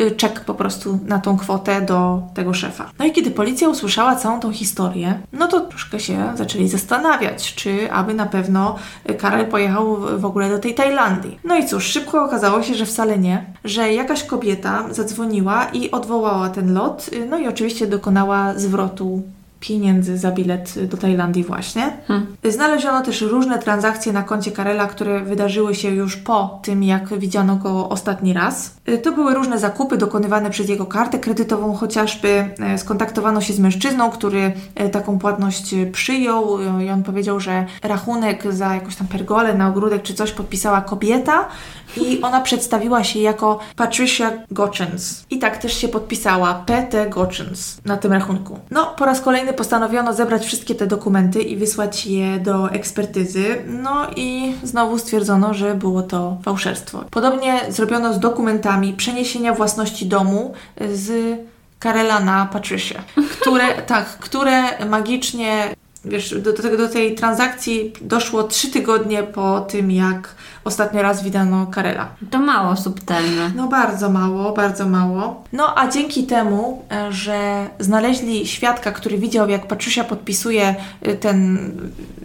y, 0.00 0.10
czek 0.10 0.40
po 0.40 0.54
prostu 0.54 0.98
na 1.06 1.18
tą 1.18 1.36
kwotę 1.36 1.82
do 1.82 2.22
tego 2.34 2.54
szefa. 2.54 2.90
No 2.98 3.04
i 3.04 3.12
kiedy 3.12 3.30
policja 3.30 3.68
usłyszała 3.68 4.16
całą 4.16 4.40
tą 4.40 4.52
historię, 4.52 5.18
no 5.32 5.48
to 5.48 5.60
troszkę 5.60 6.00
się 6.00 6.32
zaczęli 6.34 6.68
zastanawiać, 6.68 7.54
czy 7.54 7.92
aby 7.92 8.14
na 8.14 8.26
pewno 8.26 8.76
Karel 9.18 9.46
pojechał 9.46 9.96
w 10.18 10.24
ogóle 10.24 10.50
do 10.50 10.58
tej 10.58 10.74
Tajlandii. 10.74 11.38
No 11.44 11.56
i 11.56 11.66
cóż, 11.66 11.84
szybko 11.84 12.24
okazało 12.24 12.62
się, 12.62 12.74
że 12.74 12.86
wcale 12.86 13.18
nie, 13.18 13.44
że 13.64 13.92
jakaś 13.92 14.24
kobieta 14.24 14.84
zadzwoniła 14.90 15.64
i 15.64 15.90
odwołała 15.90 16.48
ten 16.48 16.74
lot, 16.74 17.10
no 17.30 17.38
i 17.38 17.48
oczywiście 17.48 17.86
dokonała 17.86 18.54
zwrotu 18.56 19.22
pieniędzy 19.68 20.18
za 20.18 20.30
bilet 20.30 20.86
do 20.86 20.96
Tajlandii 20.96 21.44
właśnie. 21.44 21.96
Hmm. 22.08 22.36
Znaleziono 22.44 23.02
też 23.02 23.20
różne 23.20 23.58
transakcje 23.58 24.12
na 24.12 24.22
koncie 24.22 24.52
Karela, 24.52 24.86
które 24.86 25.20
wydarzyły 25.20 25.74
się 25.74 25.90
już 25.90 26.16
po 26.16 26.60
tym, 26.62 26.82
jak 26.82 27.18
widziano 27.18 27.56
go 27.56 27.88
ostatni 27.88 28.32
raz. 28.32 28.76
To 29.02 29.12
były 29.12 29.34
różne 29.34 29.58
zakupy 29.58 29.96
dokonywane 29.96 30.50
przez 30.50 30.68
jego 30.68 30.86
kartę 30.86 31.18
kredytową 31.18 31.74
chociażby. 31.74 32.48
E, 32.60 32.78
skontaktowano 32.78 33.40
się 33.40 33.52
z 33.52 33.58
mężczyzną, 33.58 34.10
który 34.10 34.52
e, 34.74 34.88
taką 34.88 35.18
płatność 35.18 35.74
przyjął 35.92 36.58
i 36.80 36.90
on 36.90 37.02
powiedział, 37.02 37.40
że 37.40 37.66
rachunek 37.82 38.52
za 38.52 38.74
jakąś 38.74 38.96
tam 38.96 39.06
pergolę 39.06 39.54
na 39.54 39.68
ogródek 39.68 40.02
czy 40.02 40.14
coś 40.14 40.32
podpisała 40.32 40.80
kobieta 40.80 41.48
i 41.96 42.20
ona 42.22 42.40
przedstawiła 42.40 43.04
się 43.04 43.18
jako 43.18 43.58
Patricia 43.76 44.32
Gochens. 44.50 45.24
I 45.30 45.38
tak 45.38 45.58
też 45.58 45.76
się 45.76 45.88
podpisała 45.88 46.54
PT 46.54 47.06
Gochens 47.08 47.80
na 47.84 47.96
tym 47.96 48.12
rachunku. 48.12 48.58
No, 48.70 48.94
po 48.98 49.04
raz 49.04 49.20
kolejny 49.20 49.53
postanowiono 49.54 50.14
zebrać 50.14 50.46
wszystkie 50.46 50.74
te 50.74 50.86
dokumenty 50.86 51.42
i 51.42 51.56
wysłać 51.56 52.06
je 52.06 52.38
do 52.38 52.70
ekspertyzy. 52.70 53.44
No 53.66 54.06
i 54.16 54.54
znowu 54.62 54.98
stwierdzono, 54.98 55.54
że 55.54 55.74
było 55.74 56.02
to 56.02 56.36
fałszerstwo. 56.42 57.04
Podobnie 57.10 57.60
zrobiono 57.68 58.14
z 58.14 58.18
dokumentami 58.18 58.92
przeniesienia 58.92 59.54
własności 59.54 60.06
domu 60.06 60.52
z 60.92 61.38
Karela 61.78 62.20
na 62.20 62.46
Patricia, 62.46 63.02
które, 63.40 63.82
tak, 63.82 64.06
które 64.06 64.86
magicznie 64.86 65.74
wiesz, 66.04 66.40
do, 66.40 66.52
do, 66.52 66.76
do 66.76 66.88
tej 66.88 67.14
transakcji 67.14 67.92
doszło 68.00 68.42
trzy 68.42 68.70
tygodnie 68.70 69.22
po 69.22 69.60
tym, 69.60 69.90
jak 69.90 70.34
ostatnio 70.64 71.02
raz 71.02 71.22
widano 71.22 71.66
Karela. 71.66 72.08
To 72.30 72.38
mało 72.38 72.76
subtelne. 72.76 73.52
No 73.56 73.68
bardzo 73.68 74.10
mało, 74.10 74.52
bardzo 74.52 74.88
mało. 74.88 75.44
No 75.52 75.78
a 75.78 75.88
dzięki 75.88 76.24
temu, 76.24 76.82
e, 76.92 77.12
że 77.12 77.66
znaleźli 77.78 78.46
świadka, 78.46 78.92
który 78.92 79.18
widział, 79.18 79.48
jak 79.48 79.66
Patricia 79.66 80.04
podpisuje 80.04 80.74
e, 81.02 81.14
ten, 81.14 81.70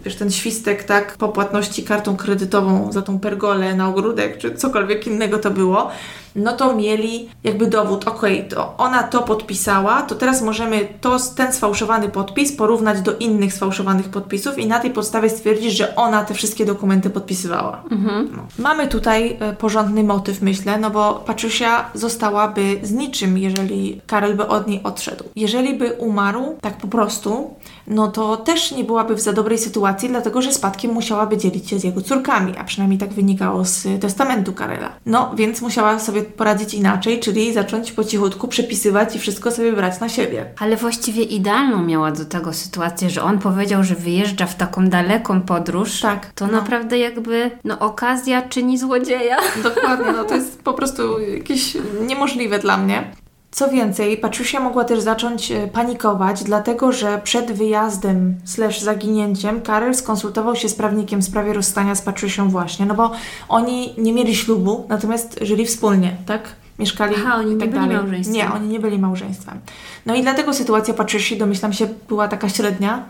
wiesz, 0.04 0.16
ten 0.16 0.30
świstek, 0.30 0.84
tak, 0.84 1.16
po 1.16 1.28
płatności 1.28 1.84
kartą 1.84 2.16
kredytową 2.16 2.92
za 2.92 3.02
tą 3.02 3.18
pergolę 3.18 3.74
na 3.74 3.88
ogródek, 3.88 4.38
czy 4.38 4.54
cokolwiek 4.54 5.06
innego 5.06 5.38
to 5.38 5.50
było, 5.50 5.90
no 6.36 6.52
to 6.52 6.74
mieli 6.74 7.28
jakby 7.44 7.66
dowód, 7.66 8.08
ok, 8.08 8.22
to 8.48 8.74
ona 8.78 9.02
to 9.02 9.22
podpisała, 9.22 10.02
to 10.02 10.14
teraz 10.14 10.42
możemy 10.42 10.88
to, 11.00 11.16
ten 11.36 11.52
sfałszowany 11.52 12.08
podpis 12.08 12.52
porównać 12.52 13.00
do 13.00 13.16
innych 13.16 13.54
sfałszowanych 13.54 14.08
podpisów 14.08 14.58
i 14.58 14.66
na 14.66 14.78
tej 14.78 14.90
podstawie 14.90 15.30
stwierdzić, 15.30 15.72
że 15.76 15.96
ona 15.96 16.24
te 16.24 16.34
wszystkie 16.34 16.66
dokumenty 16.66 17.10
podpisywała. 17.10 17.82
Mhm. 17.90 18.28
No. 18.36 18.42
Mamy 18.58 18.88
tutaj 18.88 19.36
e, 19.40 19.52
porządny 19.52 20.04
motyw, 20.04 20.42
myślę, 20.42 20.78
no 20.78 20.90
bo 20.90 21.14
Patricia 21.26 21.90
zostałaby 21.94 22.80
z 22.82 22.92
niczym, 22.92 23.38
jeżeli 23.38 24.00
Karel 24.06 24.36
by 24.36 24.46
od 24.46 24.66
niej 24.66 24.80
odszedł. 24.84 25.24
Jeżeli 25.36 25.74
by 25.74 25.92
umarł 25.92 26.56
tak 26.60 26.76
po 26.76 26.88
prostu, 26.88 27.54
no 27.86 28.08
to 28.08 28.36
też 28.36 28.72
nie 28.72 28.84
byłaby 28.84 29.14
w 29.14 29.20
za 29.20 29.32
dobrej 29.32 29.58
sytuacji, 29.58 30.08
dlatego 30.08 30.42
że 30.42 30.52
spadkiem 30.52 30.92
musiałaby 30.92 31.36
dzielić 31.36 31.70
się 31.70 31.78
z 31.78 31.84
jego 31.84 32.00
córkami, 32.00 32.56
a 32.58 32.64
przynajmniej 32.64 32.98
tak 32.98 33.12
wynikało 33.12 33.64
z 33.64 34.00
testamentu 34.00 34.52
Karela. 34.52 34.92
No, 35.06 35.32
więc 35.36 35.60
musiała 35.60 35.98
sobie 35.98 36.19
poradzić 36.22 36.74
inaczej, 36.74 37.20
czyli 37.20 37.52
zacząć 37.52 37.92
po 37.92 38.04
cichutku 38.04 38.48
przepisywać 38.48 39.16
i 39.16 39.18
wszystko 39.18 39.50
sobie 39.50 39.72
brać 39.72 40.00
na 40.00 40.08
siebie. 40.08 40.46
Ale 40.58 40.76
właściwie 40.76 41.22
idealną 41.22 41.82
miała 41.82 42.12
do 42.12 42.24
tego 42.24 42.52
sytuację, 42.52 43.10
że 43.10 43.22
on 43.22 43.38
powiedział, 43.38 43.84
że 43.84 43.94
wyjeżdża 43.94 44.46
w 44.46 44.56
taką 44.56 44.88
daleką 44.88 45.40
podróż. 45.40 46.00
Tak. 46.00 46.32
To 46.34 46.46
no. 46.46 46.52
naprawdę 46.52 46.98
jakby, 46.98 47.50
no 47.64 47.78
okazja 47.78 48.42
czyni 48.42 48.78
złodzieja. 48.78 49.36
Dokładnie, 49.62 50.12
no 50.12 50.24
to 50.24 50.34
jest 50.34 50.62
po 50.62 50.72
prostu 50.72 51.20
jakieś 51.20 51.76
niemożliwe 52.06 52.58
dla 52.58 52.76
mnie. 52.76 53.12
Co 53.50 53.68
więcej, 53.68 54.16
Patricia 54.16 54.60
mogła 54.60 54.84
też 54.84 55.00
zacząć 55.00 55.52
e, 55.52 55.68
panikować, 55.68 56.44
dlatego 56.44 56.92
że 56.92 57.20
przed 57.24 57.52
wyjazdem 57.52 58.34
slash 58.44 58.80
zaginięciem 58.80 59.60
Karel 59.60 59.94
skonsultował 59.94 60.56
się 60.56 60.68
z 60.68 60.74
prawnikiem 60.74 61.22
w 61.22 61.24
sprawie 61.24 61.52
rozstania 61.52 61.94
z 61.94 62.02
Patricią 62.02 62.48
właśnie, 62.48 62.86
no 62.86 62.94
bo 62.94 63.10
oni 63.48 63.94
nie 63.98 64.12
mieli 64.12 64.36
ślubu, 64.36 64.86
natomiast 64.88 65.38
żyli 65.42 65.66
wspólnie, 65.66 66.16
tak? 66.26 66.42
Mieszkali 66.78 67.14
Aha, 67.18 67.36
oni 67.36 67.56
tak 67.56 67.74
nie 67.74 67.80
byli 67.80 67.94
małżeństwem. 67.94 68.34
Nie, 68.34 68.52
oni 68.52 68.68
nie 68.68 68.80
byli 68.80 68.98
małżeństwem. 68.98 69.60
No 70.06 70.14
i 70.14 70.22
dlatego 70.22 70.54
sytuacja 70.54 70.94
Patricia, 70.94 71.36
domyślam 71.36 71.72
się, 71.72 71.88
była 72.08 72.28
taka 72.28 72.48
średnia, 72.48 73.04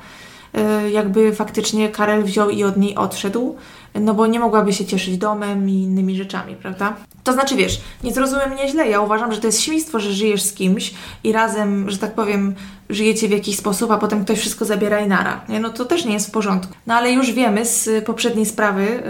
y, 0.86 0.90
jakby 0.90 1.34
faktycznie 1.34 1.88
Karel 1.88 2.24
wziął 2.24 2.50
i 2.50 2.64
od 2.64 2.76
niej 2.76 2.96
odszedł, 2.96 3.56
no 3.94 4.14
bo 4.14 4.26
nie 4.26 4.40
mogłaby 4.40 4.72
się 4.72 4.86
cieszyć 4.86 5.18
domem 5.18 5.68
i 5.68 5.72
innymi 5.72 6.16
rzeczami, 6.16 6.56
prawda? 6.56 6.96
To 7.24 7.32
znaczy, 7.32 7.56
wiesz, 7.56 7.80
nie 8.04 8.12
zrozumiem 8.12 8.50
mnie 8.50 8.68
źle, 8.68 8.88
ja 8.88 9.00
uważam, 9.00 9.32
że 9.32 9.40
to 9.40 9.46
jest 9.46 9.60
świństwo, 9.60 10.00
że 10.00 10.12
żyjesz 10.12 10.42
z 10.42 10.52
kimś 10.52 10.94
i 11.24 11.32
razem, 11.32 11.90
że 11.90 11.98
tak 11.98 12.14
powiem, 12.14 12.54
żyjecie 12.90 13.28
w 13.28 13.30
jakiś 13.30 13.56
sposób, 13.56 13.90
a 13.90 13.98
potem 13.98 14.24
ktoś 14.24 14.38
wszystko 14.38 14.64
zabiera 14.64 15.00
i 15.00 15.08
nara. 15.08 15.40
Nie? 15.48 15.60
No 15.60 15.70
to 15.70 15.84
też 15.84 16.04
nie 16.04 16.12
jest 16.12 16.28
w 16.28 16.30
porządku. 16.30 16.74
No 16.86 16.94
ale 16.94 17.12
już 17.12 17.32
wiemy 17.32 17.64
z 17.64 18.04
poprzedniej 18.04 18.46
sprawy 18.46 19.02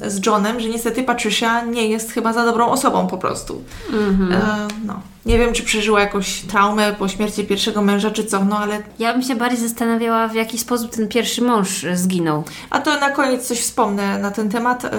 yy, 0.00 0.10
z 0.10 0.26
Johnem, 0.26 0.60
że 0.60 0.68
niestety 0.68 1.02
Patricia 1.02 1.64
nie 1.64 1.88
jest 1.88 2.12
chyba 2.12 2.32
za 2.32 2.44
dobrą 2.44 2.66
osobą 2.66 3.06
po 3.06 3.18
prostu. 3.18 3.64
Mm-hmm. 3.90 4.30
Yy, 4.30 4.36
no. 4.84 5.00
Nie 5.26 5.38
wiem, 5.38 5.52
czy 5.52 5.62
przeżyła 5.62 6.00
jakąś 6.00 6.40
traumę 6.40 6.92
po 6.98 7.08
śmierci 7.08 7.44
pierwszego 7.44 7.82
męża, 7.82 8.10
czy 8.10 8.24
co, 8.24 8.44
no 8.44 8.58
ale... 8.58 8.82
Ja 8.98 9.12
bym 9.12 9.22
się 9.22 9.36
bardziej 9.36 9.68
zastanawiała, 9.68 10.28
w 10.28 10.34
jaki 10.34 10.58
sposób 10.58 10.90
ten 10.90 11.08
pierwszy 11.08 11.42
mąż 11.42 11.86
zginął. 11.94 12.44
A 12.70 12.78
to 12.80 13.00
na 13.00 13.10
koniec 13.10 13.46
coś 13.48 13.60
wspomnę 13.60 14.18
na 14.18 14.30
ten 14.30 14.48
temat, 14.48 14.82
yy, 14.82 14.90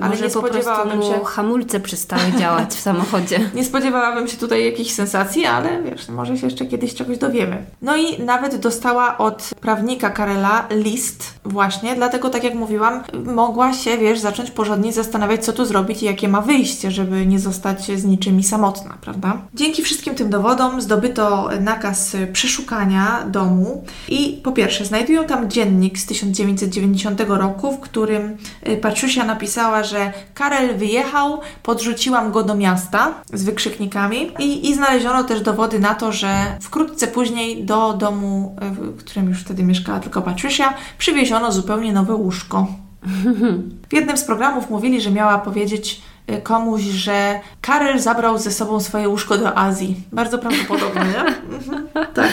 ale 0.00 0.10
Może 0.10 0.24
nie 0.24 0.30
spodziewałabym 0.30 1.02
się... 1.02 1.24
hamulce 1.24 1.80
przestały 1.80 2.22
działać 2.38 2.70
w 2.74 2.80
samochodzie. 2.88 3.50
nie 3.54 3.64
spodziewałabym 3.64 4.28
się 4.28 4.36
tutaj 4.36 4.64
jakichś 4.64 4.90
sensacji, 4.90 5.46
ale 5.46 5.82
wiesz, 5.82 6.08
może 6.08 6.36
się 6.38 6.46
jeszcze 6.46 6.66
kiedyś 6.66 6.94
czegoś 6.94 7.18
dowiemy. 7.18 7.64
No 7.82 7.96
i 7.96 8.22
nawet 8.22 8.56
dostała 8.56 9.18
od 9.18 9.50
prawnika 9.60 10.10
Karela 10.10 10.66
list 10.70 11.34
właśnie, 11.44 11.94
dlatego 11.94 12.30
tak 12.30 12.44
jak 12.44 12.54
mówiłam, 12.54 13.02
mogła 13.24 13.72
się, 13.72 13.98
wiesz, 13.98 14.18
zacząć 14.18 14.50
porządnie 14.50 14.92
zastanawiać, 14.92 15.44
co 15.44 15.52
tu 15.52 15.64
zrobić 15.64 16.02
i 16.02 16.06
jakie 16.06 16.28
ma 16.28 16.40
wyjście, 16.40 16.90
żeby 16.90 17.26
nie 17.26 17.38
zostać 17.40 17.84
z 18.00 18.04
niczymi 18.04 18.44
samotna, 18.44 18.94
prawda? 19.00 19.38
Dzięki 19.54 19.71
wszystkim 19.80 20.14
tym 20.14 20.30
dowodom 20.30 20.80
zdobyto 20.80 21.50
nakaz 21.60 22.16
przeszukania 22.32 23.24
domu 23.26 23.84
i 24.08 24.40
po 24.44 24.52
pierwsze 24.52 24.84
znajdują 24.84 25.24
tam 25.24 25.50
dziennik 25.50 25.98
z 25.98 26.06
1990 26.06 27.20
roku, 27.28 27.72
w 27.72 27.80
którym 27.80 28.36
y, 28.68 28.76
Patricia 28.76 29.24
napisała, 29.24 29.84
że 29.84 30.12
Karel 30.34 30.78
wyjechał, 30.78 31.40
podrzuciłam 31.62 32.32
go 32.32 32.42
do 32.42 32.54
miasta 32.54 33.14
z 33.32 33.44
wykrzyknikami 33.44 34.30
i, 34.38 34.70
i 34.70 34.74
znaleziono 34.74 35.24
też 35.24 35.40
dowody 35.40 35.78
na 35.78 35.94
to, 35.94 36.12
że 36.12 36.28
wkrótce 36.60 37.06
później 37.06 37.64
do 37.64 37.92
domu, 37.92 38.56
y, 38.62 38.70
w 38.70 38.96
którym 38.96 39.28
już 39.28 39.40
wtedy 39.40 39.62
mieszkała 39.62 40.00
tylko 40.00 40.22
Patricia, 40.22 40.74
przywieziono 40.98 41.52
zupełnie 41.52 41.92
nowe 41.92 42.14
łóżko. 42.14 42.66
W 43.88 43.94
jednym 43.94 44.16
z 44.16 44.24
programów 44.24 44.70
mówili, 44.70 45.00
że 45.00 45.10
miała 45.10 45.38
powiedzieć 45.38 46.02
komuś, 46.42 46.82
że 46.82 47.40
Karel 47.60 47.98
zabrał 47.98 48.38
ze 48.38 48.50
sobą 48.50 48.80
swoje 48.80 49.08
łóżko 49.08 49.38
do 49.38 49.58
Azji. 49.58 49.96
Bardzo 50.12 50.38
prawdopodobnie, 50.38 51.00
nie? 51.00 51.22
Mhm, 51.52 51.88
tak. 52.14 52.32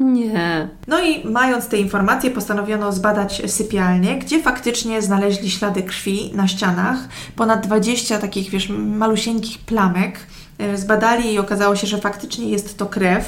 Nie. 0.00 0.68
No 0.86 1.00
i 1.00 1.28
mając 1.28 1.68
te 1.68 1.78
informacje, 1.78 2.30
postanowiono 2.30 2.92
zbadać 2.92 3.42
sypialnię, 3.46 4.18
gdzie 4.18 4.42
faktycznie 4.42 5.02
znaleźli 5.02 5.50
ślady 5.50 5.82
krwi 5.82 6.30
na 6.34 6.48
ścianach. 6.48 6.98
Ponad 7.36 7.66
20 7.66 8.18
takich, 8.18 8.50
wiesz, 8.50 8.68
malusieńkich 8.68 9.58
plamek. 9.58 10.18
Y, 10.60 10.78
zbadali 10.78 11.32
i 11.32 11.38
okazało 11.38 11.76
się, 11.76 11.86
że 11.86 11.98
faktycznie 11.98 12.50
jest 12.50 12.78
to 12.78 12.86
krew. 12.86 13.24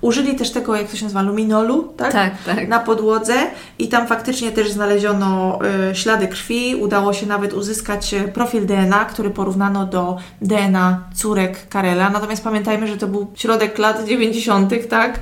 Użyli 0.00 0.36
też 0.36 0.50
tego, 0.50 0.76
jak 0.76 0.88
to 0.88 0.96
się 0.96 1.04
nazywa, 1.04 1.22
luminolu, 1.22 1.92
tak? 1.96 2.12
Tak, 2.12 2.32
tak. 2.46 2.68
Na 2.68 2.78
podłodze 2.78 3.34
i 3.78 3.88
tam 3.88 4.06
faktycznie 4.06 4.52
też 4.52 4.72
znaleziono 4.72 5.58
y, 5.90 5.94
ślady 5.94 6.28
krwi. 6.28 6.74
Udało 6.74 7.12
się 7.12 7.26
nawet 7.26 7.52
uzyskać 7.52 8.14
e, 8.14 8.28
profil 8.28 8.66
DNA, 8.66 9.04
który 9.04 9.30
porównano 9.30 9.86
do 9.86 10.16
DNA 10.42 11.00
córek 11.14 11.68
Karela. 11.68 12.10
Natomiast 12.10 12.44
pamiętajmy, 12.44 12.86
że 12.86 12.96
to 12.96 13.06
był 13.06 13.26
środek 13.34 13.78
lat 13.78 14.04
90., 14.08 14.88
tak? 14.88 15.20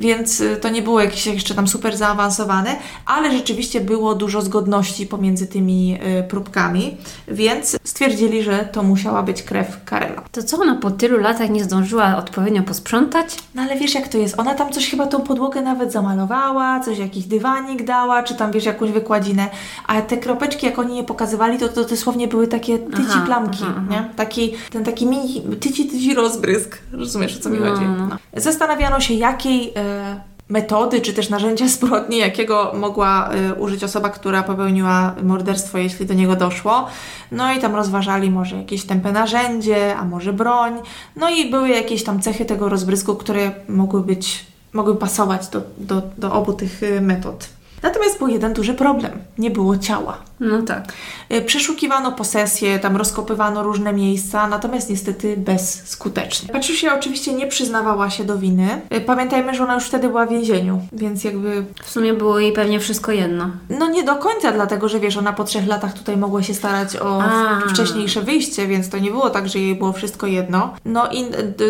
Więc 0.00 0.40
y, 0.40 0.56
to 0.56 0.68
nie 0.68 0.82
było 0.82 1.00
jakieś 1.00 1.26
jeszcze 1.26 1.54
tam 1.54 1.68
super 1.68 1.96
zaawansowane, 1.96 2.76
ale 3.06 3.32
rzeczywiście 3.32 3.80
było 3.80 4.14
dużo 4.14 4.42
zgodności 4.42 5.06
pomiędzy 5.06 5.46
tymi 5.46 5.98
y, 6.20 6.22
próbkami, 6.28 6.96
więc 7.28 7.76
stwierdzili, 7.84 8.42
że 8.42 8.68
to 8.72 8.82
musiała 8.82 9.22
być 9.22 9.42
krew 9.42 9.84
Karela. 9.84 10.22
To 10.32 10.42
co 10.42 10.56
ona 10.56 10.74
po 10.74 10.90
tylu 10.90 11.18
latach 11.18 11.50
nie 11.50 11.64
zdążyła 11.64 12.16
odpowiednio 12.16 12.62
posprzątać? 12.62 13.36
No 13.54 13.62
ale 13.62 13.76
wiesz 13.76 13.94
jak 13.94 14.08
to 14.08 14.18
jest, 14.18 14.38
ona 14.38 14.54
tam 14.54 14.72
coś 14.72 14.90
chyba 14.90 15.06
tą 15.06 15.20
podłogę 15.20 15.62
nawet 15.62 15.92
zamalowała, 15.92 16.80
coś 16.80 16.98
jakiś 16.98 17.24
dywanik 17.24 17.84
dała, 17.84 18.22
czy 18.22 18.34
tam 18.34 18.52
wiesz 18.52 18.64
jakąś 18.64 18.90
wykładzinę, 18.90 19.48
a 19.86 20.02
te 20.02 20.16
kropeczki 20.16 20.66
jak 20.66 20.78
oni 20.78 20.96
je 20.96 21.04
pokazywali, 21.04 21.58
to, 21.58 21.68
to 21.68 21.84
dosłownie 21.84 22.28
były 22.28 22.48
takie 22.48 22.78
tyci 22.78 23.08
aha, 23.10 23.22
plamki, 23.26 23.58
aha, 23.62 23.74
aha. 23.76 23.86
nie? 23.90 24.14
Taki, 24.16 24.52
ten 24.70 24.84
taki 24.84 25.06
mini 25.06 25.42
tyci 25.60 25.86
tyci 25.86 26.14
rozbrysk, 26.14 26.78
rozumiesz 26.92 27.36
o 27.36 27.40
co 27.40 27.50
mi 27.50 27.58
no, 27.58 27.66
chodzi? 27.66 27.84
No. 27.84 28.06
no. 28.06 28.16
Zastanawiano 28.36 29.00
się 29.00 29.14
jakiej 29.14 29.72
metody 30.50 31.00
czy 31.00 31.14
też 31.14 31.30
narzędzia 31.30 31.68
zbrodni, 31.78 32.18
jakiego 32.18 32.72
mogła 32.74 33.30
y, 33.34 33.54
użyć 33.54 33.84
osoba, 33.84 34.10
która 34.10 34.42
popełniła 34.42 35.14
morderstwo, 35.22 35.78
jeśli 35.78 36.06
do 36.06 36.14
niego 36.14 36.36
doszło. 36.36 36.86
No 37.32 37.52
i 37.52 37.58
tam 37.58 37.74
rozważali 37.74 38.30
może 38.30 38.56
jakieś 38.56 38.84
tępe 38.84 39.12
narzędzie, 39.12 39.96
a 39.96 40.04
może 40.04 40.32
broń. 40.32 40.72
No 41.16 41.30
i 41.30 41.50
były 41.50 41.68
jakieś 41.68 42.04
tam 42.04 42.20
cechy 42.20 42.44
tego 42.44 42.68
rozbrysku, 42.68 43.16
które 43.16 43.52
mogły 43.68 44.00
być, 44.00 44.46
mogły 44.72 44.96
pasować 44.96 45.48
do, 45.48 45.62
do, 45.78 46.02
do 46.18 46.32
obu 46.32 46.52
tych 46.52 46.82
y, 46.82 47.00
metod. 47.00 47.48
Natomiast 47.82 48.18
był 48.18 48.28
jeden 48.28 48.52
duży 48.52 48.74
problem. 48.74 49.12
Nie 49.38 49.50
było 49.50 49.78
ciała. 49.78 50.29
No 50.40 50.62
tak. 50.62 50.92
E, 51.28 51.40
przeszukiwano 51.40 52.12
posesje, 52.12 52.78
tam 52.78 52.96
rozkopywano 52.96 53.62
różne 53.62 53.92
miejsca, 53.92 54.46
natomiast 54.46 54.90
niestety 54.90 55.36
bezskutecznie. 55.36 56.48
Patricia 56.52 56.98
oczywiście 56.98 57.32
nie 57.32 57.46
przyznawała 57.46 58.10
się 58.10 58.24
do 58.24 58.38
winy. 58.38 58.80
E, 58.90 59.00
pamiętajmy, 59.00 59.54
że 59.54 59.62
ona 59.62 59.74
już 59.74 59.84
wtedy 59.84 60.08
była 60.08 60.26
w 60.26 60.30
więzieniu, 60.30 60.80
więc 60.92 61.24
jakby... 61.24 61.64
W 61.84 61.90
sumie 61.90 62.14
było 62.14 62.38
jej 62.38 62.52
pewnie 62.52 62.80
wszystko 62.80 63.12
jedno. 63.12 63.50
No 63.70 63.88
nie 63.88 64.02
do 64.02 64.16
końca, 64.16 64.52
dlatego 64.52 64.88
że 64.88 65.00
wiesz, 65.00 65.16
ona 65.16 65.32
po 65.32 65.44
trzech 65.44 65.66
latach 65.66 65.92
tutaj 65.94 66.16
mogła 66.16 66.42
się 66.42 66.54
starać 66.54 66.96
o 66.96 67.22
A. 67.22 67.60
wcześniejsze 67.68 68.20
wyjście, 68.20 68.66
więc 68.66 68.88
to 68.88 68.98
nie 68.98 69.10
było 69.10 69.30
tak, 69.30 69.48
że 69.48 69.58
jej 69.58 69.74
było 69.74 69.92
wszystko 69.92 70.26
jedno. 70.26 70.74
No 70.84 71.10
i 71.12 71.24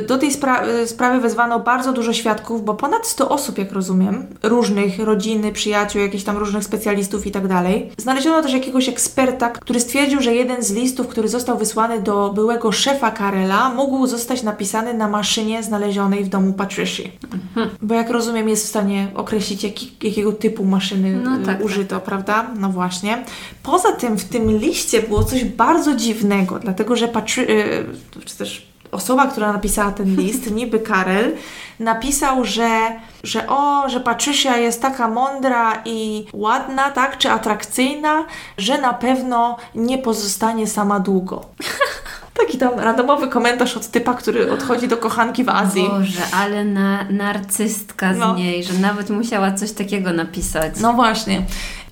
do 0.09 0.19
tej 0.19 0.33
spra 0.33 0.63
sprawy 0.87 1.21
wezwano 1.21 1.61
bardzo 1.61 1.93
dużo 1.93 2.13
świadków, 2.13 2.65
bo 2.65 2.75
ponad 2.75 3.07
100 3.07 3.29
osób, 3.29 3.59
jak 3.59 3.73
rozumiem, 3.73 4.27
różnych, 4.43 4.99
rodziny, 4.99 5.53
przyjaciół, 5.53 6.03
jakichś 6.03 6.25
tam 6.25 6.37
różnych 6.37 6.65
specjalistów 6.65 7.27
i 7.27 7.31
tak 7.31 7.49
dalej. 7.49 7.93
Znaleziono 7.99 8.43
też 8.43 8.53
jakiegoś 8.61 8.89
eksperta, 8.89 9.51
który 9.51 9.81
stwierdził, 9.81 10.21
że 10.23 10.35
jeden 10.35 10.63
z 10.63 10.73
listów, 10.73 11.09
który 11.09 11.29
został 11.29 11.59
wysłany 11.59 12.03
do 12.03 12.33
byłego 12.33 12.73
szefa 12.73 13.11
Karela, 13.11 13.75
mógł 13.75 14.07
zostać 14.07 14.43
napisany 14.43 14.95
na 14.95 15.09
maszynie 15.09 15.63
znalezionej 15.63 16.25
w 16.25 16.29
domu 16.29 16.53
Patricia. 16.53 17.03
Mhm. 17.33 17.71
Bo 17.83 17.95
jak 17.95 18.11
rozumiem, 18.11 18.49
jest 18.49 18.65
w 18.65 18.69
stanie 18.69 19.09
określić, 19.15 19.65
jaki, 19.65 19.93
jakiego 20.03 20.33
typu 20.33 20.65
maszyny 20.65 21.17
no, 21.17 21.47
tak, 21.47 21.65
użyto, 21.65 21.95
tak. 21.95 22.05
prawda? 22.05 22.51
No 22.59 22.69
właśnie. 22.69 23.25
Poza 23.63 23.93
tym 23.93 24.19
w 24.19 24.25
tym 24.25 24.59
liście 24.59 25.03
było 25.03 25.25
coś 25.25 25.45
bardzo 25.45 25.95
dziwnego, 25.95 26.59
dlatego 26.59 26.97
że 26.97 27.09
Patry... 27.09 27.47
czy 28.25 28.37
też 28.37 28.70
osoba, 28.93 29.27
która 29.27 29.53
napisała 29.53 29.93
ten 29.93 30.17
list, 30.17 30.51
niby 30.61 30.81
Karel, 30.81 31.37
napisał, 31.79 32.45
że, 32.45 32.71
że 33.25 33.49
o, 33.49 33.89
że 33.89 34.01
Patricia 34.01 34.57
jest 34.57 34.83
taka 34.83 35.09
mądra 35.09 35.83
i 35.85 36.27
ładna, 36.33 36.91
tak, 36.91 37.19
czy 37.19 37.31
atrakcyjna, 37.31 38.25
że 38.59 38.79
na 38.79 38.93
pewno 38.93 39.57
nie 39.75 39.99
pozostanie 39.99 40.67
sama 40.67 41.01
długo. 41.01 41.45
Taki 42.47 42.59
tam 42.59 42.79
randomowy 42.79 43.29
komentarz 43.29 43.77
od 43.77 43.87
typa, 43.87 44.15
który 44.15 44.53
odchodzi 44.53 44.89
do 44.89 44.97
kochanki 44.97 45.45
w 45.45 45.49
Azji. 45.49 45.89
Boże, 45.89 46.23
ale 46.33 46.65
na, 46.65 47.05
narcystka 47.11 48.15
z 48.15 48.19
no. 48.19 48.35
niej, 48.35 48.65
że 48.65 48.73
nawet 48.73 49.11
musiała 49.11 49.53
coś 49.53 49.73
takiego 49.73 50.13
napisać. 50.13 50.73
No 50.81 50.93
właśnie. 50.93 51.43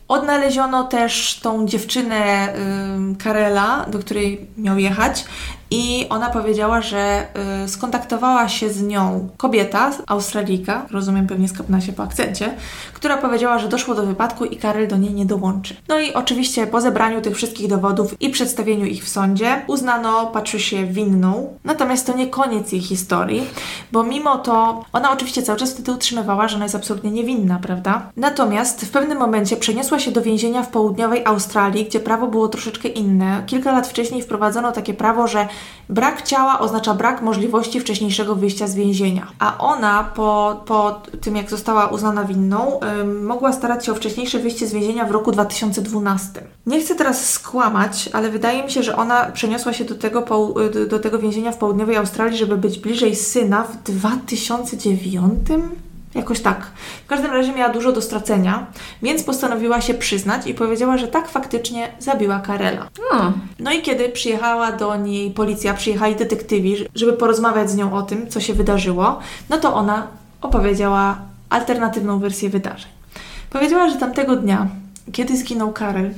Odnaleziono 0.08 0.84
też 0.84 1.40
tą 1.42 1.66
dziewczynę 1.66 2.48
y, 2.48 3.16
Karela, 3.24 3.86
do 3.88 3.98
której 3.98 4.46
miał 4.56 4.78
jechać 4.78 5.24
i 5.70 6.06
ona 6.08 6.30
powiedziała, 6.30 6.80
że 6.80 7.26
y, 7.64 7.68
skontaktowała 7.68 8.48
się 8.48 8.70
z 8.70 8.82
nią 8.82 9.28
kobieta, 9.36 9.90
Australijka, 10.06 10.86
rozumiem 10.90 11.26
pewnie 11.26 11.48
skapna 11.48 11.80
się 11.80 11.92
po 11.92 12.02
akcencie, 12.02 12.54
która 12.94 13.16
powiedziała, 13.16 13.58
że 13.58 13.68
doszło 13.68 13.94
do 13.94 14.06
wypadku 14.06 14.44
i 14.44 14.56
Karel 14.56 14.88
do 14.88 14.96
niej 14.96 15.14
nie 15.14 15.26
dołączy. 15.26 15.76
No 15.88 16.00
i 16.00 16.14
oczywiście 16.14 16.66
po 16.66 16.80
zebraniu 16.80 17.20
tych 17.20 17.36
wszystkich 17.36 17.68
dowodów 17.68 18.22
i 18.22 18.30
przedstawieniu 18.30 18.86
ich 18.86 19.04
w 19.04 19.08
sądzie 19.08 19.62
uznano 19.66 20.26
Patricię 20.26 20.86
winną. 20.86 21.58
Natomiast 21.64 22.06
to 22.06 22.16
nie 22.16 22.26
koniec 22.26 22.72
jej 22.72 22.80
historii, 22.80 23.46
bo 23.92 24.02
mimo 24.02 24.38
to 24.38 24.84
ona 24.92 25.12
oczywiście 25.12 25.42
cały 25.42 25.58
czas 25.58 25.72
wtedy 25.72 25.92
utrzymywała, 25.92 26.48
że 26.48 26.56
ona 26.56 26.64
jest 26.64 26.74
absolutnie 26.74 27.10
niewinna, 27.10 27.58
prawda? 27.62 28.10
Natomiast 28.16 28.84
w 28.84 28.90
pewnym 28.90 29.18
momencie 29.18 29.56
przeniosła 29.56 29.98
się 29.98 30.10
do 30.10 30.22
więzienia 30.22 30.62
w 30.62 30.68
południowej 30.68 31.24
Australii, 31.24 31.84
gdzie 31.84 32.00
prawo 32.00 32.26
było 32.26 32.48
troszeczkę 32.48 32.88
inne. 32.88 33.42
Kilka 33.46 33.72
lat 33.72 33.86
wcześniej 33.86 34.22
wprowadzono 34.22 34.72
takie 34.72 34.94
prawo, 34.94 35.26
że 35.26 35.48
Brak 35.88 36.22
ciała 36.22 36.60
oznacza 36.60 36.94
brak 36.94 37.22
możliwości 37.22 37.80
wcześniejszego 37.80 38.34
wyjścia 38.34 38.66
z 38.66 38.74
więzienia. 38.74 39.26
A 39.38 39.58
ona 39.58 40.04
po, 40.04 40.60
po 40.66 41.02
tym, 41.20 41.36
jak 41.36 41.50
została 41.50 41.86
uznana 41.86 42.24
winną, 42.24 42.80
mogła 43.22 43.52
starać 43.52 43.86
się 43.86 43.92
o 43.92 43.94
wcześniejsze 43.94 44.38
wyjście 44.38 44.66
z 44.66 44.72
więzienia 44.72 45.04
w 45.04 45.10
roku 45.10 45.32
2012. 45.32 46.42
Nie 46.66 46.80
chcę 46.80 46.94
teraz 46.94 47.30
skłamać, 47.30 48.10
ale 48.12 48.30
wydaje 48.30 48.64
mi 48.64 48.70
się, 48.70 48.82
że 48.82 48.96
ona 48.96 49.24
przeniosła 49.24 49.72
się 49.72 49.84
do 49.84 49.94
tego, 49.94 50.24
do 50.88 50.98
tego 50.98 51.18
więzienia 51.18 51.52
w 51.52 51.58
południowej 51.58 51.96
Australii, 51.96 52.38
żeby 52.38 52.56
być 52.56 52.78
bliżej 52.78 53.16
syna 53.16 53.64
w 53.64 53.82
2009 53.82 55.38
Jakoś 56.14 56.40
tak. 56.40 56.66
W 57.04 57.08
każdym 57.08 57.30
razie 57.32 57.52
miała 57.52 57.72
dużo 57.72 57.92
do 57.92 58.02
stracenia, 58.02 58.66
więc 59.02 59.22
postanowiła 59.22 59.80
się 59.80 59.94
przyznać 59.94 60.46
i 60.46 60.54
powiedziała, 60.54 60.98
że 60.98 61.08
tak 61.08 61.28
faktycznie 61.28 61.88
zabiła 61.98 62.40
Karela. 62.40 62.88
O, 63.12 63.32
No 63.58 63.72
i 63.72 63.82
kiedy 63.82 64.08
przyjechała 64.08 64.72
do 64.72 64.96
niej 64.96 65.30
policja, 65.30 65.74
przyjechali 65.74 66.16
detektywi, 66.16 66.76
żeby 66.94 67.12
porozmawiać 67.12 67.70
z 67.70 67.76
nią 67.76 67.94
o 67.94 68.02
tym, 68.02 68.28
co 68.28 68.40
się 68.40 68.54
wydarzyło, 68.54 69.18
no 69.50 69.58
to 69.58 69.74
ona 69.74 70.06
opowiedziała 70.42 71.18
alternatywną 71.50 72.18
wersję 72.18 72.50
wydarzeń. 72.50 72.90
Powiedziała, 73.50 73.90
że 73.90 73.96
tamtego 73.96 74.36
dnia, 74.36 74.66
kiedy 75.12 75.36
zginął 75.36 75.72
Karel, 75.72 76.14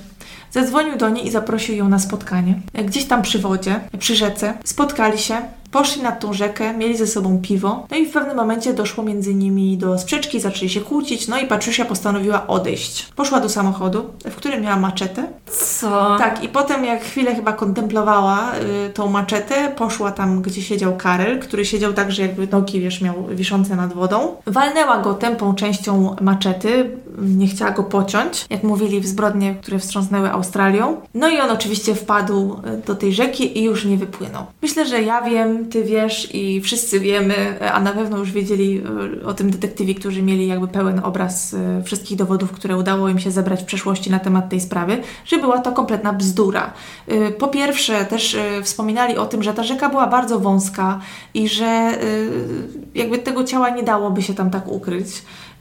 zadzwonił 0.50 0.96
do 0.96 1.08
niej 1.08 1.26
i 1.26 1.30
zaprosił 1.30 1.76
ją 1.76 1.88
na 1.88 1.98
spotkanie. 1.98 2.60
Gdzieś 2.84 3.04
tam 3.04 3.22
przy 3.22 3.38
wodzie, 3.38 3.80
przy 3.98 4.16
rzece, 4.16 4.54
spotkali 4.64 5.18
się, 5.18 5.36
poszli 5.70 6.02
nad 6.02 6.20
tą 6.20 6.32
rzekę, 6.32 6.74
mieli 6.74 6.96
ze 6.96 7.06
sobą 7.06 7.38
piwo, 7.42 7.86
no 7.90 7.96
i 7.96 8.06
w 8.06 8.12
pewnym 8.12 8.36
momencie 8.36 8.74
doszło 8.74 9.04
między 9.04 9.34
nimi 9.34 9.76
do 9.76 9.98
sprzeczki, 9.98 10.40
zaczęli 10.40 10.68
się 10.68 10.80
kłócić, 10.80 11.28
no 11.28 11.38
i 11.38 11.46
Patricia 11.46 11.84
postanowiła 11.84 12.46
odejść. 12.46 13.12
Poszła 13.16 13.40
do 13.40 13.48
samochodu, 13.48 14.04
w 14.24 14.34
którym 14.34 14.62
miała 14.62 14.76
maczetę, 14.76 15.26
co? 15.46 16.16
tak, 16.18 16.44
i 16.44 16.48
potem 16.48 16.84
jak 16.84 17.04
chwilę 17.04 17.34
chyba 17.34 17.52
kontemplowała 17.52 18.52
y, 18.86 18.90
tą 18.90 19.08
maczetę, 19.08 19.72
poszła 19.76 20.12
tam, 20.12 20.42
gdzie 20.42 20.62
siedział 20.62 20.96
Karel, 20.96 21.40
który 21.40 21.64
siedział 21.64 21.92
tak, 21.92 22.12
że 22.12 22.22
jakby 22.22 22.46
nogi, 22.46 22.80
wiesz, 22.80 23.00
miał 23.00 23.14
wiszące 23.30 23.76
nad 23.76 23.92
wodą. 23.92 24.36
Walnęła 24.46 24.98
go 24.98 25.14
tępą 25.14 25.54
częścią 25.54 26.16
maczety, 26.20 26.90
nie 27.18 27.46
chciała 27.46 27.70
go 27.70 27.82
pociąć, 27.82 28.46
jak 28.50 28.62
mówili 28.62 29.00
w 29.00 29.06
zbrodnie, 29.06 29.54
które 29.54 29.78
wstrząsnęły 29.78 30.30
Australią. 30.30 30.96
No 31.14 31.28
i 31.28 31.40
on 31.40 31.50
oczywiście 31.50 31.94
wpadł 31.94 32.52
y, 32.52 32.86
do 32.86 32.94
tej 32.94 33.12
rzeki 33.12 33.58
i 33.58 33.62
już 33.62 33.84
nie 33.84 33.96
wypłynął. 33.96 34.44
Myślę, 34.62 34.86
że 34.86 35.02
ja 35.02 35.22
wiem, 35.22 35.59
ty 35.66 35.84
wiesz 35.84 36.34
i 36.34 36.60
wszyscy 36.60 37.00
wiemy, 37.00 37.34
a 37.72 37.80
na 37.80 37.92
pewno 37.92 38.18
już 38.18 38.32
wiedzieli 38.32 38.82
y, 39.22 39.26
o 39.26 39.34
tym 39.34 39.50
detektywi, 39.50 39.94
którzy 39.94 40.22
mieli 40.22 40.46
jakby 40.46 40.68
pełen 40.68 41.00
obraz 41.04 41.52
y, 41.52 41.82
wszystkich 41.84 42.18
dowodów, 42.18 42.52
które 42.52 42.76
udało 42.76 43.08
im 43.08 43.18
się 43.18 43.30
zebrać 43.30 43.62
w 43.62 43.64
przeszłości 43.64 44.10
na 44.10 44.18
temat 44.18 44.48
tej 44.48 44.60
sprawy, 44.60 44.98
że 45.24 45.38
była 45.38 45.58
to 45.58 45.72
kompletna 45.72 46.12
bzdura. 46.12 46.72
Y, 47.08 47.30
Po 47.38 47.48
pierwsze, 47.48 48.04
też 48.04 48.36
wspominali 48.62 49.16
o 49.16 49.26
tym, 49.26 49.42
że 49.42 49.54
ta 49.54 49.62
rzeka 49.62 49.88
była 49.88 50.06
bardzo 50.06 50.40
wąska 50.40 51.00
i 51.34 51.48
że 51.48 51.98
jakby 52.94 53.18
tego 53.18 53.44
ciała 53.44 53.70
nie 53.70 53.82
dałoby 53.82 54.22
się 54.22 54.34
tam 54.34 54.50
tak 54.50 54.68
ukryć. 54.68 55.06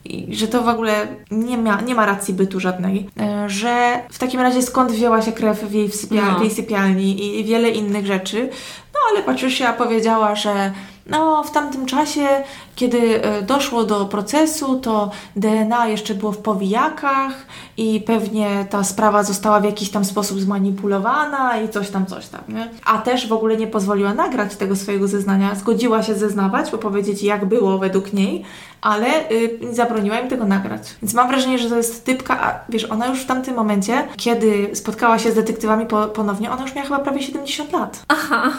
I 0.06 0.36
że 0.36 0.48
to 0.48 0.62
w 0.64 0.68
ogóle 0.68 1.08
nie 1.32 1.58
ma, 1.58 1.82
nie 1.82 1.96
ma 1.96 2.06
racji 2.06 2.34
bytu 2.34 2.60
żadnej. 2.60 3.10
Y, 3.46 3.50
Że 3.50 4.00
w 4.12 4.20
takim 4.20 4.40
razie 4.42 4.62
skąd 4.62 4.92
wzięła 4.92 5.22
się 5.22 5.32
krew 5.32 5.64
w 5.64 5.72
jej, 5.74 5.90
w 5.90 5.96
sypia- 5.96 6.32
No. 6.34 6.40
w 6.40 6.42
jej 6.42 6.52
sypialni 6.52 7.40
i 7.40 7.44
wiele 7.44 7.70
innych 7.70 8.06
rzeczy. 8.06 8.50
No 8.94 9.00
ale 9.12 9.24
Patricia 9.24 9.74
powiedziała, 9.74 10.36
że 10.36 10.72
no, 11.10 11.44
w 11.44 11.52
tamtym 11.52 11.86
czasie, 11.86 12.28
kiedy 12.76 13.24
e, 13.24 13.42
doszło 13.42 13.84
do 13.84 14.06
procesu, 14.06 14.80
to 14.80 15.12
DNA 15.36 15.88
jeszcze 15.88 16.16
było 16.16 16.32
w 16.32 16.38
powijakach 16.38 17.34
i 17.78 18.02
pewnie 18.02 18.66
ta 18.70 18.84
sprawa 18.84 19.24
została 19.24 19.60
w 19.60 19.64
jakiś 19.64 19.92
tam 19.92 20.06
sposób 20.06 20.40
zmanipulowana 20.40 21.62
i 21.62 21.70
coś 21.70 21.90
tam, 21.90 22.06
coś 22.06 22.28
tam, 22.28 22.42
nie? 22.50 22.70
A 22.86 22.98
też 22.98 23.28
w 23.28 23.34
ogóle 23.34 23.58
nie 23.58 23.68
pozwoliła 23.68 24.14
nagrać 24.14 24.56
tego 24.56 24.76
swojego 24.76 25.08
zeznania. 25.08 25.56
Zgodziła 25.56 26.04
się 26.04 26.16
zeznawać, 26.16 26.70
powiedzieć 26.70 27.24
jak 27.24 27.46
było 27.46 27.78
według 27.78 28.14
niej, 28.14 28.46
ale 28.82 29.32
y, 29.32 29.60
zabroniła 29.72 30.20
im 30.20 30.30
tego 30.30 30.46
nagrać. 30.46 30.96
Więc 31.02 31.14
mam 31.14 31.28
wrażenie, 31.28 31.60
że 31.60 31.70
to 31.70 31.78
jest 31.78 32.06
typka, 32.06 32.44
a 32.44 32.60
wiesz, 32.70 32.86
ona 32.86 33.08
już 33.08 33.20
w 33.20 33.26
tamtym 33.26 33.56
momencie, 33.56 34.08
kiedy 34.18 34.70
spotkała 34.74 35.20
się 35.20 35.32
z 35.32 35.36
detektywami 35.36 35.86
po, 35.86 36.08
ponownie, 36.08 36.52
ona 36.52 36.62
już 36.62 36.76
miała 36.76 36.88
chyba 36.88 37.00
prawie 37.00 37.22
70 37.22 37.72
lat. 37.74 38.04
Aha, 38.08 38.52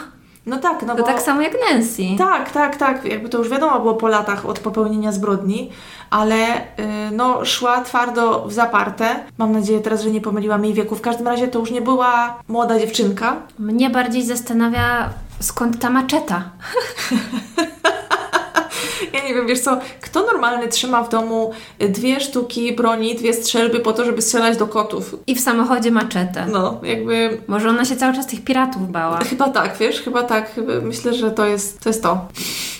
No 0.45 0.57
tak, 0.57 0.83
no 0.83 0.95
to 0.95 1.01
bo... 1.01 1.07
tak 1.07 1.21
samo 1.21 1.41
jak 1.41 1.53
Nancy. 1.69 2.03
Tak, 2.17 2.51
tak, 2.51 2.75
tak. 2.75 3.05
Jakby 3.05 3.29
to 3.29 3.37
już 3.37 3.49
wiadomo 3.49 3.79
było 3.79 3.93
po 3.93 4.07
latach 4.07 4.45
od 4.45 4.59
popełnienia 4.59 5.11
zbrodni, 5.11 5.71
ale 6.09 6.57
y, 6.57 6.61
no 7.11 7.45
szła 7.45 7.81
twardo 7.81 8.45
w 8.47 8.53
zaparte. 8.53 9.15
Mam 9.37 9.51
nadzieję 9.51 9.79
teraz, 9.79 10.01
że 10.01 10.11
nie 10.11 10.21
pomyliłam 10.21 10.65
jej 10.65 10.73
wieku. 10.73 10.95
W 10.95 11.01
każdym 11.01 11.27
razie 11.27 11.47
to 11.47 11.59
już 11.59 11.71
nie 11.71 11.81
była 11.81 12.39
młoda 12.47 12.79
dziewczynka. 12.79 13.35
Mnie 13.59 13.89
bardziej 13.89 14.23
zastanawia, 14.23 15.09
skąd 15.39 15.79
ta 15.79 15.89
maczeta. 15.89 16.43
Ja 19.13 19.27
nie 19.27 19.33
wiem, 19.33 19.47
wiesz 19.47 19.59
co, 19.59 19.79
kto 20.01 20.25
normalny 20.25 20.67
trzyma 20.67 21.03
w 21.03 21.09
domu 21.09 21.51
dwie 21.79 22.19
sztuki 22.19 22.73
broni, 22.73 23.15
dwie 23.15 23.33
strzelby 23.33 23.79
po 23.79 23.93
to, 23.93 24.05
żeby 24.05 24.21
strzelać 24.21 24.57
do 24.57 24.67
kotów? 24.67 25.15
I 25.27 25.35
w 25.35 25.39
samochodzie 25.39 25.91
maczetę. 25.91 26.45
No, 26.51 26.79
jakby 26.83 27.41
Może 27.47 27.69
ona 27.69 27.85
się 27.85 27.95
cały 27.95 28.13
czas 28.13 28.27
tych 28.27 28.43
piratów 28.43 28.91
bała. 28.91 29.19
Chyba 29.29 29.49
tak, 29.49 29.77
wiesz, 29.77 30.01
chyba 30.01 30.23
tak. 30.23 30.59
Myślę, 30.83 31.13
że 31.13 31.31
to 31.31 31.45
jest, 31.45 31.79
to 31.79 31.89
jest 31.89 32.03
to. 32.03 32.27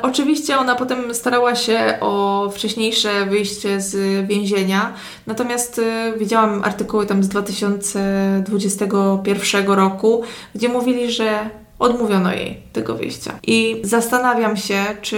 Oczywiście 0.02 0.58
ona 0.58 0.76
potem 0.76 1.14
starała 1.14 1.56
się 1.56 1.98
o 2.02 2.50
wcześniejsze 2.56 3.26
wyjście 3.26 3.82
z 3.82 4.28
więzienia, 4.28 4.94
natomiast 5.28 5.80
y, 5.80 6.14
widziałam 6.18 6.64
artykuły 6.64 7.06
tam 7.06 7.24
z 7.24 7.28
2021 7.28 9.68
roku, 9.68 10.24
gdzie 10.56 10.70
mówili, 10.70 11.12
że 11.12 11.50
odmówiono 11.80 12.34
jej 12.34 12.58
tego 12.74 12.96
wyjścia. 12.96 13.40
I 13.48 13.82
zastanawiam 13.84 14.58
się, 14.58 14.86
czy 15.02 15.18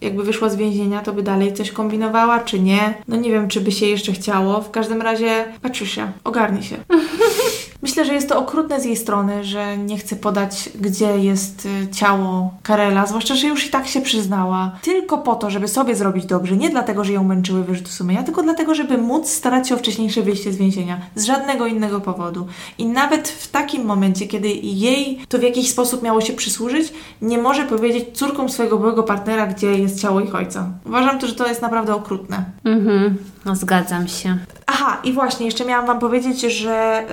jakby 0.00 0.24
wyszła 0.24 0.48
z 0.48 0.56
więzienia, 0.56 1.02
to 1.02 1.12
by 1.12 1.22
dalej 1.22 1.54
coś 1.54 1.70
kombinowała, 1.70 2.40
czy 2.40 2.60
nie. 2.60 2.94
No 3.08 3.16
nie 3.16 3.30
wiem, 3.30 3.48
czy 3.48 3.60
by 3.60 3.72
się 3.72 3.86
jeszcze 3.86 4.12
chciało. 4.12 4.60
W 4.60 4.70
każdym 4.70 5.02
razie, 5.02 5.44
Patricia, 5.62 6.12
ogarnij 6.24 6.62
się. 6.62 6.76
Myślę, 7.84 8.04
że 8.04 8.14
jest 8.14 8.28
to 8.28 8.38
okrutne 8.38 8.80
z 8.80 8.84
jej 8.84 8.96
strony, 8.96 9.44
że 9.44 9.78
nie 9.78 9.98
chce 9.98 10.16
podać, 10.16 10.70
gdzie 10.80 11.18
jest 11.18 11.66
y, 11.66 11.88
ciało 11.92 12.54
Karela, 12.62 13.06
zwłaszcza, 13.06 13.34
że 13.34 13.46
już 13.46 13.66
i 13.66 13.70
tak 13.70 13.86
się 13.86 14.00
przyznała. 14.00 14.72
Tylko 14.82 15.18
po 15.18 15.34
to, 15.34 15.50
żeby 15.50 15.68
sobie 15.68 15.96
zrobić 15.96 16.26
dobrze. 16.26 16.56
Nie 16.56 16.70
dlatego, 16.70 17.04
że 17.04 17.12
ją 17.12 17.24
męczyły 17.24 17.64
wyrzuty 17.64 17.90
sumienia, 17.90 18.22
tylko 18.22 18.42
dlatego, 18.42 18.74
żeby 18.74 18.98
móc 18.98 19.30
starać 19.30 19.68
się 19.68 19.74
o 19.74 19.78
wcześniejsze 19.78 20.22
wyjście 20.22 20.52
z 20.52 20.56
więzienia. 20.56 21.00
Z 21.14 21.24
żadnego 21.24 21.66
innego 21.66 22.00
powodu. 22.00 22.46
I 22.78 22.86
nawet 22.86 23.28
w 23.28 23.50
takim 23.50 23.84
momencie, 23.84 24.26
kiedy 24.26 24.48
jej 24.48 25.18
to 25.28 25.38
w 25.38 25.42
jakiś 25.42 25.70
sposób 25.70 26.02
miało 26.02 26.20
się 26.20 26.32
przysłużyć, 26.32 26.92
nie 27.22 27.38
może 27.38 27.64
powiedzieć 27.64 28.18
córkom 28.18 28.48
swojego 28.48 28.78
byłego 28.78 29.02
partnera, 29.02 29.46
gdzie 29.46 29.74
jest 29.74 30.00
ciało 30.00 30.20
ich 30.20 30.34
ojca. 30.34 30.68
Uważam 30.86 31.18
to, 31.18 31.26
że 31.26 31.34
to 31.34 31.46
jest 31.46 31.62
naprawdę 31.62 31.94
okrutne. 31.94 32.44
Mhm, 32.64 33.16
no 33.44 33.56
zgadzam 33.56 34.08
się. 34.08 34.38
Aha, 34.66 35.00
i 35.04 35.12
właśnie, 35.12 35.46
jeszcze 35.46 35.64
miałam 35.64 35.86
Wam 35.86 35.98
powiedzieć, 35.98 36.40
że 36.40 37.04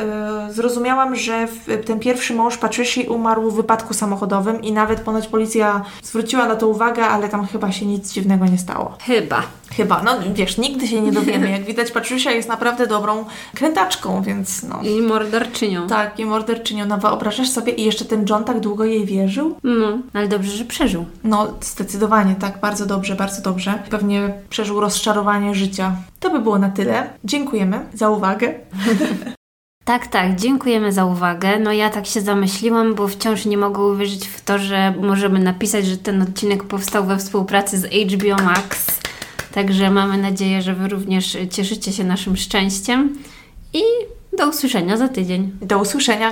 y, 0.50 0.54
zrozumiałam, 0.62 1.16
że 1.16 1.48
ten 1.86 2.00
pierwszy 2.00 2.34
mąż 2.34 2.58
Patricia 2.58 3.02
umarł 3.10 3.52
w 3.52 3.56
wypadku 3.56 3.94
samochodowym 3.94 4.62
i 4.62 4.72
nawet 4.72 5.00
ponoć 5.00 5.28
policja 5.28 5.86
zwróciła 6.04 6.48
na 6.48 6.56
to 6.56 6.68
uwagę, 6.68 7.04
ale 7.04 7.30
tam 7.30 7.48
chyba 7.48 7.72
się 7.72 7.86
nic 7.86 8.14
dziwnego 8.14 8.46
nie 8.46 8.58
stało. 8.58 8.98
Chyba. 9.06 9.44
Chyba, 9.78 10.04
no 10.04 10.12
wiesz, 10.34 10.58
nigdy 10.58 10.88
się 10.88 11.02
nie 11.02 11.12
dowiemy. 11.12 11.52
Jak 11.52 11.64
widać, 11.64 11.92
Patricia 11.92 12.32
jest 12.32 12.50
naprawdę 12.50 12.88
dobrą 12.88 13.26
krętaczką, 13.56 14.22
więc 14.22 14.64
no. 14.64 14.82
I 14.82 15.02
morderczynią. 15.02 15.88
Tak, 15.88 16.20
i 16.20 16.26
morderczynią. 16.26 16.86
No 16.86 16.98
wyobrażasz 16.98 17.50
sobie, 17.50 17.74
i 17.74 17.84
jeszcze 17.84 18.06
ten 18.06 18.26
John 18.30 18.44
tak 18.44 18.60
długo 18.60 18.86
jej 18.86 19.06
wierzył? 19.06 19.56
No, 19.64 19.98
ale 20.14 20.28
dobrze, 20.28 20.52
że 20.52 20.66
przeżył. 20.66 21.06
No, 21.24 21.54
zdecydowanie, 21.62 22.36
tak, 22.36 22.60
bardzo 22.60 22.86
dobrze, 22.86 23.16
bardzo 23.16 23.42
dobrze. 23.42 23.84
Pewnie 23.90 24.34
przeżył 24.50 24.80
rozczarowanie 24.80 25.56
życia. 25.56 25.96
To 26.20 26.30
by 26.30 26.40
było 26.40 26.60
na 26.60 26.70
tyle. 26.70 27.10
Dziękujemy 27.24 27.86
za 27.94 28.10
uwagę. 28.10 28.54
Tak, 29.92 30.08
tak, 30.08 30.36
dziękujemy 30.36 30.92
za 30.92 31.06
uwagę. 31.06 31.60
No 31.60 31.74
ja 31.74 31.90
tak 31.90 32.06
się 32.06 32.22
zamyśliłam, 32.22 32.96
bo 32.96 33.08
wciąż 33.08 33.46
nie 33.46 33.58
mogę 33.58 33.82
uwierzyć 33.82 34.28
w 34.28 34.42
to, 34.42 34.60
że 34.60 34.94
możemy 35.02 35.40
napisać, 35.40 35.86
że 35.86 35.98
ten 35.98 36.22
odcinek 36.22 36.64
powstał 36.64 37.06
we 37.06 37.18
współpracy 37.18 37.78
z 37.78 37.86
HBO 37.86 38.44
Max. 38.44 38.86
Także 39.54 39.92
mamy 39.92 40.18
nadzieję, 40.18 40.62
że 40.62 40.74
Wy 40.74 40.88
również 40.88 41.38
cieszycie 41.50 41.94
się 41.94 42.04
naszym 42.04 42.38
szczęściem 42.38 43.18
i 43.74 43.82
do 44.38 44.50
usłyszenia 44.50 44.98
za 44.98 45.08
tydzień. 45.08 45.52
Do 45.62 45.80
usłyszenia. 45.80 46.30